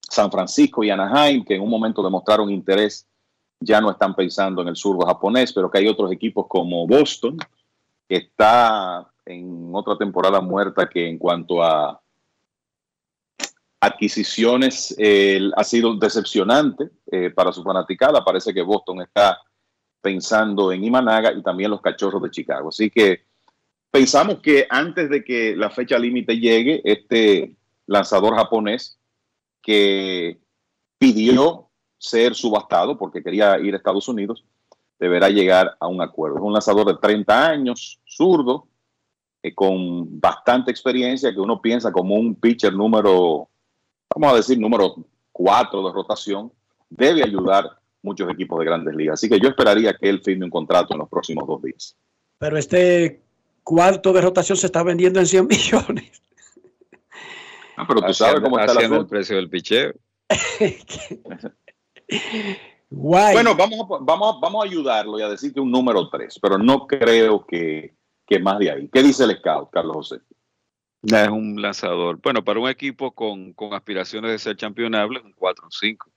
San 0.00 0.30
Francisco 0.30 0.82
y 0.82 0.90
Anaheim, 0.90 1.44
que 1.44 1.54
en 1.54 1.62
un 1.62 1.70
momento 1.70 2.02
demostraron 2.02 2.50
interés, 2.50 3.06
ya 3.60 3.80
no 3.80 3.90
están 3.90 4.14
pensando 4.14 4.62
en 4.62 4.68
el 4.68 4.76
zurdo 4.76 5.06
japonés, 5.06 5.52
pero 5.52 5.70
que 5.70 5.78
hay 5.78 5.88
otros 5.88 6.10
equipos 6.12 6.46
como 6.48 6.86
Boston, 6.86 7.36
que 8.08 8.16
está 8.16 9.10
en 9.26 9.70
otra 9.74 9.96
temporada 9.96 10.40
muerta 10.40 10.88
que 10.88 11.08
en 11.08 11.18
cuanto 11.18 11.62
a 11.62 12.00
adquisiciones 13.80 14.96
ha 15.56 15.64
sido 15.64 15.94
decepcionante 15.94 16.90
eh, 17.10 17.30
para 17.30 17.52
su 17.52 17.62
fanaticada. 17.62 18.24
Parece 18.24 18.52
que 18.52 18.62
Boston 18.62 19.02
está 19.02 19.38
pensando 20.00 20.72
en 20.72 20.84
Imanaga 20.84 21.32
y 21.32 21.42
también 21.42 21.70
los 21.70 21.80
cachorros 21.80 22.22
de 22.22 22.30
Chicago. 22.30 22.70
Así 22.70 22.90
que 22.90 23.27
pensamos 23.90 24.40
que 24.40 24.66
antes 24.68 25.10
de 25.10 25.24
que 25.24 25.56
la 25.56 25.70
fecha 25.70 25.98
límite 25.98 26.38
llegue, 26.38 26.80
este 26.84 27.54
lanzador 27.86 28.34
japonés 28.36 28.98
que 29.62 30.38
pidió 30.98 31.68
ser 31.98 32.34
subastado 32.34 32.96
porque 32.96 33.22
quería 33.22 33.58
ir 33.58 33.74
a 33.74 33.76
Estados 33.76 34.08
Unidos, 34.08 34.44
deberá 34.98 35.28
llegar 35.28 35.76
a 35.80 35.86
un 35.86 36.00
acuerdo. 36.00 36.38
Es 36.38 36.42
un 36.42 36.52
lanzador 36.52 36.86
de 36.86 36.96
30 37.00 37.48
años, 37.48 38.00
zurdo, 38.06 38.68
eh, 39.42 39.54
con 39.54 40.20
bastante 40.20 40.70
experiencia, 40.70 41.32
que 41.32 41.40
uno 41.40 41.60
piensa 41.60 41.92
como 41.92 42.14
un 42.14 42.34
pitcher 42.34 42.72
número, 42.72 43.48
vamos 44.14 44.32
a 44.32 44.36
decir, 44.36 44.58
número 44.58 44.96
4 45.32 45.86
de 45.86 45.92
rotación, 45.92 46.52
debe 46.90 47.22
ayudar 47.22 47.78
muchos 48.02 48.30
equipos 48.30 48.58
de 48.58 48.64
grandes 48.64 48.94
ligas. 48.94 49.14
Así 49.14 49.28
que 49.28 49.40
yo 49.40 49.48
esperaría 49.48 49.94
que 49.94 50.08
él 50.08 50.20
firme 50.22 50.44
un 50.44 50.50
contrato 50.50 50.94
en 50.94 51.00
los 51.00 51.08
próximos 51.08 51.46
dos 51.46 51.62
días. 51.62 51.96
Pero 52.38 52.56
este 52.56 53.22
cuarto 53.68 54.14
de 54.14 54.22
rotación 54.22 54.56
se 54.56 54.66
está 54.66 54.82
vendiendo 54.82 55.20
en 55.20 55.26
100 55.26 55.46
millones. 55.50 56.22
Ah, 57.76 57.84
pero 57.86 58.00
tú 58.02 58.14
sabes 58.14 58.40
cómo 58.40 58.58
está 58.58 58.72
Haciendo 58.72 58.96
el 59.00 59.06
precio 59.06 59.36
del 59.36 59.50
picheo. 59.50 59.92
Bueno, 62.90 63.54
vamos 63.54 63.80
a, 63.80 63.98
vamos, 64.02 64.36
a- 64.36 64.40
vamos 64.40 64.64
a 64.64 64.66
ayudarlo 64.66 65.18
y 65.18 65.22
a 65.22 65.28
decir 65.28 65.52
que 65.52 65.60
un 65.60 65.70
número 65.70 66.08
3, 66.08 66.38
pero 66.40 66.56
no 66.56 66.86
creo 66.86 67.44
que, 67.46 67.92
que 68.26 68.38
más 68.38 68.58
de 68.58 68.70
ahí. 68.70 68.88
¿Qué 68.90 69.02
dice 69.02 69.24
el 69.24 69.36
scout, 69.36 69.68
Carlos 69.70 69.94
José? 69.96 70.16
Es 71.02 71.28
un 71.28 71.60
lanzador. 71.60 72.18
Bueno, 72.22 72.42
para 72.42 72.58
un 72.60 72.68
equipo 72.70 73.12
con, 73.12 73.52
con 73.52 73.74
aspiraciones 73.74 74.30
de 74.30 74.38
ser 74.38 74.56
campeonable, 74.56 75.20
un 75.20 75.32
4 75.34 75.66
o 75.66 75.70
5. 75.70 76.10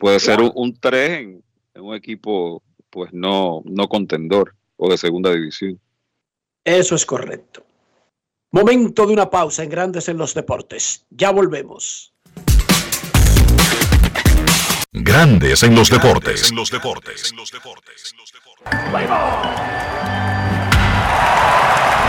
Puede 0.00 0.18
ser 0.18 0.40
un, 0.40 0.50
un 0.54 0.74
3 0.80 1.10
en, 1.20 1.42
en 1.74 1.82
un 1.82 1.94
equipo 1.94 2.62
pues 2.88 3.12
no, 3.12 3.60
no 3.66 3.86
contendor 3.86 4.54
o 4.76 4.88
de 4.90 4.96
segunda 4.96 5.30
división. 5.30 5.78
Eso 6.66 6.96
es 6.96 7.06
correcto. 7.06 7.64
Momento 8.50 9.06
de 9.06 9.12
una 9.12 9.30
pausa 9.30 9.62
en 9.62 9.70
Grandes 9.70 10.08
en 10.08 10.18
los 10.18 10.34
Deportes. 10.34 11.06
Ya 11.10 11.30
volvemos. 11.30 12.12
Grandes 14.90 15.62
en 15.62 15.76
los 15.76 15.88
deportes. 15.88 16.50
En 16.50 16.56
los 16.56 16.68
deportes. 16.72 17.32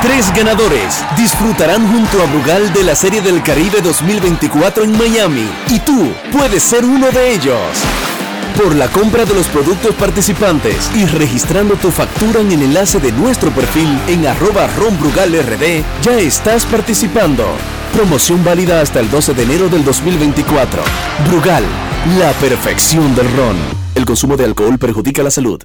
Tres 0.01 0.33
ganadores 0.35 1.05
disfrutarán 1.15 1.87
junto 1.91 2.23
a 2.23 2.25
Brugal 2.25 2.73
de 2.73 2.83
la 2.83 2.95
Serie 2.95 3.21
del 3.21 3.43
Caribe 3.43 3.81
2024 3.81 4.85
en 4.85 4.97
Miami 4.97 5.51
y 5.69 5.79
tú 5.81 6.11
puedes 6.31 6.63
ser 6.63 6.83
uno 6.83 7.11
de 7.11 7.33
ellos. 7.35 8.16
Por 8.57 8.75
la 8.75 8.87
compra 8.89 9.23
de 9.23 9.33
los 9.33 9.47
productos 9.47 9.93
participantes 9.95 10.89
y 10.95 11.05
registrando 11.05 11.75
tu 11.75 11.91
factura 11.91 12.41
en 12.41 12.51
el 12.51 12.63
enlace 12.63 12.99
de 12.99 13.11
nuestro 13.11 13.51
perfil 13.51 13.87
en 14.07 14.25
arroba 14.25 14.67
ronbrugalrd, 14.67 15.83
ya 16.01 16.19
estás 16.19 16.65
participando. 16.65 17.45
Promoción 17.93 18.43
válida 18.43 18.81
hasta 18.81 18.99
el 18.99 19.09
12 19.09 19.35
de 19.35 19.43
enero 19.43 19.69
del 19.69 19.83
2024. 19.83 20.81
Brugal, 21.27 21.63
la 22.17 22.31
perfección 22.33 23.15
del 23.15 23.31
ron. 23.35 23.86
El 23.97 24.05
consumo 24.05 24.37
de 24.37 24.45
alcohol 24.45 24.77
perjudica 24.77 25.23
la 25.23 25.31
salud. 25.31 25.59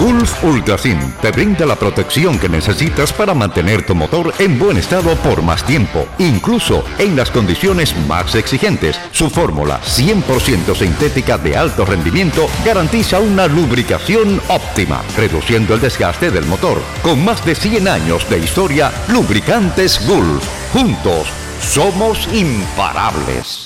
Gulf 0.00 0.42
Ultrasin 0.42 0.98
te 1.20 1.30
brinda 1.30 1.66
la 1.66 1.76
protección 1.76 2.38
que 2.38 2.48
necesitas 2.48 3.12
para 3.12 3.34
mantener 3.34 3.84
tu 3.84 3.94
motor 3.94 4.32
en 4.38 4.58
buen 4.58 4.78
estado 4.78 5.14
por 5.16 5.42
más 5.42 5.62
tiempo, 5.62 6.06
incluso 6.18 6.82
en 6.98 7.14
las 7.14 7.30
condiciones 7.30 7.94
más 8.08 8.34
exigentes. 8.36 8.98
Su 9.12 9.28
fórmula 9.28 9.82
100% 9.82 10.74
sintética 10.74 11.36
de 11.36 11.58
alto 11.58 11.84
rendimiento 11.84 12.48
garantiza 12.64 13.20
una 13.20 13.46
lubricación 13.46 14.40
óptima, 14.48 15.02
reduciendo 15.14 15.74
el 15.74 15.82
desgaste 15.82 16.30
del 16.30 16.46
motor. 16.46 16.80
Con 17.02 17.22
más 17.22 17.44
de 17.44 17.54
100 17.54 17.86
años 17.86 18.26
de 18.30 18.38
historia, 18.38 18.90
Lubricantes 19.08 20.00
Gulf. 20.08 20.42
Juntos, 20.72 21.26
somos 21.60 22.26
imparables. 22.32 23.65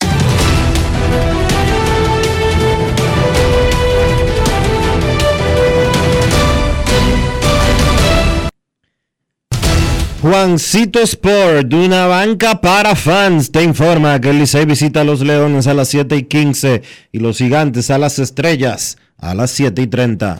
Juancito 10.21 10.99
Sport, 10.99 11.67
de 11.67 11.75
una 11.75 12.05
banca 12.05 12.61
para 12.61 12.95
fans, 12.95 13.51
te 13.51 13.63
informa 13.63 14.21
que 14.21 14.29
el 14.29 14.37
Licey 14.37 14.65
visita 14.65 15.01
a 15.01 15.03
los 15.03 15.21
Leones 15.21 15.65
a 15.65 15.73
las 15.73 15.87
7 15.87 16.15
y 16.15 16.23
15 16.23 16.83
y 17.11 17.19
los 17.19 17.39
Gigantes 17.39 17.89
a 17.89 17.97
las 17.97 18.19
Estrellas 18.19 18.97
a 19.17 19.33
las 19.33 19.49
7 19.51 19.81
y 19.81 19.87
30. 19.87 20.39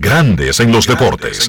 Grandes 0.00 0.60
en 0.60 0.70
los 0.70 0.86
deportes. 0.86 1.48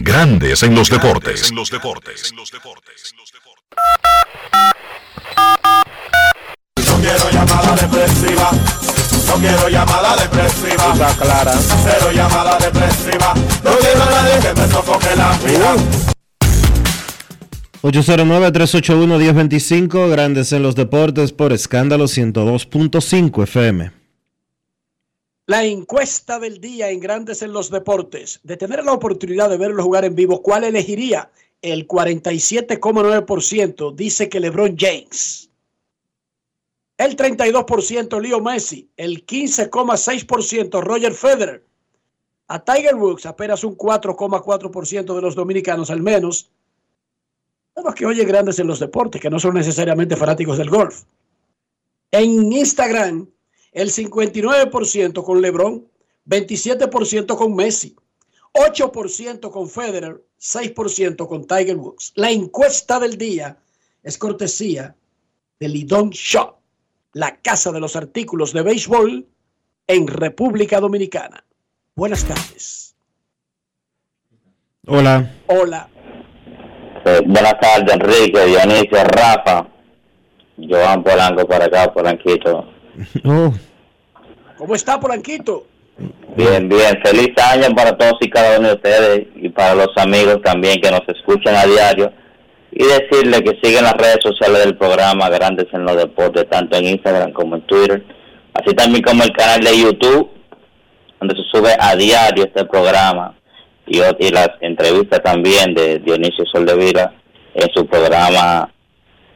Grandes 0.00 0.62
en 0.62 0.76
los 0.76 0.90
deportes. 0.90 1.52
No 1.52 1.64
quiero 7.00 7.30
llamada 7.32 7.76
depresiva. 7.76 8.50
No 9.26 9.34
quiero 9.34 9.68
llamada 9.68 10.16
depresiva. 10.16 10.94
clara. 11.18 11.52
Cero 11.52 12.12
llamada 12.14 12.56
depresiva. 12.58 13.34
No 13.64 13.72
quiero 13.78 14.02
a 14.02 14.10
nadie 14.10 14.38
que 14.40 14.54
me 14.60 14.68
sofoque 14.68 15.16
la 15.16 15.36
vida. 15.38 15.74
809-381-1025, 17.82 20.10
Grandes 20.10 20.52
en 20.52 20.62
los 20.62 20.76
Deportes 20.76 21.32
por 21.32 21.52
escándalo 21.52 22.04
102.5 22.04 23.42
FM. 23.44 23.97
La 25.48 25.64
encuesta 25.64 26.38
del 26.38 26.60
día 26.60 26.90
en 26.90 27.00
Grandes 27.00 27.40
en 27.40 27.54
los 27.54 27.70
Deportes. 27.70 28.38
De 28.42 28.58
tener 28.58 28.84
la 28.84 28.92
oportunidad 28.92 29.48
de 29.48 29.56
verlo 29.56 29.82
jugar 29.82 30.04
en 30.04 30.14
vivo, 30.14 30.42
¿cuál 30.42 30.64
elegiría? 30.64 31.30
El 31.62 31.88
47,9% 31.88 33.94
dice 33.94 34.28
que 34.28 34.40
LeBron 34.40 34.76
James. 34.76 35.48
El 36.98 37.16
32% 37.16 38.20
Leo 38.20 38.42
Messi. 38.42 38.90
El 38.98 39.24
15,6% 39.24 40.82
Roger 40.82 41.14
Federer. 41.14 41.64
A 42.48 42.62
Tiger 42.62 42.96
Woods 42.96 43.24
apenas 43.24 43.64
un 43.64 43.74
4,4% 43.74 45.14
de 45.14 45.22
los 45.22 45.34
dominicanos 45.34 45.90
al 45.90 46.02
menos. 46.02 46.50
De 47.74 47.82
los 47.82 47.94
que 47.94 48.04
oye 48.04 48.26
grandes 48.26 48.58
en 48.58 48.66
los 48.66 48.80
deportes, 48.80 49.18
que 49.18 49.30
no 49.30 49.40
son 49.40 49.54
necesariamente 49.54 50.14
fanáticos 50.14 50.58
del 50.58 50.68
golf. 50.68 51.04
En 52.10 52.52
Instagram 52.52 53.28
el 53.72 53.90
59% 53.90 55.22
con 55.22 55.42
LeBron, 55.42 55.86
27% 56.26 57.36
con 57.36 57.54
Messi, 57.54 57.96
8% 58.52 59.50
con 59.50 59.68
Federer, 59.68 60.22
6% 60.40 61.26
con 61.26 61.46
Tiger 61.46 61.76
Woods. 61.76 62.12
La 62.16 62.30
encuesta 62.30 62.98
del 62.98 63.16
día 63.16 63.58
es 64.02 64.18
cortesía 64.18 64.96
de 65.58 65.68
Lidon 65.68 66.10
Shop, 66.10 66.56
la 67.12 67.36
casa 67.40 67.72
de 67.72 67.80
los 67.80 67.96
artículos 67.96 68.52
de 68.52 68.62
béisbol 68.62 69.26
en 69.86 70.06
República 70.06 70.80
Dominicana. 70.80 71.44
Buenas 71.94 72.24
tardes. 72.24 72.94
Hola. 74.86 75.34
Hola. 75.48 75.88
Eh, 77.04 77.20
buenas 77.26 77.58
tardes, 77.60 77.92
Enrique, 77.92 78.44
Dionisio, 78.46 79.04
Rafa, 79.04 79.66
Joan 80.56 81.02
Polanco 81.02 81.46
para 81.46 81.66
acá, 81.66 81.92
Polanquito. 81.92 82.77
Oh. 83.24 83.52
¿Cómo 84.56 84.74
está, 84.74 84.98
Polanquito? 84.98 85.66
Bien, 86.36 86.68
bien. 86.68 87.00
Feliz 87.04 87.30
año 87.52 87.74
para 87.74 87.96
todos 87.96 88.14
y 88.20 88.30
cada 88.30 88.58
uno 88.58 88.68
de 88.68 88.74
ustedes 88.74 89.26
y 89.36 89.48
para 89.48 89.74
los 89.74 89.88
amigos 89.96 90.40
también 90.42 90.80
que 90.80 90.90
nos 90.90 91.02
escuchan 91.08 91.54
a 91.54 91.64
diario. 91.64 92.12
Y 92.70 92.84
decirle 92.84 93.42
que 93.42 93.58
siguen 93.62 93.84
las 93.84 93.94
redes 93.94 94.18
sociales 94.22 94.64
del 94.64 94.76
programa 94.76 95.28
Grandes 95.30 95.66
en 95.72 95.84
los 95.84 95.96
Deportes, 95.96 96.48
tanto 96.50 96.76
en 96.76 96.84
Instagram 96.86 97.32
como 97.32 97.56
en 97.56 97.62
Twitter. 97.62 98.04
Así 98.52 98.74
también 98.74 99.02
como 99.02 99.22
el 99.22 99.32
canal 99.32 99.60
de 99.60 99.78
YouTube, 99.78 100.30
donde 101.18 101.34
se 101.34 101.42
sube 101.50 101.74
a 101.78 101.96
diario 101.96 102.44
este 102.44 102.64
programa. 102.66 103.34
Y, 103.86 103.98
y 103.98 104.30
las 104.30 104.50
entrevistas 104.60 105.22
también 105.22 105.74
de 105.74 105.98
Dionisio 106.00 106.44
Soldevila 106.52 107.14
en 107.54 107.68
su 107.74 107.86
programa 107.86 108.70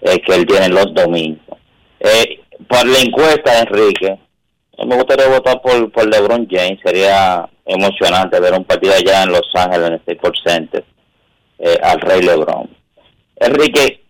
eh, 0.03 0.21
que 0.21 0.35
él 0.35 0.47
tiene 0.47 0.69
los 0.69 0.93
domingos. 0.93 1.59
Eh, 2.01 2.42
por 2.69 2.87
la 2.87 2.99
encuesta, 2.99 3.61
Enrique, 3.61 4.19
me 4.87 4.97
gustaría 4.97 5.29
votar 5.29 5.61
por, 5.63 5.91
por 5.93 6.09
LeBron 6.09 6.47
James. 6.51 6.81
Sería 6.85 7.49
emocionante 7.65 8.41
ver 8.41 8.55
un 8.55 8.65
partido 8.65 8.95
allá 8.95 9.23
en 9.23 9.33
Los 9.33 9.51
Ángeles, 9.55 9.87
en 9.87 9.93
el 9.95 10.01
Staples 10.01 10.43
Center, 10.45 10.85
eh, 11.59 11.79
al 11.83 12.01
Rey 12.01 12.23
LeBron. 12.23 12.69
Enrique, 13.37 14.05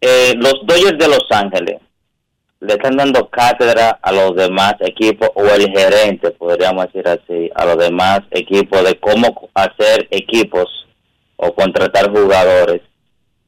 eh, 0.00 0.34
los 0.36 0.54
Dodgers 0.64 0.98
de 0.98 1.08
Los 1.08 1.26
Ángeles 1.30 1.78
le 2.62 2.74
están 2.74 2.96
dando 2.96 3.28
cátedra 3.28 3.98
a 4.00 4.12
los 4.12 4.36
demás 4.36 4.74
equipos 4.80 5.28
o 5.34 5.44
el 5.46 5.68
gerente, 5.70 6.30
podríamos 6.30 6.86
decir 6.86 7.08
así, 7.08 7.50
a 7.56 7.64
los 7.64 7.76
demás 7.76 8.20
equipos 8.30 8.84
de 8.84 9.00
cómo 9.00 9.50
hacer 9.54 10.06
equipos 10.12 10.66
o 11.36 11.52
contratar 11.54 12.08
jugadores 12.10 12.80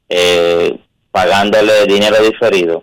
eh, 0.09 0.77
pagándole 1.13 1.85
dinero 1.87 2.17
diferido. 2.25 2.83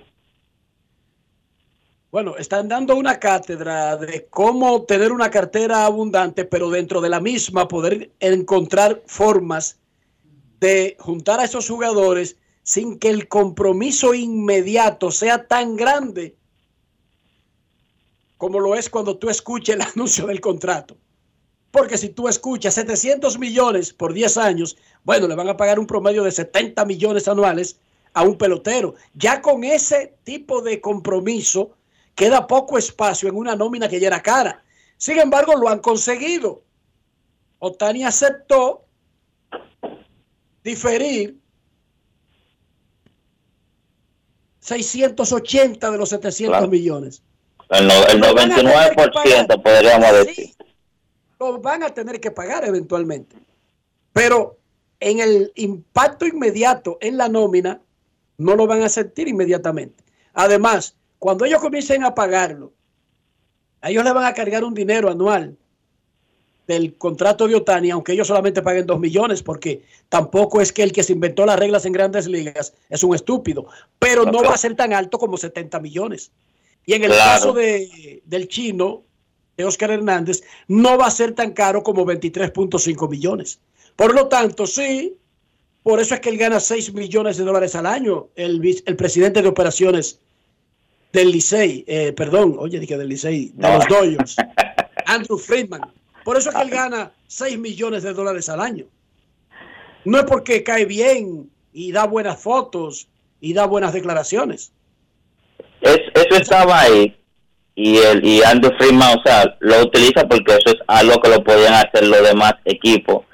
Bueno, 2.12 2.36
están 2.36 2.68
dando 2.68 2.98
una 2.98 3.22
cátedra 3.22 3.96
de 3.96 4.28
cómo 4.30 4.84
tener 4.84 5.14
una 5.14 5.32
cartera 5.32 5.86
abundante, 5.86 6.44
pero 6.44 6.70
dentro 6.70 7.00
de 7.00 7.08
la 7.08 7.22
misma 7.22 7.70
poder 7.70 8.12
encontrar 8.20 9.02
formas 9.06 9.80
de 10.60 10.98
juntar 11.00 11.40
a 11.40 11.46
esos 11.46 11.70
jugadores 11.70 12.36
sin 12.64 13.00
que 13.00 13.10
el 13.10 13.30
compromiso 13.30 14.14
inmediato 14.14 15.10
sea 15.10 15.48
tan 15.48 15.78
grande 15.78 16.36
como 18.36 18.60
lo 18.60 18.76
es 18.76 18.90
cuando 18.90 19.18
tú 19.18 19.30
escuches 19.30 19.76
el 19.76 19.82
anuncio 19.96 20.28
del 20.28 20.42
contrato. 20.42 20.98
Porque 21.72 21.98
si 21.98 22.10
tú 22.10 22.28
escuchas 22.28 22.74
700 22.74 23.40
millones 23.40 23.94
por 23.94 24.12
10 24.12 24.36
años, 24.36 24.76
bueno, 25.06 25.30
le 25.30 25.36
van 25.36 25.48
a 25.48 25.56
pagar 25.56 25.80
un 25.80 25.88
promedio 25.88 26.24
de 26.24 26.32
70 26.32 26.84
millones 26.84 27.30
anuales 27.30 27.80
a 28.14 28.24
un 28.24 28.38
pelotero. 28.38 28.96
Ya 29.14 29.42
con 29.42 29.64
ese 29.64 30.18
tipo 30.26 30.62
de 30.62 30.82
compromiso 30.82 31.78
queda 32.16 32.48
poco 32.48 32.78
espacio 32.78 33.30
en 33.30 33.36
una 33.36 33.56
nómina 33.56 33.88
que 33.88 34.00
ya 34.00 34.08
era 34.08 34.22
cara. 34.22 34.64
Sin 34.98 35.20
embargo, 35.20 35.56
lo 35.56 35.70
han 35.70 35.80
conseguido. 35.80 36.64
Otani 37.60 38.04
aceptó 38.04 38.86
diferir 40.64 41.38
680 44.60 45.92
de 45.92 45.98
los 45.98 46.10
700 46.10 46.70
millones. 46.70 47.24
El, 47.70 47.90
99% 47.90 49.64
podríamos 49.64 50.12
decir. 50.26 50.54
lo 51.40 51.60
van 51.60 51.84
a 51.84 51.94
tener 51.94 52.20
que 52.20 52.32
pagar 52.32 52.66
eventualmente. 52.66 53.36
Pero 54.14 54.58
en 55.00 55.20
el 55.20 55.52
impacto 55.56 56.28
inmediato 56.28 56.98
en 57.02 57.18
la 57.18 57.30
nómina, 57.30 57.82
no 58.38 58.56
lo 58.56 58.68
van 58.68 58.84
a 58.84 58.90
sentir 58.90 59.28
inmediatamente. 59.28 60.04
Además, 60.34 60.96
cuando 61.22 61.46
ellos 61.46 61.62
comiencen 61.62 62.04
a 62.04 62.16
pagarlo, 62.16 62.74
a 63.80 63.92
ellos 63.92 64.04
le 64.04 64.12
van 64.12 64.26
a 64.26 64.34
cargar 64.34 64.64
un 64.64 64.74
dinero 64.74 65.08
anual 65.08 65.56
del 66.66 66.98
contrato 66.98 67.48
de 67.48 67.54
Otani, 67.54 67.92
aunque 67.92 68.14
ellos 68.14 68.28
solamente 68.28 68.64
paguen 68.64 68.88
2 68.88 69.00
millones, 69.00 69.44
porque 69.44 69.84
tampoco 70.10 70.62
es 70.62 70.74
que 70.74 70.82
el 70.82 70.92
que 70.92 71.04
se 71.04 71.14
inventó 71.14 71.46
las 71.46 71.60
reglas 71.60 71.86
en 71.86 71.94
grandes 71.94 72.26
ligas 72.26 72.74
es 72.90 73.04
un 73.04 73.14
estúpido, 73.14 73.68
pero 74.00 74.26
no 74.26 74.42
va 74.42 74.56
a 74.56 74.58
ser 74.58 74.76
tan 74.76 74.94
alto 74.94 75.20
como 75.20 75.38
70 75.38 75.80
millones. 75.80 76.32
Y 76.88 76.94
en 76.94 77.04
el 77.04 77.12
caso 77.12 77.54
de, 77.54 78.24
del 78.26 78.48
chino, 78.48 79.04
de 79.58 79.66
Oscar 79.66 79.92
Hernández, 79.92 80.42
no 80.68 80.98
va 80.98 81.06
a 81.06 81.12
ser 81.12 81.34
tan 81.34 81.52
caro 81.52 81.84
como 81.84 82.04
23.5 82.04 83.08
millones. 83.08 83.60
Por 83.96 84.16
lo 84.16 84.28
tanto, 84.28 84.66
sí, 84.66 85.18
por 85.84 86.00
eso 86.00 86.16
es 86.16 86.20
que 86.20 86.30
él 86.30 86.38
gana 86.38 86.60
6 86.60 86.96
millones 86.96 87.38
de 87.38 87.44
dólares 87.44 87.76
al 87.76 87.86
año, 87.86 88.30
el, 88.36 88.82
el 88.84 88.96
presidente 88.96 89.44
de 89.44 89.50
operaciones 89.50 90.20
del 91.12 91.32
Licey, 91.32 91.84
eh, 91.88 92.14
perdón, 92.14 92.56
oye, 92.58 92.80
dije 92.80 92.98
del 92.98 93.10
Licey, 93.10 93.52
de 93.54 93.74
los 93.74 93.88
Dodgers, 93.88 94.36
Andrew 95.06 95.38
Friedman. 95.38 95.82
Por 96.24 96.38
eso 96.38 96.50
es 96.50 96.56
que 96.56 96.62
él 96.62 96.70
gana 96.70 97.12
6 97.28 97.58
millones 97.60 98.04
de 98.04 98.14
dólares 98.14 98.48
al 98.50 98.62
año. 98.62 98.86
No 100.06 100.20
es 100.20 100.26
porque 100.26 100.64
cae 100.64 100.86
bien 100.86 101.50
y 101.74 101.92
da 101.92 102.06
buenas 102.06 102.42
fotos 102.42 103.08
y 103.40 103.54
da 103.54 103.66
buenas 103.66 103.94
declaraciones. 103.94 104.72
eso 105.82 106.36
estaba 106.36 106.82
ahí 106.82 107.16
y 107.76 107.98
el 107.98 108.26
y 108.26 108.44
Andrew 108.44 108.72
Freeman, 108.78 109.18
o 109.18 109.24
sea, 109.24 109.56
lo 109.60 109.82
utiliza 109.84 110.28
porque 110.28 110.54
eso 110.54 110.76
es 110.76 110.78
algo 110.88 111.20
que 111.22 111.30
lo 111.30 111.44
podían 111.44 111.74
hacer 111.74 112.06
los 112.08 112.22
demás 112.22 112.54
equipos. 112.66 113.26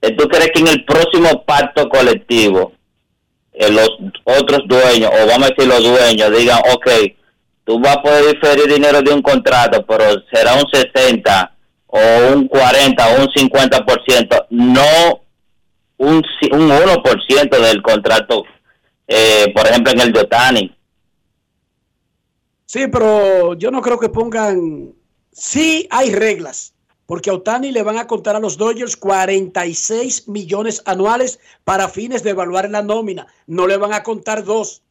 ¿Tú 0.00 0.28
crees 0.28 0.50
que 0.52 0.60
en 0.60 0.68
el 0.68 0.84
próximo 0.84 1.44
pacto 1.44 1.88
colectivo 1.88 2.72
eh, 3.60 3.70
los 3.70 3.90
otros 4.24 4.60
dueños, 4.66 5.10
o 5.12 5.26
vamos 5.26 5.50
a 5.50 5.54
decir 5.54 5.66
los 5.66 5.82
dueños, 5.84 6.30
digan, 6.34 6.60
ok, 6.72 6.88
tú 7.62 7.78
vas 7.78 7.98
a 7.98 8.02
poder 8.02 8.34
diferir 8.34 8.72
dinero 8.72 9.02
de 9.02 9.12
un 9.12 9.20
contrato, 9.20 9.84
pero 9.86 10.04
será 10.32 10.54
un 10.54 10.64
60 10.66 11.56
o 11.88 11.98
un 12.32 12.48
40 12.48 13.06
o 13.06 13.20
un 13.20 13.28
50%, 13.28 14.46
no 14.48 15.22
un, 15.98 16.22
un 16.52 16.70
1% 16.70 17.58
del 17.60 17.82
contrato, 17.82 18.44
eh, 19.06 19.52
por 19.54 19.66
ejemplo, 19.66 19.92
en 19.92 20.00
el 20.00 20.12
de. 20.12 20.74
Sí, 22.64 22.86
pero 22.90 23.52
yo 23.54 23.70
no 23.70 23.82
creo 23.82 23.98
que 23.98 24.08
pongan, 24.08 24.94
sí 25.32 25.86
hay 25.90 26.14
reglas, 26.14 26.72
porque 27.10 27.30
a 27.30 27.34
Otani 27.34 27.72
le 27.72 27.82
van 27.82 27.98
a 27.98 28.06
contar 28.06 28.36
a 28.36 28.38
los 28.38 28.56
Dodgers 28.56 28.96
46 28.96 30.28
millones 30.28 30.80
anuales 30.84 31.40
para 31.64 31.88
fines 31.88 32.22
de 32.22 32.30
evaluar 32.30 32.70
la 32.70 32.82
nómina, 32.82 33.26
no 33.48 33.66
le 33.66 33.76
van 33.78 33.92
a 33.92 34.04
contar 34.04 34.44
dos. 34.44 34.82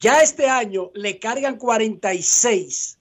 Ya 0.00 0.20
este 0.20 0.50
año 0.50 0.90
le 0.92 1.18
cargan 1.18 1.56
46 1.56 2.98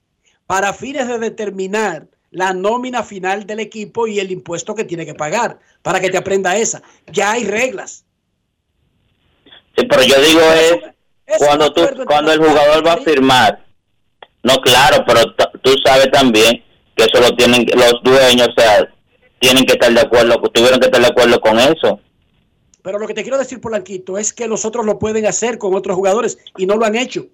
para 0.47 0.71
fines 0.71 1.09
de 1.09 1.19
determinar 1.19 2.07
la 2.31 2.53
nómina 2.53 3.03
final 3.03 3.45
del 3.45 3.59
equipo 3.59 4.07
y 4.07 4.21
el 4.21 4.31
impuesto 4.31 4.73
que 4.73 4.85
tiene 4.85 5.05
que 5.05 5.15
pagar, 5.15 5.59
para 5.81 5.99
que 5.99 6.09
te 6.09 6.17
aprenda 6.17 6.55
esa. 6.55 6.81
Ya 7.11 7.33
hay 7.33 7.43
reglas. 7.43 8.05
Sí, 9.75 9.85
pero 9.85 10.01
yo 10.01 10.15
digo 10.21 10.39
es, 11.25 11.39
cuando, 11.39 11.73
tú, 11.73 11.81
cuando 12.05 12.31
el 12.31 12.39
jugador 12.39 12.87
va 12.87 12.93
a 12.93 12.97
firmar. 12.99 13.65
No, 14.43 14.61
claro, 14.61 15.03
pero 15.05 15.35
tú 15.61 15.75
sabes 15.83 16.09
también 16.09 16.63
que 16.95 17.05
eso 17.05 17.21
lo 17.21 17.35
tienen 17.35 17.65
los 17.75 18.01
dueños, 18.03 18.49
o 18.49 18.61
sea, 18.61 18.87
tienen 19.39 19.65
que 19.65 19.73
estar 19.73 19.91
de 19.91 20.01
acuerdo, 20.01 20.41
tuvieron 20.53 20.79
que 20.79 20.85
estar 20.85 21.01
de 21.01 21.07
acuerdo 21.07 21.39
con 21.39 21.59
eso. 21.59 21.99
Pero 22.81 22.99
lo 22.99 23.07
que 23.07 23.13
te 23.13 23.23
quiero 23.23 23.37
decir, 23.37 23.61
Polanquito, 23.61 24.17
es 24.17 24.33
que 24.33 24.47
los 24.47 24.65
otros 24.65 24.85
lo 24.85 24.99
pueden 24.99 25.25
hacer 25.25 25.57
con 25.57 25.73
otros 25.73 25.95
jugadores 25.95 26.37
y 26.57 26.65
no 26.65 26.75
lo 26.75 26.85
han 26.85 26.95
hecho. 26.95 27.27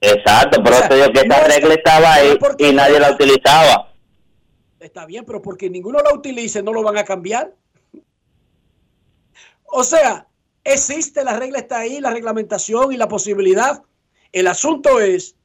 Exacto, 0.00 0.62
pero 0.62 0.76
eso 0.76 0.96
yo 0.96 1.12
que 1.12 1.20
esta 1.20 1.44
regla 1.44 1.74
estaba 1.74 2.14
ahí 2.14 2.38
y 2.58 2.72
nadie 2.72 3.00
la 3.00 3.12
utilizaba. 3.12 3.92
Está 4.78 5.04
bien, 5.04 5.24
pero 5.26 5.42
porque 5.42 5.68
ninguno 5.68 6.00
la 6.00 6.14
utilice, 6.14 6.62
no 6.62 6.72
lo 6.72 6.82
van 6.82 6.98
a 6.98 7.04
cambiar. 7.04 7.54
O 9.72 9.84
sea, 9.84 10.26
existe, 10.64 11.22
la 11.22 11.38
regla 11.38 11.60
está 11.60 11.78
ahí, 11.78 12.00
la 12.00 12.10
reglamentación 12.10 12.92
y 12.92 12.96
la 12.96 13.06
posibilidad. 13.06 13.84
El 14.32 14.48
asunto 14.48 14.98
es 14.98 15.36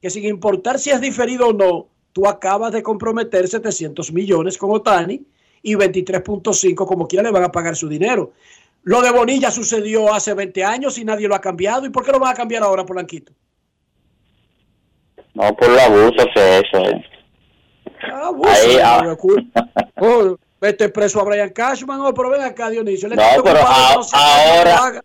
que 0.00 0.10
sin 0.10 0.24
importar 0.26 0.78
si 0.78 0.90
es 0.90 1.00
diferido 1.00 1.48
o 1.48 1.52
no, 1.52 1.88
tú 2.14 2.26
acabas 2.28 2.72
de 2.72 2.82
comprometer 2.82 3.46
700 3.46 4.12
millones 4.12 4.56
con 4.56 4.70
Otani 4.70 5.20
y 5.62 5.74
23.5 5.74 6.86
como 6.86 7.08
quiera 7.08 7.24
le 7.24 7.32
van 7.32 7.42
a 7.42 7.52
pagar 7.52 7.76
su 7.76 7.88
dinero. 7.88 8.32
Lo 8.84 9.02
de 9.02 9.10
Bonilla 9.10 9.50
sucedió 9.50 10.14
hace 10.14 10.32
20 10.32 10.64
años 10.64 10.96
y 10.98 11.04
nadie 11.04 11.26
lo 11.26 11.34
ha 11.34 11.40
cambiado. 11.40 11.86
¿Y 11.86 11.90
por 11.90 12.04
qué 12.04 12.12
lo 12.12 12.20
van 12.20 12.32
a 12.32 12.36
cambiar 12.36 12.62
ahora, 12.62 12.86
Polanquito? 12.86 13.32
No, 15.34 15.54
por 15.56 15.70
el 15.70 15.78
abuso 15.78 16.28
es 16.34 16.62
eso. 16.64 16.84
Eh. 16.84 17.04
Ahí, 18.44 18.76
ah. 18.82 19.16
oh, 20.00 20.36
vete 20.60 20.90
preso 20.90 21.20
a 21.20 21.24
Brian 21.24 21.50
Cashman, 21.50 22.00
oh, 22.00 22.14
pero 22.14 22.30
ven 22.30 22.42
acá, 22.42 22.70
Dionisio. 22.70 23.08
no, 23.08 23.16
pero 23.42 23.60
ahora, 23.60 25.02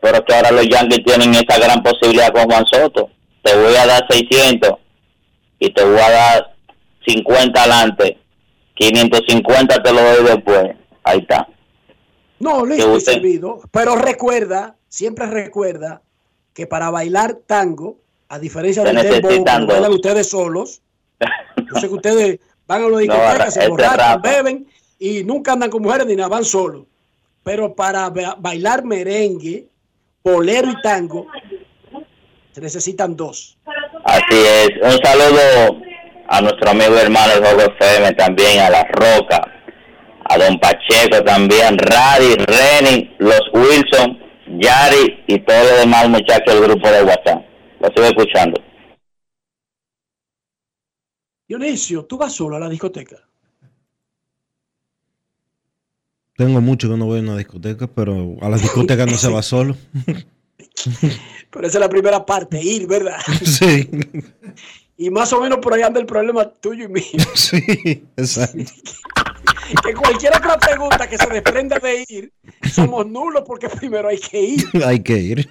pero 0.00 0.24
que 0.24 0.34
ahora 0.34 0.50
los 0.50 0.66
Yankees 0.66 1.04
tienen 1.04 1.34
esa 1.34 1.58
gran 1.58 1.82
posibilidad 1.82 2.32
con 2.32 2.50
Juan 2.50 2.64
Soto. 2.66 3.10
Te 3.42 3.54
voy 3.54 3.76
a 3.76 3.86
dar 3.86 4.06
600 4.08 4.81
y 5.62 5.72
te 5.72 5.84
voy 5.84 5.98
a 6.00 6.10
dar 6.10 6.56
50 7.06 7.60
adelante. 7.60 8.18
550 8.74 9.80
te 9.80 9.92
lo 9.92 10.02
doy 10.02 10.24
después. 10.24 10.76
Ahí 11.04 11.20
está. 11.20 11.48
No, 12.40 12.66
listo, 12.66 12.98
servido. 12.98 13.60
Pero 13.70 13.94
recuerda, 13.94 14.74
siempre 14.88 15.26
recuerda 15.26 16.02
que 16.52 16.66
para 16.66 16.90
bailar 16.90 17.34
tango, 17.46 17.98
a 18.28 18.40
diferencia 18.40 18.82
de 18.82 18.92
dembow, 18.92 19.66
bailan 19.68 19.92
ustedes 19.92 20.30
solos, 20.30 20.82
yo 21.20 21.80
sé 21.80 21.86
que 21.86 21.94
ustedes 21.94 22.40
van 22.66 22.82
a 22.82 22.88
los 22.88 22.98
discotecas, 22.98 23.54
se 23.54 23.68
borrachan, 23.68 24.20
beben 24.20 24.66
y 24.98 25.22
nunca 25.22 25.52
andan 25.52 25.70
con 25.70 25.82
mujeres 25.82 26.08
ni 26.08 26.16
nada, 26.16 26.28
van 26.28 26.44
solos. 26.44 26.86
Pero 27.44 27.72
para 27.76 28.10
bailar 28.10 28.84
merengue, 28.84 29.68
bolero 30.24 30.72
y 30.72 30.82
tango, 30.82 31.28
se 32.50 32.60
necesitan 32.60 33.16
dos. 33.16 33.56
Así 34.04 34.36
es. 34.36 34.70
Un 34.82 34.98
saludo 35.04 35.80
a 36.28 36.40
nuestro 36.40 36.70
amigo 36.70 36.96
hermano 36.96 37.32
Juego 37.34 37.60
FM, 37.78 38.12
también 38.14 38.60
a 38.60 38.70
La 38.70 38.84
Roca, 38.84 39.40
a 40.24 40.38
Don 40.38 40.58
Pacheco 40.58 41.22
también, 41.24 41.78
Radi, 41.78 42.34
Reni, 42.36 43.14
los 43.18 43.40
Wilson, 43.52 44.18
Yari 44.58 45.24
y 45.26 45.38
todos 45.40 45.70
los 45.70 45.80
demás 45.80 46.08
muchachos 46.08 46.54
del 46.54 46.62
grupo 46.64 46.88
de 46.90 47.02
WhatsApp. 47.04 47.44
Lo 47.80 47.88
sigo 47.94 48.06
escuchando. 48.06 48.60
Dionisio, 51.48 52.04
¿tú 52.04 52.16
vas 52.16 52.32
solo 52.32 52.56
a 52.56 52.60
la 52.60 52.68
discoteca? 52.68 53.16
Tengo 56.34 56.60
mucho 56.60 56.88
que 56.88 56.96
no 56.96 57.04
voy 57.06 57.18
a 57.20 57.22
una 57.22 57.36
discoteca, 57.36 57.86
pero 57.86 58.36
a 58.40 58.48
la 58.48 58.56
discoteca 58.56 59.06
no 59.06 59.14
se 59.14 59.30
va 59.30 59.42
solo. 59.42 59.76
Pero 61.50 61.66
esa 61.66 61.78
es 61.78 61.80
la 61.80 61.88
primera 61.88 62.24
parte, 62.24 62.60
ir, 62.60 62.86
¿verdad? 62.86 63.18
Sí. 63.44 63.88
Y 64.96 65.10
más 65.10 65.32
o 65.32 65.40
menos 65.40 65.58
por 65.58 65.74
ahí 65.74 65.82
anda 65.82 65.98
el 66.00 66.06
problema 66.06 66.48
tuyo 66.48 66.84
y 66.84 66.88
mío. 66.88 67.04
Sí, 67.34 67.62
exacto. 68.16 68.72
Que 69.82 69.94
cualquier 69.94 70.36
otra 70.36 70.58
pregunta 70.58 71.08
que 71.08 71.16
se 71.16 71.26
desprenda 71.26 71.78
de 71.78 72.04
ir, 72.08 72.32
somos 72.72 73.06
nulos 73.06 73.42
porque 73.46 73.68
primero 73.68 74.08
hay 74.08 74.18
que 74.18 74.40
ir. 74.40 74.64
Hay 74.84 75.02
que 75.02 75.16
ir. 75.18 75.48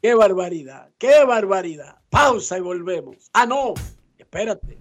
¡Qué 0.00 0.14
barbaridad! 0.14 0.88
¡Qué 0.98 1.24
barbaridad! 1.24 1.98
Pausa 2.08 2.58
y 2.58 2.60
volvemos. 2.60 3.16
Ah, 3.32 3.46
no, 3.46 3.74
espérate. 4.16 4.78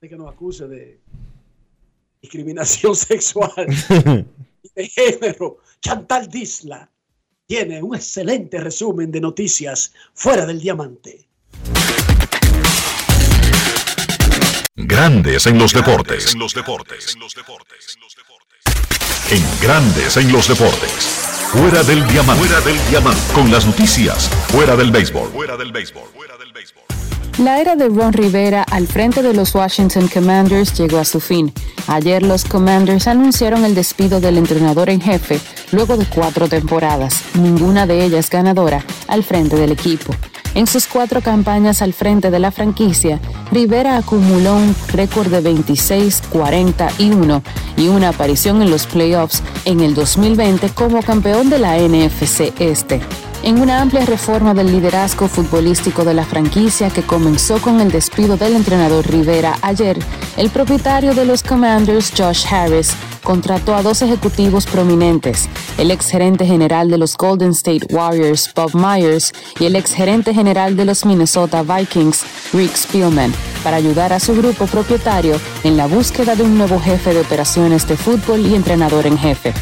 De 0.00 0.08
que 0.08 0.16
nos 0.16 0.32
acuse 0.32 0.66
de 0.66 1.00
discriminación 2.20 2.96
sexual 2.96 3.66
y 4.62 4.70
de 4.74 4.88
género. 4.88 5.58
Chantal 5.80 6.28
Disla 6.28 6.90
tiene 7.46 7.82
un 7.82 7.94
excelente 7.94 8.58
resumen 8.58 9.10
de 9.10 9.20
noticias 9.20 9.92
fuera 10.14 10.46
del 10.46 10.60
diamante. 10.60 11.26
Grandes 14.76 15.46
en 15.46 15.58
los 15.58 15.72
deportes. 15.72 16.32
En 16.32 16.40
los 16.40 16.54
deportes. 16.54 17.16
En 19.30 19.42
Grandes 19.60 20.16
en 20.16 20.32
los 20.32 20.48
deportes. 20.48 21.04
Fuera 21.52 21.82
del 21.82 22.06
diamante. 22.08 22.44
Fuera 22.44 22.60
del 22.60 22.88
diamante. 22.88 23.20
Con 23.32 23.50
las 23.50 23.66
noticias. 23.66 24.28
Fuera 24.48 24.76
del 24.76 24.90
béisbol. 24.90 25.30
Fuera 25.30 25.56
del 25.56 25.72
béisbol. 25.72 26.04
La 27.38 27.60
era 27.60 27.74
de 27.74 27.88
Ron 27.88 28.12
Rivera 28.12 28.62
al 28.62 28.86
frente 28.86 29.20
de 29.20 29.34
los 29.34 29.56
Washington 29.56 30.06
Commanders 30.06 30.72
llegó 30.78 30.98
a 30.98 31.04
su 31.04 31.18
fin. 31.18 31.52
Ayer 31.88 32.22
los 32.22 32.44
Commanders 32.44 33.08
anunciaron 33.08 33.64
el 33.64 33.74
despido 33.74 34.20
del 34.20 34.38
entrenador 34.38 34.88
en 34.88 35.00
jefe 35.00 35.40
luego 35.72 35.96
de 35.96 36.06
cuatro 36.06 36.48
temporadas, 36.48 37.24
ninguna 37.34 37.88
de 37.88 38.04
ellas 38.04 38.30
ganadora, 38.30 38.84
al 39.08 39.24
frente 39.24 39.56
del 39.56 39.72
equipo. 39.72 40.14
En 40.54 40.68
sus 40.68 40.86
cuatro 40.86 41.22
campañas 41.22 41.82
al 41.82 41.92
frente 41.92 42.30
de 42.30 42.38
la 42.38 42.52
franquicia, 42.52 43.20
Rivera 43.50 43.96
acumuló 43.96 44.54
un 44.54 44.76
récord 44.92 45.26
de 45.26 45.40
26, 45.40 46.22
40 46.30 46.88
y 46.98 47.10
1 47.10 47.42
y 47.76 47.88
una 47.88 48.10
aparición 48.10 48.62
en 48.62 48.70
los 48.70 48.86
playoffs 48.86 49.42
en 49.64 49.80
el 49.80 49.94
2020 49.94 50.68
como 50.68 51.02
campeón 51.02 51.50
de 51.50 51.58
la 51.58 51.76
NFC 51.78 52.52
Este 52.60 53.00
en 53.44 53.60
una 53.60 53.82
amplia 53.82 54.06
reforma 54.06 54.54
del 54.54 54.72
liderazgo 54.72 55.28
futbolístico 55.28 56.02
de 56.02 56.14
la 56.14 56.24
franquicia 56.24 56.88
que 56.88 57.02
comenzó 57.02 57.60
con 57.60 57.78
el 57.78 57.90
despido 57.90 58.38
del 58.38 58.56
entrenador 58.56 59.06
Rivera 59.06 59.58
ayer, 59.60 59.98
el 60.38 60.48
propietario 60.48 61.14
de 61.14 61.26
los 61.26 61.42
Commanders, 61.42 62.10
Josh 62.16 62.46
Harris, 62.50 62.94
contrató 63.22 63.74
a 63.74 63.82
dos 63.82 64.00
ejecutivos 64.00 64.64
prominentes, 64.64 65.50
el 65.76 65.90
ex 65.90 66.08
gerente 66.08 66.46
general 66.46 66.88
de 66.88 66.96
los 66.96 67.18
Golden 67.18 67.50
State 67.50 67.86
Warriors, 67.90 68.50
Bob 68.54 68.74
Myers, 68.74 69.32
y 69.60 69.66
el 69.66 69.76
ex 69.76 69.92
gerente 69.92 70.32
general 70.32 70.74
de 70.74 70.86
los 70.86 71.04
Minnesota 71.04 71.62
Vikings, 71.62 72.24
Rick 72.54 72.74
Spielman, 72.74 73.32
para 73.62 73.76
ayudar 73.76 74.14
a 74.14 74.20
su 74.20 74.34
grupo 74.34 74.66
propietario 74.66 75.38
en 75.64 75.76
la 75.76 75.86
búsqueda 75.86 76.34
de 76.34 76.44
un 76.44 76.56
nuevo 76.56 76.80
jefe 76.80 77.12
de 77.12 77.20
operaciones 77.20 77.86
de 77.86 77.98
fútbol 77.98 78.40
y 78.40 78.54
entrenador 78.54 79.06
en 79.06 79.18
jefe. 79.18 79.52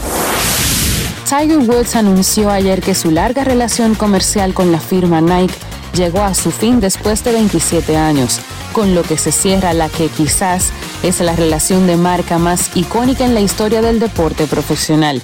Tiger 1.33 1.61
Woods 1.61 1.97
anunció 1.97 2.51
ayer 2.51 2.83
que 2.83 2.95
su 2.95 3.11
larga 3.11 3.43
relación 3.43 3.95
comercial 3.95 4.53
con 4.53 4.71
la 4.71 4.79
firma 4.79 5.23
Nike 5.23 5.55
llegó 5.95 6.21
a 6.21 6.35
su 6.35 6.51
fin 6.51 6.79
después 6.79 7.25
de 7.25 7.33
27 7.33 7.97
años, 7.97 8.39
con 8.75 8.95
lo 8.95 9.03
que 9.03 9.17
se 9.17 9.33
cierra 9.33 9.73
la 9.73 9.89
que 9.89 10.09
quizás 10.09 10.75
es 11.03 11.21
la 11.21 11.35
relación 11.35 11.87
de 11.87 11.97
marca 11.97 12.37
más 12.37 12.77
icónica 12.77 13.25
en 13.25 13.33
la 13.33 13.41
historia 13.41 13.81
del 13.81 13.99
deporte 13.99 14.47
profesional. 14.47 15.23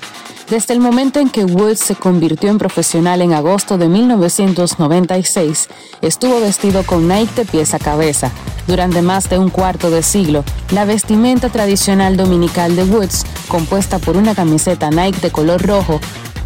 Desde 0.50 0.72
el 0.72 0.80
momento 0.80 1.20
en 1.20 1.28
que 1.28 1.44
Woods 1.44 1.78
se 1.78 1.94
convirtió 1.94 2.48
en 2.48 2.56
profesional 2.56 3.20
en 3.20 3.34
agosto 3.34 3.76
de 3.76 3.86
1996, 3.86 5.68
estuvo 6.00 6.40
vestido 6.40 6.84
con 6.84 7.06
Nike 7.06 7.34
de 7.34 7.44
pies 7.44 7.74
a 7.74 7.78
cabeza. 7.78 8.30
Durante 8.66 9.02
más 9.02 9.28
de 9.28 9.38
un 9.38 9.50
cuarto 9.50 9.90
de 9.90 10.02
siglo, 10.02 10.44
la 10.70 10.86
vestimenta 10.86 11.50
tradicional 11.50 12.16
dominical 12.16 12.76
de 12.76 12.84
Woods, 12.84 13.26
compuesta 13.46 13.98
por 13.98 14.16
una 14.16 14.34
camiseta 14.34 14.90
Nike 14.90 15.20
de 15.20 15.30
color 15.30 15.60
rojo, 15.66 16.00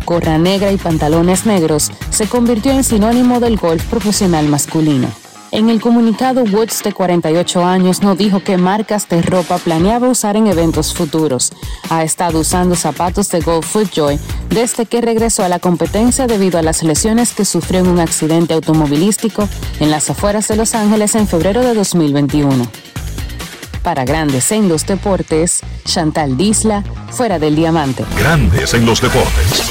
gorra 0.04 0.36
negra 0.36 0.72
y 0.72 0.78
pantalones 0.78 1.46
negros, 1.46 1.92
se 2.10 2.26
convirtió 2.26 2.72
en 2.72 2.82
sinónimo 2.82 3.38
del 3.38 3.56
golf 3.56 3.84
profesional 3.84 4.48
masculino. 4.48 5.06
En 5.52 5.68
el 5.68 5.82
comunicado, 5.82 6.44
Woods, 6.44 6.82
de 6.82 6.94
48 6.94 7.62
años, 7.62 8.00
no 8.00 8.14
dijo 8.14 8.42
qué 8.42 8.56
marcas 8.56 9.06
de 9.10 9.20
ropa 9.20 9.58
planeaba 9.58 10.08
usar 10.08 10.34
en 10.34 10.46
eventos 10.46 10.94
futuros. 10.94 11.52
Ha 11.90 12.04
estado 12.04 12.40
usando 12.40 12.74
zapatos 12.74 13.28
de 13.28 13.40
Golf 13.40 13.66
Footjoy 13.66 14.18
desde 14.48 14.86
que 14.86 15.02
regresó 15.02 15.44
a 15.44 15.50
la 15.50 15.58
competencia 15.58 16.26
debido 16.26 16.58
a 16.58 16.62
las 16.62 16.82
lesiones 16.82 17.34
que 17.34 17.44
sufrió 17.44 17.80
en 17.80 17.88
un 17.88 18.00
accidente 18.00 18.54
automovilístico 18.54 19.46
en 19.78 19.90
las 19.90 20.08
afueras 20.08 20.48
de 20.48 20.56
Los 20.56 20.74
Ángeles 20.74 21.14
en 21.16 21.28
febrero 21.28 21.60
de 21.60 21.74
2021. 21.74 22.66
Para 23.82 24.06
Grandes 24.06 24.52
en 24.52 24.70
los 24.70 24.86
Deportes, 24.86 25.60
Chantal 25.84 26.38
Disla, 26.38 26.82
fuera 27.10 27.38
del 27.38 27.56
diamante. 27.56 28.06
Grandes 28.16 28.72
en 28.72 28.86
los 28.86 29.02
deportes. 29.02 29.70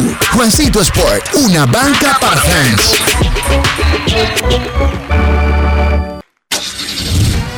Juancito 0.33 0.81
Sport, 0.81 1.35
una 1.35 1.65
banca 1.65 2.17
para 2.19 2.41
fans. 2.41 2.95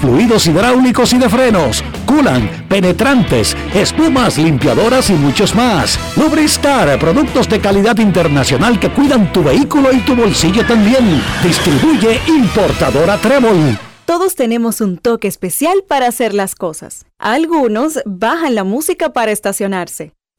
fluidos 0.00 0.46
hidráulicos 0.46 1.12
y 1.12 1.18
de 1.18 1.28
frenos, 1.28 1.84
culan, 2.06 2.48
penetrantes, 2.68 3.56
espumas, 3.74 4.38
limpiadoras 4.38 5.10
y 5.10 5.14
muchos 5.14 5.54
más. 5.54 5.98
Lubristar, 6.16 6.98
productos 6.98 7.48
de 7.48 7.60
calidad 7.60 7.98
internacional 7.98 8.78
que 8.78 8.90
cuidan 8.90 9.32
tu 9.32 9.42
vehículo 9.42 9.92
y 9.92 10.00
tu 10.00 10.14
bolsillo 10.14 10.66
también. 10.66 11.22
Distribuye 11.42 12.20
importadora 12.26 13.16
Trébol. 13.18 13.78
Todos 14.04 14.34
tenemos 14.34 14.80
un 14.80 14.98
toque 14.98 15.28
especial 15.28 15.84
para 15.86 16.08
hacer 16.08 16.34
las 16.34 16.56
cosas. 16.56 17.06
Algunos 17.18 18.00
bajan 18.06 18.56
la 18.56 18.64
música 18.64 19.12
para 19.12 19.30
estacionarse. 19.30 20.12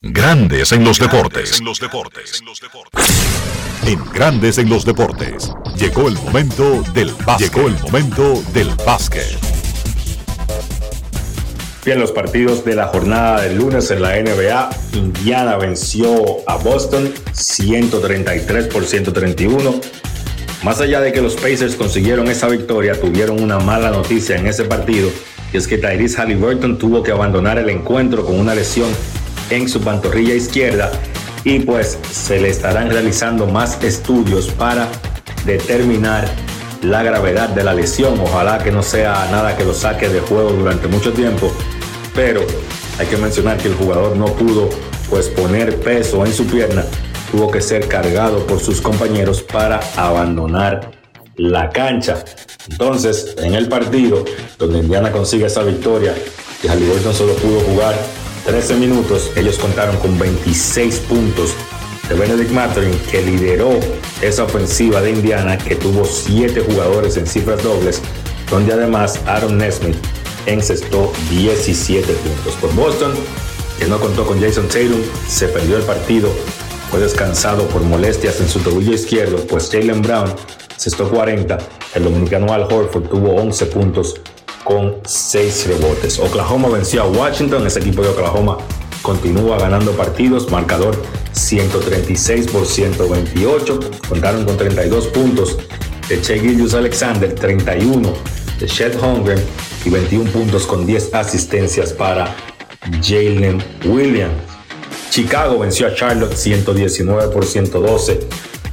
Grandes 0.00 0.70
en 0.70 0.84
los 0.84 1.00
deportes. 1.00 1.60
En 3.84 4.04
Grandes 4.12 4.58
en 4.58 4.68
los 4.68 4.84
deportes. 4.84 5.50
Llegó 5.76 6.06
el 6.06 6.14
momento 6.14 6.84
del 6.94 7.12
básquet. 7.26 7.52
Llegó 7.52 7.66
el 7.66 7.76
momento 7.80 8.40
del 8.52 8.68
básquet. 8.86 9.26
Bien, 11.84 11.98
los 11.98 12.12
partidos 12.12 12.64
de 12.64 12.76
la 12.76 12.86
jornada 12.86 13.40
del 13.42 13.58
lunes 13.58 13.90
en 13.90 14.02
la 14.02 14.14
NBA, 14.14 14.70
Indiana 14.92 15.56
venció 15.56 16.08
a 16.46 16.58
Boston 16.58 17.12
133 17.32 18.68
por 18.68 18.84
131. 18.84 19.80
Más 20.62 20.80
allá 20.80 21.00
de 21.00 21.12
que 21.12 21.20
los 21.20 21.34
Pacers 21.34 21.74
consiguieron 21.74 22.28
esa 22.28 22.46
victoria, 22.46 23.00
tuvieron 23.00 23.42
una 23.42 23.58
mala 23.58 23.90
noticia 23.90 24.36
en 24.36 24.46
ese 24.46 24.62
partido, 24.62 25.10
y 25.52 25.56
es 25.56 25.66
que 25.66 25.76
Tyrese 25.76 26.20
Halliburton 26.20 26.78
tuvo 26.78 27.02
que 27.02 27.10
abandonar 27.10 27.58
el 27.58 27.68
encuentro 27.68 28.24
con 28.24 28.38
una 28.38 28.54
lesión 28.54 28.88
en 29.50 29.68
su 29.68 29.80
pantorrilla 29.80 30.34
izquierda 30.34 30.90
y 31.44 31.60
pues 31.60 31.98
se 32.10 32.40
le 32.40 32.50
estarán 32.50 32.90
realizando 32.90 33.46
más 33.46 33.82
estudios 33.82 34.48
para 34.48 34.88
determinar 35.46 36.28
la 36.82 37.02
gravedad 37.02 37.48
de 37.48 37.64
la 37.64 37.74
lesión. 37.74 38.18
Ojalá 38.20 38.58
que 38.58 38.70
no 38.70 38.82
sea 38.82 39.28
nada 39.30 39.56
que 39.56 39.64
lo 39.64 39.74
saque 39.74 40.08
de 40.08 40.20
juego 40.20 40.50
durante 40.50 40.88
mucho 40.88 41.12
tiempo, 41.12 41.52
pero 42.14 42.42
hay 42.98 43.06
que 43.06 43.16
mencionar 43.16 43.56
que 43.58 43.68
el 43.68 43.74
jugador 43.74 44.16
no 44.16 44.26
pudo 44.26 44.68
pues 45.08 45.28
poner 45.28 45.76
peso 45.80 46.24
en 46.26 46.32
su 46.32 46.46
pierna, 46.46 46.84
tuvo 47.32 47.50
que 47.50 47.62
ser 47.62 47.88
cargado 47.88 48.46
por 48.46 48.60
sus 48.60 48.80
compañeros 48.80 49.42
para 49.42 49.80
abandonar 49.96 50.90
la 51.36 51.70
cancha. 51.70 52.24
Entonces, 52.68 53.34
en 53.38 53.54
el 53.54 53.68
partido 53.68 54.24
donde 54.58 54.80
Indiana 54.80 55.10
consigue 55.10 55.46
esa 55.46 55.62
victoria 55.62 56.14
y 56.62 56.68
Halliburton 56.68 57.14
solo 57.14 57.34
pudo 57.34 57.60
jugar 57.60 57.94
13 58.48 58.76
minutos, 58.76 59.30
ellos 59.36 59.58
contaron 59.58 59.98
con 59.98 60.18
26 60.18 61.00
puntos 61.00 61.52
de 62.08 62.14
Benedict 62.14 62.50
Mathurin, 62.50 62.98
que 63.10 63.20
lideró 63.20 63.78
esa 64.22 64.44
ofensiva 64.44 65.02
de 65.02 65.10
Indiana, 65.10 65.58
que 65.58 65.76
tuvo 65.76 66.06
7 66.06 66.62
jugadores 66.62 67.18
en 67.18 67.26
cifras 67.26 67.62
dobles, 67.62 68.00
donde 68.50 68.72
además 68.72 69.20
Aaron 69.26 69.58
Nesmith 69.58 69.98
encestó 70.46 71.12
17 71.28 72.10
puntos. 72.10 72.54
Por 72.54 72.74
Boston, 72.74 73.12
que 73.78 73.84
no 73.84 74.00
contó 74.00 74.26
con 74.26 74.40
Jason 74.40 74.66
Tatum, 74.66 75.02
se 75.28 75.48
perdió 75.48 75.76
el 75.76 75.82
partido, 75.82 76.30
fue 76.90 77.00
descansado 77.00 77.66
por 77.66 77.82
molestias 77.82 78.40
en 78.40 78.48
su 78.48 78.60
tobillo 78.60 78.94
izquierdo, 78.94 79.46
pues 79.46 79.68
Jalen 79.70 80.00
Brown 80.00 80.32
cestó 80.78 81.10
40, 81.10 81.58
el 81.96 82.04
dominicano 82.04 82.50
Al 82.54 82.62
Horford 82.62 83.10
tuvo 83.10 83.34
11 83.34 83.66
puntos 83.66 84.14
con 84.68 84.96
6 85.02 85.66
rebotes. 85.66 86.18
Oklahoma 86.18 86.68
venció 86.68 87.02
a 87.02 87.06
Washington, 87.06 87.66
ese 87.66 87.80
equipo 87.80 88.02
de 88.02 88.08
Oklahoma 88.08 88.58
continúa 89.00 89.58
ganando 89.58 89.92
partidos, 89.92 90.50
marcador 90.50 90.94
136 91.32 92.48
por 92.48 92.66
128, 92.66 93.80
contaron 94.06 94.44
con 94.44 94.58
32 94.58 95.06
puntos 95.06 95.56
de 96.06 96.20
Che 96.20 96.38
Gillius 96.38 96.74
Alexander, 96.74 97.34
31 97.34 98.12
de 98.60 98.66
Shed 98.66 99.02
Holmgren 99.02 99.42
y 99.86 99.88
21 99.88 100.30
puntos 100.30 100.66
con 100.66 100.84
10 100.84 101.14
asistencias 101.14 101.94
para 101.94 102.36
Jalen 103.02 103.64
Williams. 103.86 104.34
Chicago 105.08 105.60
venció 105.60 105.86
a 105.86 105.94
Charlotte 105.94 106.36
119 106.36 107.28
por 107.28 107.46
112 107.46 108.20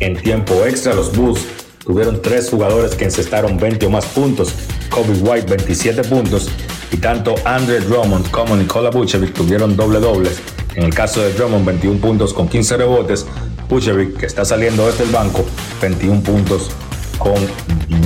en 0.01 0.22
tiempo 0.22 0.65
extra. 0.65 0.93
Los 0.93 1.15
Bulls 1.15 1.39
tuvieron 1.85 2.21
tres 2.21 2.49
jugadores 2.49 2.95
que 2.95 3.05
encestaron 3.05 3.57
20 3.57 3.85
o 3.85 3.89
más 3.89 4.05
puntos. 4.07 4.53
Kobe 4.89 5.13
White 5.19 5.49
27 5.49 6.03
puntos 6.03 6.49
y 6.91 6.97
tanto 6.97 7.35
Andre 7.45 7.79
Drummond 7.79 8.29
como 8.31 8.55
Nikola 8.55 8.89
Vucevic 8.89 9.33
tuvieron 9.33 9.75
doble 9.75 9.99
dobles. 9.99 10.39
En 10.75 10.83
el 10.83 10.93
caso 10.93 11.21
de 11.21 11.33
Drummond 11.33 11.65
21 11.65 11.99
puntos 11.99 12.33
con 12.33 12.49
15 12.49 12.77
rebotes. 12.77 13.25
Vucevic 13.69 14.17
que 14.17 14.25
está 14.25 14.45
saliendo 14.45 14.85
desde 14.85 15.05
el 15.05 15.11
banco 15.11 15.45
21 15.81 16.21
puntos 16.21 16.71
con 17.17 17.35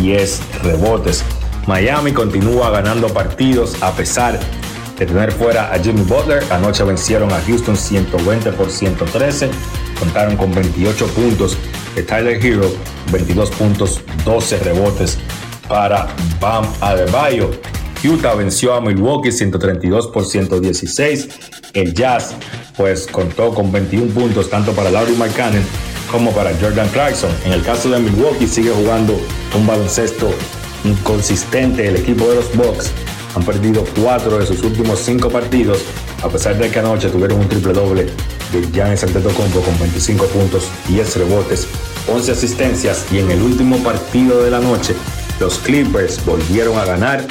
10 0.01 0.41
rebotes. 0.63 1.23
Miami 1.67 2.13
continúa 2.13 2.69
ganando 2.71 3.07
partidos 3.09 3.81
a 3.81 3.91
pesar 3.91 4.39
de 4.97 5.05
tener 5.05 5.31
fuera 5.31 5.73
a 5.73 5.79
Jimmy 5.79 6.03
Butler. 6.03 6.43
Anoche 6.51 6.83
vencieron 6.83 7.31
a 7.31 7.41
Houston 7.41 7.75
120 7.75 8.51
por 8.53 8.69
113. 8.69 9.49
Contaron 9.99 10.37
con 10.37 10.53
28 10.53 11.07
puntos 11.07 11.57
Tyler 12.07 12.43
Hero, 12.43 12.71
22 13.11 13.49
puntos, 13.51 14.01
12 14.25 14.57
rebotes 14.59 15.17
para 15.67 16.07
Bam 16.39 16.65
Adebayo. 16.81 17.51
Utah 18.03 18.33
venció 18.33 18.73
a 18.73 18.81
Milwaukee 18.81 19.31
132 19.31 20.07
por 20.07 20.25
116. 20.25 21.29
El 21.73 21.93
Jazz 21.93 22.35
pues 22.77 23.07
contó 23.07 23.53
con 23.53 23.71
21 23.71 24.13
puntos 24.13 24.49
tanto 24.49 24.71
para 24.71 24.89
Laurie 24.89 25.17
McCann 25.17 25.53
como 26.09 26.31
para 26.31 26.51
Jordan 26.59 26.87
Clarkson. 26.89 27.29
En 27.45 27.53
el 27.53 27.61
caso 27.61 27.89
de 27.89 27.99
Milwaukee 27.99 28.47
sigue 28.47 28.71
jugando 28.71 29.19
un 29.55 29.67
baloncesto 29.67 30.33
inconsistente 30.83 31.87
el 31.87 31.97
equipo 31.97 32.27
de 32.29 32.35
los 32.35 32.55
Bucks. 32.55 32.91
Han 33.35 33.43
perdido 33.43 33.83
cuatro 34.01 34.39
de 34.39 34.45
sus 34.45 34.63
últimos 34.63 34.99
cinco 34.99 35.29
partidos, 35.29 35.83
a 36.23 36.29
pesar 36.29 36.57
de 36.57 36.69
que 36.69 36.79
anoche 36.79 37.09
tuvieron 37.09 37.39
un 37.39 37.49
triple 37.49 37.73
doble 37.73 38.07
de 38.51 38.61
Giannis 38.71 39.03
Antetokounmpo 39.03 39.61
con 39.61 39.77
25 39.79 40.25
puntos, 40.27 40.69
10 40.87 41.17
rebotes, 41.17 41.67
11 42.07 42.31
asistencias 42.31 43.05
y 43.11 43.19
en 43.19 43.31
el 43.31 43.41
último 43.41 43.77
partido 43.83 44.43
de 44.43 44.51
la 44.51 44.59
noche 44.59 44.95
los 45.39 45.59
Clippers 45.59 46.23
volvieron 46.25 46.77
a 46.77 46.85
ganar 46.85 47.25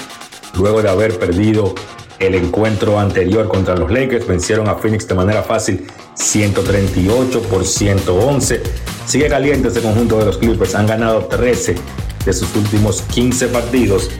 luego 0.55 0.83
de 0.83 0.89
haber 0.89 1.19
perdido 1.19 1.75
el 2.19 2.35
encuentro 2.35 2.99
anterior 2.99 3.49
contra 3.49 3.77
los 3.77 3.91
Lakers, 3.91 4.27
vencieron 4.27 4.69
a 4.69 4.75
Phoenix 4.75 5.07
de 5.07 5.15
manera 5.15 5.43
fácil 5.43 5.87
138 6.15 7.43
por 7.43 7.65
111. 7.65 8.63
Sigue 9.07 9.29
caliente 9.29 9.69
ese 9.69 9.81
conjunto 9.81 10.19
de 10.19 10.27
los 10.27 10.39
Clippers, 10.39 10.75
han 10.75 10.87
ganado 10.87 11.27
13 11.27 11.77
de 12.25 12.33
sus 12.33 12.55
últimos 12.57 13.03
15 13.03 13.49
partidos 13.49 14.11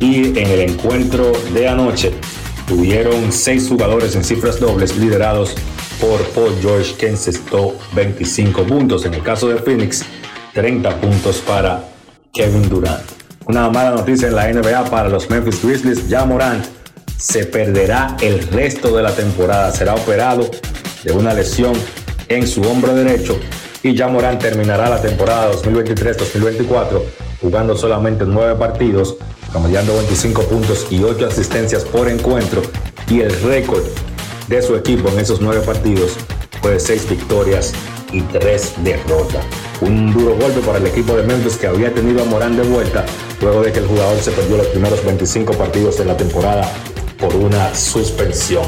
y 0.00 0.38
en 0.38 0.48
el 0.48 0.60
encuentro 0.60 1.32
de 1.52 1.68
anoche 1.68 2.12
tuvieron 2.66 3.30
6 3.30 3.68
jugadores 3.68 4.16
en 4.16 4.24
cifras 4.24 4.58
dobles 4.58 4.96
liderados 4.96 5.54
por 6.00 6.22
Paul 6.30 6.54
George 6.60 6.94
que 6.96 7.08
encestó 7.08 7.76
25 7.94 8.64
puntos. 8.64 9.04
En 9.04 9.14
el 9.14 9.22
caso 9.22 9.48
de 9.48 9.56
Phoenix, 9.56 10.04
30 10.52 11.00
puntos 11.00 11.38
para 11.38 11.84
Kevin 12.32 12.68
Durant. 12.68 13.02
Una 13.46 13.68
mala 13.70 13.90
noticia 13.90 14.28
en 14.28 14.36
la 14.36 14.52
NBA 14.52 14.84
para 14.90 15.08
los 15.08 15.28
Memphis 15.28 15.62
Grizzlies, 15.62 16.08
ya 16.08 16.24
Morant 16.24 16.64
se 17.18 17.44
perderá 17.44 18.16
el 18.20 18.46
resto 18.48 18.96
de 18.96 19.02
la 19.02 19.14
temporada. 19.14 19.70
Será 19.72 19.94
operado 19.94 20.50
de 21.02 21.12
una 21.12 21.34
lesión 21.34 21.74
en 22.28 22.46
su 22.46 22.62
hombro 22.62 22.94
derecho 22.94 23.38
y 23.82 23.94
ya 23.94 24.08
Morant 24.08 24.40
terminará 24.40 24.88
la 24.88 25.00
temporada 25.00 25.52
2023-2024 25.52 27.02
jugando 27.44 27.76
solamente 27.76 28.24
nueve 28.26 28.54
partidos, 28.54 29.16
promediando 29.52 29.94
25 29.96 30.42
puntos 30.44 30.86
y 30.90 31.02
8 31.02 31.26
asistencias 31.26 31.84
por 31.84 32.08
encuentro. 32.08 32.62
Y 33.10 33.20
el 33.20 33.30
récord 33.42 33.82
de 34.48 34.62
su 34.62 34.76
equipo 34.76 35.08
en 35.08 35.18
esos 35.18 35.40
nueve 35.40 35.62
partidos 35.64 36.16
fue 36.60 36.72
de 36.72 36.80
6 36.80 37.10
victorias 37.10 37.72
y 38.12 38.20
3 38.22 38.74
derrotas. 38.84 39.44
Un 39.80 40.12
duro 40.12 40.36
golpe 40.36 40.60
para 40.60 40.78
el 40.78 40.86
equipo 40.86 41.16
de 41.16 41.24
Memphis 41.24 41.56
que 41.56 41.66
había 41.66 41.92
tenido 41.92 42.22
a 42.22 42.24
Morán 42.26 42.56
de 42.56 42.62
vuelta 42.62 43.04
luego 43.40 43.62
de 43.62 43.72
que 43.72 43.80
el 43.80 43.86
jugador 43.86 44.18
se 44.20 44.30
perdió 44.30 44.56
los 44.56 44.68
primeros 44.68 45.04
25 45.04 45.52
partidos 45.54 45.98
de 45.98 46.04
la 46.04 46.16
temporada 46.16 46.70
por 47.18 47.34
una 47.36 47.74
suspensión. 47.74 48.64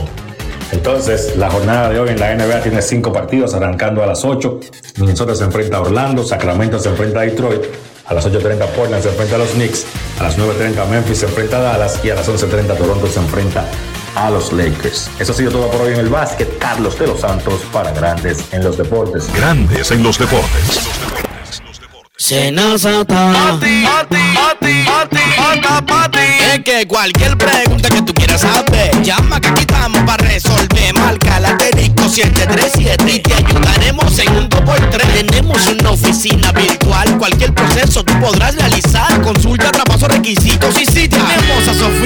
Entonces, 0.73 1.37
la 1.37 1.49
jornada 1.49 1.91
de 1.91 2.01
hoy 2.01 2.09
en 2.11 2.19
la 2.19 2.35
NBA 2.35 2.63
tiene 2.63 2.83
5 2.83 3.13
partidos, 3.13 3.55
arrancando 3.55 4.03
a 4.03 4.07
las 4.07 4.25
8. 4.25 4.61
Minnesota 4.99 5.35
se 5.35 5.45
enfrenta 5.45 5.77
a 5.77 5.83
Orlando, 5.83 6.25
Sacramento 6.25 6.79
se 6.79 6.89
enfrenta 6.89 7.21
a 7.21 7.23
Detroit, 7.23 7.63
a 8.09 8.15
las 8.15 8.27
8.30 8.27 8.69
Portland 8.69 9.03
se 9.03 9.09
enfrenta 9.09 9.35
a 9.35 9.39
los 9.39 9.51
Knicks. 9.51 9.85
A 10.21 10.25
las 10.25 10.39
9.30 10.39 10.89
Memphis 10.89 11.19
se 11.19 11.27
enfrenta 11.27 11.59
a 11.59 11.61
Dallas. 11.61 12.05
Y 12.05 12.11
a 12.11 12.15
las 12.15 12.29
11.30 12.29 12.77
Toronto 12.77 13.07
se 13.09 13.19
enfrenta 13.19 13.69
a 14.17 14.31
los 14.31 14.53
Lakers. 14.53 15.09
Eso 15.21 15.33
ha 15.33 15.35
sido 15.35 15.53
todo 15.53 15.71
por 15.71 15.83
hoy 15.83 15.95
en 15.95 16.01
el 16.01 16.09
básquet. 16.09 16.59
Carlos 16.59 16.99
de 16.99 17.07
los 17.07 17.21
Santos 17.21 17.61
para 17.73 17.93
Grandes 17.93 18.53
en 18.53 18.65
los 18.65 18.77
Deportes. 18.77 19.33
Grandes 19.35 19.91
en 19.91 20.03
los 20.03 20.19
Deportes. 20.19 20.81
Es 22.19 22.31
que 26.65 26.89
cualquier 26.89 27.37
pregunta 27.37 27.91
que 27.91 28.01
tú 28.03 28.15
quieras 28.15 28.41
saber, 28.41 29.03
llama 29.03 29.41
que 29.41 29.49
aquí 29.49 29.61
estamos 29.61 30.03
para 30.05 30.25
resolver. 30.25 30.95
Marca 30.95 31.41
la 31.41 31.59
737 32.09 33.13
y 33.13 33.21
te 33.21 33.35
ayudaremos 33.35 34.19
en 34.19 34.37
un 34.37 34.49
2x3. 34.49 35.13
Tenemos 35.13 35.67
una 35.67 35.91
oficina 35.91 36.51
virtual, 36.53 37.19
cualquier 37.19 37.53
proceso 37.53 38.03
tú 38.03 38.19
podrás 38.21 38.57
realizar. 38.57 39.21
Consulta, 39.21 39.71
traspaso, 39.71 40.09
requisitos 40.09 40.81
y 40.81 40.87
si 40.87 41.09
tenemos 41.09 41.46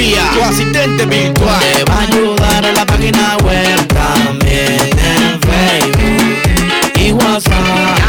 tu 0.08 0.42
asistente 0.42 1.04
virtual. 1.04 1.60
Te 1.60 1.84
va 1.84 1.94
a 1.94 2.02
ayudar 2.02 2.64
en 2.64 2.74
la 2.74 2.86
página 2.86 3.36
web 3.44 3.86
también 3.88 4.80
en 4.80 5.40
Facebook 5.40 6.98
y 6.98 7.12
WhatsApp. 7.12 8.00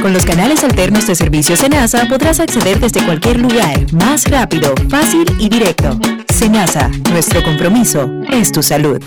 Con 0.00 0.12
los 0.12 0.24
canales 0.24 0.62
alternos 0.64 1.06
de 1.06 1.14
servicio 1.14 1.56
Senasa 1.56 2.06
podrás 2.08 2.40
acceder 2.40 2.78
desde 2.78 3.04
cualquier 3.04 3.40
lugar, 3.40 3.92
más 3.92 4.30
rápido, 4.30 4.74
fácil 4.88 5.26
y 5.38 5.48
directo. 5.48 5.98
Senasa, 6.32 6.88
nuestro 7.10 7.42
compromiso 7.42 8.08
es 8.30 8.52
tu 8.52 8.62
salud. 8.62 9.02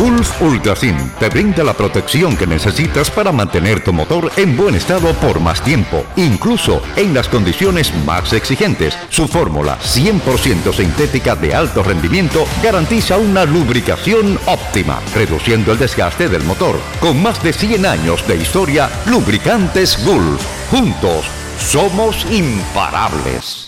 Gulf 0.00 0.40
Ultrasin 0.40 0.96
te 1.18 1.28
brinda 1.28 1.62
la 1.62 1.74
protección 1.74 2.34
que 2.34 2.46
necesitas 2.46 3.10
para 3.10 3.32
mantener 3.32 3.84
tu 3.84 3.92
motor 3.92 4.32
en 4.38 4.56
buen 4.56 4.74
estado 4.74 5.12
por 5.12 5.40
más 5.40 5.62
tiempo, 5.62 6.06
incluso 6.16 6.80
en 6.96 7.12
las 7.12 7.28
condiciones 7.28 7.94
más 8.06 8.32
exigentes. 8.32 8.96
Su 9.10 9.28
fórmula 9.28 9.78
100% 9.78 10.72
sintética 10.72 11.36
de 11.36 11.54
alto 11.54 11.82
rendimiento 11.82 12.46
garantiza 12.62 13.18
una 13.18 13.44
lubricación 13.44 14.38
óptima, 14.46 15.00
reduciendo 15.14 15.72
el 15.72 15.78
desgaste 15.78 16.30
del 16.30 16.44
motor. 16.44 16.80
Con 16.98 17.22
más 17.22 17.42
de 17.42 17.52
100 17.52 17.84
años 17.84 18.26
de 18.26 18.36
historia, 18.36 18.88
Lubricantes 19.04 20.02
Gulf. 20.02 20.42
Juntos, 20.70 21.26
somos 21.58 22.24
imparables. 22.30 23.59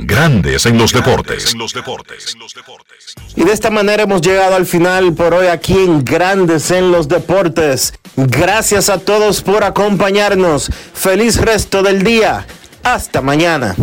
Grandes 0.00 0.64
en 0.64 0.78
los 0.78 0.92
deportes. 0.92 1.56
Y 3.34 3.42
de 3.42 3.52
esta 3.52 3.70
manera 3.70 4.04
hemos 4.04 4.20
llegado 4.20 4.54
al 4.54 4.64
final 4.64 5.12
por 5.12 5.34
hoy 5.34 5.48
aquí 5.48 5.72
en 5.72 6.04
Grandes 6.04 6.70
en 6.70 6.92
los 6.92 7.08
Deportes. 7.08 7.94
Gracias 8.16 8.90
a 8.90 8.98
todos 8.98 9.42
por 9.42 9.64
acompañarnos. 9.64 10.70
Feliz 10.94 11.40
resto 11.40 11.82
del 11.82 12.04
día. 12.04 12.46
Hasta 12.84 13.22
mañana. 13.22 13.74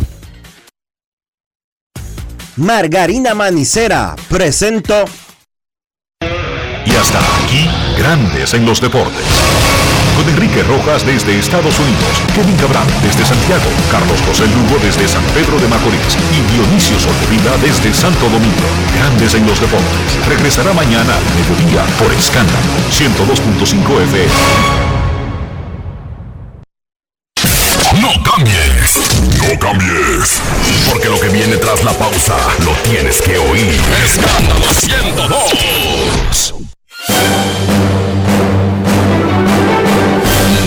Margarina 2.55 3.33
Manicera 3.33 4.15
presento. 4.29 5.03
Y 6.85 6.95
hasta 6.95 7.19
aquí, 7.43 7.69
Grandes 7.97 8.53
en 8.53 8.65
los 8.65 8.79
Deportes. 8.79 9.84
Con 10.15 10.29
Enrique 10.29 10.63
Rojas 10.63 11.05
desde 11.05 11.37
Estados 11.37 11.77
Unidos, 11.77 12.23
Kevin 12.33 12.55
Cabral 12.55 12.87
desde 13.03 13.25
Santiago, 13.25 13.67
Carlos 13.91 14.21
José 14.25 14.47
Lugo 14.47 14.79
desde 14.81 15.07
San 15.07 15.23
Pedro 15.35 15.59
de 15.59 15.67
Macorís 15.67 16.17
y 16.31 16.41
Dionisio 16.53 16.97
Solterida 16.99 17.57
desde 17.61 17.93
Santo 17.93 18.29
Domingo. 18.29 18.67
Grandes 18.95 19.33
en 19.35 19.45
los 19.45 19.59
Deportes. 19.59 20.27
Regresará 20.27 20.73
mañana 20.73 21.13
al 21.15 21.23
mediodía 21.35 21.83
por 21.99 22.13
Escándalo 22.13 22.71
102.5 22.91 24.01
FM. 24.03 24.85
No 28.01 28.11
cambies, 28.23 29.11
no 29.41 29.59
cambies, 29.59 30.41
porque 30.89 31.09
lo 31.09 31.19
que 31.19 31.29
viene 31.29 31.57
tras 31.57 31.83
la 31.83 31.93
pausa 31.93 32.35
lo 32.63 32.71
tienes 32.89 33.21
que 33.21 33.37
oír. 33.37 33.79
Escándalo 34.03 34.73
102. 34.73 36.55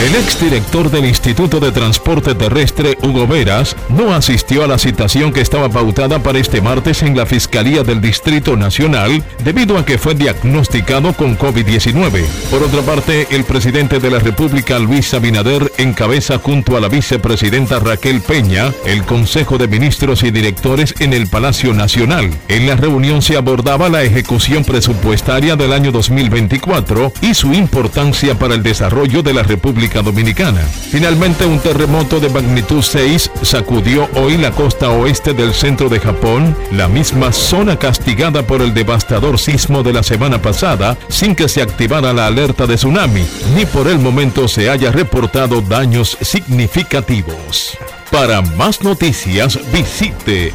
El 0.00 0.14
exdirector 0.14 0.90
del 0.90 1.04
Instituto 1.04 1.60
de 1.60 1.70
Transporte 1.70 2.34
Terrestre, 2.34 2.96
Hugo 3.02 3.26
Veras, 3.26 3.76
no 3.90 4.14
asistió 4.14 4.64
a 4.64 4.66
la 4.66 4.78
citación 4.78 5.34
que 5.34 5.42
estaba 5.42 5.68
pautada 5.68 6.22
para 6.22 6.38
este 6.38 6.62
martes 6.62 7.02
en 7.02 7.14
la 7.14 7.26
Fiscalía 7.26 7.82
del 7.82 8.00
Distrito 8.00 8.56
Nacional 8.56 9.22
debido 9.44 9.76
a 9.76 9.84
que 9.84 9.98
fue 9.98 10.14
diagnosticado 10.14 11.12
con 11.12 11.36
COVID-19. 11.36 12.24
Por 12.50 12.62
otra 12.62 12.80
parte, 12.80 13.26
el 13.30 13.44
presidente 13.44 13.98
de 13.98 14.10
la 14.10 14.18
República, 14.18 14.78
Luis 14.78 15.12
Abinader, 15.12 15.70
encabeza 15.76 16.38
junto 16.38 16.76
a 16.76 16.80
la 16.80 16.88
vicepresidenta 16.88 17.78
Raquel 17.78 18.22
Peña 18.22 18.72
el 18.86 19.02
Consejo 19.02 19.58
de 19.58 19.68
Ministros 19.68 20.22
y 20.22 20.30
Directores 20.30 20.94
en 21.00 21.12
el 21.12 21.26
Palacio 21.26 21.74
Nacional. 21.74 22.30
En 22.48 22.66
la 22.66 22.76
reunión 22.76 23.20
se 23.20 23.36
abordaba 23.36 23.90
la 23.90 24.02
ejecución 24.02 24.64
presupuestaria 24.64 25.56
del 25.56 25.74
año 25.74 25.92
2024 25.92 27.12
y 27.20 27.34
su 27.34 27.52
importancia 27.52 28.34
para 28.38 28.54
el 28.54 28.62
desarrollo 28.62 29.22
de 29.22 29.34
la 29.34 29.42
República 29.42 29.57
Dominicana. 30.02 30.62
Finalmente, 30.90 31.44
un 31.46 31.58
terremoto 31.58 32.20
de 32.20 32.28
magnitud 32.28 32.82
6 32.82 33.30
sacudió 33.42 34.08
hoy 34.14 34.36
la 34.36 34.50
costa 34.50 34.90
oeste 34.90 35.34
del 35.34 35.52
centro 35.52 35.88
de 35.88 36.00
Japón, 36.00 36.56
la 36.72 36.88
misma 36.88 37.32
zona 37.32 37.78
castigada 37.78 38.42
por 38.42 38.62
el 38.62 38.74
devastador 38.74 39.38
sismo 39.38 39.82
de 39.82 39.92
la 39.92 40.02
semana 40.02 40.40
pasada, 40.40 40.96
sin 41.08 41.34
que 41.34 41.48
se 41.48 41.62
activara 41.62 42.12
la 42.12 42.26
alerta 42.26 42.66
de 42.66 42.76
tsunami, 42.76 43.26
ni 43.54 43.66
por 43.66 43.88
el 43.88 43.98
momento 43.98 44.48
se 44.48 44.70
haya 44.70 44.90
reportado 44.90 45.60
daños 45.60 46.16
significativos. 46.20 47.76
Para 48.10 48.40
más 48.40 48.82
noticias, 48.82 49.58
visite 49.70 50.54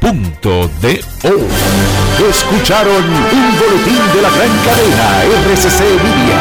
rccmedia.com.do. 0.00 2.28
Escucharon 2.28 3.04
un 3.04 3.58
boletín 3.58 3.98
de 4.14 4.22
la 4.22 4.30
gran 4.30 4.56
cadena 4.64 5.24
RCC 5.24 5.80
Media. 6.02 6.38